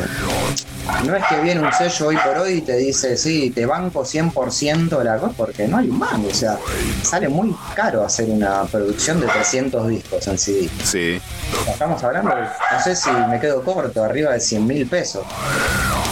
No 1.03 1.16
es 1.16 1.24
que 1.26 1.40
viene 1.41 1.62
un 1.62 1.72
sello 1.74 2.07
hoy 2.07 2.18
por 2.18 2.38
hoy 2.38 2.53
y 2.53 2.62
te 2.62 2.78
dice, 2.78 3.18
sí, 3.18 3.49
te 3.52 3.66
banco 3.66 4.03
100% 4.03 5.03
la 5.03 5.18
cosa, 5.18 5.34
porque 5.36 5.68
no 5.68 5.78
hay 5.78 5.90
un 5.90 5.98
mango. 5.99 6.28
O 6.30 6.34
sea, 6.34 6.57
sale 7.03 7.28
muy 7.28 7.56
caro 7.76 8.03
hacer 8.03 8.30
una 8.30 8.64
producción 8.66 9.20
de 9.20 9.28
300 9.28 9.88
discos 9.88 10.28
en 10.28 10.38
CD. 10.38 10.70
Sí. 10.84 11.20
Estamos 11.68 12.03
hablando, 12.03 12.32
no 12.36 12.84
sé 12.84 12.95
si 12.95 13.10
me 13.30 13.40
quedo 13.40 13.64
corto, 13.64 14.03
arriba 14.03 14.34
de 14.34 14.40
100 14.40 14.66
mil 14.68 14.88
pesos. 14.88 15.24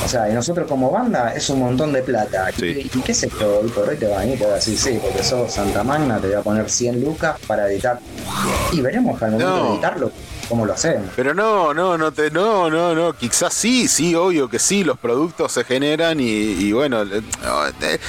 O 0.04 0.08
sea, 0.08 0.30
y 0.30 0.34
nosotros 0.34 0.68
como 0.68 0.92
banda 0.92 1.34
es 1.34 1.50
un 1.50 1.60
montón 1.60 1.94
de 1.94 2.02
plata. 2.02 2.50
¿Y, 2.58 2.64
y 2.94 3.02
qué 3.06 3.12
es 3.14 3.24
esto? 3.24 3.60
Hoy 3.64 3.70
por 3.70 3.88
hoy 3.88 3.96
te 3.96 4.08
va 4.08 4.20
a 4.20 4.26
y 4.26 4.36
te 4.36 4.46
va 4.46 4.54
a 4.54 4.56
decir, 4.56 4.78
sí, 4.78 5.00
porque 5.02 5.24
sos 5.24 5.52
Santa 5.54 5.84
Magna, 5.84 6.18
te 6.20 6.28
voy 6.28 6.36
a 6.36 6.42
poner 6.42 6.70
100 6.70 7.02
lucas 7.02 7.36
para 7.48 7.68
editar. 7.72 8.00
Y 8.74 8.82
veremos 8.82 9.22
al 9.22 9.32
momento 9.32 9.56
No. 9.58 9.64
de 9.66 9.72
editarlo 9.74 10.12
cómo 10.54 10.68
lo 10.68 10.74
hacemos. 10.74 11.10
Pero 11.16 11.34
no, 11.34 11.74
no, 11.74 11.98
no 11.98 12.12
te, 12.12 12.30
no, 12.30 12.70
no, 12.70 12.94
no, 12.94 13.14
quizás 13.14 13.52
sí, 13.56 13.88
sí, 13.88 14.14
obvio 14.14 14.48
que 14.48 14.60
sí, 14.60 14.84
los 14.84 15.00
productos 15.00 15.52
se 15.52 15.64
generan 15.64 16.20
y, 16.20 16.26
y 16.28 16.72
bueno, 16.74 17.02
eh, 17.02 17.22
eh, 17.82 18.00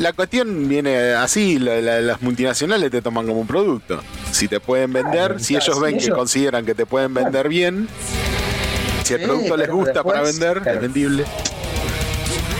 la 0.00 0.12
cuestión 0.12 0.68
viene 0.68 1.12
así, 1.12 1.60
la- 1.60 1.80
la- 1.80 2.00
las 2.00 2.22
multinacionales 2.22 2.90
te 2.90 3.00
toman 3.02 3.24
como 3.24 3.40
un 3.40 3.46
producto. 3.46 4.00
Si 4.32 4.48
te 4.48 4.58
pueden 4.58 4.92
vender, 4.92 5.12
Claro, 5.28 5.38
si 5.38 5.54
claro, 5.54 5.64
ellos 5.64 5.76
si 5.76 5.82
ven 5.84 5.98
que 5.98 6.04
ellos- 6.06 6.16
consideran 6.18 6.66
que 6.66 6.74
te 6.74 6.86
pueden 6.86 7.14
vender 7.14 7.48
bien, 7.48 7.88
si 9.04 9.14
el 9.14 9.22
producto 9.22 9.56
les 9.56 9.70
gusta 9.70 10.02
para 10.02 10.22
vender, 10.22 10.62
es 10.66 10.80
vendible. 10.80 11.24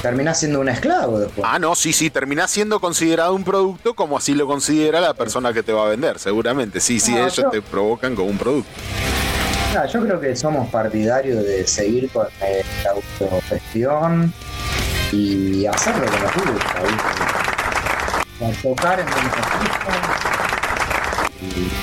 Terminás 0.06 0.38
siendo 0.38 0.60
un 0.60 0.68
esclavo 0.68 1.18
después. 1.18 1.44
Ah, 1.50 1.58
no, 1.58 1.74
sí, 1.74 1.92
sí, 1.92 2.10
terminás 2.10 2.52
siendo 2.52 2.78
considerado 2.78 3.34
un 3.34 3.42
producto 3.42 3.94
como 3.94 4.16
así 4.16 4.34
lo 4.34 4.46
considera 4.46 5.00
la 5.00 5.14
persona 5.14 5.52
que 5.52 5.64
te 5.64 5.72
va 5.72 5.86
a 5.86 5.88
vender, 5.88 6.20
seguramente. 6.20 6.78
Sí, 6.80 7.00
sí, 7.00 7.10
No, 7.10 7.18
ellos 7.18 7.34
yo- 7.34 7.50
te 7.50 7.60
provocan 7.60 8.14
como 8.14 8.28
un 8.28 8.38
producto. 8.38 8.70
Yo 9.92 10.00
creo 10.00 10.20
que 10.20 10.36
somos 10.36 10.68
partidarios 10.68 11.42
de 11.44 11.66
seguir 11.66 12.08
con 12.10 12.28
eh, 12.40 12.62
la 12.84 12.92
autogestión 12.92 14.32
y 15.10 15.66
hacer 15.66 15.96
lo 15.98 16.04
que 16.04 16.18
nos 16.18 16.34
gusta, 16.34 16.82
¿viste? 18.38 18.62
Tocar 18.62 19.00
en 19.00 19.06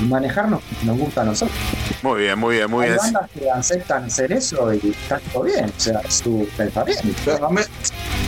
y 0.01 0.03
manejarnos 0.05 0.61
como 0.61 0.91
nos 0.93 0.97
gusta 1.05 1.21
a 1.21 1.25
nosotros. 1.25 1.57
Muy 2.01 2.21
bien, 2.21 2.39
muy 2.39 2.55
bien, 2.55 2.69
muy 2.71 2.83
Hay 2.85 2.89
bien. 2.91 2.99
bandas 3.01 3.29
que 3.31 3.49
aceptan 3.51 4.05
hacer 4.05 4.31
eso 4.33 4.73
y 4.73 4.89
está 4.89 5.19
todo 5.31 5.43
bien, 5.43 5.65
o 5.65 5.79
sea, 5.79 6.01
su 6.09 6.47
está 6.57 6.83
bien. 6.83 6.97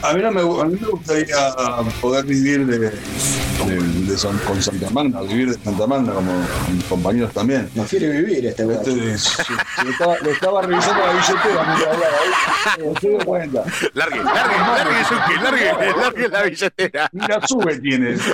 A 0.08 0.14
mí, 0.14 0.22
no 0.22 0.32
me, 0.32 0.42
a 0.42 0.66
mí 0.66 0.78
me 0.80 0.88
gustaría 0.88 1.36
poder 2.02 2.26
vivir 2.26 2.66
de, 2.66 2.80
de- 2.80 2.92
de 4.06 4.18
San- 4.18 4.38
con 4.40 4.62
Santa 4.62 4.90
Magna, 4.92 5.22
vivir 5.22 5.56
de 5.56 5.64
Santa 5.64 5.88
Magna 5.88 6.14
como 6.14 6.32
mis 6.72 6.84
compañeros 6.86 7.34
también. 7.34 7.70
No 7.74 7.84
quiere 7.86 8.10
vivir 8.10 8.46
este 8.46 8.64
güey. 8.66 8.78
Este, 8.78 8.92
le, 8.96 9.14
estaba, 9.92 10.18
le 10.20 10.32
estaba 10.32 10.62
revisando 10.62 11.06
la 11.06 11.14
billetera 11.14 11.64
mientras 11.66 11.94
hablaba. 11.96 12.16
¿eh? 12.16 12.94
Se 13.02 13.10
dio 13.10 13.18
cuenta. 13.26 13.64
Largue, 13.94 14.24
largue, 14.24 14.58
largue, 14.58 14.96
Yuki, 15.10 15.44
largue, 15.44 15.96
largue 16.02 16.28
la 16.30 16.44
billetera. 16.44 17.10
Mira, 17.12 17.48
sube 17.48 17.80
tiene. 17.80 18.16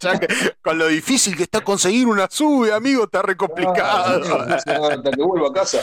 Ya 0.00 0.18
que 0.18 0.26
con 0.62 0.76
lo 0.78 0.88
difícil 0.88 1.34
que 1.36 1.44
está 1.44 1.62
conseguir 1.62 2.06
una 2.06 2.28
sube, 2.30 2.72
amigo, 2.72 3.04
está 3.04 3.22
re 3.22 3.34
complicado. 3.36 4.20
Hasta 4.54 5.10
que 5.10 5.22
vuelva 5.22 5.48
a 5.48 5.52
casa. 5.52 5.78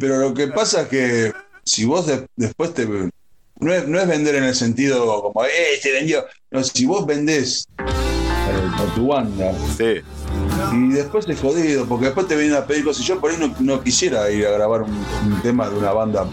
Pero 0.00 0.16
lo 0.18 0.32
que 0.32 0.48
pasa 0.48 0.82
es 0.82 0.88
que 0.88 1.32
si 1.64 1.84
vos 1.84 2.06
de- 2.06 2.26
después 2.36 2.72
te. 2.72 2.86
No 3.60 3.72
es, 3.72 3.88
no 3.88 3.98
es 3.98 4.06
vender 4.06 4.36
en 4.36 4.44
el 4.44 4.54
sentido 4.54 5.20
como, 5.20 5.44
¡eh, 5.44 5.78
te 5.82 5.92
vendió! 5.92 6.24
No, 6.50 6.62
si 6.62 6.86
vos 6.86 7.04
vendés 7.06 7.66
eh, 7.78 8.70
por 8.76 8.94
tu 8.94 9.08
banda. 9.08 9.52
Y 10.72 10.92
después 10.92 11.28
es 11.28 11.40
jodido, 11.40 11.86
porque 11.86 12.06
después 12.06 12.28
te 12.28 12.36
vienen 12.36 12.56
a 12.56 12.66
pedir 12.66 12.84
cosas. 12.84 13.04
Yo 13.04 13.20
por 13.20 13.32
ahí 13.32 13.36
no, 13.38 13.52
no 13.58 13.82
quisiera 13.82 14.30
ir 14.30 14.46
a 14.46 14.50
grabar 14.50 14.82
un, 14.82 14.90
un 14.92 15.42
tema 15.42 15.68
de 15.68 15.76
una 15.76 15.92
banda 15.92 16.24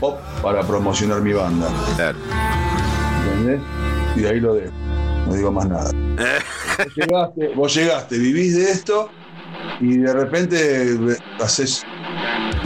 pop 0.00 0.18
para 0.42 0.66
promocionar 0.66 1.20
mi 1.20 1.32
banda. 1.32 1.68
¿Entendés? 3.24 3.60
Y 4.16 4.20
de 4.20 4.28
ahí 4.28 4.40
lo 4.40 4.54
dejo. 4.54 4.72
No 5.26 5.34
digo 5.34 5.52
más 5.52 5.68
nada. 5.68 5.90
Vos 5.92 6.94
llegaste, 6.96 7.48
vos 7.54 7.74
llegaste, 7.74 8.18
vivís 8.18 8.56
de 8.56 8.70
esto 8.70 9.10
y 9.80 9.98
de 9.98 10.12
repente 10.12 10.96
haces 11.40 11.82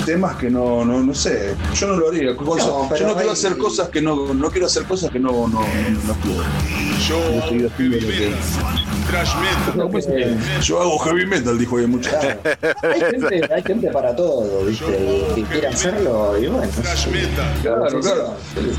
temas 0.05 0.37
que 0.37 0.51
no, 0.51 0.85
no, 0.85 1.01
no 1.03 1.15
sé, 1.15 1.55
yo 1.75 1.87
no 1.89 1.97
lo 1.97 2.09
haría. 2.09 2.35
cosas- 2.37 2.67
No, 2.67 2.97
yo 2.97 3.07
no 3.07 3.15
quiero 3.15 3.31
hay- 3.31 3.37
hacer 3.37 3.57
cosas 3.59 3.89
que 3.91 4.01
no, 4.03 4.33
no 4.35 4.51
quiero 4.51 4.67
hacer 4.67 4.85
cosas 4.85 5.11
que 5.11 5.19
no, 5.19 5.31
no, 5.33 5.49
no, 5.49 5.61
no 5.61 6.15
quiero. 6.23 6.43
Yo 7.09 7.17
hago 7.43 8.88
heavy 9.09 9.93
metal. 9.93 10.61
Yo 10.63 10.81
hago 10.81 10.99
heavy 10.99 11.27
metal, 11.27 11.59
dijo 11.59 11.79
ahí 11.79 11.87
mucho. 11.87 12.11
Hay 12.83 13.01
gente, 13.01 13.55
hay 13.55 13.63
gente 13.63 13.89
para 13.91 14.15
todo, 14.15 14.65
¿viste? 14.65 14.87
Que 15.35 15.43
quiere 15.43 15.67
hacerlo 15.69 16.39
y 16.39 16.47
bueno. 16.47 16.69
Claro, 17.63 18.01
claro. 18.01 18.35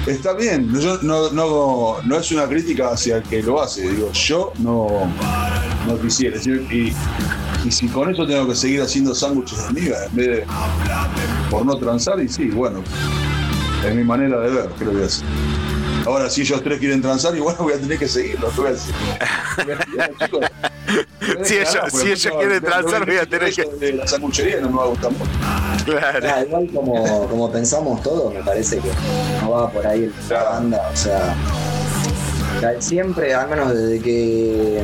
Está 0.07 0.33
bien. 0.33 0.73
Yo 0.79 0.97
no, 1.01 1.29
no, 1.31 2.01
no 2.03 2.17
es 2.17 2.31
una 2.31 2.47
crítica 2.47 2.89
hacia 2.91 3.17
el 3.17 3.23
que 3.23 3.41
lo 3.43 3.61
hace. 3.61 3.89
Digo, 3.89 4.11
yo 4.13 4.53
no, 4.59 5.11
no 5.87 5.99
quisiera. 5.99 6.37
Y, 6.43 6.93
y 7.65 7.71
si 7.71 7.87
con 7.87 8.09
eso 8.09 8.25
tengo 8.25 8.47
que 8.47 8.55
seguir 8.55 8.81
haciendo 8.81 9.13
sándwiches 9.13 9.67
de 9.67 9.81
miga 9.81 10.05
en 10.05 10.15
vez 10.15 10.27
de 10.27 10.45
por 11.49 11.65
no 11.65 11.77
transar, 11.77 12.19
y 12.19 12.29
sí, 12.29 12.49
bueno, 12.49 12.83
es 13.85 13.95
mi 13.95 14.03
manera 14.03 14.39
de 14.39 14.49
ver, 14.49 14.69
creo 14.77 14.91
que 14.91 15.05
es. 15.05 15.23
Ahora, 16.09 16.27
si 16.27 16.41
ellos 16.41 16.63
tres 16.63 16.79
quieren 16.79 17.03
transar, 17.03 17.35
igual 17.35 17.55
voy 17.59 17.73
a 17.73 17.77
tener 17.77 17.99
que 17.99 18.07
seguirlo. 18.07 18.49
¿qué 18.49 18.61
voy 18.61 18.69
a 18.69 18.73
decir? 18.73 18.95
Chicos, 20.19 20.45
Si 21.43 21.55
ellos, 21.55 21.77
si 21.93 22.07
ellos 22.07 22.33
quieren 22.39 22.63
transar, 22.63 23.05
voy 23.05 23.17
a 23.17 23.25
tener 23.27 23.53
que. 23.53 23.63
De 23.79 23.93
la 23.93 24.07
sanguchería 24.07 24.59
no 24.59 24.69
me 24.69 24.77
va 24.77 24.83
a 24.85 24.87
gustar 24.87 25.11
mucho. 25.11 25.31
Ah, 25.43 26.43
igual 26.47 26.67
como, 26.73 27.27
como 27.27 27.51
pensamos 27.51 28.01
todos, 28.01 28.33
me 28.33 28.43
parece 28.43 28.79
que 28.79 28.89
no 29.41 29.51
va 29.51 29.69
por 29.69 29.85
ahí 29.85 30.11
la 30.29 30.43
banda, 30.45 30.89
o 30.91 30.95
sea, 30.97 31.35
siempre, 32.79 33.35
al 33.35 33.47
menos 33.47 33.71
desde 33.71 33.99
que 34.01 34.83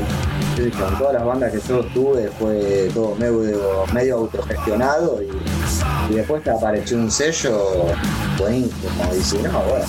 yo, 0.55 0.63
en 0.65 0.97
todas 0.97 1.13
las 1.13 1.25
bandas 1.25 1.51
que 1.51 1.59
yo 1.67 1.79
estuve 1.81 2.29
fue 2.39 2.89
todo 2.93 3.15
medio, 3.15 3.85
medio 3.93 4.15
autogestionado 4.17 5.21
y, 5.21 6.11
y 6.11 6.15
después 6.15 6.43
te 6.43 6.51
apareció 6.51 6.97
un 6.97 7.11
sello 7.11 7.85
buenísimo 8.37 9.11
y 9.17 9.21
si 9.21 9.37
no, 9.39 9.51
bueno, 9.61 9.85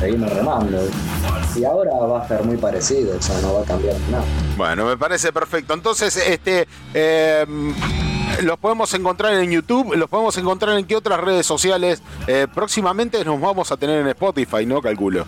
seguimos 0.00 0.32
remando. 0.32 0.78
Y 1.56 1.64
ahora 1.64 1.90
va 1.92 2.22
a 2.22 2.28
ser 2.28 2.44
muy 2.44 2.56
parecido, 2.56 3.16
o 3.18 3.22
sea, 3.22 3.40
no 3.40 3.54
va 3.54 3.60
a 3.62 3.64
cambiar 3.64 3.96
nada. 4.10 4.24
Bueno, 4.56 4.86
me 4.86 4.96
parece 4.96 5.32
perfecto. 5.32 5.74
Entonces, 5.74 6.16
este. 6.16 6.68
eh, 6.94 7.46
los 8.42 8.58
podemos 8.58 8.92
encontrar 8.94 9.34
en 9.34 9.50
YouTube, 9.50 9.94
los 9.96 10.08
podemos 10.08 10.36
encontrar 10.36 10.78
en 10.78 10.86
qué 10.86 10.94
otras 10.94 11.18
redes 11.20 11.46
sociales. 11.46 12.02
Eh, 12.26 12.46
próximamente 12.52 13.24
nos 13.24 13.40
vamos 13.40 13.72
a 13.72 13.76
tener 13.76 14.00
en 14.00 14.08
Spotify, 14.08 14.66
¿no? 14.66 14.80
Calculo. 14.80 15.24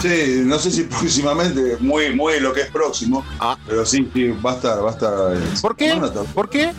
Sí, 0.00 0.42
no 0.44 0.58
sé 0.58 0.70
si 0.70 0.82
próximamente, 0.84 1.76
muy, 1.80 2.14
muy 2.14 2.40
lo 2.40 2.52
que 2.52 2.62
es 2.62 2.70
próximo, 2.70 3.24
pero 3.66 3.84
sí, 3.84 4.08
sí, 4.14 4.28
va 4.44 4.52
a 4.52 4.54
estar, 4.56 4.84
va 4.84 4.88
a 4.90 4.92
estar. 4.92 5.12
eh, 5.36 5.40
¿Por 5.60 5.76
qué? 5.76 5.94
no, 5.94 6.06
no, 6.10 6.24
¿Por 6.24 6.48
qué? 6.48 6.72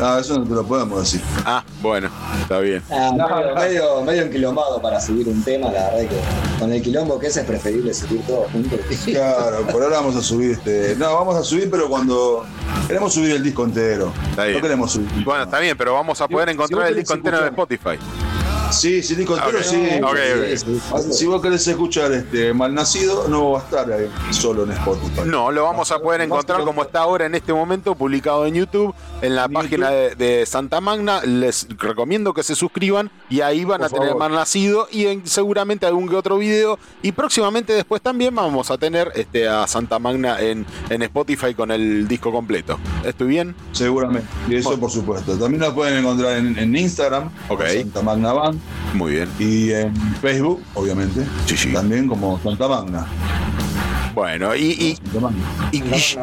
Ah, 0.00 0.18
eso 0.20 0.36
no 0.38 0.44
te 0.44 0.50
lo 0.54 0.64
podemos 0.66 0.98
decir. 1.00 1.20
Ah, 1.46 1.64
bueno, 1.80 2.10
está 2.42 2.58
bien. 2.58 2.82
Ah, 2.90 3.12
medio, 3.14 3.54
medio, 3.54 4.02
medio 4.02 4.22
enquilombado 4.22 4.82
para 4.82 5.00
subir 5.00 5.28
un 5.28 5.42
tema, 5.42 5.70
la 5.70 5.90
verdad 5.90 6.08
que 6.10 6.58
con 6.58 6.72
el 6.72 6.82
quilombo 6.82 7.18
que 7.18 7.28
es 7.28 7.36
es 7.36 7.44
preferible 7.44 7.94
subir 7.94 8.20
todo 8.26 8.42
juntos. 8.52 8.80
Claro, 9.04 9.64
por 9.68 9.82
ahora 9.84 9.98
vamos 9.98 10.16
a 10.16 10.22
subir 10.22 10.50
este. 10.50 10.96
No, 10.96 11.14
vamos 11.14 11.36
a 11.36 11.44
subir, 11.44 11.70
pero 11.70 11.88
cuando. 11.88 12.44
Queremos 12.88 13.14
subir 13.14 13.30
el 13.36 13.42
disco 13.42 13.64
entero. 13.64 14.12
Está 14.30 14.44
bien. 14.44 14.56
No 14.56 14.62
queremos 14.62 14.92
subir. 14.92 15.24
Bueno, 15.24 15.44
está 15.44 15.60
bien, 15.60 15.76
pero 15.78 15.94
vamos 15.94 16.20
a 16.20 16.26
poder 16.28 16.48
Si- 16.48 16.54
encontrar 16.54 16.86
si 16.86 16.92
el 16.92 16.98
disco 16.98 17.14
entero 17.14 17.38
de 17.40 17.44
escuchar- 17.50 17.72
Spotify. 17.72 17.98
Sí, 18.70 19.02
sí, 19.02 19.14
Ok, 19.24 19.38
sí. 19.62 19.76
ok, 20.02 20.16
Sí, 20.56 20.80
sí. 21.02 21.12
Si 21.12 21.26
vos 21.26 21.40
querés 21.40 21.66
escuchar 21.66 22.12
este 22.12 22.52
Malnacido, 22.52 23.28
no 23.28 23.52
va 23.52 23.60
a 23.60 23.62
estar 23.62 23.90
ahí 23.92 24.10
solo 24.30 24.64
en 24.64 24.72
Spotify. 24.72 25.20
No, 25.26 25.50
lo 25.52 25.64
vamos 25.64 25.90
a 25.92 25.98
poder 26.00 26.22
encontrar 26.22 26.62
como 26.64 26.82
está 26.82 27.00
ahora 27.00 27.26
en 27.26 27.34
este 27.34 27.52
momento, 27.52 27.94
publicado 27.94 28.46
en 28.46 28.54
YouTube, 28.54 28.94
en 29.22 29.36
la 29.36 29.48
página 29.48 29.90
de, 29.90 30.14
de 30.16 30.44
Santa 30.46 30.80
Magna. 30.80 31.22
Les 31.24 31.66
recomiendo 31.78 32.34
que 32.34 32.42
se 32.42 32.54
suscriban 32.56 33.10
y 33.30 33.40
ahí 33.42 33.64
van 33.64 33.78
Por 33.78 33.86
a 33.86 33.90
tener 33.90 34.08
favor. 34.08 34.20
más 34.22 34.30
nacido 34.32 34.88
y 34.90 35.06
en- 35.06 35.26
seguramente 35.26 35.86
algún 35.86 36.08
que 36.08 36.16
otro 36.16 36.38
video. 36.38 36.78
Y 37.02 37.12
próximamente 37.12 37.72
después 37.72 38.02
también 38.02 38.34
vamos 38.34 38.70
a 38.70 38.78
tener 38.78 39.12
este, 39.14 39.48
a 39.48 39.66
Santa 39.66 39.98
Magna 39.98 40.40
en, 40.40 40.66
en 40.90 41.02
Spotify 41.02 41.54
con 41.54 41.70
el 41.70 42.08
disco 42.08 42.32
completo. 42.32 42.78
¿Estoy 43.04 43.28
bien? 43.28 43.54
Seguramente. 43.72 44.26
Y 44.48 44.56
eso 44.56 44.78
por 44.80 44.90
supuesto. 44.90 45.36
También 45.36 45.60
nos 45.60 45.74
pueden 45.74 45.98
encontrar 45.98 46.38
en, 46.38 46.58
en 46.58 46.74
Instagram. 46.76 47.30
Santa 47.74 48.02
Magna 48.02 48.32
Band, 48.32 48.53
Muy 48.94 49.12
bien. 49.12 49.28
y 49.38 49.70
en 49.72 49.94
Facebook, 50.20 50.62
obviamente. 50.74 51.24
Sí, 51.46 51.56
sí. 51.56 51.72
También 51.72 52.08
como 52.08 52.38
Santa 52.42 52.68
Magna. 52.68 53.06
Bueno, 54.14 54.54
y, 54.54 54.62
y- 54.64 54.96
Santa 54.96 55.20
Magna. 55.20 55.38
y- 55.72 55.78
y- 55.78 56.16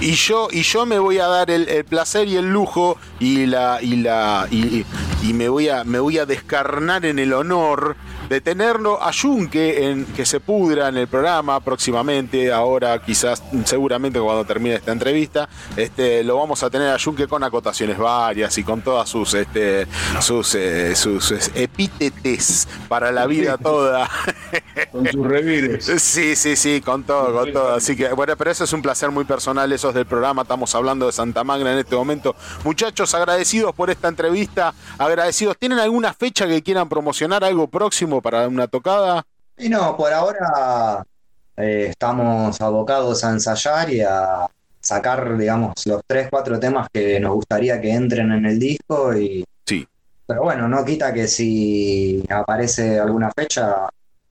y 0.00 0.12
yo 0.12 0.48
y 0.50 0.62
yo 0.62 0.84
me 0.86 0.98
voy 0.98 1.18
a 1.18 1.26
dar 1.26 1.50
el, 1.50 1.68
el 1.68 1.84
placer 1.84 2.28
y 2.28 2.36
el 2.36 2.50
lujo 2.52 2.98
y 3.20 3.46
la 3.46 3.78
y 3.80 3.96
la 3.96 4.46
y, 4.50 4.84
y 5.22 5.32
me 5.32 5.48
voy 5.48 5.68
a 5.68 5.84
me 5.84 5.98
voy 5.98 6.18
a 6.18 6.26
descarnar 6.26 7.06
en 7.06 7.18
el 7.18 7.32
honor 7.32 7.96
de 8.28 8.40
tenerlo 8.40 9.02
a 9.02 9.12
Junque 9.12 9.88
en 9.88 10.06
que 10.06 10.26
se 10.26 10.40
pudra 10.40 10.88
en 10.88 10.96
el 10.96 11.08
programa 11.08 11.60
próximamente 11.60 12.52
ahora 12.52 13.00
quizás 13.02 13.42
seguramente 13.64 14.18
cuando 14.20 14.44
termine 14.44 14.76
esta 14.76 14.92
entrevista 14.92 15.48
este 15.76 16.24
lo 16.24 16.36
vamos 16.36 16.62
a 16.62 16.70
tener 16.70 16.88
a 16.90 16.98
Junque 16.98 17.26
con 17.26 17.42
acotaciones 17.42 17.98
varias 17.98 18.56
y 18.58 18.64
con 18.64 18.82
todas 18.82 19.08
sus 19.08 19.34
este 19.34 19.86
sus 20.20 20.54
eh, 20.54 20.94
sus 20.94 21.32
epítetes 21.54 22.68
para 22.88 23.12
la 23.12 23.26
vida 23.26 23.58
toda 23.58 24.08
Con 24.92 25.06
sus 25.06 25.26
revires. 25.26 25.84
Sí, 25.84 26.36
sí, 26.36 26.56
sí, 26.56 26.80
con 26.80 27.04
todo, 27.04 27.32
con 27.32 27.52
todo. 27.52 27.74
Así 27.74 27.96
que, 27.96 28.08
bueno, 28.12 28.36
pero 28.36 28.50
eso 28.50 28.64
es 28.64 28.72
un 28.72 28.82
placer 28.82 29.10
muy 29.10 29.24
personal, 29.24 29.70
eso 29.72 29.88
es 29.88 29.94
del 29.94 30.06
programa. 30.06 30.42
Estamos 30.42 30.74
hablando 30.74 31.06
de 31.06 31.12
Santa 31.12 31.44
Magna 31.44 31.72
en 31.72 31.78
este 31.78 31.96
momento. 31.96 32.34
Muchachos, 32.64 33.14
agradecidos 33.14 33.74
por 33.74 33.90
esta 33.90 34.08
entrevista, 34.08 34.74
agradecidos. 34.98 35.56
¿Tienen 35.58 35.78
alguna 35.78 36.12
fecha 36.12 36.46
que 36.46 36.62
quieran 36.62 36.88
promocionar, 36.88 37.44
algo 37.44 37.66
próximo 37.66 38.22
para 38.24 38.48
una 38.48 38.66
tocada? 38.66 39.22
Y 39.58 39.68
no, 39.68 39.94
por 39.98 40.10
ahora 40.12 41.04
eh, 41.58 41.88
estamos 41.90 42.58
abocados 42.62 43.22
a 43.22 43.30
ensayar 43.30 43.92
y 43.92 44.00
a 44.00 44.46
sacar, 44.80 45.36
digamos, 45.36 45.74
los 45.86 46.00
tres, 46.06 46.28
cuatro 46.30 46.58
temas 46.58 46.88
que 46.92 47.20
nos 47.20 47.34
gustaría 47.34 47.78
que 47.80 47.92
entren 47.92 48.32
en 48.32 48.46
el 48.46 48.58
disco 48.58 49.14
y 49.16 49.44
Sí. 49.66 49.86
pero 50.26 50.42
bueno, 50.42 50.66
no 50.68 50.84
quita 50.84 51.12
que 51.12 51.28
si 51.28 52.22
aparece 52.30 52.98
alguna 52.98 53.30
fecha 53.30 53.88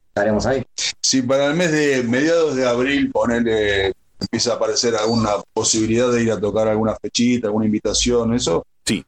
estaremos 0.10 0.45
ahí. 0.48 0.64
Si 1.02 1.22
para 1.22 1.45
el 1.45 1.53
mes 1.56 1.72
de 1.72 2.03
mediados 2.03 2.56
de 2.56 2.68
abril 2.68 3.11
ponerle 3.11 3.94
empieza 4.20 4.53
a 4.53 4.56
aparecer 4.56 4.95
alguna 4.95 5.32
posibilidad 5.53 6.11
de 6.11 6.24
ir 6.24 6.32
a 6.32 6.40
tocar 6.40 6.68
alguna 6.68 6.95
fechita, 6.95 7.48
alguna 7.48 7.65
invitación, 7.65 8.34
eso, 8.34 8.65
Sí. 8.86 9.06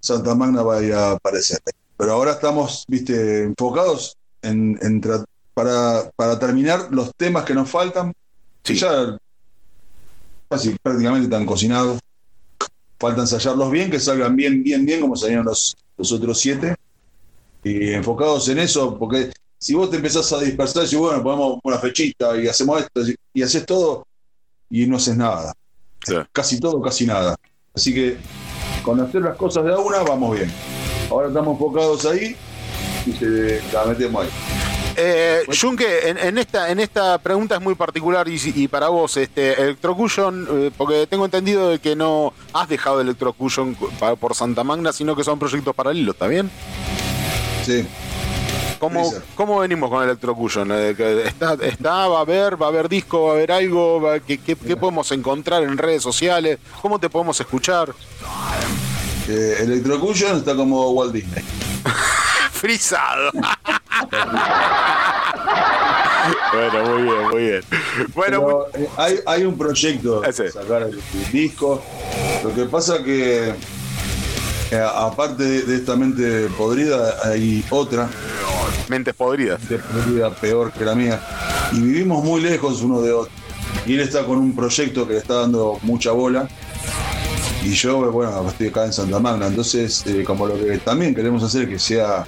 Santa 0.00 0.34
Magna 0.34 0.62
va 0.62 0.78
a 0.78 0.82
ir 0.82 0.94
a 0.94 1.12
aparecer. 1.12 1.58
Pero 1.96 2.12
ahora 2.12 2.32
estamos, 2.32 2.84
viste, 2.88 3.44
enfocados 3.44 4.16
en, 4.42 5.00
para, 5.54 6.10
para 6.14 6.38
terminar 6.38 6.88
los 6.90 7.10
temas 7.16 7.44
que 7.44 7.54
nos 7.54 7.70
faltan, 7.70 8.12
Sí. 8.62 8.74
ya 8.74 9.16
casi 10.48 10.76
prácticamente 10.82 11.24
están 11.26 11.46
cocinados. 11.46 12.00
Falta 12.98 13.20
ensayarlos 13.22 13.70
bien, 13.70 13.90
que 13.90 14.00
salgan 14.00 14.34
bien, 14.34 14.62
bien, 14.62 14.84
bien, 14.84 15.00
como 15.00 15.16
salieron 15.16 15.44
los, 15.44 15.76
los 15.96 16.12
otros 16.12 16.38
siete. 16.38 16.74
Y 17.62 17.92
enfocados 17.92 18.48
en 18.48 18.58
eso, 18.58 18.98
porque 18.98 19.32
si 19.58 19.74
vos 19.74 19.90
te 19.90 19.96
empezás 19.96 20.32
a 20.32 20.40
dispersar 20.40 20.84
y 20.90 20.96
bueno, 20.96 21.22
ponemos 21.22 21.58
una 21.62 21.78
fechita 21.78 22.36
y 22.40 22.46
hacemos 22.48 22.80
esto, 22.82 23.02
y 23.34 23.42
haces 23.42 23.66
todo, 23.66 24.06
y 24.70 24.86
no 24.86 24.96
haces 24.96 25.16
nada. 25.16 25.52
Sí. 26.04 26.14
Casi 26.32 26.60
todo, 26.60 26.80
casi 26.80 27.06
nada. 27.06 27.36
Así 27.74 27.92
que 27.92 28.16
con 28.82 29.00
hacer 29.00 29.22
las 29.22 29.36
cosas 29.36 29.64
de 29.64 29.72
a 29.72 29.78
una 29.78 30.02
vamos 30.02 30.36
bien. 30.36 30.50
Ahora 31.10 31.28
estamos 31.28 31.52
enfocados 31.54 32.04
ahí 32.06 32.36
y 33.06 33.12
se 33.12 33.60
la 33.72 33.84
metemos 33.84 34.24
ahí. 34.24 34.30
Eh, 34.98 35.42
Junque, 35.60 36.08
en, 36.08 36.16
en 36.18 36.38
esta, 36.38 36.70
en 36.70 36.80
esta 36.80 37.18
pregunta 37.18 37.56
es 37.56 37.60
muy 37.60 37.74
particular 37.74 38.26
y, 38.28 38.40
y 38.54 38.66
para 38.66 38.88
vos, 38.88 39.16
este, 39.18 39.60
Electrocution, 39.60 40.48
eh, 40.50 40.70
porque 40.76 41.06
tengo 41.06 41.26
entendido 41.26 41.68
de 41.68 41.78
que 41.78 41.94
no 41.94 42.32
has 42.54 42.68
dejado 42.68 43.00
Electrocution 43.02 43.76
por 44.18 44.34
Santa 44.34 44.64
Magna, 44.64 44.92
sino 44.94 45.14
que 45.14 45.22
son 45.22 45.38
proyectos 45.38 45.74
paralelos, 45.74 46.14
¿está 46.14 46.26
bien? 46.28 46.50
Sí. 47.64 47.86
¿Cómo. 48.78 49.12
¿Cómo 49.34 49.58
venimos 49.60 49.90
con 49.90 50.02
Electrocution? 50.02 50.70
Eh, 50.72 50.94
¿Está, 51.26 51.54
está, 51.62 52.08
va 52.08 52.18
a 52.18 52.22
haber, 52.22 52.60
va 52.60 52.66
a 52.66 52.68
haber 52.70 52.88
disco, 52.88 53.24
va 53.24 53.32
a 53.32 53.34
haber 53.36 53.52
algo? 53.52 54.00
Va- 54.00 54.20
¿Qué, 54.20 54.38
qué, 54.38 54.56
qué 54.56 54.76
podemos 54.76 55.12
encontrar 55.12 55.62
en 55.62 55.76
redes 55.76 56.02
sociales? 56.02 56.58
¿Cómo 56.80 56.98
te 56.98 57.10
podemos 57.10 57.38
escuchar? 57.38 57.92
Eh, 59.28 59.56
Electrocution 59.60 60.36
está 60.38 60.54
como 60.54 60.90
Walt 60.90 61.12
Disney. 61.12 61.42
Frisado. 62.52 63.30
bueno, 66.52 66.84
muy 66.84 67.02
bien, 67.02 67.28
muy 67.30 67.42
bien. 67.42 67.62
Bueno, 68.14 68.40
muy- 68.42 68.82
eh, 68.82 68.88
hay, 68.96 69.18
hay 69.26 69.44
un 69.44 69.56
proyecto 69.58 70.20
de 70.20 70.32
sacar 70.50 70.82
el, 70.82 70.94
el 70.98 71.32
disco. 71.32 71.82
Lo 72.44 72.54
que 72.54 72.64
pasa 72.66 73.02
que 73.02 73.54
eh, 74.70 74.86
aparte 74.94 75.42
de, 75.44 75.62
de 75.62 75.76
esta 75.76 75.96
mente 75.96 76.48
podrida, 76.56 77.16
hay 77.24 77.64
otra 77.70 78.08
mentes 78.88 79.14
podridas. 79.14 79.58
mente 79.68 79.78
podrida 79.78 80.30
peor 80.30 80.72
que 80.72 80.84
la 80.84 80.94
mía. 80.94 81.20
Y 81.72 81.80
vivimos 81.80 82.22
muy 82.24 82.40
lejos 82.40 82.80
uno 82.82 83.00
de 83.00 83.12
otro. 83.12 83.32
Y 83.84 83.94
él 83.94 84.00
está 84.00 84.24
con 84.24 84.38
un 84.38 84.54
proyecto 84.54 85.06
que 85.06 85.14
le 85.14 85.18
está 85.20 85.34
dando 85.40 85.78
mucha 85.82 86.12
bola. 86.12 86.48
Y 87.66 87.74
yo, 87.74 88.12
bueno, 88.12 88.48
estoy 88.48 88.68
acá 88.68 88.84
en 88.84 88.92
Santa 88.92 89.18
Magna. 89.18 89.48
Entonces, 89.48 90.06
eh, 90.06 90.22
como 90.24 90.46
lo 90.46 90.56
que 90.56 90.78
también 90.78 91.12
queremos 91.16 91.42
hacer 91.42 91.68
que 91.68 91.80
sea 91.80 92.24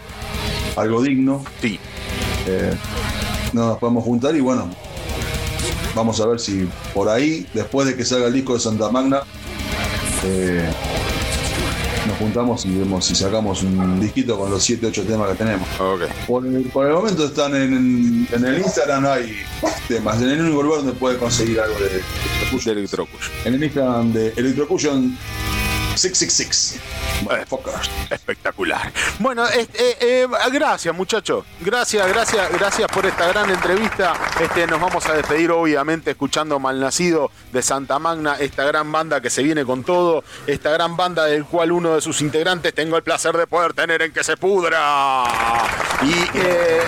algo 0.74 1.00
digno, 1.00 1.44
Sí. 1.62 1.78
eh, 2.48 2.72
nos 3.52 3.78
podemos 3.78 4.02
juntar 4.02 4.34
y 4.34 4.40
bueno, 4.40 4.68
vamos 5.94 6.20
a 6.20 6.26
ver 6.26 6.40
si 6.40 6.68
por 6.92 7.08
ahí, 7.08 7.46
después 7.54 7.86
de 7.86 7.94
que 7.94 8.04
salga 8.04 8.26
el 8.26 8.32
disco 8.32 8.54
de 8.54 8.60
Santa 8.60 8.90
Magna, 8.90 9.20
eh, 10.24 10.68
juntamos 12.18 12.64
y 12.66 12.76
vemos 12.76 13.04
si 13.04 13.14
sacamos 13.14 13.62
un 13.62 14.00
disquito 14.00 14.38
con 14.38 14.50
los 14.50 14.62
7, 14.62 14.86
8 14.86 15.04
temas 15.04 15.30
que 15.30 15.36
tenemos. 15.36 15.68
Por 16.26 16.46
el, 16.46 16.64
por 16.64 16.86
el 16.86 16.92
momento 16.92 17.26
están 17.26 17.54
en, 17.54 18.28
en 18.30 18.44
el 18.44 18.58
Instagram, 18.58 19.02
no 19.02 19.12
hay 19.12 19.36
temas. 19.86 20.20
En 20.20 20.30
el 20.30 20.40
único 20.40 20.62
lugar 20.62 20.80
donde 20.80 20.94
puede 20.94 21.18
conseguir 21.18 21.60
algo 21.60 21.78
de 21.78 21.88
De 21.88 22.02
Electrocution. 22.02 22.78
Electrocution. 22.78 23.32
En 23.44 23.54
el 23.54 23.64
Instagram 23.64 24.12
de 24.12 24.32
Electrocution 24.36 25.16
666. 25.98 26.80
Motherfuckers. 27.24 27.90
Espectacular. 28.10 28.92
Bueno, 29.18 29.46
este, 29.48 29.90
eh, 29.90 29.96
eh, 30.22 30.28
gracias 30.52 30.94
muchachos. 30.94 31.44
Gracias, 31.60 32.06
gracias, 32.08 32.52
gracias 32.52 32.88
por 32.90 33.06
esta 33.06 33.26
gran 33.28 33.50
entrevista. 33.50 34.14
Este, 34.40 34.66
nos 34.66 34.80
vamos 34.80 35.06
a 35.06 35.14
despedir 35.14 35.50
obviamente 35.50 36.10
escuchando 36.10 36.58
Malnacido 36.58 37.30
de 37.52 37.62
Santa 37.62 37.98
Magna, 37.98 38.36
esta 38.38 38.64
gran 38.64 38.90
banda 38.92 39.20
que 39.20 39.30
se 39.30 39.42
viene 39.42 39.64
con 39.64 39.84
todo, 39.84 40.24
esta 40.46 40.70
gran 40.70 40.96
banda 40.96 41.24
del 41.26 41.44
cual 41.44 41.72
uno 41.72 41.94
de 41.94 42.00
sus 42.00 42.20
integrantes 42.20 42.74
tengo 42.74 42.96
el 42.96 43.02
placer 43.02 43.36
de 43.36 43.46
poder 43.46 43.72
tener 43.72 44.02
en 44.02 44.12
que 44.12 44.22
se 44.22 44.36
pudra. 44.36 45.24
Y 46.02 46.38
eh, 46.38 46.80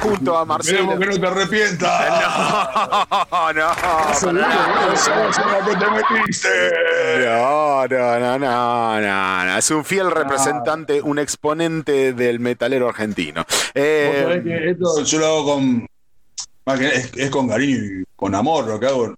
junto 0.00 0.36
a 0.36 0.44
Marcelo. 0.44 0.98
Que 0.98 1.06
no 1.06 1.20
te 1.20 1.26
arrepientas. 1.26 1.90
No, 3.30 3.52
no, 3.52 4.32
nada. 4.32 4.66
No, 7.88 8.18
no, 8.18 8.29
no, 8.38 8.38
no, 8.38 9.00
no, 9.00 9.44
no. 9.44 9.58
Es 9.58 9.70
un 9.70 9.84
fiel 9.84 10.10
representante, 10.10 11.00
un 11.02 11.18
exponente 11.18 12.12
del 12.12 12.40
metalero 12.40 12.88
argentino. 12.88 13.44
Eh, 13.74 14.40
que 14.44 14.70
esto 14.70 15.02
yo 15.04 15.18
lo 15.18 15.26
hago 15.26 15.44
con. 15.54 15.86
más 16.66 16.78
que 16.78 16.86
es, 16.88 17.12
es 17.16 17.30
con 17.30 17.48
cariño 17.48 17.76
y 17.76 18.04
con 18.16 18.34
amor 18.34 18.66
lo 18.66 18.80
que 18.80 18.86
hago. 18.86 19.14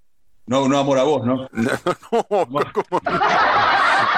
No, 0.46 0.68
no 0.68 0.78
amor 0.78 0.98
a 0.98 1.02
vos, 1.04 1.24
¿no? 1.24 1.48
no, 1.52 1.70
¿cómo? 2.72 3.00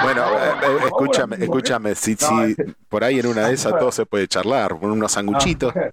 Bueno, 0.03 0.25
eh, 0.25 0.53
eh, 0.63 0.77
escúchame, 0.85 1.37
escúchame, 1.39 1.95
si, 1.95 2.15
si 2.15 2.55
por 2.89 3.03
ahí 3.03 3.19
en 3.19 3.27
una 3.27 3.47
de 3.47 3.53
esas 3.53 3.77
todo 3.77 3.91
se 3.91 4.05
puede 4.05 4.27
charlar, 4.27 4.77
con 4.79 4.91
unos 4.91 5.11
sanguchitos. 5.11 5.73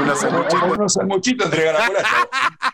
Unos 0.00 0.20
sanguchitos. 0.20 0.62
Unos 0.78 0.92
sanguchitos 0.94 1.46
entre 1.46 1.64
garacolas. 1.64 2.04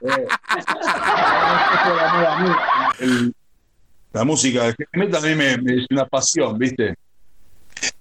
El- 3.01 3.35
La 4.17 4.25
música 4.25 4.63
de 4.63 4.73
heavy 4.73 5.07
metal 5.07 5.23
a 5.23 5.29
mí 5.29 5.35
me, 5.35 5.59
me 5.59 5.75
es 5.75 5.87
una 5.91 6.07
pasión, 6.07 6.57
¿viste? 6.57 6.95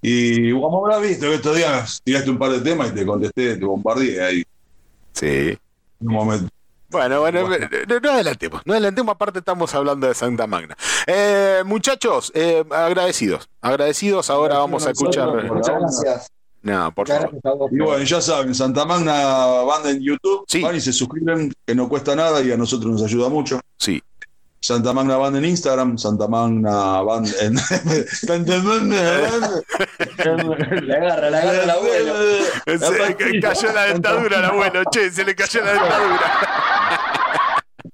Y 0.01 0.49
como 0.53 0.85
habrás 0.85 1.01
visto 1.01 1.25
que 1.25 1.35
estos 1.35 1.57
días 1.57 1.99
tiraste 2.05 2.29
un 2.29 2.37
par 2.37 2.51
de 2.51 2.61
temas 2.61 2.89
y 2.89 2.95
te 2.95 3.05
contesté, 3.05 3.57
te 3.57 3.65
bombardeé 3.65 4.23
ahí. 4.23 4.43
Sí. 5.11 5.27
En 5.99 6.07
un 6.07 6.13
momento. 6.13 6.47
Bueno, 6.87 7.19
bueno, 7.19 7.49
no, 7.49 7.99
no 8.01 8.11
adelantemos, 8.11 8.61
no 8.63 8.71
adelantemos, 8.71 9.13
aparte 9.13 9.39
estamos 9.39 9.75
hablando 9.75 10.07
de 10.07 10.13
Santa 10.13 10.47
Magna. 10.47 10.77
Eh, 11.05 11.63
muchachos, 11.65 12.31
eh, 12.33 12.63
agradecidos, 12.71 13.49
agradecidos, 13.59 14.29
ahora 14.29 14.59
vamos 14.59 14.87
a 14.87 14.91
escuchar... 14.91 15.27
Muchas 15.51 15.75
gracias. 15.81 16.31
No, 16.61 16.93
por 16.95 17.09
Muchas 17.09 17.23
favor. 17.23 17.31
gracias 17.41 17.53
a 17.53 17.57
vos. 17.57 17.71
Y 17.73 17.77
bueno, 17.79 18.03
ya 18.05 18.21
saben, 18.21 18.55
Santa 18.55 18.85
Magna 18.85 19.45
Banda 19.63 19.91
en 19.91 20.01
YouTube, 20.01 20.45
van 20.61 20.77
y 20.77 20.79
se 20.79 20.93
suscriben, 20.93 21.51
que 21.65 21.75
no 21.75 21.89
cuesta 21.89 22.15
nada 22.15 22.41
y 22.41 22.53
a 22.53 22.55
nosotros 22.57 22.89
nos 22.89 23.03
ayuda 23.03 23.27
mucho. 23.27 23.59
Sí. 23.77 24.01
Santa 24.65 24.93
Magna 24.93 25.15
Band 25.17 25.35
en 25.35 25.45
Instagram, 25.45 25.95
Santa 25.95 26.27
Magna 26.27 26.99
Band 27.03 27.27
en. 27.39 27.55
Santa 28.07 28.57
Magna. 28.63 28.97
Le 30.81 30.95
agarra, 30.95 31.29
le 31.29 31.37
agarra 31.37 31.63
el 31.63 31.69
abuelo. 31.69 32.13
Se 32.65 33.31
le 33.31 33.39
cayó 33.39 33.71
la 33.71 33.83
dentadura 33.83 34.39
al 34.39 34.45
abuelo, 34.45 34.81
che, 34.91 35.11
se 35.11 35.23
le 35.23 35.35
cayó 35.35 35.61
la 35.63 35.73
dentadura. 35.73 36.31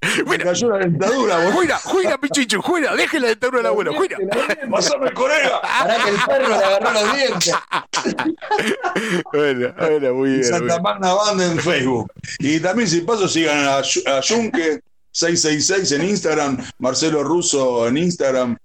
Me 0.27 0.37
cayó 0.37 0.69
la 0.69 0.77
dentadura, 0.77 1.35
boludo. 1.39 1.51
Juira, 1.51 1.77
juira, 1.77 2.17
pichichu, 2.17 2.61
juira, 2.61 2.95
deje 2.95 3.19
la 3.19 3.27
dentadura 3.27 3.59
al 3.59 3.65
abuelo, 3.65 3.93
juira. 3.93 4.17
Pasame, 4.71 5.11
colega. 5.11 5.59
Pará 5.61 5.97
que 5.97 6.09
el 6.09 6.15
perro 6.25 6.47
le 6.47 6.55
agarró 6.55 6.91
los 6.91 7.15
dientes. 7.15 7.53
Bueno, 9.33 9.73
bueno, 9.77 10.13
muy 10.13 10.29
bien. 10.29 10.43
Santa. 10.45 10.79
Magna 10.79 11.13
Band 11.13 11.41
en 11.41 11.59
Facebook. 11.59 12.09
Y 12.39 12.61
también, 12.61 12.87
si 12.87 13.01
paso, 13.01 13.27
sigan 13.27 13.67
a, 13.67 13.79
a 13.79 14.21
Yunque 14.21 14.81
666 15.11 15.91
en 15.91 16.09
Instagram, 16.09 16.57
Marcelo 16.79 17.23
Russo 17.23 17.87
en 17.87 17.97
Instagram, 17.97 18.57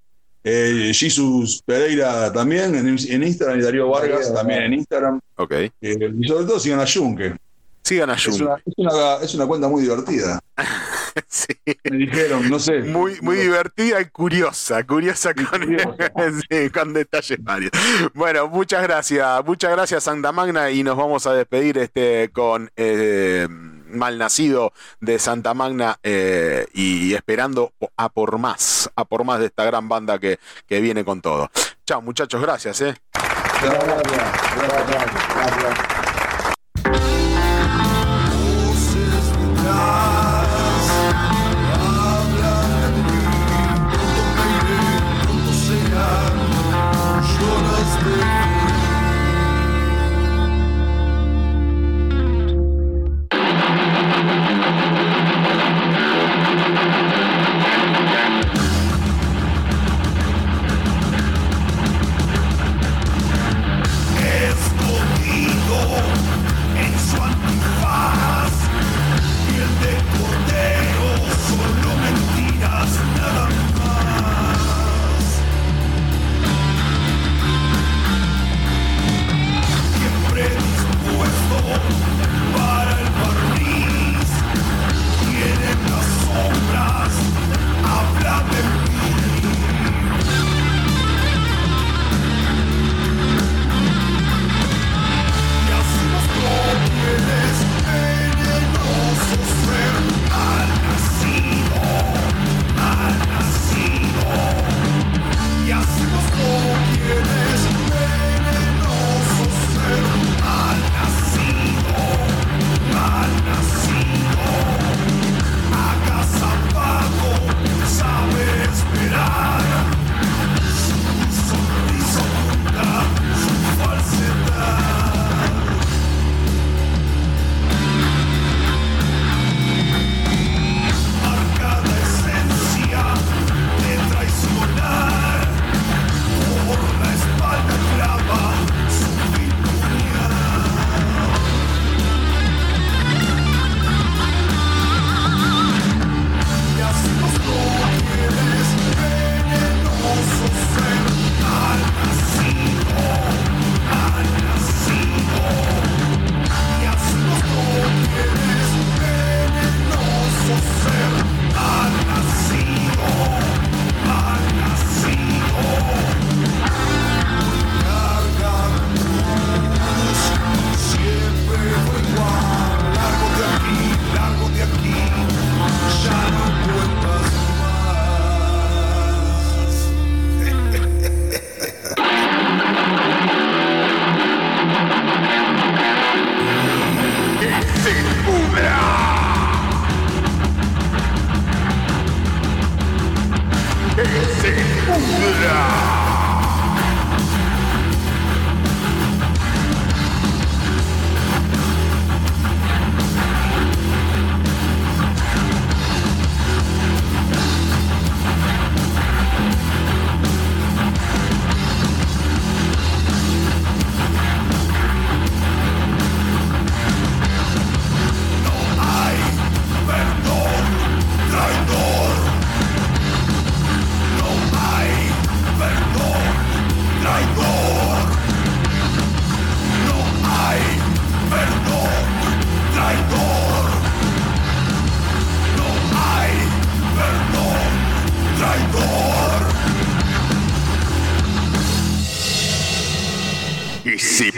eh, 0.44 0.92
Jesus 0.94 1.60
Pereira 1.66 2.32
también 2.32 2.74
en, 2.76 2.86
en 2.86 3.22
Instagram 3.24 3.58
y 3.58 3.62
Darío 3.62 3.88
Vargas 3.88 4.32
también 4.32 4.62
en 4.62 4.74
Instagram. 4.74 5.20
Ok. 5.36 5.52
Eh, 5.52 5.72
y 5.80 6.28
sobre 6.28 6.46
todo 6.46 6.60
sigan 6.60 6.80
a 6.80 6.84
Yunque. 6.84 7.34
Sigan 7.82 8.10
a 8.10 8.14
Es 8.14 8.26
una, 8.28 8.56
es, 8.64 8.74
una, 8.76 9.16
es 9.22 9.34
una 9.34 9.46
cuenta 9.46 9.68
muy 9.68 9.82
divertida. 9.82 10.38
Sí. 11.28 11.46
Me 11.84 11.96
dijeron, 11.96 12.50
no 12.50 12.58
sé. 12.58 12.80
Muy, 12.80 13.18
muy 13.22 13.36
divertida 13.36 14.00
y 14.00 14.04
curiosa, 14.06 14.84
curiosa 14.84 15.32
con, 15.32 15.66
sí, 16.50 16.70
con 16.70 16.92
detalles 16.92 17.42
varios. 17.42 17.72
Bueno, 18.12 18.48
muchas 18.48 18.82
gracias, 18.82 19.44
muchas 19.44 19.72
gracias 19.72 20.04
Santa 20.04 20.30
Magna 20.32 20.70
y 20.70 20.82
nos 20.82 20.96
vamos 20.96 21.26
a 21.26 21.32
despedir 21.32 21.78
este 21.78 22.30
con 22.32 22.70
eh, 22.76 23.48
Malnacido 23.86 24.72
de 25.00 25.18
Santa 25.18 25.54
Magna 25.54 25.98
eh, 26.02 26.66
y 26.74 27.14
esperando 27.14 27.72
a 27.96 28.08
por 28.08 28.38
más, 28.38 28.90
a 28.96 29.04
por 29.04 29.24
más 29.24 29.40
de 29.40 29.46
esta 29.46 29.64
gran 29.64 29.88
banda 29.88 30.18
que, 30.18 30.38
que 30.66 30.80
viene 30.80 31.04
con 31.04 31.20
todo. 31.20 31.50
Chao 31.86 32.02
muchachos, 32.02 32.40
gracias. 32.40 32.80
Eh. 32.82 32.94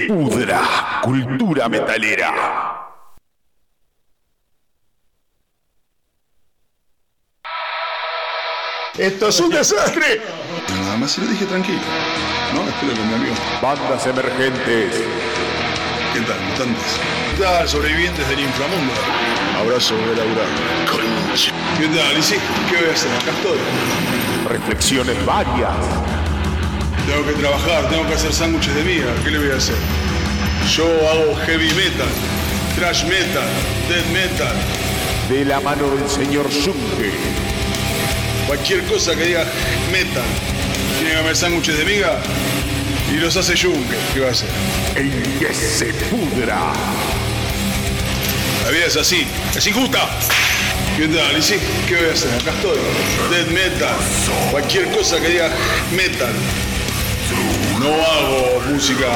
¡Que 0.09 0.14
se 0.14 0.20
pudra! 0.20 0.60
Cultura 1.02 1.68
metalera. 1.68 2.32
Esto 8.97 9.28
es 9.28 9.40
un 9.40 9.51
desastre. 9.51 10.22
Nada 10.80 10.97
más 10.97 11.10
se 11.12 11.20
lo 11.20 11.26
dije 11.26 11.44
tranquilo. 11.44 11.78
No, 12.55 12.62
espero 12.62 12.94
que 12.94 13.01
mi 13.01 13.14
amigo. 13.14 13.35
Bandas 13.60 14.06
emergentes. 14.06 14.94
¿Qué 16.14 16.20
tal, 16.22 16.40
mutantes? 16.40 16.97
¿Qué 17.36 17.43
tal, 17.43 17.68
sobrevivientes 17.68 18.26
del 18.30 18.40
inframundo? 18.40 18.94
Abrazo 19.60 19.94
de 19.94 20.16
Laura. 20.16 20.44
¿Qué 21.78 21.86
tal? 21.86 22.18
¿Y 22.18 22.22
sí? 22.22 22.36
¿Qué 22.70 22.76
voy 22.78 22.89
a 22.89 22.93
hacer? 22.94 23.12
Acá 23.12 23.30
estoy. 23.30 23.59
Reflexiones 24.48 25.26
varias. 25.26 25.76
Tengo 27.06 27.24
que 27.24 27.32
trabajar, 27.40 27.89
tengo 27.89 28.06
que 28.06 28.14
hacer 28.14 28.32
sándwiches 28.32 28.74
de 28.74 28.82
miga. 28.82 29.14
¿Qué 29.24 29.30
le 29.30 29.39
voy 29.39 29.51
a 29.51 29.56
hacer? 29.56 29.76
Yo 30.77 30.85
hago 30.85 31.35
heavy 31.47 31.73
metal, 31.74 32.07
thrash 32.77 33.03
metal, 33.05 33.43
death 33.89 34.07
metal. 34.12 34.55
De 35.31 35.45
la 35.45 35.61
mano 35.61 35.89
del 35.97 36.09
señor 36.09 36.47
Junge. 36.51 37.11
Cualquier 38.47 38.85
cosa 38.85 39.16
que 39.16 39.24
diga 39.24 39.45
metal. 39.90 40.23
Tiene 40.99 41.12
que 41.12 41.16
haber 41.16 41.36
sándwiches 41.36 41.78
de 41.78 41.85
miga 41.86 42.19
y 43.11 43.16
los 43.16 43.36
hace 43.36 43.57
Junke. 43.57 43.97
¿Qué 44.12 44.20
va 44.20 44.28
a 44.28 44.31
hacer? 44.31 44.49
El 44.95 45.11
que 45.39 45.55
se 45.55 45.86
pudra. 46.11 46.73
La 48.65 48.70
vida 48.70 48.86
es 48.86 48.97
así, 48.97 49.27
es 49.57 49.66
injusta. 49.66 50.07
¿Qué 50.99 51.09
tal? 51.09 51.39
¿Y? 51.39 51.89
¿Qué 51.89 51.97
voy 51.97 52.11
a 52.11 52.12
hacer? 52.12 52.35
Acá 52.35 52.51
estoy. 52.51 52.78
Death 53.31 53.49
metal. 53.49 53.97
Cualquier 54.51 54.90
cosa 54.90 55.19
que 55.19 55.28
diga 55.28 55.51
metal. 55.97 56.32
No 57.81 57.89
hago 57.89 58.62
música 58.69 59.07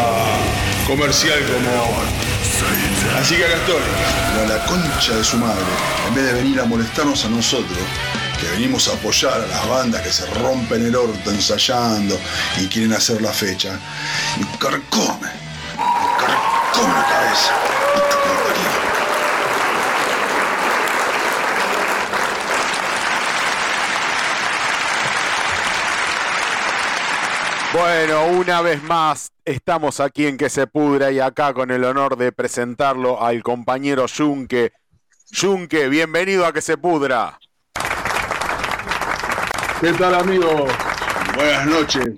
comercial 0.87 1.39
como. 1.47 2.03
Así 3.19 3.37
que 3.37 3.45
acá 3.45 3.57
estoy. 3.57 3.83
A 4.43 4.49
la 4.49 4.65
concha 4.67 5.17
de 5.17 5.25
su 5.25 5.37
madre. 5.37 5.65
En 6.09 6.15
vez 6.15 6.25
de 6.25 6.33
venir 6.33 6.61
a 6.61 6.65
molestarnos 6.65 7.25
a 7.25 7.29
nosotros, 7.29 7.79
que 8.41 8.47
venimos 8.49 8.89
a 8.89 8.95
apoyar 8.95 9.41
a 9.41 9.47
las 9.47 9.69
bandas 9.69 10.03
que 10.03 10.13
se 10.13 10.27
rompen 10.27 10.85
el 10.85 10.97
orto 10.97 11.31
ensayando 11.31 12.19
y 12.61 12.67
quieren 12.67 12.93
hacer 12.93 13.23
la 13.23 13.33
fecha, 13.33 13.79
me 14.39 14.59
carcome. 14.59 15.29
Me 15.77 16.27
carcome 16.27 16.95
la 16.95 17.07
cabeza. 17.09 17.53
Bueno, 27.73 28.27
una 28.27 28.61
vez 28.61 28.83
más 28.83 29.32
estamos 29.45 30.01
aquí 30.01 30.27
en 30.27 30.37
Que 30.37 30.49
se 30.49 30.67
pudra 30.67 31.11
y 31.11 31.21
acá 31.21 31.55
con 31.55 31.71
el 31.71 31.85
honor 31.85 32.17
de 32.17 32.33
presentarlo 32.33 33.23
al 33.23 33.43
compañero 33.43 34.07
Yunque. 34.07 34.73
Yunque, 35.31 35.89
bienvenido 35.89 36.47
a 36.47 36.53
Que 36.53 36.61
se 36.61 36.77
pudra. 36.77 37.39
¿Qué 39.81 39.93
tal, 39.95 40.15
amigo? 40.15 40.67
Buenas 41.35 41.67
noches. 41.67 42.09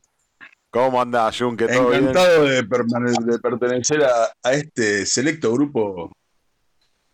¿Cómo 0.70 1.00
andás, 1.00 1.38
Yunque? 1.38 1.68
¿Todo 1.68 1.90
bien? 1.90 2.08
Encantado 2.08 2.44
de, 2.44 2.64
pertenecer 2.64 4.02
a, 4.02 4.32
a 4.42 4.52
este 4.52 5.06
selecto 5.06 5.52
grupo 5.52 6.10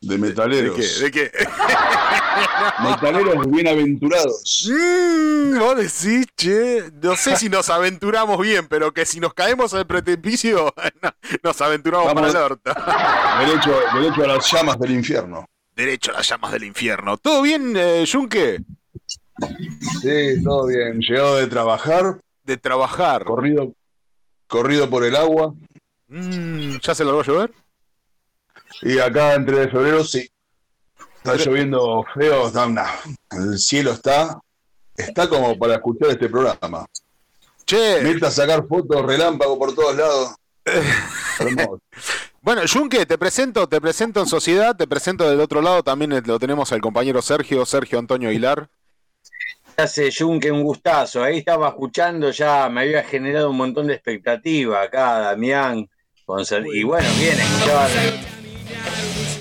de 0.01 0.19
metaleros. 0.19 0.77
¿De 0.77 1.11
qué? 1.11 1.21
¿De 1.27 1.31
qué? 1.31 1.47
Metaleros 2.83 3.51
bienaventurados. 3.51 4.69
Mm, 4.71 5.59
vos 5.59 5.77
decís, 5.77 6.27
che, 6.37 6.91
no 7.03 7.17
sé 7.17 7.37
si 7.37 7.49
nos 7.49 7.69
aventuramos 7.69 8.41
bien, 8.41 8.67
pero 8.69 8.93
que 8.93 9.05
si 9.05 9.21
nos 9.21 9.35
caemos 9.35 9.75
al 9.75 9.87
precipicio, 9.87 10.73
no, 11.03 11.11
nos 11.43 11.61
aventuramos 11.61 12.07
Vamos. 12.07 12.33
para 12.33 12.47
el 12.47 12.53
orto. 12.53 12.73
Derecho, 13.47 13.79
derecho 13.95 14.25
a 14.25 14.27
las 14.29 14.53
llamas 14.53 14.79
del 14.79 14.91
infierno. 14.93 15.47
Derecho 15.75 16.11
a 16.13 16.15
las 16.15 16.29
llamas 16.29 16.53
del 16.53 16.65
infierno. 16.65 17.17
¿Todo 17.19 17.43
bien, 17.43 17.75
eh, 17.77 18.05
Yunque? 18.07 18.61
Sí, 20.03 20.43
todo 20.43 20.67
bien. 20.67 21.01
Llegado 21.01 21.37
de 21.37 21.47
trabajar, 21.47 22.21
De 22.45 22.57
trabajar. 22.57 23.25
corrido, 23.25 23.73
corrido 24.47 24.89
por 24.91 25.05
el 25.05 25.17
agua. 25.17 25.55
Mm, 26.09 26.79
¿Ya 26.83 26.95
se 26.95 27.05
largó 27.05 27.21
a 27.21 27.25
llover? 27.25 27.53
Y 28.83 28.99
acá 28.99 29.35
entre 29.35 29.61
de 29.61 29.69
febrero 29.69 30.05
sí. 30.05 30.29
Está 31.17 31.37
lloviendo 31.37 32.05
feo, 32.15 32.47
está 32.47 32.67
una- 32.67 32.91
el 33.33 33.59
cielo 33.59 33.93
está, 33.93 34.41
está 34.97 35.29
como 35.29 35.59
para 35.59 35.75
escuchar 35.75 36.11
este 36.11 36.29
programa. 36.29 36.87
Che, 37.67 38.01
Meta 38.03 38.29
a 38.29 38.31
sacar 38.31 38.67
fotos, 38.67 39.05
relámpago 39.05 39.59
por 39.59 39.75
todos 39.75 39.97
lados. 39.97 40.35
Hermoso. 41.39 41.81
bueno, 42.41 42.65
Yunque, 42.65 43.05
te 43.07 43.19
presento, 43.19 43.69
te 43.69 43.81
presento 43.81 44.21
en 44.21 44.27
sociedad, 44.27 44.75
te 44.75 44.87
presento 44.87 45.29
del 45.29 45.41
otro 45.41 45.61
lado, 45.61 45.83
también 45.83 46.23
lo 46.25 46.39
tenemos 46.39 46.73
al 46.73 46.81
compañero 46.81 47.21
Sergio, 47.21 47.67
Sergio 47.67 47.99
Antonio 47.99 48.29
Aguilar. 48.31 48.69
Hace 49.77 50.11
Junque 50.13 50.51
un 50.51 50.63
gustazo. 50.63 51.23
Ahí 51.23 51.39
estaba 51.39 51.69
escuchando, 51.69 52.31
ya 52.31 52.69
me 52.69 52.83
había 52.83 53.03
generado 53.05 53.51
un 53.51 53.57
montón 53.57 53.87
de 53.87 53.95
expectativa 53.95 54.83
acá, 54.83 55.19
Damián. 55.21 55.89
con 56.27 56.45
y 56.73 56.83
bueno, 56.83 57.09
bien, 57.19 57.39
escuchaba. 57.39 57.89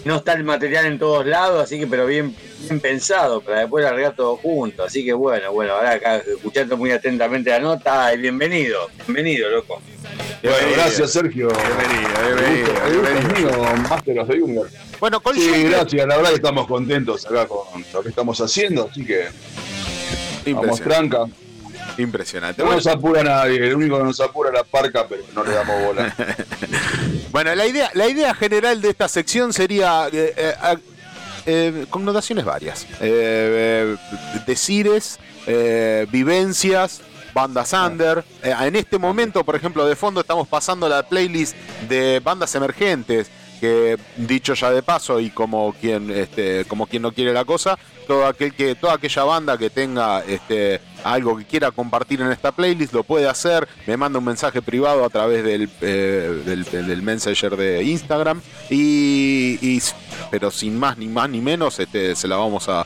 No 0.09 0.15
está 0.15 0.33
el 0.33 0.43
material 0.43 0.87
en 0.87 0.97
todos 0.97 1.23
lados, 1.23 1.63
así 1.63 1.77
que, 1.77 1.85
pero 1.85 2.07
bien, 2.07 2.35
bien 2.61 2.79
pensado, 2.79 3.41
para 3.41 3.59
después 3.59 3.85
largar 3.85 4.15
todo 4.15 4.37
junto. 4.37 4.83
Así 4.83 5.05
que 5.05 5.13
bueno, 5.13 5.51
bueno, 5.53 5.73
ahora 5.73 5.91
acá 5.91 6.15
escuchando 6.17 6.75
muy 6.77 6.89
atentamente 6.89 7.51
la 7.51 7.59
nota, 7.59 8.11
y 8.15 8.17
bienvenido, 8.17 8.89
bienvenido, 9.05 9.51
loco. 9.51 9.79
Bueno, 10.01 10.17
Bienvenido. 10.41 10.77
gracias, 10.77 11.11
Sergio. 11.11 11.49
Bienvenido, 11.49 12.09
bienvenido, 12.25 13.03
bienvenido. 13.03 13.51
mío, 13.51 13.75
Master 13.87 14.19
of 14.19 14.29
the 14.29 14.41
Universe. 14.41 14.77
Bueno, 14.99 15.19
con 15.19 15.35
Sí, 15.35 15.63
gracias. 15.65 16.07
La 16.07 16.15
verdad 16.15 16.29
que 16.29 16.35
estamos 16.37 16.65
contentos 16.65 17.27
acá 17.27 17.45
con 17.45 17.85
lo 17.93 18.01
que 18.01 18.09
estamos 18.09 18.41
haciendo, 18.41 18.89
así 18.91 19.05
que 19.05 19.27
vamos 20.51 20.79
tranca. 20.79 21.27
Impresionante. 22.01 22.61
No 22.61 22.67
Bueno, 22.67 22.81
nos 22.83 22.87
apura 22.87 23.23
nadie, 23.23 23.57
el 23.67 23.75
único 23.75 23.97
que 23.97 24.03
nos 24.03 24.19
apura 24.19 24.49
es 24.49 24.55
la 24.55 24.63
parca, 24.63 25.07
pero 25.07 25.23
no 25.35 25.43
le 25.43 25.51
damos 25.51 25.83
bola. 25.83 26.15
Bueno, 27.31 27.53
la 27.53 27.67
idea, 27.67 27.91
la 27.93 28.07
idea 28.07 28.33
general 28.33 28.81
de 28.81 28.89
esta 28.89 29.07
sección 29.07 29.53
sería 29.53 30.07
eh, 30.11 30.33
eh, 30.35 30.77
eh, 31.45 31.85
connotaciones 31.89 32.45
varias. 32.45 32.83
Eh, 32.83 32.87
eh, 33.01 33.97
decires, 34.45 35.19
eh, 35.47 36.05
vivencias, 36.11 37.01
bandas 37.33 37.73
under. 37.73 38.23
En 38.43 38.75
este 38.75 38.97
momento, 38.97 39.43
por 39.43 39.55
ejemplo, 39.55 39.85
de 39.85 39.95
fondo 39.95 40.21
estamos 40.21 40.47
pasando 40.47 40.87
la 40.89 41.03
playlist 41.03 41.55
de 41.87 42.19
bandas 42.19 42.53
emergentes. 42.55 43.29
Que 43.59 43.97
dicho 44.15 44.53
ya 44.53 44.71
de 44.71 44.81
paso, 44.81 45.19
y 45.19 45.31
como 45.31 45.73
quien, 45.73 46.09
este, 46.11 46.63
como 46.63 46.87
quien 46.87 47.01
no 47.01 47.11
quiere 47.11 47.33
la 47.33 47.43
cosa, 47.43 47.77
todo 48.07 48.25
aquel 48.25 48.53
que, 48.53 48.75
toda 48.75 48.93
aquella 48.93 49.25
banda 49.25 49.57
que 49.57 49.69
tenga 49.69 50.21
este, 50.21 50.79
algo 51.03 51.37
que 51.37 51.45
quiera 51.45 51.71
compartir 51.71 52.21
en 52.21 52.31
esta 52.31 52.51
playlist 52.51 52.93
lo 52.93 53.03
puede 53.03 53.27
hacer. 53.27 53.67
Me 53.87 53.97
manda 53.97 54.19
un 54.19 54.25
mensaje 54.25 54.61
privado 54.61 55.05
a 55.05 55.09
través 55.09 55.43
del, 55.43 55.69
eh, 55.81 56.99
Messenger 57.01 57.55
de 57.55 57.83
Instagram. 57.83 58.41
Y, 58.69 59.81
pero 60.31 60.51
sin 60.51 60.77
más 60.77 60.97
ni 60.97 61.07
más 61.07 61.29
ni 61.29 61.41
menos, 61.41 61.79
este, 61.79 62.15
se 62.15 62.27
la 62.27 62.37
vamos 62.37 62.67
a, 62.69 62.85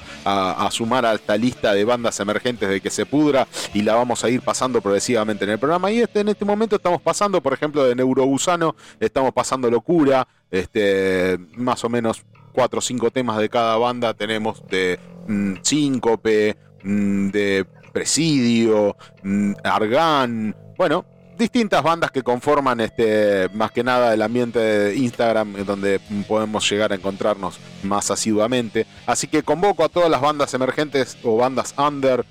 sumar 0.72 1.06
a 1.06 1.14
esta 1.14 1.38
lista 1.38 1.74
de 1.74 1.86
bandas 1.86 2.20
emergentes 2.20 2.70
de 2.70 2.82
que 2.82 2.90
se 2.90 3.06
pudra 3.06 3.48
y 3.74 3.82
la 3.82 3.96
vamos 3.96 4.24
a 4.24 4.30
ir 4.30 4.42
pasando 4.42 4.82
progresivamente 4.82 5.44
en 5.46 5.52
el 5.52 5.60
programa. 5.60 5.92
Y 5.92 6.00
este, 6.00 6.22
en 6.22 6.30
este 6.30 6.46
momento 6.46 6.76
estamos 6.78 7.02
pasando, 7.02 7.42
por 7.42 7.54
ejemplo, 7.54 7.84
de 7.84 7.96
Neurogusano, 7.96 8.76
estamos 9.00 9.34
pasando 9.34 9.70
Locura, 9.70 10.28
este, 10.50 11.38
más 11.56 11.84
o 11.84 11.90
menos 11.90 12.24
cuatro 12.54 12.80
o 12.80 12.82
cinco 12.82 13.12
temas 13.12 13.38
de 13.40 13.50
cada 13.50 13.76
banda 13.78 14.14
tenemos 14.14 14.66
de 14.68 15.00
mm, 15.28 15.56
Síncope, 15.62 16.56
mm, 16.84 17.30
de 17.30 17.66
Presidio, 17.94 18.98
mm, 19.24 19.54
Argan, 19.64 20.56
bueno, 20.78 21.06
distintas 21.38 21.82
bandas 21.84 22.12
que 22.12 22.24
conforman 22.24 22.80
este 22.80 23.50
más 23.54 23.72
que 23.72 23.84
nada 23.84 24.14
el 24.14 24.22
ambiente 24.22 24.60
de 24.60 24.96
Instagram 24.96 25.54
donde 25.66 26.00
podemos 26.28 26.70
llegar 26.70 26.92
a 26.92 26.96
encontrarnos 26.96 27.60
más 27.84 28.12
asiduamente. 28.12 28.86
Así 29.06 29.28
que 29.28 29.44
convoco 29.44 29.84
a 29.84 29.90
todas 29.90 30.10
las 30.10 30.22
bandas 30.22 30.54
emergentes 30.54 31.18
o 31.24 31.38
bandas 31.38 31.74
under. 31.78 32.26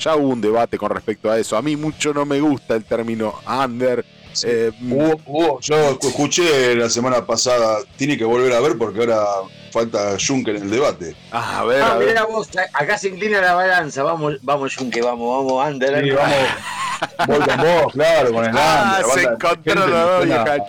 Ya 0.00 0.14
hubo 0.14 0.28
un 0.28 0.40
debate 0.40 0.76
con 0.78 0.90
respecto 0.90 1.30
a 1.30 1.38
eso. 1.38 1.56
A 1.56 1.62
mí 1.62 1.76
mucho 1.76 2.12
no 2.12 2.26
me 2.26 2.40
gusta 2.40 2.74
el 2.76 2.84
término 2.84 3.34
under. 3.46 4.04
Eh, 4.44 4.72
Hubo- 4.82 5.20
hubo- 5.26 5.60
yo 5.60 5.98
escuché 6.02 6.74
la 6.74 6.88
semana 6.90 7.24
pasada, 7.24 7.78
tiene 7.96 8.16
que 8.18 8.24
volver 8.24 8.52
a 8.52 8.60
ver 8.60 8.76
porque 8.78 9.00
ahora 9.00 9.24
falta 9.70 10.16
Juncker 10.24 10.56
en 10.56 10.62
el 10.64 10.70
debate. 10.70 11.14
a 11.30 11.64
ver, 11.64 11.82
Ah, 11.82 11.92
a 11.92 11.96
ver. 11.98 12.08
mirá 12.08 12.24
vos, 12.24 12.48
acá 12.72 12.98
se 12.98 13.08
inclina 13.08 13.40
la 13.40 13.54
balanza, 13.54 14.02
vamos, 14.02 14.34
vamos, 14.42 14.74
Junque, 14.76 15.00
vamos, 15.02 15.46
vamos, 15.46 15.66
Ander. 15.66 16.02
Sí, 16.04 16.10
vamos. 16.10 16.34
Voy 17.26 17.38
con 17.40 17.56
vos, 17.58 17.92
claro, 17.92 18.32
con 18.32 18.44
el 18.44 18.56
Ah, 18.56 18.96
Ander, 18.96 19.06
se 19.06 19.74
los 19.74 19.90
dos. 19.90 20.60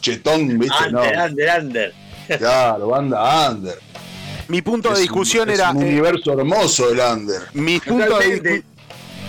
Chetón, 0.00 0.58
¿viste? 0.58 0.90
No, 0.90 1.00
Ander, 1.00 1.18
Ander, 1.18 1.50
Ander. 1.50 1.94
claro, 2.38 2.88
banda 2.88 3.50
Under. 3.50 3.78
Mi 4.48 4.60
punto 4.60 4.90
de 4.90 4.96
un- 4.96 5.00
discusión 5.00 5.48
es 5.48 5.58
era. 5.58 5.70
un 5.70 5.82
eh, 5.82 5.86
universo 5.86 6.32
hermoso 6.32 6.90
el 6.90 7.00
Under. 7.00 7.40
mi 7.54 7.80
punto 7.80 8.18
de 8.18 8.26
discusión. 8.26 8.64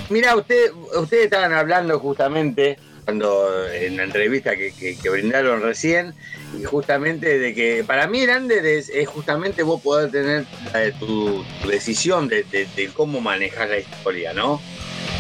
Mira, 0.10 0.36
usted, 0.36 0.72
ustedes 1.02 1.26
estaban 1.26 1.54
hablando 1.54 1.98
justamente 2.00 2.78
cuando 3.06 3.68
en 3.72 3.98
la 3.98 4.04
entrevista 4.04 4.56
que, 4.56 4.74
que- 4.74 4.98
que 4.98 5.10
brindaron 5.10 5.62
recién, 5.62 6.14
y 6.60 6.64
justamente 6.64 7.38
de 7.38 7.54
que 7.54 7.84
para 7.86 8.08
mí 8.08 8.22
el 8.22 8.30
under 8.32 8.66
es, 8.66 8.90
es 8.90 9.08
justamente 9.08 9.62
vos 9.64 9.82
poder 9.82 10.10
tener 10.12 10.46
eh, 10.74 10.92
tu, 11.00 11.46
tu 11.62 11.68
decisión 11.70 12.28
de, 12.28 12.44
de- 12.44 12.68
de 12.76 12.88
cómo 12.90 13.22
manejar 13.22 13.70
la 13.70 13.78
historia, 13.80 14.34
¿no? 14.34 14.60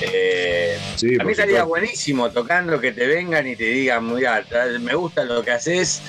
Eh, 0.01 0.77
Sí, 0.95 1.15
a 1.19 1.23
mí 1.23 1.31
estaría 1.31 1.63
buenísimo 1.63 2.31
tocando 2.31 2.79
que 2.81 2.91
te 2.91 3.05
vengan 3.05 3.47
y 3.47 3.55
te 3.55 3.65
digan, 3.65 4.13
mira, 4.13 4.43
me 4.81 4.95
gusta 4.95 5.23
lo 5.23 5.43
que 5.43 5.51
haces, 5.51 6.01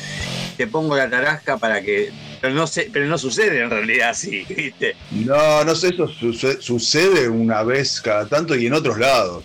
te 0.57 0.67
pongo 0.67 0.97
la 0.97 1.11
tarasca 1.11 1.59
para 1.59 1.83
que. 1.83 2.11
Pero 2.41 2.55
no, 2.55 2.67
sé, 2.67 2.89
pero 2.93 3.07
no 3.07 3.19
sucede 3.19 3.61
en 3.61 3.71
realidad 3.71 4.11
así, 4.11 4.45
¿viste? 4.49 4.95
No, 5.11 5.65
no 5.65 5.75
sé, 5.75 5.89
eso 5.89 6.07
suce- 6.09 6.61
sucede 6.61 7.29
una 7.29 7.63
vez 7.63 8.01
cada 8.01 8.27
tanto 8.29 8.55
y 8.57 8.67
en 8.67 8.73
otros 8.75 8.99
lados. 8.99 9.45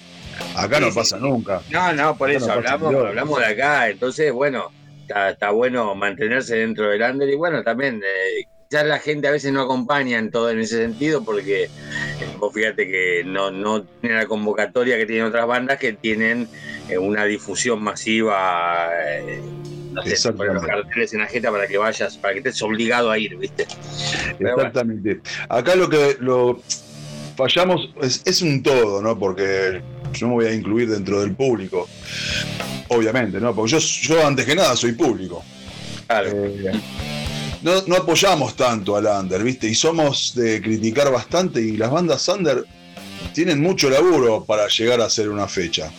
Acá 0.55 0.77
Sí, 0.77 0.81
no 0.83 0.91
sí, 0.91 0.95
pasa 0.97 1.17
nunca. 1.17 1.61
No, 1.69 1.93
no, 1.93 2.17
por 2.17 2.29
Acá 2.29 2.37
eso 2.37 2.47
no 2.47 2.53
hablamos, 2.53 2.95
hablamos 2.95 3.39
de 3.39 3.45
acá. 3.45 3.89
Entonces, 3.89 4.31
bueno, 4.31 4.71
está, 5.01 5.29
está 5.31 5.51
bueno 5.51 5.93
mantenerse 5.95 6.55
dentro 6.57 6.89
del 6.89 7.01
under 7.01 7.29
y 7.29 7.35
bueno, 7.35 7.63
también 7.63 8.01
eh, 8.03 8.45
ya 8.69 8.83
la 8.83 8.99
gente 8.99 9.27
a 9.27 9.31
veces 9.31 9.51
no 9.51 9.61
acompaña 9.61 10.17
en 10.17 10.31
todo 10.31 10.49
en 10.49 10.59
ese 10.59 10.77
sentido 10.77 11.23
porque 11.23 11.63
eh, 11.65 11.69
vos 12.39 12.53
fíjate 12.53 12.87
que 12.87 13.23
no, 13.25 13.51
no 13.51 13.83
tiene 13.83 14.15
la 14.15 14.25
convocatoria 14.27 14.97
que 14.97 15.05
tienen 15.05 15.25
otras 15.25 15.45
bandas 15.45 15.77
que 15.77 15.93
tienen 15.93 16.47
eh, 16.89 16.97
una 16.97 17.25
difusión 17.25 17.83
masiva. 17.83 18.89
eh, 19.17 19.41
no 19.91 20.01
sé, 20.03 20.31
poner 20.31 20.53
los 20.53 20.65
carteles 20.65 21.11
en 21.13 21.19
la 21.19 21.27
jeta 21.27 21.51
para 21.51 21.67
que 21.67 21.77
vayas, 21.77 22.17
para 22.17 22.31
que 22.31 22.39
estés 22.39 22.61
obligado 22.61 23.11
a 23.11 23.17
ir, 23.17 23.35
¿viste? 23.35 23.67
Pero 24.37 24.53
bueno. 24.53 24.69
Exactamente. 24.69 25.19
Acá 25.49 25.75
lo 25.75 25.89
que 25.89 26.15
lo 26.21 26.61
fallamos 27.41 27.89
es, 28.01 28.22
es 28.26 28.41
un 28.41 28.61
todo, 28.63 29.01
¿no? 29.01 29.18
Porque 29.18 29.81
yo 30.13 30.27
me 30.27 30.34
voy 30.34 30.45
a 30.45 30.53
incluir 30.53 30.89
dentro 30.89 31.22
del 31.22 31.34
público. 31.35 31.88
Obviamente, 32.89 33.39
¿no? 33.39 33.53
Porque 33.55 33.72
yo, 33.72 33.80
yo 33.80 34.26
antes 34.26 34.45
que 34.45 34.55
nada 34.55 34.76
soy 34.76 34.91
público. 34.93 35.43
Eh, 36.09 36.72
no, 37.61 37.81
no 37.88 37.95
apoyamos 37.95 38.55
tanto 38.55 38.95
al 38.97 39.05
under, 39.05 39.43
¿viste? 39.43 39.68
Y 39.68 39.76
somos 39.76 40.34
de 40.35 40.61
criticar 40.61 41.11
bastante 41.11 41.61
y 41.61 41.77
las 41.77 41.91
bandas 41.91 42.27
under 42.27 42.65
tienen 43.34 43.61
mucho 43.61 43.89
laburo 43.89 44.43
para 44.43 44.68
llegar 44.68 44.99
a 44.99 45.05
hacer 45.05 45.30
una 45.30 45.47
fecha. 45.47 45.89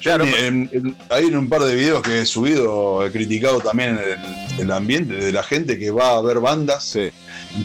Yo 0.00 0.12
en- 0.14 0.70
en- 0.72 0.96
en 1.10 1.36
un 1.36 1.48
par 1.50 1.62
de 1.62 1.74
videos 1.74 2.00
que 2.00 2.20
he 2.20 2.24
subido 2.26 3.04
he 3.04 3.10
criticado 3.12 3.60
también 3.60 3.98
el, 3.98 4.60
el 4.62 4.70
ambiente 4.70 5.14
de 5.16 5.30
la 5.32 5.42
gente 5.42 5.78
que 5.78 5.90
va 5.90 6.16
a 6.16 6.22
ver 6.22 6.40
bandas 6.40 6.96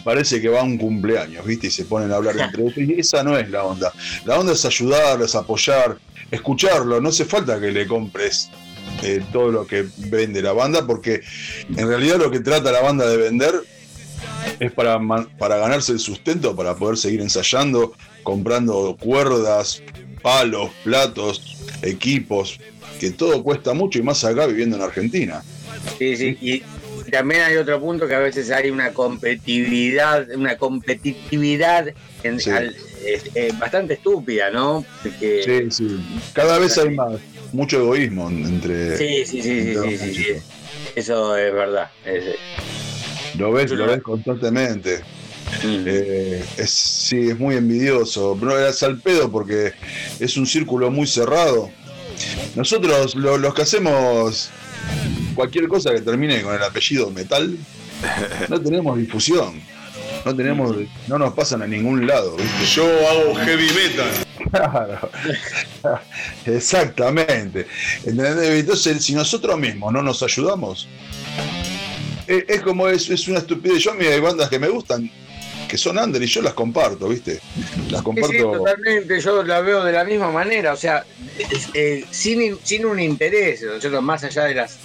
parece 0.04 0.40
que 0.40 0.48
va 0.48 0.62
un 0.62 0.78
cumpleaños, 0.78 1.44
¿viste? 1.44 1.68
Y 1.68 1.70
se 1.70 1.84
ponen 1.84 2.12
a 2.12 2.16
hablar 2.16 2.38
entre 2.38 2.62
ellos. 2.62 2.76
Y 2.78 3.00
esa 3.00 3.22
no 3.22 3.36
es 3.36 3.50
la 3.50 3.64
onda. 3.64 3.92
La 4.24 4.38
onda 4.38 4.52
es 4.52 4.64
ayudarles, 4.64 5.34
apoyar, 5.34 5.98
escucharlo. 6.30 7.00
No 7.00 7.08
hace 7.08 7.24
falta 7.24 7.60
que 7.60 7.70
le 7.70 7.86
compres 7.86 8.50
eh, 9.02 9.22
todo 9.32 9.50
lo 9.50 9.66
que 9.66 9.86
vende 9.96 10.42
la 10.42 10.52
banda, 10.52 10.86
porque 10.86 11.20
en 11.68 11.88
realidad 11.88 12.18
lo 12.18 12.30
que 12.30 12.40
trata 12.40 12.72
la 12.72 12.80
banda 12.80 13.06
de 13.08 13.16
vender 13.16 13.54
es 14.60 14.72
para, 14.72 14.98
para 15.38 15.56
ganarse 15.58 15.92
el 15.92 15.98
sustento, 15.98 16.56
para 16.56 16.74
poder 16.74 16.96
seguir 16.96 17.20
ensayando, 17.20 17.92
comprando 18.22 18.96
cuerdas, 18.98 19.82
palos, 20.22 20.70
platos, 20.82 21.56
equipos, 21.82 22.58
que 22.98 23.10
todo 23.10 23.42
cuesta 23.42 23.74
mucho 23.74 23.98
y 23.98 24.02
más 24.02 24.24
acá 24.24 24.46
viviendo 24.46 24.76
en 24.76 24.82
Argentina. 24.82 25.42
Sí, 25.98 26.16
sí, 26.16 26.38
y 26.40 26.62
también 27.10 27.42
hay 27.42 27.56
otro 27.56 27.80
punto 27.80 28.06
que 28.08 28.14
a 28.14 28.18
veces 28.18 28.50
hay 28.50 28.70
una 28.70 28.92
competitividad, 28.92 30.28
una 30.34 30.56
competitividad 30.56 31.88
en- 32.22 32.40
Sí. 32.40 32.50
al- 32.50 32.74
es- 33.04 33.30
es 33.34 33.58
bastante 33.58 33.94
estúpida, 33.94 34.50
¿no? 34.50 34.84
Porque, 35.02 35.42
Sí, 35.70 35.70
sí. 35.88 36.00
Cada 36.32 36.58
vez 36.58 36.76
hay 36.78 36.90
más, 36.90 37.20
mucho 37.52 37.78
egoísmo 37.78 38.28
entre. 38.28 38.96
sí, 38.96 39.24
sí, 39.26 39.42
sí, 39.42 39.42
sí, 39.42 39.50
entre 39.76 39.98
sí, 39.98 40.14
sí. 40.14 40.26
Eso 40.94 41.36
es 41.36 41.52
verdad. 41.52 41.90
es- 42.04 42.36
Lo 43.38 43.52
ves, 43.52 43.70
lo 43.70 43.86
ves 43.86 44.02
constantemente. 44.02 45.00
Eh, 45.62 46.42
es, 46.56 46.70
sí, 46.70 47.28
es 47.30 47.38
muy 47.38 47.54
envidioso. 47.56 48.36
Pero 48.40 48.66
es 48.66 48.82
al 48.82 48.98
pedo 48.98 49.30
porque 49.30 49.72
es 50.18 50.36
un 50.36 50.46
círculo 50.46 50.90
muy 50.90 51.06
cerrado. 51.06 51.70
Nosotros, 52.54 53.14
lo- 53.14 53.36
los 53.38 53.54
que 53.54 53.62
hacemos 53.62 54.50
cualquier 55.34 55.68
cosa 55.68 55.92
que 55.92 56.00
termine 56.00 56.42
con 56.42 56.54
el 56.54 56.62
apellido 56.62 57.10
metal, 57.10 57.56
no 58.48 58.60
tenemos 58.60 58.98
difusión. 58.98 59.60
No 60.24 60.34
tenemos, 60.34 60.74
no 61.06 61.18
nos 61.18 61.34
pasan 61.34 61.62
a 61.62 61.66
ningún 61.68 62.04
lado. 62.06 62.36
Yo 62.74 62.84
hago 63.08 63.34
heavy 63.36 63.68
metal. 63.72 64.26
Claro. 64.50 65.10
Exactamente. 66.46 67.66
Entonces, 68.04 69.04
si 69.04 69.14
nosotros 69.14 69.58
mismos 69.58 69.92
no 69.92 70.02
nos 70.02 70.22
ayudamos, 70.22 70.88
es, 72.26 72.44
es 72.48 72.60
como 72.62 72.88
es, 72.88 73.08
es 73.08 73.28
una 73.28 73.38
estupidez. 73.38 73.82
Yo 73.84 73.92
a 73.92 73.94
mí 73.94 74.04
hay 74.04 74.20
bandas 74.20 74.48
que 74.48 74.58
me 74.58 74.68
gustan, 74.68 75.10
que 75.68 75.76
son 75.78 75.98
under 75.98 76.22
y 76.22 76.26
yo 76.26 76.42
las 76.42 76.54
comparto, 76.54 77.08
¿viste? 77.08 77.40
Las 77.90 78.02
Sí, 78.02 78.10
sí, 78.28 78.38
comparto. 78.38 78.52
totalmente, 78.58 79.20
yo 79.20 79.42
la 79.42 79.60
veo 79.60 79.84
de 79.84 79.92
la 79.92 80.04
misma 80.04 80.30
manera, 80.30 80.72
o 80.72 80.76
sea, 80.76 81.04
eh, 81.74 82.04
sin, 82.10 82.58
sin 82.62 82.86
un 82.86 83.00
interés, 83.00 83.62
nosotros 83.62 84.02
más 84.02 84.24
allá 84.24 84.44
de 84.44 84.54
las, 84.54 84.78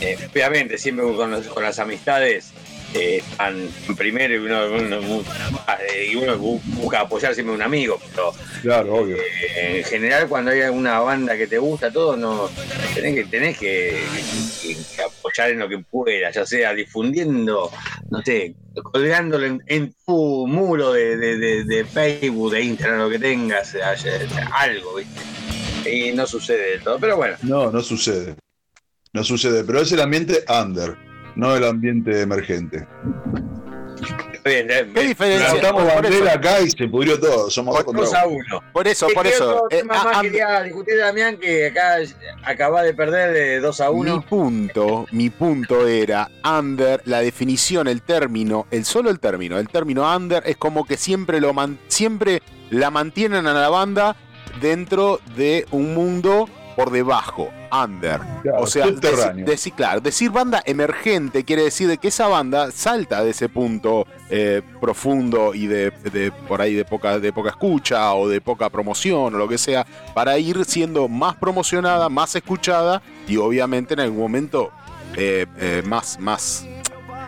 eh, 0.00 0.16
obviamente 0.30 0.78
siempre 0.78 1.04
con, 1.14 1.30
los- 1.30 1.46
con 1.46 1.62
las 1.62 1.78
amistades 1.78 2.46
eh, 2.94 3.16
están 3.18 3.68
primero 3.96 4.34
y 4.34 4.38
uno, 4.38 4.66
uno- 4.72 5.22
eh, 5.88 6.16
uno 6.16 6.36
bu- 6.38 6.60
busca 6.64 7.00
apoyar 7.00 7.34
siempre 7.34 7.52
a 7.52 7.56
un 7.56 7.62
amigo, 7.62 8.00
pero 8.10 8.32
Claro, 8.62 8.94
obvio. 8.94 9.16
eh, 9.16 9.78
en 9.78 9.84
general 9.84 10.28
cuando 10.28 10.50
hay 10.52 10.62
alguna 10.62 11.00
banda 11.00 11.36
que 11.36 11.46
te 11.46 11.58
gusta, 11.58 11.90
todo, 11.90 12.16
no 12.16 12.48
tenés 12.94 13.14
que, 13.14 13.24
tenés 13.24 13.58
que, 13.58 13.98
que- 14.62 14.76
que 14.96 15.02
apoyar 15.02 15.50
en 15.50 15.58
lo 15.58 15.68
que 15.68 15.78
puedas, 15.78 16.34
ya 16.34 16.46
sea 16.46 16.72
difundiendo, 16.74 17.70
no 18.10 18.22
sé, 18.22 18.54
colgándolo 18.92 19.46
en, 19.46 19.62
en 19.66 19.94
tu 20.06 20.46
muro 20.46 20.92
de, 20.92 21.16
de- 21.16 21.36
de- 21.38 21.64
de 21.64 21.84
Facebook, 21.84 22.52
de 22.52 22.62
Instagram, 22.62 22.98
lo 23.00 23.10
que 23.10 23.18
tengas, 23.18 23.74
eh, 23.74 23.80
algo, 24.52 24.94
¿viste? 24.94 25.20
Y 25.90 26.12
no 26.12 26.26
sucede 26.26 26.70
del 26.72 26.82
todo, 26.82 26.98
pero 26.98 27.16
bueno. 27.16 27.36
No, 27.42 27.70
no 27.70 27.80
sucede. 27.82 28.34
No 29.12 29.22
sucede, 29.24 29.64
pero 29.64 29.80
es 29.80 29.90
el 29.92 30.00
ambiente 30.00 30.44
under, 30.48 30.96
no 31.36 31.54
el 31.54 31.64
ambiente 31.64 32.20
emergente. 32.22 32.86
¿Qué 34.44 34.62
diferencia? 35.08 35.54
Levantamos 35.54 35.82
Por 35.92 36.02
bandera 36.02 36.32
acá 36.34 36.60
y 36.60 36.70
se 36.70 36.86
pudrió 36.86 37.18
todo. 37.18 37.50
Somos 37.50 37.74
dos 37.74 37.84
contra 37.84 38.04
Dos 38.04 38.14
a 38.14 38.26
uno. 38.28 38.62
Por 38.72 38.86
eso, 38.86 39.08
¿Qué- 39.08 39.14
por 39.14 39.26
eso. 39.26 39.64
eh, 39.70 39.78
tema 39.78 40.00
a- 40.00 40.04
más 40.04 40.16
a- 40.18 40.20
quería 40.20 40.62
discutir, 40.62 40.98
Damián, 40.98 41.36
que 41.38 41.66
acá 41.66 41.96
acaba 42.44 42.82
de 42.84 42.94
perder 42.94 43.32
de 43.32 43.58
2 43.58 43.80
a 43.80 43.90
1. 43.90 44.14
Mi 44.18 44.20
punto, 44.22 45.06
mi 45.10 45.30
punto 45.30 45.88
era 45.88 46.30
under, 46.44 47.02
la 47.06 47.20
definición, 47.22 47.88
el 47.88 48.02
término, 48.02 48.66
el 48.70 48.84
solo 48.84 49.10
el 49.10 49.18
término, 49.18 49.58
el 49.58 49.68
término 49.68 50.08
under 50.16 50.44
es 50.46 50.56
como 50.56 50.84
que 50.86 50.96
siempre 50.96 51.40
lo 51.40 51.52
man- 51.52 51.78
siempre 51.88 52.40
la 52.70 52.90
mantienen 52.90 53.48
a 53.48 53.52
la 53.52 53.68
banda 53.68 54.14
dentro 54.60 55.18
de 55.36 55.66
un 55.72 55.92
mundo 55.92 56.48
por 56.76 56.90
debajo, 56.90 57.48
under. 57.72 58.20
Claro, 58.42 58.60
o 58.62 58.66
sea, 58.66 58.84
claro, 59.74 60.00
decir 60.00 60.30
banda 60.30 60.62
emergente 60.66 61.42
quiere 61.44 61.62
decir 61.62 61.88
de 61.88 61.96
que 61.98 62.08
esa 62.08 62.28
banda 62.28 62.70
salta 62.70 63.24
de 63.24 63.30
ese 63.30 63.48
punto 63.48 64.06
eh, 64.30 64.60
profundo 64.80 65.54
y 65.54 65.66
de, 65.66 65.90
de- 66.12 66.30
por 66.46 66.60
ahí 66.60 66.74
de 66.74 66.84
poca, 66.84 67.18
de 67.18 67.32
poca 67.32 67.48
escucha 67.50 68.14
o 68.14 68.28
de 68.28 68.40
poca 68.40 68.68
promoción 68.70 69.34
o 69.34 69.38
lo 69.38 69.48
que 69.48 69.56
sea, 69.58 69.86
para 70.14 70.38
ir 70.38 70.64
siendo 70.66 71.08
más 71.08 71.34
promocionada, 71.36 72.08
más 72.10 72.36
escuchada 72.36 73.00
y 73.26 73.38
obviamente 73.38 73.94
en 73.94 74.00
algún 74.00 74.20
momento 74.20 74.70
eh, 75.16 75.46
eh, 75.58 75.82
más, 75.86 76.18
más, 76.20 76.66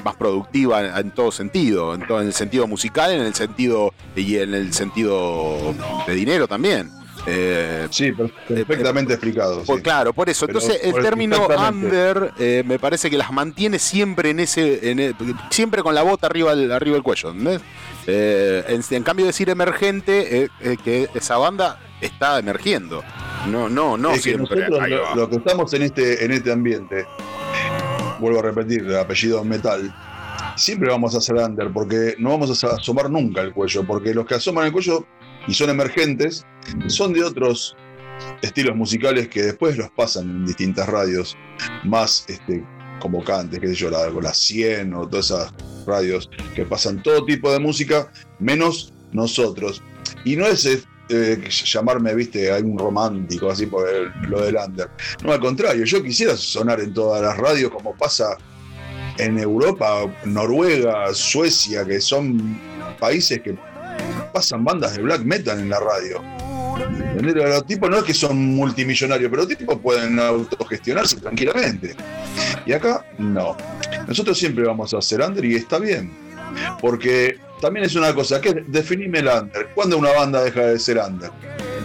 más 0.04 0.14
productiva 0.16 0.84
en, 0.84 0.94
en 0.94 1.10
todo 1.12 1.32
sentido, 1.32 1.94
en, 1.94 2.06
todo, 2.06 2.20
en 2.20 2.26
el 2.26 2.34
sentido 2.34 2.66
musical, 2.66 3.12
en 3.12 3.22
el 3.22 3.34
sentido 3.34 3.94
y 4.14 4.36
en 4.36 4.52
el 4.52 4.74
sentido 4.74 5.74
de 6.06 6.14
dinero 6.14 6.46
también. 6.46 6.90
Eh, 7.26 7.88
sí, 7.90 8.12
perfectamente 8.12 9.12
explicado. 9.14 9.62
Por, 9.64 9.76
sí. 9.78 9.82
Claro, 9.82 10.12
por 10.12 10.28
eso. 10.28 10.46
Pero 10.46 10.58
Entonces, 10.60 10.80
el 10.84 11.02
término 11.02 11.46
under 11.68 12.32
eh, 12.38 12.62
me 12.66 12.78
parece 12.78 13.10
que 13.10 13.18
las 13.18 13.32
mantiene 13.32 13.78
siempre 13.78 14.30
en 14.30 14.40
ese. 14.40 14.90
en 14.90 14.98
el- 15.00 15.14
siempre 15.50 15.82
con 15.82 15.94
la 15.94 16.02
bota 16.02 16.26
arriba 16.26 16.54
del, 16.54 16.72
arriba 16.72 16.94
del 16.94 17.02
cuello. 17.02 17.30
¿entendés? 17.30 17.60
Eh, 18.06 18.64
en, 18.68 18.82
en 18.96 19.02
cambio, 19.02 19.26
decir 19.26 19.50
emergente, 19.50 20.44
eh, 20.44 20.48
eh, 20.60 20.76
que 20.82 21.08
esa 21.14 21.36
banda 21.36 21.78
está 22.00 22.38
emergiendo. 22.38 23.02
No, 23.48 23.68
no, 23.68 23.96
no 23.96 24.10
Es 24.10 24.22
que 24.22 24.30
siempre. 24.30 24.56
nosotros 24.60 24.80
Ahí 24.80 24.94
lo, 25.14 25.28
que 25.28 25.36
estamos 25.36 25.72
en 25.74 25.82
este, 25.82 26.24
en 26.24 26.32
este 26.32 26.52
ambiente, 26.52 27.06
vuelvo 28.18 28.38
a 28.40 28.42
repetir, 28.42 28.82
el 28.84 28.96
apellido 28.96 29.44
metal, 29.44 29.94
siempre 30.56 30.88
vamos 30.90 31.14
a 31.14 31.20
ser 31.20 31.36
under, 31.36 31.70
porque 31.72 32.14
no 32.18 32.30
vamos 32.30 32.64
a 32.64 32.68
asomar 32.74 33.10
nunca 33.10 33.42
el 33.42 33.52
cuello, 33.52 33.84
porque 33.84 34.14
los 34.14 34.26
que 34.26 34.34
asoman 34.36 34.66
el 34.66 34.72
cuello 34.72 35.06
y 35.48 35.54
son 35.54 35.70
emergentes 35.70 36.46
son 36.86 37.12
de 37.12 37.24
otros 37.24 37.74
estilos 38.42 38.76
musicales 38.76 39.28
que 39.28 39.42
después 39.42 39.76
los 39.76 39.90
pasan 39.90 40.28
en 40.28 40.46
distintas 40.46 40.88
radios 40.88 41.36
más 41.84 42.24
este, 42.28 42.64
convocantes, 43.00 43.58
qué 43.58 43.68
sé 43.68 43.74
yo, 43.74 43.90
la, 43.90 44.10
la 44.10 44.34
100 44.34 44.94
o 44.94 45.08
todas 45.08 45.26
esas 45.26 45.52
radios 45.86 46.28
que 46.54 46.64
pasan 46.64 47.02
todo 47.02 47.24
tipo 47.24 47.50
de 47.52 47.58
música, 47.58 48.10
menos 48.38 48.92
nosotros. 49.12 49.82
Y 50.24 50.36
no 50.36 50.46
es, 50.46 50.66
eh, 50.66 51.48
llamarme, 51.64 52.14
viste, 52.14 52.50
algún 52.50 52.78
romántico, 52.78 53.50
así 53.50 53.66
por 53.66 53.88
lo 54.28 54.42
del 54.42 54.56
under. 54.56 54.90
No, 55.22 55.32
al 55.32 55.40
contrario, 55.40 55.84
yo 55.84 56.02
quisiera 56.02 56.36
sonar 56.36 56.80
en 56.80 56.92
todas 56.92 57.22
las 57.22 57.36
radios 57.36 57.70
como 57.70 57.96
pasa 57.96 58.36
en 59.18 59.38
Europa, 59.38 60.06
Noruega, 60.24 61.12
Suecia, 61.14 61.84
que 61.84 62.00
son 62.00 62.60
países 62.98 63.40
que 63.40 63.56
pasan 64.28 64.64
bandas 64.64 64.96
de 64.96 65.02
black 65.02 65.22
metal 65.22 65.58
en 65.58 65.68
la 65.68 65.80
radio. 65.80 66.22
Los 67.20 67.66
tipos 67.66 67.90
no 67.90 67.98
es 67.98 68.04
que 68.04 68.14
son 68.14 68.36
multimillonarios, 68.36 69.30
pero 69.30 69.42
los 69.42 69.56
tipos 69.56 69.78
pueden 69.78 70.18
autogestionarse 70.18 71.16
tranquilamente. 71.16 71.94
Y 72.64 72.72
acá 72.72 73.04
no. 73.18 73.56
Nosotros 74.06 74.38
siempre 74.38 74.64
vamos 74.64 74.94
a 74.94 74.98
hacer 74.98 75.20
under 75.20 75.44
y 75.44 75.56
está 75.56 75.78
bien. 75.78 76.12
Porque 76.80 77.38
también 77.60 77.86
es 77.86 77.94
una 77.94 78.14
cosa, 78.14 78.40
que 78.40 78.64
definime 78.66 79.18
el 79.18 79.28
under. 79.28 79.68
¿Cuándo 79.74 79.98
una 79.98 80.12
banda 80.12 80.42
deja 80.42 80.66
de 80.66 80.78
ser 80.78 80.98
under? 80.98 81.30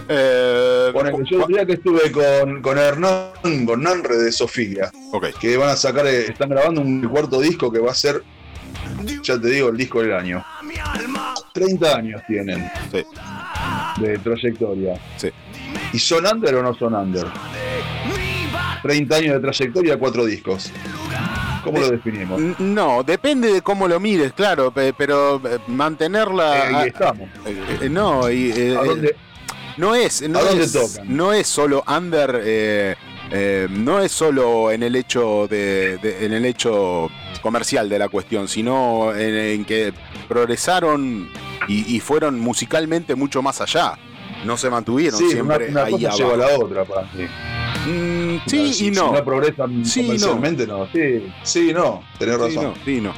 Eh, 0.08 0.90
Ponele, 0.92 1.18
yo 1.24 1.42
el 1.42 1.46
día 1.46 1.66
que 1.66 1.74
estuve 1.74 2.12
con, 2.12 2.60
con 2.62 2.78
Hernán, 2.78 3.66
con 3.66 3.82
Nanre 3.82 4.16
de 4.16 4.32
Sofía, 4.32 4.90
que 5.40 5.56
van 5.56 5.70
a 5.70 5.76
sacar, 5.76 6.06
eh, 6.06 6.26
están 6.26 6.50
grabando 6.50 6.80
un 6.80 7.02
cuarto 7.08 7.40
disco 7.40 7.72
que 7.72 7.78
va 7.78 7.90
a 7.90 7.94
ser, 7.94 8.22
ya 9.22 9.40
te 9.40 9.48
digo, 9.48 9.70
el 9.70 9.76
disco 9.76 10.00
del 10.00 10.12
año. 10.12 10.44
30 11.58 11.96
años 11.96 12.20
tienen 12.26 12.68
Sí, 12.90 13.04
de 14.02 14.18
trayectoria. 14.18 14.94
sí. 15.16 15.28
¿Y 15.92 15.98
son 16.00 16.26
under 16.26 16.56
o 16.56 16.62
no 16.64 16.74
son 16.74 16.94
under? 16.94 17.24
30 18.82 19.16
años 19.16 19.34
de 19.34 19.40
trayectoria, 19.40 19.96
cuatro 19.96 20.26
discos. 20.26 20.70
¿Cómo 21.62 21.78
lo 21.78 21.90
definimos? 21.90 22.40
No, 22.58 23.02
depende 23.04 23.50
de 23.52 23.62
cómo 23.62 23.86
lo 23.88 23.98
mires, 24.00 24.32
claro, 24.34 24.70
pe- 24.72 24.92
pero 24.92 25.36
eh, 25.48 25.58
mantenerla. 25.68 26.58
Eh, 26.70 26.74
ahí 26.74 26.88
estamos. 26.88 27.28
eh, 27.46 27.78
eh, 27.82 27.88
no, 27.88 28.28
y, 28.30 28.50
eh, 28.54 29.14
no 29.78 29.94
es, 29.94 30.28
no 30.28 30.38
¿A 30.40 30.42
dónde 30.42 30.64
es, 30.64 31.00
no 31.04 31.32
es 31.32 31.46
solo 31.46 31.82
under, 31.86 32.96
no 33.70 34.00
es 34.00 34.12
solo 34.12 34.70
en 34.72 34.82
el 34.82 34.96
hecho 34.96 35.46
de, 35.48 35.96
de- 35.98 36.26
en 36.26 36.32
el 36.34 36.44
hecho 36.44 37.08
comercial 37.40 37.88
de 37.88 37.98
la 37.98 38.08
cuestión, 38.08 38.46
sino 38.48 39.14
en, 39.14 39.34
en 39.34 39.64
que 39.64 39.92
progresaron 40.28 41.30
y, 41.68 41.96
y 41.96 42.00
fueron 42.00 42.38
musicalmente 42.38 43.14
mucho 43.14 43.42
más 43.42 43.60
allá. 43.60 43.98
No 44.44 44.56
se 44.56 44.68
mantuvieron 44.70 45.18
Sí, 45.18 45.30
siempre 45.30 45.68
una 45.68 45.84
ahí 45.84 45.92
cosa 45.92 46.06
abajo. 46.08 46.18
lleva 46.18 46.34
a 46.34 46.36
la 46.36 46.58
otra 46.58 46.84
para 46.84 47.02
mí. 47.14 47.24
Mm, 47.86 48.40
sí 48.46 48.58
si, 48.58 48.62
y 48.62 48.72
si 48.72 48.90
no. 48.90 49.12
no 49.12 49.24
progresan 49.24 49.84
Sí 49.84 50.02
no. 50.18 50.38
no. 50.66 50.88
Sí, 50.92 51.32
sí, 51.42 51.72
no. 51.72 52.02
Tenés 52.18 52.36
Sí, 52.36 52.40
razón. 52.42 52.64
no, 52.64 52.74
sí, 52.84 53.00
no. 53.00 53.14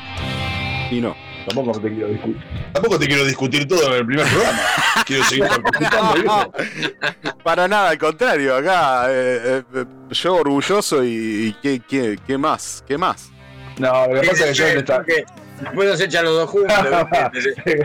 Y 0.90 1.00
no. 1.00 1.16
Tampoco 1.48 1.80
te 1.80 1.88
quiero 1.90 2.08
discutir. 2.08 2.42
Tampoco 2.72 2.98
te 2.98 3.06
quiero 3.06 3.24
discutir 3.24 3.68
todo 3.68 3.88
en 3.92 4.00
el 4.00 4.06
primer 4.06 4.26
programa. 4.26 4.58
quiero 5.06 5.24
seguir 5.24 5.46
participando. 5.46 6.52
Para 7.44 7.68
nada, 7.68 7.90
al 7.90 7.98
contrario, 7.98 8.56
acá 8.56 9.06
eh, 9.10 9.62
eh, 9.74 9.84
yo 10.10 10.34
orgulloso 10.34 11.04
y, 11.04 11.08
y 11.48 11.56
¿qué, 11.62 11.80
qué, 11.88 12.18
qué 12.26 12.36
más? 12.38 12.82
¿Qué 12.86 12.98
más? 12.98 13.30
No, 13.78 14.06
lo 14.08 14.20
que 14.20 14.26
pasa 14.28 14.48
es 14.48 14.58
que 14.60 14.72
yo 14.74 14.80
está. 14.80 14.96
Porque 14.98 15.24
después 15.60 15.88
nos 15.88 16.00
echan 16.00 16.24
los 16.24 16.34
dos 16.34 16.50
juntos. 16.50 16.76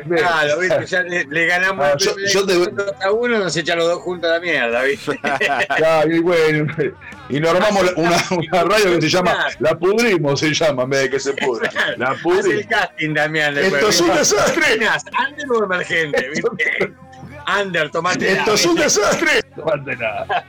Claro, 0.07 0.59
¿viste? 0.59 0.85
Ya 0.85 1.03
le, 1.03 1.25
le 1.25 1.45
ganamos 1.45 1.85
Ah, 1.85 1.91
el 1.93 1.99
yo- 1.99 2.15
yo 2.31 2.45
te- 2.45 3.03
a 3.05 3.11
uno, 3.11 3.39
nos 3.39 3.55
echan 3.57 3.77
los 3.77 3.87
dos 3.87 3.99
juntos 3.99 4.29
a 4.29 4.33
la 4.35 4.39
mierda, 4.39 4.83
¿viste? 4.83 5.19
Claro, 5.77 6.11
y 6.11 6.19
bueno, 6.19 6.73
y 7.29 7.39
nos 7.39 7.51
armamos 7.55 7.85
la- 7.85 7.93
una, 7.95 8.17
una 8.31 8.63
radio 8.63 8.95
que 8.95 9.01
se 9.01 9.09
llama 9.09 9.47
La 9.59 9.77
Pudrimos, 9.77 10.39
se 10.39 10.53
llama, 10.53 10.83
en 10.83 10.89
vez 10.89 11.01
de 11.03 11.09
que 11.11 11.19
se 11.19 11.33
pudra. 11.33 11.69
La 11.97 12.07
Hace 12.07 12.15
el 12.17 12.21
Pudrimos. 12.21 12.65
casting, 12.69 13.13
Damián. 13.13 13.57
Esto 13.57 13.89
es 13.89 14.01
un 14.01 14.15
desastre. 14.15 14.63
¿Under 14.75 15.51
o 15.51 15.63
emergente? 15.65 16.29
¿viste? 16.29 16.93
Tomate 17.91 18.31
Esto 18.31 18.53
es 18.53 18.65
un 18.65 18.75
desastre. 18.75 19.43
Tomate 19.55 19.95
nada. 19.97 20.45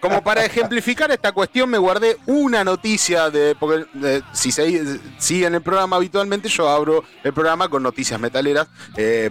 Como 0.00 0.22
para 0.22 0.44
ejemplificar 0.44 1.10
esta 1.10 1.32
cuestión, 1.32 1.68
me 1.70 1.78
guardé 1.78 2.16
una 2.26 2.62
noticia 2.64 3.30
de. 3.30 3.54
Porque 3.58 4.22
si 4.32 4.52
se, 4.52 4.98
siguen 5.18 5.54
el 5.54 5.62
programa 5.62 5.96
habitualmente, 5.96 6.48
yo 6.48 6.68
abro 6.68 7.04
el 7.22 7.32
programa 7.32 7.68
con 7.68 7.82
noticias 7.82 8.18
metaleras. 8.20 8.68
Eh, 8.96 9.30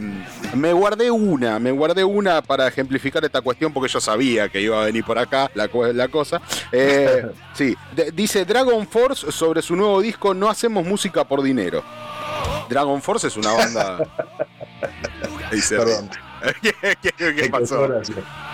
me 0.55 0.73
guardé 0.73 1.09
una, 1.11 1.59
me 1.59 1.71
guardé 1.71 2.03
una 2.03 2.41
para 2.41 2.67
ejemplificar 2.67 3.23
esta 3.23 3.41
cuestión 3.41 3.71
porque 3.73 3.91
yo 3.91 3.99
sabía 4.01 4.49
que 4.49 4.61
iba 4.61 4.81
a 4.81 4.85
venir 4.85 5.03
por 5.05 5.17
acá 5.17 5.49
la, 5.55 5.67
co- 5.67 5.91
la 5.93 6.07
cosa. 6.09 6.41
Eh, 6.71 7.25
sí, 7.53 7.75
de- 7.95 8.11
dice 8.11 8.45
Dragon 8.45 8.85
Force 8.87 9.31
sobre 9.31 9.61
su 9.61 9.75
nuevo 9.75 10.01
disco 10.01 10.33
No 10.33 10.49
hacemos 10.49 10.85
música 10.85 11.23
por 11.23 11.41
dinero. 11.41 11.83
Dragon 12.69 13.01
Force 13.01 13.27
es 13.27 13.37
una 13.37 13.51
banda. 13.53 13.97
Ahí 15.51 15.61
se 15.61 15.77
ríe. 15.77 15.85
Perdón. 15.85 16.09
¿Qué, 16.61 16.95
qué- 17.01 17.35
qué 17.35 17.49
pasó? 17.49 17.87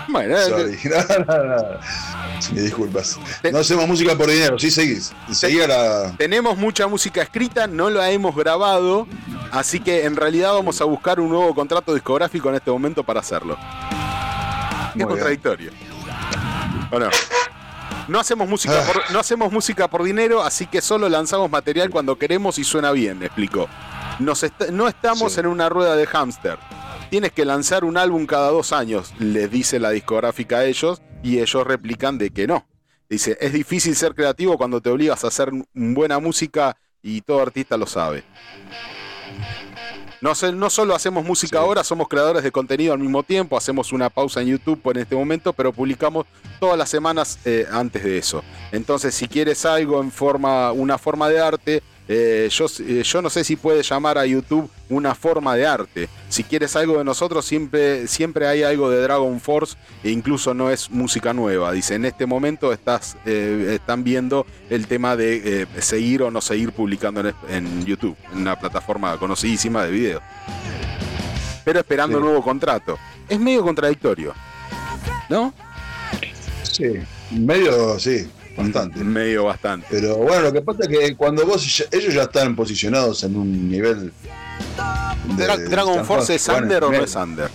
Bueno, 0.08 0.36
Sorry. 0.38 0.78
No, 0.84 1.24
no, 1.24 1.44
no. 1.44 1.62
Me 2.54 2.60
disculpas. 2.62 3.18
No 3.52 3.58
hacemos 3.58 3.86
música 3.88 4.16
por 4.16 4.28
dinero, 4.30 4.58
sí 4.58 4.70
seguís. 4.70 5.12
Seguí 5.32 5.60
a 5.60 5.66
la. 5.68 6.14
Tenemos 6.16 6.56
mucha 6.56 6.86
música 6.86 7.22
escrita, 7.22 7.66
no 7.66 7.90
la 7.90 8.10
hemos 8.10 8.34
grabado, 8.34 9.06
así 9.52 9.80
que 9.80 10.04
en 10.04 10.16
realidad 10.16 10.52
vamos 10.52 10.80
a 10.80 10.84
buscar 10.84 11.20
un 11.20 11.28
nuevo 11.30 11.54
contrato 11.54 11.92
discográfico 11.94 12.48
en 12.48 12.54
este 12.56 12.70
momento 12.70 13.02
para 13.04 13.20
hacerlo. 13.20 13.56
Muy 14.94 14.94
bien. 14.96 15.08
contradictorio. 15.08 15.70
¿O 16.90 16.98
no? 16.98 17.08
No 18.08 18.18
hacemos, 18.18 18.48
música 18.48 18.74
Ah. 18.84 18.92
por, 18.92 19.10
no 19.12 19.20
hacemos 19.20 19.52
música 19.52 19.86
por 19.88 20.02
dinero, 20.02 20.42
así 20.42 20.66
que 20.66 20.80
solo 20.80 21.08
lanzamos 21.08 21.48
material 21.50 21.90
cuando 21.90 22.16
queremos 22.16 22.58
y 22.58 22.64
suena 22.64 22.90
bien, 22.90 23.22
explicó. 23.22 23.68
Nos 24.18 24.42
est- 24.42 24.70
no 24.70 24.88
estamos 24.88 25.34
Sí. 25.34 25.40
en 25.40 25.46
una 25.46 25.68
rueda 25.68 25.94
de 25.94 26.06
hámster. 26.06 26.58
Tienes 27.10 27.32
que 27.32 27.44
lanzar 27.44 27.84
un 27.84 27.96
álbum 27.96 28.24
cada 28.24 28.50
dos 28.50 28.72
años, 28.72 29.12
les 29.18 29.50
dice 29.50 29.80
la 29.80 29.90
discográfica 29.90 30.58
a 30.58 30.64
ellos, 30.64 31.02
y 31.24 31.40
ellos 31.40 31.66
replican 31.66 32.18
de 32.18 32.30
que 32.30 32.46
no. 32.46 32.68
Dice, 33.08 33.36
es 33.40 33.52
difícil 33.52 33.96
ser 33.96 34.14
creativo 34.14 34.56
cuando 34.56 34.80
te 34.80 34.90
obligas 34.90 35.24
a 35.24 35.26
hacer 35.26 35.50
buena 35.74 36.20
música 36.20 36.76
y 37.02 37.20
todo 37.22 37.42
artista 37.42 37.76
lo 37.76 37.86
sabe. 37.86 38.22
No, 40.20 40.34
solo 40.70 40.94
hacemos 40.94 41.24
música 41.24 41.58
ahora, 41.58 41.82
somos 41.82 42.06
creadores 42.06 42.44
de 42.44 42.52
contenido 42.52 42.92
al 42.92 43.00
mismo 43.00 43.24
tiempo, 43.24 43.56
hacemos 43.56 43.90
una 43.90 44.08
pausa 44.10 44.42
en 44.42 44.48
YouTube 44.48 44.80
en 44.90 44.98
este 44.98 45.16
momento, 45.16 45.52
pero 45.52 45.72
publicamos 45.72 46.26
todas 46.60 46.78
las 46.78 46.90
semanas 46.90 47.40
eh, 47.44 47.66
antes 47.72 48.04
de 48.04 48.18
eso. 48.18 48.44
Entonces, 48.70 49.14
si 49.14 49.26
quieres 49.26 49.64
algo 49.64 50.00
en 50.00 50.12
forma, 50.12 50.70
una 50.72 50.98
forma 50.98 51.28
de 51.28 51.40
arte, 51.40 51.82
eh, 52.12 52.48
yo, 52.50 52.66
eh, 52.80 53.02
yo 53.04 53.22
no 53.22 53.30
sé 53.30 53.44
si 53.44 53.54
puedes 53.54 53.88
llamar 53.88 54.18
a 54.18 54.26
YouTube 54.26 54.68
una 54.88 55.14
forma 55.14 55.54
de 55.54 55.64
arte. 55.64 56.08
Si 56.28 56.42
quieres 56.42 56.74
algo 56.74 56.98
de 56.98 57.04
nosotros, 57.04 57.44
siempre, 57.44 58.08
siempre 58.08 58.48
hay 58.48 58.64
algo 58.64 58.90
de 58.90 59.00
Dragon 59.00 59.38
Force 59.40 59.76
e 60.02 60.10
incluso 60.10 60.52
no 60.52 60.70
es 60.70 60.90
música 60.90 61.32
nueva. 61.32 61.70
Dice, 61.70 61.94
en 61.94 62.04
este 62.04 62.26
momento 62.26 62.72
estás, 62.72 63.16
eh, 63.26 63.76
están 63.80 64.02
viendo 64.02 64.44
el 64.70 64.88
tema 64.88 65.14
de 65.14 65.62
eh, 65.62 65.66
seguir 65.80 66.22
o 66.24 66.32
no 66.32 66.40
seguir 66.40 66.72
publicando 66.72 67.20
en, 67.20 67.32
en 67.48 67.84
YouTube, 67.86 68.16
en 68.32 68.38
una 68.40 68.58
plataforma 68.58 69.16
conocidísima 69.16 69.84
de 69.84 69.92
video. 69.92 70.20
Pero 71.64 71.78
esperando 71.78 72.18
Sí. 72.18 72.24
nuevo 72.24 72.42
contrato. 72.42 72.98
Es 73.28 73.38
medio 73.38 73.62
contradictorio. 73.62 74.34
¿No? 75.28 75.54
Sí, 76.64 76.94
medio, 77.30 77.98
sí, 78.00 78.28
bastante. 78.62 78.98
Medio 79.04 79.44
bastante. 79.44 79.86
Pero 79.90 80.16
bueno, 80.18 80.42
lo 80.42 80.52
que 80.52 80.60
pasa 80.62 80.80
es 80.82 80.88
que 80.88 81.16
cuando 81.16 81.44
vos, 81.46 81.76
ya- 81.76 81.84
ellos 81.90 82.14
ya 82.14 82.22
están 82.22 82.54
posicionados 82.56 83.22
en 83.24 83.36
un 83.36 83.68
nivel. 83.70 84.12
de- 85.36 85.46
Dra- 85.46 85.56
Dragon 85.68 86.04
Force 86.04 86.34
es 86.34 86.48
under 86.48 86.84
o 86.84 86.90
no 86.92 87.04
es 87.04 87.14
under. 87.14 87.50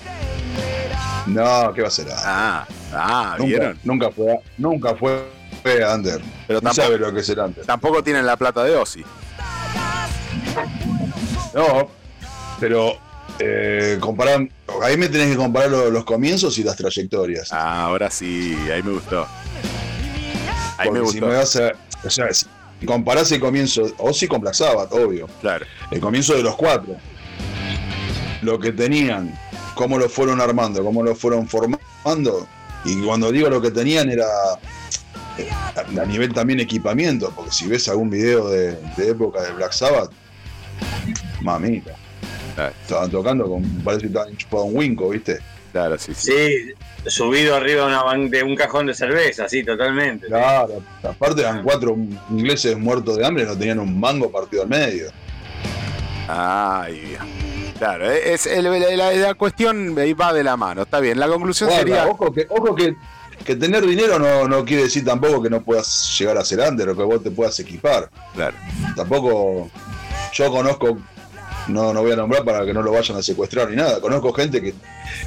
No, 1.28 1.74
¿qué 1.74 1.82
va 1.82 1.88
a 1.88 1.92
ser? 1.92 2.08
Ah, 2.12 2.66
ah, 2.94 3.36
nunca, 3.38 3.48
¿vieron? 3.50 3.80
nunca 3.84 4.12
fue, 4.12 4.40
nunca 4.58 4.96
fue, 4.96 5.26
under. 5.94 6.22
Pero 6.48 6.62
tampoco- 6.62 6.82
sabe 6.88 6.98
lo 7.00 7.14
que 7.14 7.20
es 7.22 7.30
el 7.30 7.40
under. 7.40 7.66
Tampoco 7.66 8.04
tienen 8.04 8.26
la 8.26 8.38
plata 8.38 8.64
de 8.64 8.76
Ozzy. 8.76 9.04
No, 11.54 11.90
pero 12.60 12.98
eh, 13.40 13.98
comparar, 14.00 14.48
ahí 14.84 14.98
me 14.98 15.08
tenés 15.10 15.32
que 15.32 15.36
comparar 15.38 15.70
lo- 15.72 15.90
los 15.90 16.06
comienzos 16.06 16.58
y 16.60 16.64
las 16.64 16.76
trayectorias. 16.76 17.52
Ah, 17.52 17.84
ahora 17.86 18.10
sí, 18.12 18.56
ahí 18.74 18.84
me 18.84 18.92
gustó. 18.92 19.28
Ahí 20.78 20.92
me 20.92 21.06
si 21.08 21.22
me 21.22 21.28
vas 21.28 21.56
a, 21.56 21.74
o 22.04 22.10
sea, 22.10 22.34
si 22.34 22.46
comparás 22.86 23.32
el 23.32 23.40
comienzo, 23.40 23.94
o 23.98 24.14
sí 24.14 24.28
con 24.28 24.42
Black 24.42 24.56
Sabbath, 24.56 24.92
obvio. 24.94 25.28
Claro. 25.42 25.66
El 25.92 26.00
comienzo 26.00 26.34
de 26.36 26.44
los 26.44 26.56
cuatro. 26.56 26.96
Lo 28.42 28.60
que 28.60 28.72
tenían, 28.72 29.38
cómo 29.76 29.98
lo 29.98 30.10
fueron 30.10 30.42
armando, 30.42 30.84
cómo 30.84 31.04
lo 31.04 31.16
fueron 31.16 31.48
formando. 31.48 32.48
Y 32.84 33.02
cuando 33.02 33.32
digo 33.32 33.50
lo 33.50 33.62
que 33.62 33.72
tenían 33.72 34.10
era 34.10 34.28
eh, 35.38 35.50
a, 35.50 36.06
nivel 36.06 36.34
también 36.34 36.60
equipamiento, 36.60 37.32
porque 37.36 37.52
si 37.52 37.68
ves 37.68 37.88
algún 37.90 38.10
video 38.10 38.50
de, 38.50 38.78
de 38.98 39.10
época 39.10 39.42
de 39.42 39.52
Black 39.52 39.72
Sabbath, 39.72 40.12
mamita. 41.42 41.96
Estaban 42.82 43.12
tocando 43.12 43.50
con, 43.50 43.64
parece 43.84 44.02
que 44.02 44.08
estaban 44.08 44.38
chupados 44.38 44.68
un 44.68 44.78
winco, 44.78 45.10
¿viste? 45.10 45.40
Claro, 45.76 45.98
sí, 45.98 46.14
sí. 46.16 46.32
Sí, 46.32 46.74
subido 47.10 47.54
arriba 47.54 47.82
de, 47.82 47.88
una 47.88 48.02
ban- 48.02 48.30
de 48.30 48.44
un 48.44 48.56
cajón 48.56 48.86
de 48.88 48.94
cerveza, 48.94 49.50
sí, 49.50 49.62
totalmente. 49.62 50.28
Claro, 50.28 50.82
aparte 51.04 51.42
eran 51.42 51.64
cuatro 51.64 51.98
ingleses 52.30 52.78
muertos 52.78 53.18
de 53.18 53.26
hambre, 53.26 53.44
no 53.46 53.58
tenían 53.58 53.80
un 53.80 54.00
mango 54.00 54.32
partido 54.32 54.62
al 54.64 54.70
medio. 54.70 55.12
Ay, 56.30 57.18
Claro, 57.78 58.10
es, 58.10 58.46
el- 58.46 58.64
la, 58.98 59.12
la 59.12 59.34
cuestión 59.34 60.00
ahí 60.00 60.14
va 60.14 60.32
de 60.32 60.46
la 60.46 60.56
mano, 60.56 60.84
está 60.84 61.02
bien. 61.02 61.20
La 61.20 61.28
conclusión 61.28 61.70
sería. 61.70 62.08
Ojo 62.08 62.32
que, 62.32 62.48
ojo 62.50 62.74
que, 62.74 62.96
que 63.44 63.58
tener 63.58 63.86
dinero 63.86 64.18
no, 64.18 64.48
no 64.48 64.64
quiere 64.64 64.84
decir 64.84 65.04
tampoco 65.04 65.44
que 65.44 65.50
no 65.50 65.62
puedas 65.62 66.16
llegar 66.18 66.38
a 66.38 66.46
ser 66.46 66.60
under 66.62 66.88
o 66.88 66.96
que 66.96 67.04
vos 67.04 67.22
te 67.22 67.32
puedas 67.32 67.60
equipar. 67.60 68.10
Claro. 68.34 68.56
Tampoco. 68.96 69.70
Yo 70.32 70.50
conozco. 70.52 70.98
No, 71.68 71.94
no 71.94 72.02
voy 72.02 72.12
a 72.12 72.16
nombrar 72.16 72.44
para 72.44 72.66
que 72.66 72.74
no 72.74 72.82
lo 72.82 72.92
vayan 72.92 73.18
a 73.18 73.24
secuestrar 73.24 73.70
ni 73.70 73.76
nada. 73.76 74.00
Conozco 74.00 74.34
gente 74.34 74.62
que, 74.62 74.74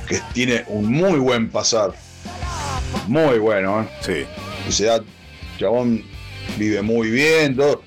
que 0.06 0.20
tiene 0.32 0.64
un 0.68 0.90
muy 0.90 1.18
buen 1.18 1.50
pasar. 1.50 1.92
Muy 3.06 3.38
bueno, 3.38 3.82
¿eh? 3.82 3.88
Sí. 4.00 4.26
O 4.68 4.72
sea, 4.72 5.00
chabón 5.58 6.04
vive 6.56 6.82
muy 6.82 7.10
bien, 7.10 7.56
todo, 7.56 7.82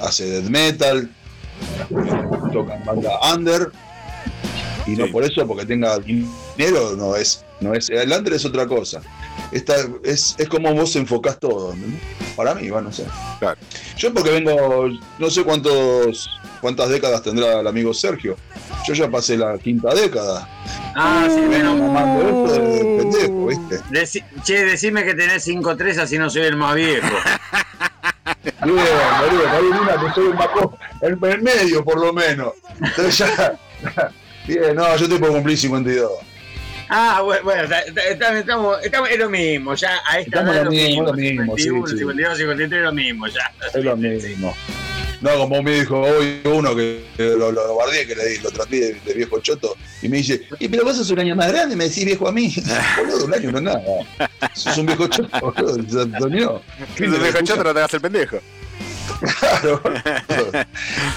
hace 0.00 0.26
death 0.26 0.50
metal, 0.50 1.10
toca 2.52 2.76
en 2.76 2.84
banda 2.84 3.18
under, 3.34 3.72
y 4.86 4.92
no 4.92 5.06
por 5.08 5.24
eso, 5.24 5.46
porque 5.46 5.66
tenga 5.66 5.98
dinero, 5.98 6.96
no 6.96 7.16
es, 7.16 7.44
no 7.60 7.74
es, 7.74 7.90
el 7.90 8.12
under 8.12 8.32
es 8.32 8.44
otra 8.44 8.66
cosa. 8.66 9.00
Esta, 9.52 9.74
es, 10.04 10.34
es 10.38 10.48
como 10.48 10.72
vos 10.74 10.94
enfocás 10.96 11.38
todo, 11.38 11.72
¿entendés? 11.72 12.00
Para 12.36 12.54
mí, 12.54 12.70
bueno, 12.70 12.88
no 12.88 12.94
sé. 12.94 13.04
Yo 13.96 14.12
porque 14.14 14.30
vengo, 14.30 14.88
no 15.18 15.30
sé 15.30 15.42
cuántos 15.42 16.30
cuántas 16.60 16.88
décadas 16.88 17.22
tendrá 17.22 17.60
el 17.60 17.66
amigo 17.66 17.92
Sergio. 17.94 18.36
Yo 18.86 18.94
ya 18.94 19.08
pasé 19.10 19.36
la 19.36 19.58
quinta 19.58 19.94
década. 19.94 20.48
Ah, 20.94 21.26
sí, 21.28 21.40
bueno. 21.46 21.76
Mamando 21.76 22.48
esto 22.48 22.62
de 22.62 22.78
pendejo, 22.98 23.46
¿viste? 23.46 23.80
Deci- 23.90 24.24
che, 24.44 24.64
decime 24.64 25.04
que 25.04 25.14
tenés 25.14 25.46
5-3 25.46 25.98
así 25.98 26.18
no 26.18 26.30
soy 26.30 26.42
el 26.42 26.56
más 26.56 26.74
viejo. 26.74 27.06
Bien, 28.44 28.76
boludo, 29.20 29.48
hay 29.48 29.66
una 29.66 30.00
que 30.00 30.14
soy 30.14 30.26
un 30.26 30.36
maco 30.36 30.78
en 31.00 31.18
el 31.22 31.42
medio 31.42 31.84
por 31.84 32.00
lo 32.00 32.12
menos. 32.12 32.52
Entonces 32.80 33.18
ya. 33.18 33.58
Bien, 34.46 34.74
no, 34.74 34.96
yo 34.96 35.04
estoy 35.04 35.18
por 35.18 35.30
cumplir 35.30 35.58
52. 35.58 36.10
Ah, 36.88 37.20
bueno, 37.22 37.42
bueno 37.44 37.62
está- 37.64 37.80
está- 37.82 38.04
está- 38.08 38.38
estamos, 38.38 38.78
estamos, 38.84 39.10
es 39.10 39.18
lo 39.18 39.28
mismo, 39.30 39.74
ya 39.74 40.00
a 40.06 40.20
esta 40.20 40.38
Estamos 40.38 40.54
edad 40.56 40.64
lo 40.64 40.70
mismo, 40.70 41.02
lo 41.04 41.12
mismo, 41.12 41.56
sí, 41.56 41.62
51, 41.64 41.86
sí. 41.88 41.98
52, 41.98 42.38
53 42.38 42.78
es 42.80 42.84
lo 42.84 42.92
mismo 42.92 43.26
ya. 43.26 43.52
Es 43.74 43.84
lo 43.84 43.96
mismo. 43.96 44.56
No, 45.20 45.30
como 45.36 45.62
me 45.64 45.72
dijo 45.80 46.00
hoy 46.00 46.40
uno 46.44 46.76
que 46.76 47.02
lo, 47.18 47.50
lo 47.50 47.74
guardé, 47.74 48.06
que 48.06 48.14
le 48.14 48.24
di- 48.24 48.38
lo 48.38 48.52
traté 48.52 48.76
de, 48.80 49.00
de 49.00 49.14
viejo 49.14 49.40
choto, 49.40 49.74
y 50.00 50.08
me 50.08 50.18
dice, 50.18 50.42
y 50.60 50.68
pero 50.68 50.84
vos 50.84 50.96
sos 50.96 51.10
un 51.10 51.18
año 51.18 51.34
más 51.34 51.48
grande, 51.52 51.74
me 51.74 51.88
decís 51.88 52.04
viejo 52.04 52.28
a 52.28 52.32
mí. 52.32 52.54
boludo, 52.96 53.24
un 53.24 53.34
año 53.34 53.50
no 53.50 53.58
es 53.58 53.64
nada. 53.64 53.82
Sos 54.54 54.78
un 54.78 54.86
viejo 54.86 55.08
choto, 55.08 55.28
boludo, 55.40 55.74
se 55.90 56.00
Antonio. 56.02 56.62
Si 56.96 57.02
te 57.02 57.08
dejo 57.18 57.42
choto, 57.42 57.64
no 57.64 57.72
te 57.72 57.78
hagas 57.80 57.94
el 57.94 58.00
pendejo. 58.00 58.38
Claro. 59.40 59.82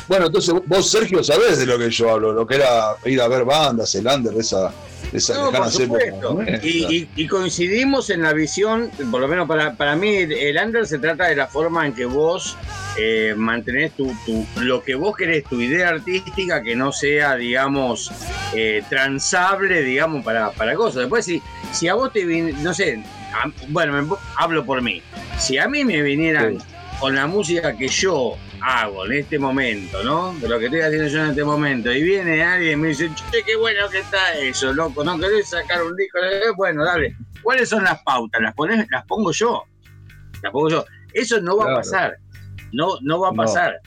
bueno, 0.08 0.26
entonces 0.26 0.56
vos, 0.66 0.90
Sergio, 0.90 1.24
sabés 1.24 1.60
de 1.60 1.66
lo 1.68 1.78
que 1.78 1.92
yo 1.92 2.10
hablo, 2.10 2.34
lo 2.34 2.48
que 2.48 2.56
era 2.56 2.96
ir 3.06 3.22
a 3.22 3.28
ver 3.28 3.46
bandas, 3.46 3.94
el 3.96 4.08
under, 4.08 4.34
esa 4.40 4.72
No, 5.34 5.52
por 5.58 5.66
supuesto. 5.72 6.36
Y, 6.64 6.96
y- 6.96 7.10
y 7.16 7.28
coincidimos 7.28 8.10
en 8.10 8.22
la 8.22 8.34
visión, 8.34 8.90
por 9.12 9.20
lo 9.22 9.28
menos 9.28 9.48
para, 9.48 9.74
para 9.76 9.96
mí, 9.96 10.16
el 10.16 10.58
under 10.64 10.86
se 10.88 11.00
trata 11.00 11.26
de 11.28 11.36
la 11.36 11.48
forma 11.48 11.86
en 11.86 11.94
que 11.94 12.06
vos 12.06 12.58
eh, 12.98 13.34
mantenés 13.36 13.92
tu, 13.94 14.14
tu- 14.26 14.46
lo 14.62 14.84
que 14.84 14.96
vos 14.96 15.16
querés, 15.16 15.44
tu 15.46 15.60
idea 15.62 15.90
artística, 15.90 16.62
que 16.64 16.76
no 16.76 16.92
sea, 16.92 17.36
digamos, 17.36 18.12
eh, 18.54 18.84
transable, 18.90 19.82
digamos, 19.82 20.24
para, 20.24 20.52
para 20.52 20.76
cosas. 20.76 21.02
Después, 21.02 21.26
si, 21.26 21.42
si 21.74 21.88
a 21.88 21.94
vos 21.96 22.12
te 22.14 22.26
vin, 22.26 22.62
no 22.64 22.74
sé, 22.74 23.04
a- 23.34 23.52
bueno, 23.70 24.02
me- 24.02 24.16
hablo 24.38 24.66
por 24.66 24.82
mí. 24.82 25.02
Si 25.40 25.58
a 25.58 25.68
mí 25.68 25.84
me 25.84 26.02
vinieran 26.02 26.58
con 27.00 27.16
la 27.16 27.28
música 27.28 27.76
que 27.78 27.88
yo 27.88 28.38
hago 28.62 29.06
en 29.06 29.14
este 29.14 29.40
momento, 29.40 30.04
¿no? 30.04 30.34
De 30.40 30.48
lo 30.48 30.60
que 30.60 30.66
estoy 30.66 30.82
haciendo 30.82 31.08
yo 31.08 31.24
en 31.24 31.30
este 31.32 31.44
momento, 31.44 31.92
y 31.92 32.04
viene 32.04 32.44
alguien 32.44 32.74
y 32.74 32.76
me 32.76 32.88
dice, 32.90 33.10
che, 33.32 33.44
qué 33.44 33.56
bueno 33.56 33.90
que 33.90 34.00
está 34.00 34.34
eso, 34.38 34.72
loco, 34.74 35.04
¿no 35.04 35.18
querés 35.20 35.50
sacar 35.50 35.84
un 35.84 35.96
disco? 35.96 36.20
Bueno, 36.56 36.84
dale. 36.86 37.16
¿Cuáles 37.44 37.70
son 37.70 37.84
las 37.84 38.02
pautas? 38.04 38.42
¿Las, 38.42 38.56
ponés- 38.56 38.88
las 38.92 39.06
pongo 39.06 39.32
yo? 39.32 39.64
Las 40.44 40.52
pongo 40.52 40.70
yo. 40.70 40.86
Eso 41.14 41.42
no 41.42 41.58
va 41.58 41.64
Claro. 41.66 41.78
a 41.78 41.82
pasar. 41.82 42.18
No, 42.72 42.98
no 43.02 43.20
va 43.20 43.30
a 43.30 43.34
pasar. 43.34 43.80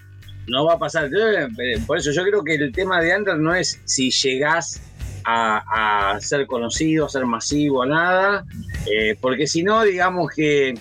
No 0.47 0.65
va 0.67 0.75
a 0.75 0.78
pasar. 0.78 1.09
Eh, 1.12 1.78
Por 1.86 1.97
eso 1.99 2.11
yo 2.11 2.23
creo 2.25 2.43
que 2.44 2.55
el 2.57 2.73
tema 2.73 3.01
de 3.01 3.17
Under 3.17 3.39
no 3.39 3.55
es 3.55 3.81
si 3.85 4.11
llegás 4.11 4.83
a, 5.25 6.12
a 6.15 6.20
ser 6.20 6.47
conocido, 6.47 7.07
a 7.07 7.09
ser 7.09 7.25
masivo, 7.25 7.83
a 7.83 7.86
nada, 7.86 8.44
eh, 8.93 9.17
porque 9.20 9.47
si 9.47 9.62
no, 9.62 9.83
digamos 9.83 10.31
que 10.36 10.75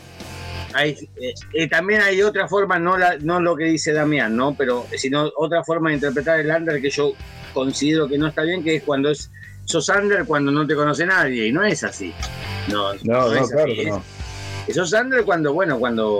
hay, 0.73 0.91
eh, 1.21 1.33
eh, 1.53 1.67
también 1.69 2.01
hay 2.01 2.21
otra 2.21 2.47
forma, 2.47 2.79
no, 2.79 2.97
la, 2.97 3.17
no 3.19 3.39
lo 3.39 3.55
que 3.55 3.65
dice 3.65 3.93
Damián, 3.93 4.35
¿no? 4.35 4.55
Pero 4.55 4.85
sino 4.95 5.31
otra 5.37 5.63
forma 5.63 5.89
de 5.89 5.95
interpretar 5.95 6.39
el 6.39 6.49
under 6.49 6.81
que 6.81 6.89
yo 6.89 7.13
considero 7.53 8.07
que 8.07 8.17
no 8.17 8.27
está 8.27 8.43
bien, 8.43 8.63
que 8.63 8.75
es 8.77 8.83
cuando 8.83 9.09
es 9.09 9.29
sos 9.65 9.87
under 9.89 10.25
cuando 10.25 10.51
no 10.51 10.67
te 10.67 10.75
conoce 10.75 11.05
nadie, 11.05 11.47
y 11.47 11.51
no 11.51 11.63
es 11.63 11.83
así. 11.83 12.13
No, 12.69 12.93
No, 12.95 13.29
no, 13.29 13.33
es 13.33 13.49
claro 13.49 13.63
así, 13.71 13.75
que 13.75 13.81
es- 13.83 13.87
no. 13.89 14.03
Sos 14.73 14.93
under 14.93 15.23
cuando, 15.25 15.51
bueno, 15.53 15.77
cuando, 15.77 16.19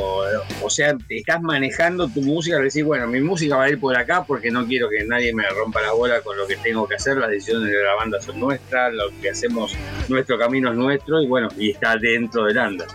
o 0.61 0.69
sea, 0.69 0.93
te 1.07 1.17
estás 1.19 1.41
manejando 1.41 2.09
tu 2.09 2.22
música, 2.22 2.57
decís, 2.59 2.83
bueno, 2.83 3.07
mi 3.07 3.22
música 3.22 3.56
va 3.56 3.64
a 3.64 3.69
ir 3.69 3.80
por 3.80 3.95
acá 3.98 4.25
porque 4.25 4.51
no 4.51 4.65
quiero 4.65 4.90
que 4.90 5.06
nadie 5.06 5.33
me 5.33 5.48
rompa 5.49 5.82
la 5.82 5.93
bola 5.93 6.19
con 6.22 6.35
lo 6.38 6.45
que 6.45 6.57
tengo 6.57 6.85
que 6.85 6.95
hacer, 6.95 7.15
las 7.17 7.30
decisiones 7.30 7.69
de 7.69 7.82
la 7.83 7.95
banda 7.95 8.22
son 8.22 8.41
nuestras, 8.41 8.93
lo 8.93 9.06
que 9.22 9.30
hacemos, 9.30 9.73
nuestro 10.09 10.38
camino 10.38 10.72
es 10.72 10.75
nuestro, 10.77 11.22
y 11.22 11.27
bueno, 11.27 11.48
y 11.57 11.72
está 11.72 11.95
dentro 11.95 12.43
del 12.43 12.57
under. 12.57 12.88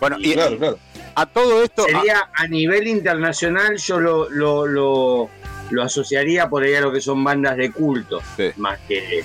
Bueno, 0.00 0.16
y 0.20 0.32
Claro, 0.32 0.56
claro. 0.56 0.78
A 1.20 1.26
todo 1.26 1.62
esto. 1.62 1.84
Sería 1.84 2.30
a 2.34 2.46
nivel 2.46 2.86
internacional, 2.86 3.76
yo 3.76 4.00
lo, 4.00 4.28
lo, 4.30 4.66
lo, 4.66 5.30
lo 5.70 5.82
asociaría 5.82 6.48
por 6.48 6.62
ahí 6.62 6.74
a 6.74 6.80
lo 6.80 6.92
que 6.92 7.00
son 7.00 7.22
bandas 7.24 7.56
de 7.56 7.70
culto, 7.72 8.20
más 8.56 8.78
que. 8.86 9.24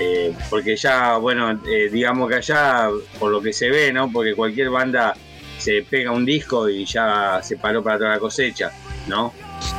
eh, 0.00 0.34
porque 0.50 0.76
ya, 0.76 1.16
bueno, 1.16 1.50
eh, 1.68 1.88
digamos 1.90 2.28
que 2.28 2.36
allá, 2.36 2.88
por 3.18 3.30
lo 3.30 3.40
que 3.40 3.52
se 3.52 3.68
ve, 3.70 3.92
¿no? 3.92 4.10
Porque 4.10 4.34
cualquier 4.34 4.70
banda 4.70 5.14
se 5.58 5.82
pega 5.82 6.12
un 6.12 6.24
disco 6.24 6.68
y 6.68 6.84
ya 6.84 7.40
se 7.42 7.56
paró 7.56 7.82
para 7.82 7.98
toda 7.98 8.10
la 8.10 8.18
cosecha, 8.18 8.70
¿no? 9.08 9.32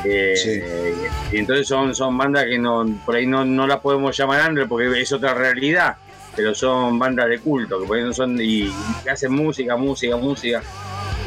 Eh, 0.04 0.94
Y 1.32 1.38
entonces 1.38 1.66
son, 1.66 1.94
son 1.94 2.16
bandas 2.18 2.44
que 2.44 2.58
no, 2.58 2.84
por 3.06 3.16
ahí 3.16 3.26
no, 3.26 3.44
no 3.44 3.66
las 3.66 3.80
podemos 3.80 4.16
llamar 4.16 4.50
under 4.50 4.68
porque 4.68 5.00
es 5.00 5.10
otra 5.12 5.32
realidad, 5.32 5.96
pero 6.36 6.54
son 6.54 6.98
bandas 6.98 7.28
de 7.28 7.38
culto, 7.38 7.80
que 7.80 7.86
por 7.86 7.96
ahí 7.96 8.04
no 8.04 8.12
son, 8.12 8.36
y 8.40 8.70
que 9.02 9.10
hacen 9.10 9.32
música, 9.32 9.76
música, 9.76 10.16
música. 10.16 10.62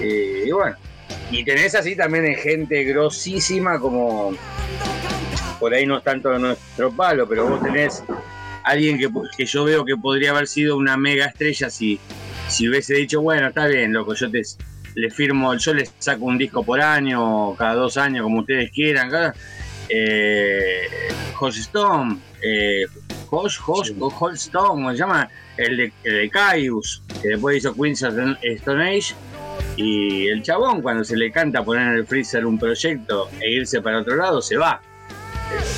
Eh, 0.02 0.46
y 0.48 0.52
bueno, 0.52 0.76
y 1.32 1.44
tenés 1.44 1.76
así 1.76 1.96
también 1.96 2.26
en 2.26 2.36
gente 2.36 2.84
grosísima 2.84 3.80
como 3.80 4.34
por 5.60 5.74
ahí 5.74 5.86
no 5.86 5.98
es 5.98 6.04
tanto 6.04 6.30
de 6.30 6.40
nuestro 6.40 6.92
palo, 6.92 7.28
pero 7.28 7.48
vos 7.48 7.62
tenés 7.62 8.04
alguien 8.64 8.98
que, 8.98 9.10
que 9.38 9.46
yo 9.46 9.64
veo 9.64 9.86
que 9.86 9.96
podría 9.96 10.32
haber 10.32 10.48
sido 10.48 10.76
una 10.78 10.98
mega 10.98 11.26
estrella 11.26 11.70
si, 11.70 12.00
si 12.50 12.68
hubiese 12.68 12.96
dicho, 12.96 13.22
bueno, 13.22 13.48
está 13.48 13.68
bien, 13.68 13.94
loco, 13.94 14.14
yo 14.14 14.30
te 14.30 14.42
le 14.96 15.10
firmo, 15.10 15.56
yo 15.56 15.74
les 15.74 15.92
saco 16.00 16.26
un 16.26 16.38
disco 16.38 16.64
por 16.64 16.80
año, 16.82 17.56
cada 17.56 17.76
dos 17.76 17.98
años, 17.98 18.24
como 18.24 18.42
ustedes 18.42 18.72
quieran, 18.72 19.10
cada, 19.10 19.34
eh, 19.90 20.88
Josh 21.34 21.60
Stone, 21.60 22.20
eh, 22.42 22.86
Josh, 23.28 23.58
Josh, 23.58 23.92
Josh 23.98 24.36
Stone, 24.36 24.68
¿cómo 24.70 24.92
se 24.92 24.98
llama? 24.98 25.30
El 25.58 25.78
de, 25.78 25.94
el 26.04 26.14
de 26.14 26.30
Caius, 26.30 27.02
que 27.22 27.30
después 27.30 27.58
hizo 27.58 27.74
Queens 27.74 28.04
of 28.04 28.14
Stone 28.42 28.98
Age. 28.98 29.16
Y 29.76 30.28
el 30.28 30.44
chabón, 30.44 30.82
cuando 30.82 31.04
se 31.04 31.16
le 31.18 31.32
canta 31.32 31.64
poner 31.64 31.88
en 31.88 31.94
el 31.96 32.06
freezer 32.08 32.46
un 32.46 32.58
proyecto 32.60 33.30
e 33.42 33.52
irse 33.52 33.82
para 33.82 34.00
otro 34.02 34.16
lado, 34.16 34.42
se 34.42 34.58
va. 34.58 34.82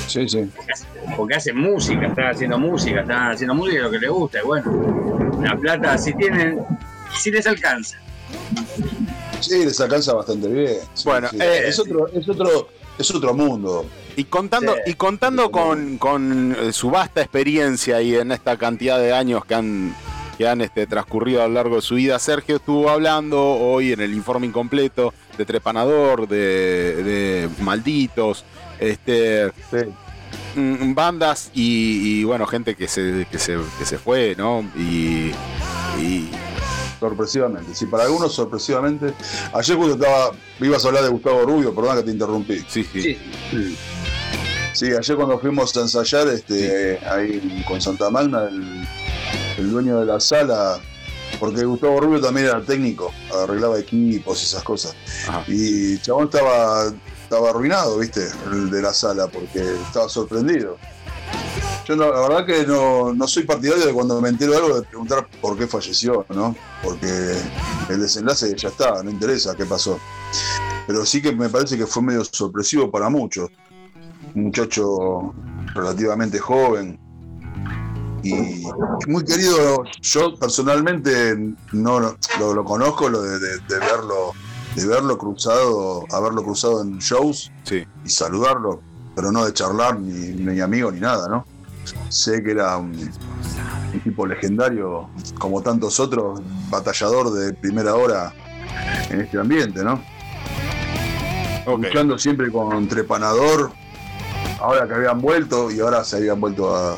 Sí, 0.06 0.28
sí. 0.28 0.48
Porque 0.54 0.72
hace, 0.72 0.86
porque 1.16 1.34
hace 1.34 1.52
música, 1.52 2.06
están 2.06 2.26
haciendo 2.26 2.58
música, 2.58 3.00
están 3.00 3.32
haciendo 3.32 3.54
música 3.54 3.82
lo 3.82 3.90
que 3.90 3.98
les 3.98 4.10
gusta. 4.10 4.38
Y 4.42 4.46
bueno, 4.46 5.38
la 5.42 5.56
plata, 5.56 5.98
si 5.98 6.14
tienen, 6.14 6.58
si 7.16 7.30
les 7.30 7.46
alcanza. 7.46 7.98
Sí, 9.40 9.64
les 9.64 9.80
alcanza 9.80 10.14
bastante 10.14 10.48
bien. 10.48 10.74
Sí, 10.94 11.02
Bueno, 11.04 11.28
sí. 11.30 11.38
eh, 11.40 11.62
es, 11.68 11.78
otro, 11.78 12.08
es, 12.08 12.28
otro, 12.28 12.68
es 12.98 13.10
otro 13.14 13.34
mundo. 13.34 13.86
Y 14.16 14.24
contando, 14.24 14.74
Sí. 14.74 14.80
y 14.92 14.94
contando 14.94 15.50
con, 15.50 15.98
con, 15.98 16.56
eh, 16.58 16.72
su 16.72 16.90
vasta 16.90 17.20
experiencia 17.20 18.00
y 18.00 18.14
en 18.14 18.32
esta 18.32 18.56
cantidad 18.56 18.98
de 18.98 19.12
años 19.12 19.44
que 19.44 19.54
han, 19.54 19.94
que 20.36 20.46
han 20.46 20.60
este, 20.60 20.86
transcurrido 20.86 21.42
a 21.42 21.48
lo 21.48 21.54
largo 21.54 21.76
de 21.76 21.82
su 21.82 21.94
vida, 21.96 22.18
Sergio 22.18 22.56
estuvo 22.56 22.90
hablando 22.90 23.42
hoy 23.42 23.92
en 23.92 24.00
el 24.00 24.14
informe 24.14 24.46
incompleto 24.46 25.14
de 25.36 25.44
Trepanador, 25.44 26.28
de, 26.28 27.02
de 27.02 27.48
Malditos, 27.60 28.44
este, 28.78 29.52
mm, 30.54 30.94
bandas 30.94 31.50
y, 31.54 32.20
y, 32.20 32.24
bueno, 32.24 32.46
gente 32.46 32.74
que 32.74 32.88
se, 32.88 33.26
que 33.30 33.38
se, 33.38 33.58
que 33.78 33.84
se 33.84 33.98
fue, 33.98 34.34
¿no? 34.36 34.64
Y, 34.76 35.32
y 36.00 36.30
Sorpresivamente, 36.98 37.74
sí, 37.74 37.86
para 37.86 38.04
algunos 38.04 38.32
sorpresivamente. 38.32 39.12
Ayer 39.52 39.76
cuando 39.76 39.94
estaba, 39.94 40.32
ibas 40.60 40.84
a 40.84 40.88
hablar 40.88 41.04
de 41.04 41.10
Gustavo 41.10 41.42
Rubio, 41.42 41.74
perdón 41.74 41.98
que 41.98 42.04
te 42.04 42.10
interrumpí. 42.10 42.64
Sí, 42.68 42.84
sí. 42.84 43.18
Sí, 44.72 44.86
ayer 44.92 45.16
cuando 45.16 45.38
fuimos 45.38 45.76
a 45.76 45.80
ensayar 45.80 46.28
este, 46.28 46.98
ahí 47.06 47.64
con 47.66 47.80
Santa 47.80 48.10
Magna, 48.10 48.44
el, 48.44 48.86
el 49.58 49.70
dueño 49.70 49.98
de 50.00 50.06
la 50.06 50.20
sala, 50.20 50.78
porque 51.40 51.64
Gustavo 51.64 52.00
Rubio 52.00 52.20
también 52.20 52.46
era 52.46 52.62
técnico, 52.62 53.12
arreglaba 53.42 53.78
equipos 53.78 54.40
y 54.42 54.44
esas 54.44 54.62
cosas. 54.62 54.94
Y 55.48 55.98
Chabón 55.98 56.24
estaba, 56.26 56.92
estaba 57.22 57.50
arruinado, 57.50 57.98
viste, 57.98 58.26
el 58.52 58.70
de 58.70 58.82
la 58.82 58.92
sala, 58.94 59.26
porque 59.28 59.60
estaba 59.86 60.08
sorprendido. 60.08 60.76
Yo 61.86 61.94
no- 61.94 62.10
la 62.12 62.20
verdad 62.28 62.46
que 62.46 62.66
no, 62.66 63.12
no 63.14 63.28
soy 63.28 63.44
partidario 63.44 63.86
de 63.86 63.92
cuando 63.92 64.20
me 64.20 64.28
entero 64.28 64.52
de 64.52 64.56
algo 64.58 64.80
de 64.80 64.82
preguntar 64.82 65.28
por 65.40 65.56
qué 65.56 65.66
falleció, 65.68 66.26
¿no? 66.30 66.56
Porque 66.82 67.36
el 67.88 68.00
desenlace 68.00 68.52
ya 68.56 68.68
está, 68.70 69.02
no 69.04 69.10
interesa 69.10 69.54
qué 69.54 69.64
pasó. 69.66 69.98
Pero 70.86 71.06
sí 71.06 71.22
que 71.22 71.32
me 71.32 71.48
parece 71.48 71.76
que 71.76 71.86
fue 71.86 72.02
medio 72.02 72.24
sorpresivo 72.24 72.90
para 72.90 73.08
muchos. 73.08 73.50
Un 74.34 74.44
muchacho 74.46 75.32
relativamente 75.74 76.38
joven 76.40 76.98
y 78.28 79.10
muy 79.10 79.24
querido. 79.24 79.84
Yo 80.02 80.34
personalmente 80.36 81.36
no 81.72 82.00
lo, 82.00 82.64
conozco, 82.64 83.08
lo 83.08 83.22
de, 83.22 83.38
de- 83.38 83.58
de 83.58 83.78
verlo, 83.78 84.32
de 84.74 84.86
verlo 84.86 85.16
cruzado, 85.18 86.04
haberlo 86.12 86.42
cruzado 86.42 86.82
en 86.82 86.98
shows 86.98 87.50
y 88.04 88.08
saludarlo, 88.08 88.80
pero 89.14 89.32
no 89.32 89.44
de 89.44 89.52
charlar 89.52 89.98
ni, 90.00 90.12
ni 90.34 90.60
amigo 90.60 90.90
ni 90.90 91.00
nada, 91.00 91.28
¿no? 91.28 91.44
Sé 92.08 92.42
que 92.42 92.50
era 92.50 92.76
un, 92.78 92.90
un 93.94 94.00
tipo 94.02 94.26
legendario, 94.26 95.08
como 95.38 95.62
tantos 95.62 96.00
otros, 96.00 96.40
batallador 96.68 97.32
de 97.32 97.52
primera 97.54 97.94
hora 97.94 98.32
en 99.10 99.20
este 99.20 99.38
ambiente, 99.38 99.84
¿no? 99.84 100.02
Luchando 101.88 102.18
siempre 102.18 102.50
con 102.52 102.86
Trepanador, 102.88 103.72
ahora 104.60 104.86
que 104.86 104.94
habían 104.94 105.20
vuelto 105.20 105.70
y 105.70 105.80
ahora 105.80 106.04
se 106.04 106.16
habían 106.16 106.40
vuelto 106.40 106.74
a, 106.74 106.96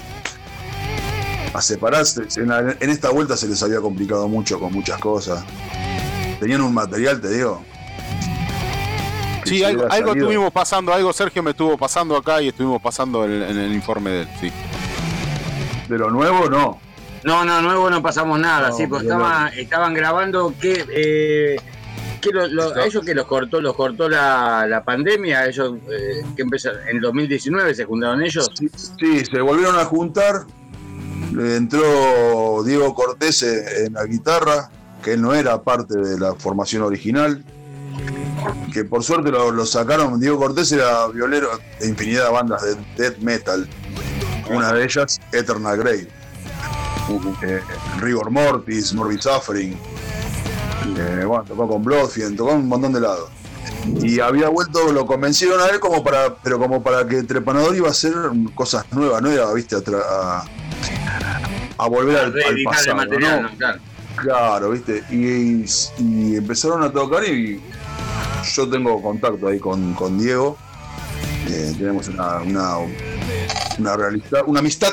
a 1.54 1.60
separarse. 1.62 2.22
En, 2.36 2.48
la- 2.48 2.76
en 2.78 2.90
esta 2.90 3.10
vuelta 3.10 3.36
se 3.36 3.48
les 3.48 3.62
había 3.62 3.80
complicado 3.80 4.28
mucho 4.28 4.58
con 4.58 4.72
muchas 4.72 4.98
cosas. 5.00 5.44
Tenían 6.40 6.60
un 6.60 6.72
material, 6.74 7.20
te 7.20 7.30
digo. 7.30 7.62
Sí, 9.44 9.58
si 9.58 9.64
algo, 9.64 9.86
algo 9.90 10.12
estuvimos 10.12 10.52
pasando, 10.52 10.92
algo 10.92 11.12
Sergio 11.12 11.42
me 11.42 11.52
estuvo 11.52 11.78
pasando 11.78 12.16
acá 12.16 12.42
y 12.42 12.48
estuvimos 12.48 12.82
pasando 12.82 13.24
en, 13.24 13.42
en 13.42 13.58
el 13.58 13.72
informe 13.72 14.10
de 14.10 14.20
él, 14.22 14.28
sí. 14.40 14.52
De 15.88 15.96
lo 15.96 16.10
nuevo, 16.10 16.50
no. 16.50 16.78
No, 17.24 17.44
no, 17.44 17.62
nuevo 17.62 17.88
no 17.90 18.02
pasamos 18.02 18.38
nada, 18.38 18.68
No, 18.68 18.76
sí, 18.76 18.86
porque 18.86 19.06
estaba- 19.06 19.48
estaban 19.48 19.94
grabando 19.94 20.52
que, 20.60 20.84
eh, 20.90 21.56
que 22.20 22.30
lo- 22.30 22.46
lo- 22.46 22.74
a 22.76 22.84
ellos 22.84 23.02
que 23.04 23.14
los 23.14 23.26
cortó, 23.26 23.60
los 23.62 23.74
cortó 23.74 24.08
la, 24.08 24.66
la 24.68 24.84
pandemia, 24.84 25.46
ellos 25.46 25.74
eh, 25.90 26.22
que 26.36 26.42
empezaron 26.42 26.86
en 26.86 27.00
2019 27.00 27.74
se 27.74 27.84
juntaron 27.86 28.22
ellos. 28.22 28.50
Sí, 29.00 29.24
se 29.24 29.40
volvieron 29.40 29.78
a 29.78 29.84
juntar. 29.86 30.44
Le 31.32 31.56
entró 31.56 32.62
Diego 32.64 32.94
Cortés 32.94 33.42
en 33.42 33.92
la 33.92 34.04
guitarra, 34.06 34.70
que 35.02 35.14
él 35.14 35.22
no 35.22 35.34
era 35.34 35.62
parte 35.62 35.98
de 35.98 36.18
la 36.18 36.34
formación 36.34 36.82
original. 36.82 37.44
Que 38.72 38.84
por 38.84 39.02
suerte 39.02 39.30
lo, 39.30 39.66
sacaron. 39.66 40.20
Diego 40.20 40.38
Cortés 40.38 40.70
era 40.72 41.06
violero 41.08 41.50
de 41.80 41.88
infinidad 41.88 42.26
de 42.26 42.32
bandas 42.32 42.62
de 42.62 42.76
death 42.96 43.18
metal. 43.18 43.68
Una 44.50 44.72
de 44.72 44.84
ellas, 44.84 45.20
Eternal 45.32 45.76
Grave. 45.76 46.08
Eh, 47.42 47.60
Rigor 48.00 48.30
Mortis, 48.30 48.92
Morbid 48.94 49.20
Suffering. 49.20 49.78
Eh, 50.96 51.24
bueno, 51.24 51.44
tocó 51.44 51.68
con 51.68 51.82
Bloodfiend, 51.82 52.36
tocó 52.36 52.52
un 52.54 52.68
montón 52.68 52.92
de 52.92 53.00
lados. 53.00 53.30
Y 54.02 54.20
había 54.20 54.48
vuelto, 54.48 54.92
lo 54.92 55.06
convencieron 55.06 55.60
a 55.60 55.66
él 55.68 55.80
como 55.80 56.02
para, 56.02 56.36
pero 56.36 56.58
como 56.58 56.82
para 56.82 57.06
que 57.06 57.22
Trepanador 57.22 57.76
iba 57.76 57.88
a 57.88 57.92
hacer 57.92 58.14
cosas 58.54 58.84
nuevas, 58.92 59.22
no 59.22 59.32
iba, 59.32 59.52
viste, 59.54 59.76
a, 59.76 60.44
a, 61.78 61.84
a 61.84 61.88
volver 61.88 62.16
al, 62.18 62.26
al 62.26 62.62
pasado. 62.64 62.96
material, 62.96 63.42
¿no? 63.42 63.50
¿no? 63.50 63.56
Claro. 63.56 63.80
Claro, 64.16 64.70
viste. 64.70 65.04
Y, 65.10 65.64
y 66.02 66.36
empezaron 66.36 66.82
a 66.82 66.90
tocar 66.90 67.24
y 67.24 67.60
yo 68.54 68.68
tengo 68.68 69.00
contacto 69.00 69.46
ahí 69.46 69.58
con, 69.60 69.94
con 69.94 70.18
Diego. 70.18 70.56
Eh, 71.48 71.72
tenemos 71.78 72.08
una, 72.08 72.38
una, 72.38 72.76
una, 73.78 73.96
realista- 73.96 74.42
una 74.46 74.58
amistad 74.60 74.92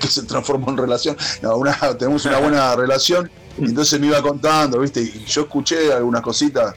que 0.00 0.06
se 0.06 0.22
transformó 0.22 0.70
en 0.70 0.76
relación. 0.76 1.16
No, 1.42 1.56
una- 1.56 1.76
tenemos 1.98 2.24
una 2.26 2.38
buena 2.38 2.76
relación. 2.76 3.28
Y 3.58 3.64
entonces 3.64 3.98
me 4.00 4.06
iba 4.06 4.22
contando, 4.22 4.78
viste. 4.78 5.02
Y 5.02 5.24
yo 5.26 5.42
escuché 5.42 5.92
algunas 5.92 6.22
cositas, 6.22 6.72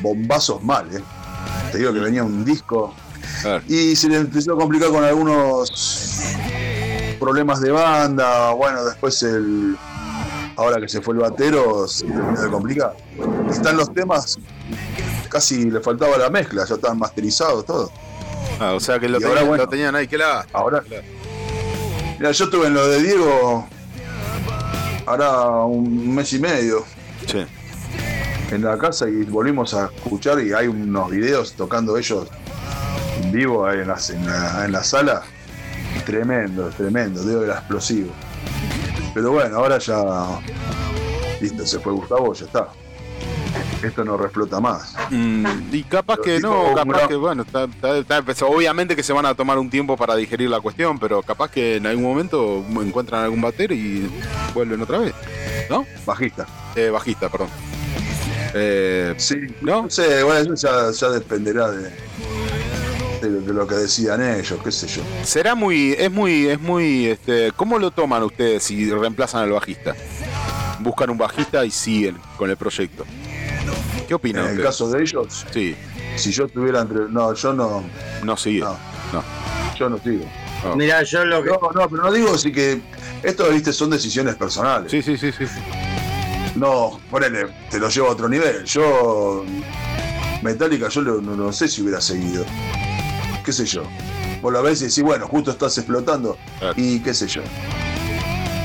bombazos 0.00 0.62
mal, 0.62 0.86
eh. 0.94 1.02
Te 1.72 1.78
digo 1.78 1.92
que 1.92 1.98
venía 1.98 2.22
un 2.22 2.44
disco. 2.44 2.94
Y 3.68 3.94
se 3.96 4.08
le 4.08 4.16
empezó 4.18 4.54
a 4.54 4.56
complicar 4.56 4.88
con 4.90 5.02
algunos 5.04 5.70
problemas 7.18 7.60
de 7.60 7.70
banda. 7.70 8.52
Bueno, 8.52 8.84
después 8.84 9.22
el. 9.22 9.76
Ahora 10.56 10.80
que 10.80 10.88
se 10.88 11.00
fue 11.00 11.14
el 11.14 11.20
batero, 11.20 11.86
se 11.86 12.04
terminó 12.04 12.40
de 12.40 12.50
complicar. 12.50 12.96
Están 13.48 13.76
los 13.76 13.92
temas, 13.94 14.38
casi 15.28 15.70
le 15.70 15.80
faltaba 15.80 16.18
la 16.18 16.30
mezcla, 16.30 16.64
ya 16.64 16.74
estaban 16.74 16.98
masterizados 16.98 17.64
todo. 17.64 17.92
Ah, 18.58 18.72
o 18.72 18.80
sea 18.80 18.98
que 18.98 19.08
lo, 19.08 19.18
tenían, 19.18 19.38
ahora, 19.38 19.48
bueno. 19.48 19.64
lo 19.64 19.68
tenían 19.68 19.94
ahí, 19.94 20.08
que 20.08 20.18
la. 20.18 20.44
Ahora. 20.52 20.82
Mira, 22.18 22.32
yo 22.32 22.44
estuve 22.44 22.66
en 22.66 22.74
lo 22.74 22.88
de 22.88 23.02
Diego. 23.02 23.68
Ahora 25.06 25.64
un 25.64 26.14
mes 26.14 26.32
y 26.32 26.40
medio. 26.40 26.84
Sí. 27.26 27.46
En 28.50 28.62
la 28.62 28.76
casa 28.78 29.08
y 29.08 29.24
volvimos 29.24 29.74
a 29.74 29.90
escuchar 29.94 30.40
y 30.40 30.52
hay 30.52 30.66
unos 30.66 31.10
videos 31.10 31.52
tocando 31.52 31.96
ellos 31.96 32.26
en 33.22 33.30
vivo 33.30 33.66
ahí 33.66 33.80
en 33.80 33.88
la, 33.88 33.98
en 34.08 34.26
la, 34.26 34.64
en 34.64 34.72
la 34.72 34.82
sala. 34.82 35.22
Tremendo, 36.08 36.70
tremendo, 36.70 37.22
digo 37.22 37.44
era 37.44 37.56
explosivo. 37.58 38.10
Pero 39.12 39.30
bueno, 39.32 39.56
ahora 39.58 39.76
ya. 39.76 40.40
Listo, 41.38 41.66
se 41.66 41.78
fue 41.80 41.92
Gustavo, 41.92 42.32
ya 42.32 42.46
está. 42.46 42.68
Esto 43.82 44.04
no 44.06 44.16
reflota 44.16 44.58
más. 44.58 44.94
Mm, 45.10 45.44
y 45.70 45.82
capaz 45.84 46.16
Pero 46.16 46.22
que 46.24 46.40
no, 46.40 46.74
capaz 46.74 46.96
gran- 46.96 47.08
que 47.08 47.14
bueno, 47.16 47.42
está- 47.42 47.64
está- 47.64 48.18
está- 48.20 48.46
obviamente 48.46 48.96
que 48.96 49.02
se 49.02 49.12
van 49.12 49.26
a 49.26 49.34
tomar 49.34 49.58
un 49.58 49.68
tiempo 49.68 49.98
para 49.98 50.16
digerir 50.16 50.48
la 50.48 50.60
cuestión, 50.62 50.98
pero 50.98 51.20
capaz 51.22 51.50
que 51.50 51.76
en 51.76 51.86
algún 51.86 52.04
momento 52.04 52.64
encuentran 52.80 53.22
algún 53.24 53.42
batero 53.42 53.74
y 53.74 54.10
vuelven 54.54 54.80
otra 54.80 54.98
vez, 55.00 55.12
¿no? 55.68 55.84
Bajista. 56.06 56.46
Eh, 56.74 56.88
bajista, 56.88 57.28
perdón. 57.28 57.48
Eh, 58.54 59.12
sí, 59.18 59.36
¿no? 59.60 59.82
No 59.82 59.90
sé, 59.90 60.22
bueno, 60.22 60.54
eso 60.54 60.54
ya, 60.54 60.90
ya 60.90 61.10
dependerá 61.12 61.70
de, 61.70 61.90
de 63.20 63.30
lo, 63.30 63.40
de 63.40 63.52
lo 63.52 63.66
que 63.66 63.74
decidan 63.76 64.22
ellos, 64.22 64.58
qué 64.62 64.70
sé 64.72 64.86
yo. 64.86 65.02
Será 65.22 65.54
muy, 65.54 65.94
es 65.98 66.10
muy, 66.10 66.46
es 66.48 66.60
muy, 66.60 67.06
este, 67.06 67.52
¿cómo 67.56 67.78
lo 67.78 67.90
toman 67.90 68.22
ustedes 68.22 68.62
si 68.62 68.90
reemplazan 68.90 69.42
al 69.44 69.52
bajista? 69.52 69.94
Buscan 70.80 71.10
un 71.10 71.18
bajista 71.18 71.64
y 71.64 71.70
siguen 71.70 72.18
con 72.36 72.50
el 72.50 72.56
proyecto. 72.56 73.04
¿Qué 74.06 74.14
opinan 74.14 74.44
En 74.44 74.50
el 74.50 74.56
ustedes? 74.58 74.66
caso 74.70 74.90
de 74.90 75.02
ellos, 75.02 75.46
sí. 75.52 75.76
si 76.16 76.32
yo 76.32 76.44
estuviera 76.46 76.80
entre. 76.80 77.08
No, 77.10 77.34
yo 77.34 77.52
no. 77.52 77.84
No 78.22 78.36
sigue. 78.36 78.60
No, 78.60 78.76
no. 79.12 79.22
Yo 79.78 79.88
no 79.90 79.98
sigo. 79.98 80.24
No. 80.64 80.76
Mirá, 80.76 81.02
yo 81.02 81.24
lo 81.24 81.42
que. 81.42 81.50
No, 81.50 81.58
no, 81.74 81.88
pero 81.88 82.02
no 82.04 82.12
digo 82.12 82.38
sí 82.38 82.50
que. 82.50 82.80
Esto, 83.22 83.50
viste, 83.50 83.72
son 83.72 83.90
decisiones 83.90 84.36
personales. 84.36 84.90
Sí, 84.90 85.02
sí, 85.02 85.16
sí, 85.18 85.30
sí. 85.32 85.44
No, 86.54 86.98
ponele, 87.10 87.48
te 87.70 87.78
lo 87.78 87.88
llevo 87.90 88.08
a 88.08 88.10
otro 88.12 88.28
nivel. 88.28 88.64
Yo. 88.64 89.44
Metallica, 90.42 90.88
yo 90.88 91.02
lo- 91.02 91.20
no, 91.20 91.34
no 91.36 91.52
sé 91.52 91.68
si 91.68 91.82
hubiera 91.82 92.00
seguido. 92.00 92.44
¿Qué 93.48 93.52
sé 93.54 93.64
yo? 93.64 93.82
Vos 94.42 94.52
la 94.52 94.60
ves 94.60 94.82
y 94.82 94.88
decís, 94.88 95.02
bueno, 95.02 95.26
justo 95.26 95.50
estás 95.52 95.78
explotando. 95.78 96.36
Y 96.76 97.00
qué 97.00 97.14
sé 97.14 97.26
yo. 97.26 97.40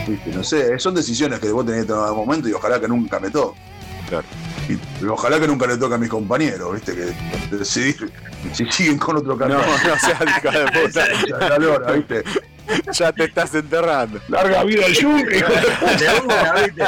Viste, 0.06 0.30
no 0.32 0.44
sé, 0.44 0.78
son 0.78 0.94
decisiones 0.94 1.40
que 1.40 1.50
vos 1.54 1.66
tenés 1.66 1.84
que 1.84 1.88
tomar 1.88 2.04
en 2.04 2.10
algún 2.10 2.26
momento 2.26 2.50
y 2.50 2.52
ojalá 2.52 2.82
que 2.82 2.90
nunca 2.90 3.18
me 3.18 3.30
toque. 3.30 3.58
Claro. 4.10 4.26
Y 4.68 5.06
ojalá 5.06 5.40
que 5.40 5.48
nunca 5.48 5.68
le 5.68 5.78
toque 5.78 5.96
a 5.96 5.98
mis 5.98 6.10
compañeros, 6.10 6.74
viste, 6.74 6.94
que 6.94 7.56
decidir 7.56 8.12
si 8.52 8.66
siguen 8.70 8.98
con 8.98 9.16
otro 9.16 9.36
No, 9.36 9.38
cantante. 9.38 9.88
no 9.88 9.98
seas 9.98 10.22
hija 10.22 10.52
de 10.52 10.82
puta. 10.82 11.08
La 11.58 11.70
hora, 11.70 11.92
viste. 11.94 12.24
Ya 12.92 13.14
te 13.14 13.24
estás 13.24 13.56
enterrando. 13.56 14.20
Larga 14.28 14.66
vida 14.66 14.86
al 14.86 14.94
yunque, 14.94 15.38
hijo 15.38 15.48
de 15.48 15.62
De 15.98 16.22
una, 16.26 16.54
¿viste? 16.56 16.84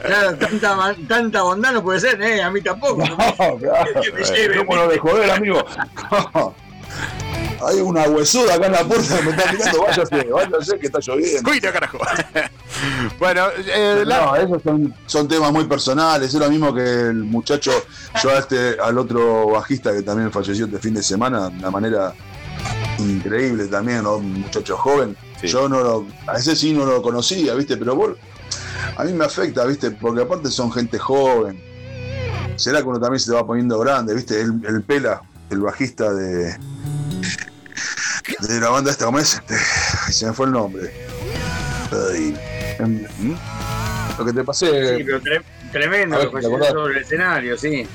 Claro, 0.00 0.36
tanta, 0.36 0.96
tanta 1.08 1.42
bondad 1.42 1.72
no 1.72 1.82
puede 1.82 1.98
ser, 1.98 2.22
¿eh? 2.22 2.40
A 2.40 2.50
mí 2.52 2.60
tampoco. 2.62 3.02
Que 3.02 4.12
me 4.12 4.22
lleven, 4.22 4.58
¿Cómo 4.64 4.76
lo 4.76 4.86
de 4.86 4.98
joder, 4.98 5.28
amigo? 5.32 5.64
Hay 7.66 7.78
una 7.80 8.04
huesuda 8.04 8.54
acá 8.54 8.66
en 8.66 8.72
la 8.72 8.84
puerta 8.84 9.18
que 9.18 9.24
me 9.24 9.30
está 9.32 9.52
mirando, 9.52 9.82
váyase, 9.82 10.24
váyase 10.30 10.78
que 10.78 10.86
está 10.86 10.98
lloviendo. 11.00 11.50
Cuida, 11.50 11.72
carajo. 11.72 11.98
bueno, 13.18 13.42
eh, 13.66 14.02
la- 14.06 14.24
No, 14.26 14.36
esos 14.36 14.62
son, 14.62 14.94
son 15.06 15.28
temas 15.28 15.52
muy 15.52 15.64
personales, 15.64 16.32
es 16.32 16.40
lo 16.40 16.48
mismo 16.48 16.72
que 16.74 16.82
el 16.82 17.24
muchacho, 17.24 17.70
yo 18.22 18.30
a 18.30 18.38
este, 18.38 18.76
al 18.82 18.96
otro 18.96 19.48
bajista 19.48 19.92
que 19.92 20.02
también 20.02 20.32
falleció 20.32 20.64
este 20.64 20.78
fin 20.78 20.94
de 20.94 21.02
semana, 21.02 21.50
de 21.50 21.58
una 21.58 21.70
manera 21.70 22.14
increíble 22.98 23.66
también, 23.66 24.02
¿no? 24.04 24.16
un 24.16 24.40
muchacho 24.40 24.76
joven. 24.76 25.16
Yo 25.42 25.68
no 25.68 25.80
lo, 25.82 26.06
a 26.26 26.36
ese 26.38 26.54
sí 26.56 26.72
no 26.72 26.84
lo 26.84 27.00
conocía, 27.02 27.54
¿viste? 27.54 27.76
Pero 27.76 27.94
vos, 27.96 28.10
a 28.96 29.04
mí 29.04 29.12
me 29.12 29.24
afecta, 29.24 29.64
¿viste? 29.64 29.90
Porque 29.90 30.22
aparte 30.22 30.50
son 30.50 30.70
gente 30.72 30.98
joven. 30.98 31.62
Será 32.56 32.80
que 32.82 32.88
uno 32.88 33.00
también 33.00 33.20
se 33.20 33.32
va 33.32 33.46
poniendo 33.46 33.78
grande, 33.78 34.14
¿viste? 34.14 34.38
El, 34.40 34.60
el 34.66 34.82
Pela, 34.82 35.22
el 35.50 35.58
bajista 35.60 36.12
de, 36.12 36.56
de 38.40 38.60
la 38.60 38.68
banda 38.70 38.90
esta, 38.90 39.04
¿cómo 39.06 39.18
es? 39.18 39.34
Este, 39.34 39.54
se 40.12 40.26
me 40.26 40.32
fue 40.32 40.46
el 40.46 40.52
nombre. 40.52 40.90
Ay, 42.12 42.36
em, 42.78 43.04
¿Mm? 43.18 43.34
Lo 44.18 44.24
que 44.24 44.32
te 44.32 44.44
pasé. 44.44 44.98
Sí, 44.98 45.04
pero 45.04 45.20
tre- 45.20 45.42
tremendo 45.72 46.16
ver, 46.18 46.26
lo 46.26 46.32
que 46.32 46.42
sobre 46.42 46.96
el 46.96 47.02
escenario, 47.02 47.56
sí. 47.56 47.86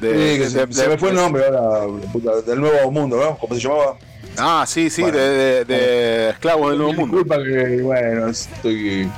que 0.00 0.48
se, 0.48 0.72
se 0.72 0.88
me 0.88 0.96
fue 0.98 1.10
el 1.10 1.16
nombre 1.16 1.44
ahora, 1.46 1.86
puta, 2.12 2.40
del 2.42 2.60
nuevo 2.60 2.90
mundo, 2.92 3.16
¿no? 3.18 3.36
¿Cómo 3.38 3.54
se 3.54 3.60
llamaba? 3.60 3.96
Ah, 4.36 4.64
sí, 4.68 4.88
sí, 4.90 5.02
de, 5.02 5.10
de- 5.10 5.64
de 5.64 6.30
Esclavos 6.30 6.70
del 6.70 6.78
Nuevo 6.78 6.92
Mundo. 6.92 7.16
Disculpa 7.16 7.42
que, 7.42 7.82
bueno, 7.82 8.28
estoy. 8.28 9.10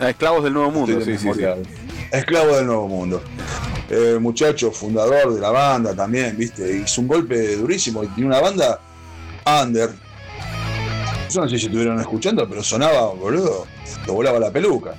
Esclavos 0.00 0.44
del 0.44 0.52
Nuevo 0.52 0.70
Mundo, 0.70 0.98
estoy 0.98 1.04
sí, 1.16 1.18
sí, 1.18 1.18
sí. 1.18 1.28
desmemoriado. 1.28 1.62
Esclavo 2.12 2.56
del 2.56 2.66
Nuevo 2.66 2.88
Mundo. 2.88 3.22
Eh, 3.88 4.18
muchacho, 4.20 4.72
fundador 4.72 5.34
de 5.34 5.40
la 5.40 5.50
banda 5.50 5.94
también, 5.94 6.36
¿viste? 6.36 6.78
Hizo 6.78 7.00
un 7.02 7.08
golpe 7.08 7.56
durísimo 7.56 8.02
y 8.02 8.08
tiene 8.08 8.28
una 8.30 8.40
banda 8.40 8.80
under. 9.62 9.90
Yo 11.30 11.40
no 11.42 11.48
sé 11.48 11.58
si 11.58 11.66
estuvieron 11.66 12.00
escuchando, 12.00 12.48
pero 12.48 12.62
sonaba, 12.62 13.12
boludo, 13.14 13.66
lo 14.06 14.12
volaba 14.14 14.38
la 14.40 14.50
peluca. 14.50 14.94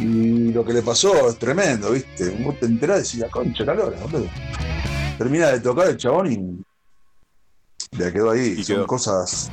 Y 0.00 0.52
lo 0.52 0.64
que 0.64 0.72
le 0.72 0.82
pasó 0.82 1.28
es 1.28 1.38
tremendo, 1.38 1.90
¿viste? 1.90 2.30
Vos 2.42 2.58
te 2.58 2.66
enterás 2.66 2.98
y 3.00 3.02
decís, 3.02 3.20
la 3.20 3.28
concha 3.28 3.64
calor, 3.66 3.94
boludo. 4.02 4.26
Termina 5.18 5.48
de 5.48 5.60
tocar 5.60 5.88
el 5.88 5.96
chabón 5.98 6.32
y 6.32 7.96
le 7.98 8.12
quedó 8.12 8.30
ahí. 8.30 8.56
Y 8.58 8.64
Son 8.64 8.76
quedó. 8.76 8.86
cosas 8.86 9.50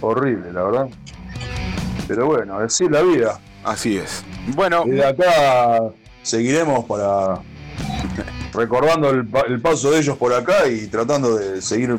horribles, 0.00 0.52
la 0.54 0.62
verdad. 0.62 0.88
Pero 2.06 2.26
bueno, 2.26 2.58
así 2.58 2.84
es 2.84 2.90
la 2.90 3.02
vida. 3.02 3.40
Así 3.64 3.96
es. 3.98 4.24
Bueno, 4.54 4.84
Y 4.86 4.90
de 4.90 5.04
acá 5.04 5.82
seguiremos 6.22 6.84
para 6.84 7.40
recordando 8.52 9.10
el, 9.10 9.26
el 9.48 9.60
paso 9.60 9.90
de 9.90 9.98
ellos 10.00 10.16
por 10.18 10.32
acá 10.32 10.68
y 10.68 10.86
tratando 10.88 11.36
de 11.36 11.62
seguir 11.62 11.98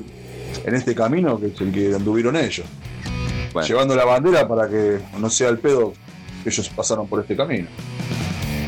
en 0.65 0.75
este 0.75 0.93
camino 0.95 1.39
que 1.39 1.47
es 1.47 1.61
el 1.61 1.71
que 1.71 1.95
anduvieron 1.95 2.35
ellos. 2.35 2.65
Bueno. 3.53 3.67
Llevando 3.67 3.95
la 3.95 4.05
bandera 4.05 4.47
para 4.47 4.67
que 4.67 4.99
no 5.19 5.29
sea 5.29 5.49
el 5.49 5.59
pedo 5.59 5.93
que 6.43 6.49
ellos 6.49 6.69
pasaron 6.69 7.07
por 7.07 7.19
este 7.21 7.35
camino. 7.35 7.67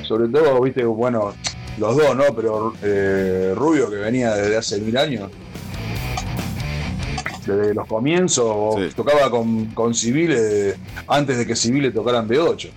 Sobre 0.08 0.28
todo, 0.30 0.62
viste, 0.62 0.84
bueno, 0.86 1.34
los 1.78 1.98
dos, 1.98 2.16
¿no? 2.16 2.24
Pero 2.36 2.74
eh, 2.84 3.54
Rubio, 3.56 3.90
que 3.90 3.96
venía 3.98 4.34
desde 4.36 4.58
hace 4.58 4.80
mil 4.80 4.96
años, 4.98 5.32
desde 7.46 7.74
los 7.74 7.88
comienzos, 7.88 8.76
Sí. 8.78 8.96
tocaba 8.96 9.30
con, 9.30 9.66
con 9.68 9.94
Civile 9.94 10.76
antes 11.08 11.38
de 11.38 11.46
que 11.48 11.56
Civile 11.56 11.92
tocaran 11.92 12.28
B8. 12.28 12.70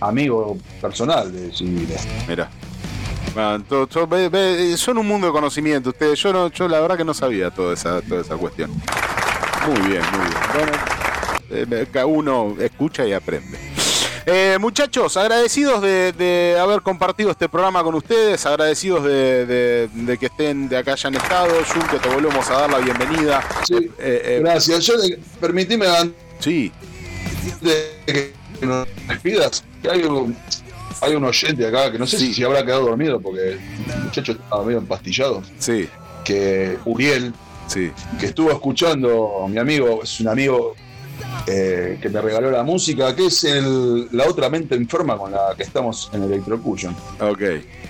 Amigo 0.00 0.56
personal 0.80 1.32
de 1.32 1.52
Civile. 1.54 1.96
mira. 2.28 2.50
Bueno, 3.34 3.64
ve- 4.08 4.28
ve, 4.28 4.76
son 4.76 4.98
un 4.98 5.06
mundo 5.06 5.26
de 5.28 5.32
conocimiento 5.32 5.90
ustedes. 5.90 6.18
Yo 6.20 6.32
no, 6.32 6.48
yo 6.50 6.66
la 6.66 6.80
verdad 6.80 6.96
que 6.96 7.04
no 7.04 7.14
sabía 7.14 7.50
toda 7.50 7.74
esa, 7.74 8.00
toda 8.02 8.22
esa 8.22 8.36
cuestión. 8.36 8.70
Muy 9.66 9.80
bien, 9.88 10.02
muy 10.10 10.20
bien. 10.20 10.40
Bueno, 10.54 10.72
eh, 11.82 11.86
cada 11.92 12.06
uno 12.06 12.56
escucha 12.58 13.06
y 13.06 13.12
aprende. 13.12 13.56
Eh, 14.26 14.58
muchachos, 14.60 15.16
agradecidos 15.16 15.80
de, 15.80 16.12
de 16.12 16.56
haber 16.60 16.82
compartido 16.82 17.30
este 17.30 17.48
programa 17.48 17.82
con 17.84 17.94
ustedes, 17.94 18.44
agradecidos 18.46 19.04
de, 19.04 19.46
de- 19.46 19.88
de 19.92 20.18
que 20.18 20.26
estén, 20.26 20.68
de 20.68 20.78
acá 20.78 20.92
hayan 20.94 21.14
estado. 21.14 21.54
Jun, 21.72 21.82
que 21.88 21.98
te 21.98 22.08
volvemos 22.08 22.48
a 22.50 22.52
dar 22.62 22.70
la 22.70 22.78
bienvenida. 22.78 23.42
Sí, 23.64 23.76
Eh, 23.98 24.22
eh, 24.24 24.40
Gracias. 24.42 24.84
Yo, 24.86 24.94
eh, 24.94 25.18
permitime 25.40 25.86
antes 25.86 26.16
sí, 26.40 26.72
de 27.60 28.02
que 28.06 28.34
nos 28.66 28.86
despidas, 29.08 29.64
hay 29.88 30.02
un, 30.04 30.36
hay 31.00 31.14
un 31.14 31.24
oyente 31.24 31.66
acá 31.66 31.90
que 31.92 31.98
no 31.98 32.06
sé 32.06 32.18
Sí. 32.18 32.34
si, 32.34 32.44
habrá 32.44 32.64
quedado 32.64 32.86
dormido 32.86 33.20
porque 33.20 33.52
el 33.52 33.60
muchacho 34.04 34.32
estaba 34.32 34.64
medio 34.64 34.78
empastillado, 34.78 35.42
sí, 35.58 35.88
que 36.24 36.76
Uriel, 36.84 37.32
sí. 37.66 37.90
que 38.18 38.26
estuvo 38.26 38.50
escuchando, 38.50 39.46
mi 39.48 39.58
amigo, 39.58 40.00
es 40.02 40.20
un 40.20 40.28
amigo 40.28 40.74
eh, 41.46 41.98
que 42.00 42.08
me 42.08 42.20
regaló 42.20 42.50
la 42.50 42.62
música, 42.62 43.14
que 43.14 43.26
es 43.26 43.44
el, 43.44 44.08
la 44.12 44.24
otra 44.26 44.48
mente 44.48 44.74
enferma 44.74 45.16
con 45.18 45.30
la 45.32 45.54
que 45.56 45.62
estamos 45.62 46.10
en 46.14 46.22
Electrocution, 46.24 46.94
Ok. 47.20 47.40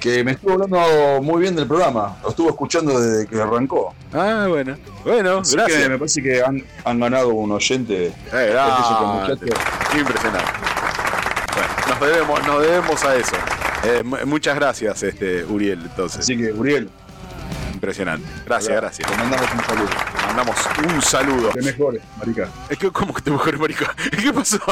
que 0.00 0.24
me 0.24 0.32
estuvo 0.32 0.52
hablando 0.52 1.22
muy 1.22 1.40
bien 1.42 1.54
del 1.56 1.66
programa, 1.66 2.18
lo 2.22 2.30
estuvo 2.30 2.48
escuchando 2.50 2.98
desde 3.00 3.26
que 3.28 3.40
arrancó. 3.40 3.94
Ah, 4.12 4.46
bueno. 4.48 4.76
Bueno, 5.04 5.38
Así 5.38 5.54
gracias. 5.56 5.82
que 5.82 5.88
me 5.88 5.98
parece 5.98 6.22
que 6.22 6.42
han, 6.42 6.62
han 6.84 7.00
ganado 7.00 7.28
un 7.30 7.52
oyente. 7.52 8.06
Eh, 8.06 8.12
Este 8.32 9.44
muchacho. 9.44 9.98
Impresionante. 9.98 10.50
Nos 12.00 12.08
debemos, 12.08 12.46
nos 12.46 12.62
debemos 12.62 13.04
a 13.04 13.16
eso. 13.16 13.36
Eh, 13.84 14.02
mu- 14.02 14.16
muchas 14.26 14.54
gracias, 14.56 15.02
este 15.02 15.44
Uriel, 15.44 15.80
entonces. 15.82 16.20
Así 16.20 16.36
que, 16.36 16.50
Uriel, 16.52 16.88
Impresionante. 17.74 18.26
Gracias, 18.46 18.76
gracias. 18.76 19.08
te 19.08 20.19
mandamos 20.44 20.94
un 20.94 21.02
saludo. 21.02 21.50
Que 21.50 21.62
mejores, 21.62 22.02
marica. 22.18 22.48
Es 22.68 22.78
que, 22.78 22.90
¿Cómo 22.90 23.14
que 23.14 23.22
te 23.22 23.30
mejores, 23.30 23.60
marica? 23.60 23.94
¿Qué 24.10 24.32
pasó? 24.32 24.58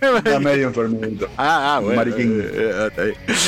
Está 0.00 0.40
medio 0.40 0.68
enfermito. 0.68 1.28
Ah, 1.36 1.76
ah, 1.76 1.80
bueno. 1.80 1.96
Mariquín. 1.96 2.40
eh, 2.42 2.90
eh, 2.96 3.02
bien. 3.26 3.38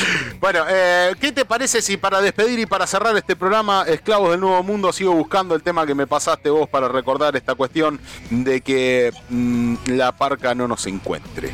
Bueno, 0.40 0.64
eh, 0.68 1.14
¿qué 1.20 1.32
te 1.32 1.44
parece 1.44 1.80
si 1.82 1.96
para 1.96 2.20
despedir 2.20 2.58
y 2.58 2.66
para 2.66 2.86
cerrar 2.86 3.16
este 3.16 3.36
programa, 3.36 3.84
Esclavos 3.86 4.32
del 4.32 4.40
Nuevo 4.40 4.62
Mundo, 4.62 4.92
sigo 4.92 5.12
buscando 5.12 5.54
el 5.54 5.62
tema 5.62 5.86
que 5.86 5.94
me 5.94 6.06
pasaste 6.06 6.50
vos 6.50 6.68
para 6.68 6.88
recordar 6.88 7.36
esta 7.36 7.54
cuestión 7.54 8.00
de 8.30 8.60
que 8.60 9.12
mm, 9.28 9.74
la 9.86 10.12
parca 10.12 10.54
no 10.54 10.68
nos 10.68 10.86
encuentre? 10.86 11.50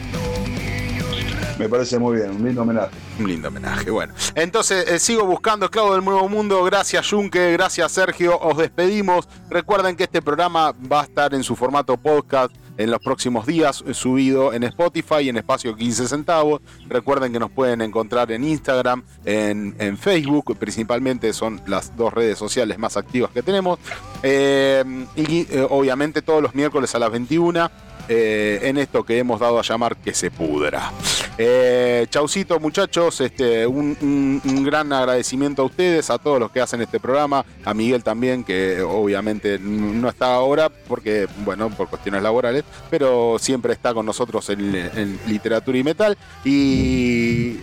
Me 1.58 1.68
parece 1.68 1.98
muy 1.98 2.16
bien, 2.16 2.30
un 2.30 2.44
lindo 2.44 2.62
homenaje. 2.62 2.90
Un 3.18 3.28
lindo 3.28 3.48
homenaje, 3.48 3.90
bueno. 3.90 4.12
Entonces, 4.34 4.88
eh, 4.88 4.98
sigo 4.98 5.24
buscando 5.24 5.66
Esclavo 5.66 5.94
del 5.94 6.04
Nuevo 6.04 6.28
Mundo. 6.28 6.62
Gracias, 6.64 7.08
Junque. 7.08 7.52
Gracias, 7.52 7.92
Sergio. 7.92 8.38
Os 8.38 8.58
despedimos. 8.58 9.28
Recuerden 9.48 9.96
que 9.96 10.04
este 10.04 10.20
programa 10.20 10.74
va 10.92 11.00
a 11.00 11.04
estar 11.04 11.32
en 11.34 11.42
su 11.42 11.56
formato 11.56 11.96
podcast 11.96 12.54
en 12.78 12.90
los 12.90 13.00
próximos 13.00 13.46
días, 13.46 13.82
eh, 13.86 13.94
subido 13.94 14.52
en 14.52 14.62
Spotify 14.64 15.30
en 15.30 15.38
espacio 15.38 15.74
15 15.74 16.08
centavos. 16.08 16.60
Recuerden 16.88 17.32
que 17.32 17.38
nos 17.38 17.50
pueden 17.50 17.80
encontrar 17.80 18.30
en 18.32 18.44
Instagram, 18.44 19.02
en, 19.24 19.96
Facebook, 19.96 20.58
principalmente 20.58 21.32
son 21.32 21.62
las 21.66 21.96
dos 21.96 22.12
redes 22.12 22.36
sociales 22.38 22.78
más 22.78 22.98
activas 22.98 23.30
que 23.30 23.42
tenemos. 23.42 23.78
Eh, 24.22 24.84
y 25.16 25.46
obviamente 25.70 26.20
todos 26.20 26.42
los 26.42 26.54
miércoles 26.54 26.94
a 26.94 26.98
las 26.98 27.10
21 27.10 27.70
eh, 28.08 28.60
en 28.62 28.78
esto 28.78 29.04
que 29.04 29.18
hemos 29.18 29.40
dado 29.40 29.58
a 29.58 29.62
llamar 29.62 29.96
que 29.96 30.14
se 30.14 30.30
pudra. 30.30 30.92
Eh, 31.38 32.06
chaucito 32.08 32.58
muchachos, 32.60 33.20
este, 33.20 33.66
un, 33.66 33.96
un- 34.00 34.64
gran 34.64 34.92
agradecimiento 34.92 35.62
a 35.62 35.64
ustedes, 35.66 36.08
a 36.10 36.18
todos 36.18 36.40
los 36.40 36.50
que 36.50 36.60
hacen 36.60 36.80
este 36.80 36.98
programa, 36.98 37.44
a 37.64 37.74
Miguel 37.74 38.02
también, 38.02 38.42
que 38.42 38.80
obviamente 38.80 39.58
no 39.60 40.08
está 40.08 40.34
ahora 40.34 40.70
porque, 40.70 41.28
bueno, 41.44 41.68
por 41.70 41.88
cuestiones 41.88 42.22
laborales, 42.22 42.64
pero 42.90 43.36
siempre 43.38 43.72
está 43.74 43.92
con 43.94 44.06
nosotros 44.06 44.48
en 44.50 45.20
literatura 45.26 45.78
y 45.78 45.84
metal. 45.84 46.16
Y 46.44 47.56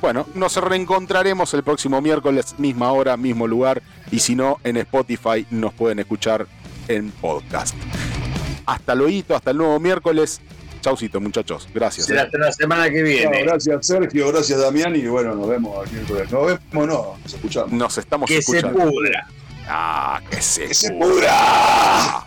bueno, 0.00 0.26
nos 0.34 0.56
reencontraremos 0.56 1.54
el 1.54 1.62
próximo 1.62 2.00
miércoles, 2.00 2.54
misma 2.58 2.92
hora, 2.92 3.16
mismo 3.16 3.46
lugar, 3.46 3.82
y 4.10 4.18
si 4.18 4.34
no, 4.34 4.58
en 4.64 4.76
Spotify 4.78 5.46
nos 5.50 5.72
pueden 5.74 6.00
escuchar 6.00 6.46
en 6.88 7.10
podcast. 7.12 7.74
Hasta 8.72 8.94
luego, 8.94 9.34
hasta 9.36 9.50
el 9.50 9.56
nuevo 9.58 9.78
miércoles. 9.80 10.40
Chaucito, 10.80 11.20
muchachos. 11.20 11.68
Gracias. 11.72 12.06
Será 12.06 12.22
eh. 12.22 12.24
hasta 12.24 12.38
la 12.38 12.52
semana 12.52 12.90
que 12.90 12.98
No, 13.02 13.04
viene. 13.08 13.42
gracias 13.44 13.86
Sergio, 13.86 14.32
gracias 14.32 14.58
Damián 14.60 14.96
y 14.96 15.06
bueno, 15.06 15.34
nos 15.34 15.48
vemos 15.48 15.86
aquí. 15.86 15.96
Nos 15.96 16.46
vemos, 16.46 16.60
no, 16.72 17.16
nos 17.22 17.34
escuchamos. 17.34 17.72
Nos 17.72 17.98
estamos 17.98 18.28
que 18.28 18.42
se 18.42 18.56
escuchando. 18.58 18.90
pudra. 18.90 19.28
Ah, 19.68 20.20
que 20.30 20.42
se, 20.42 20.66
¡Que 20.66 20.74
se 20.74 20.90
pudra. 20.92 22.24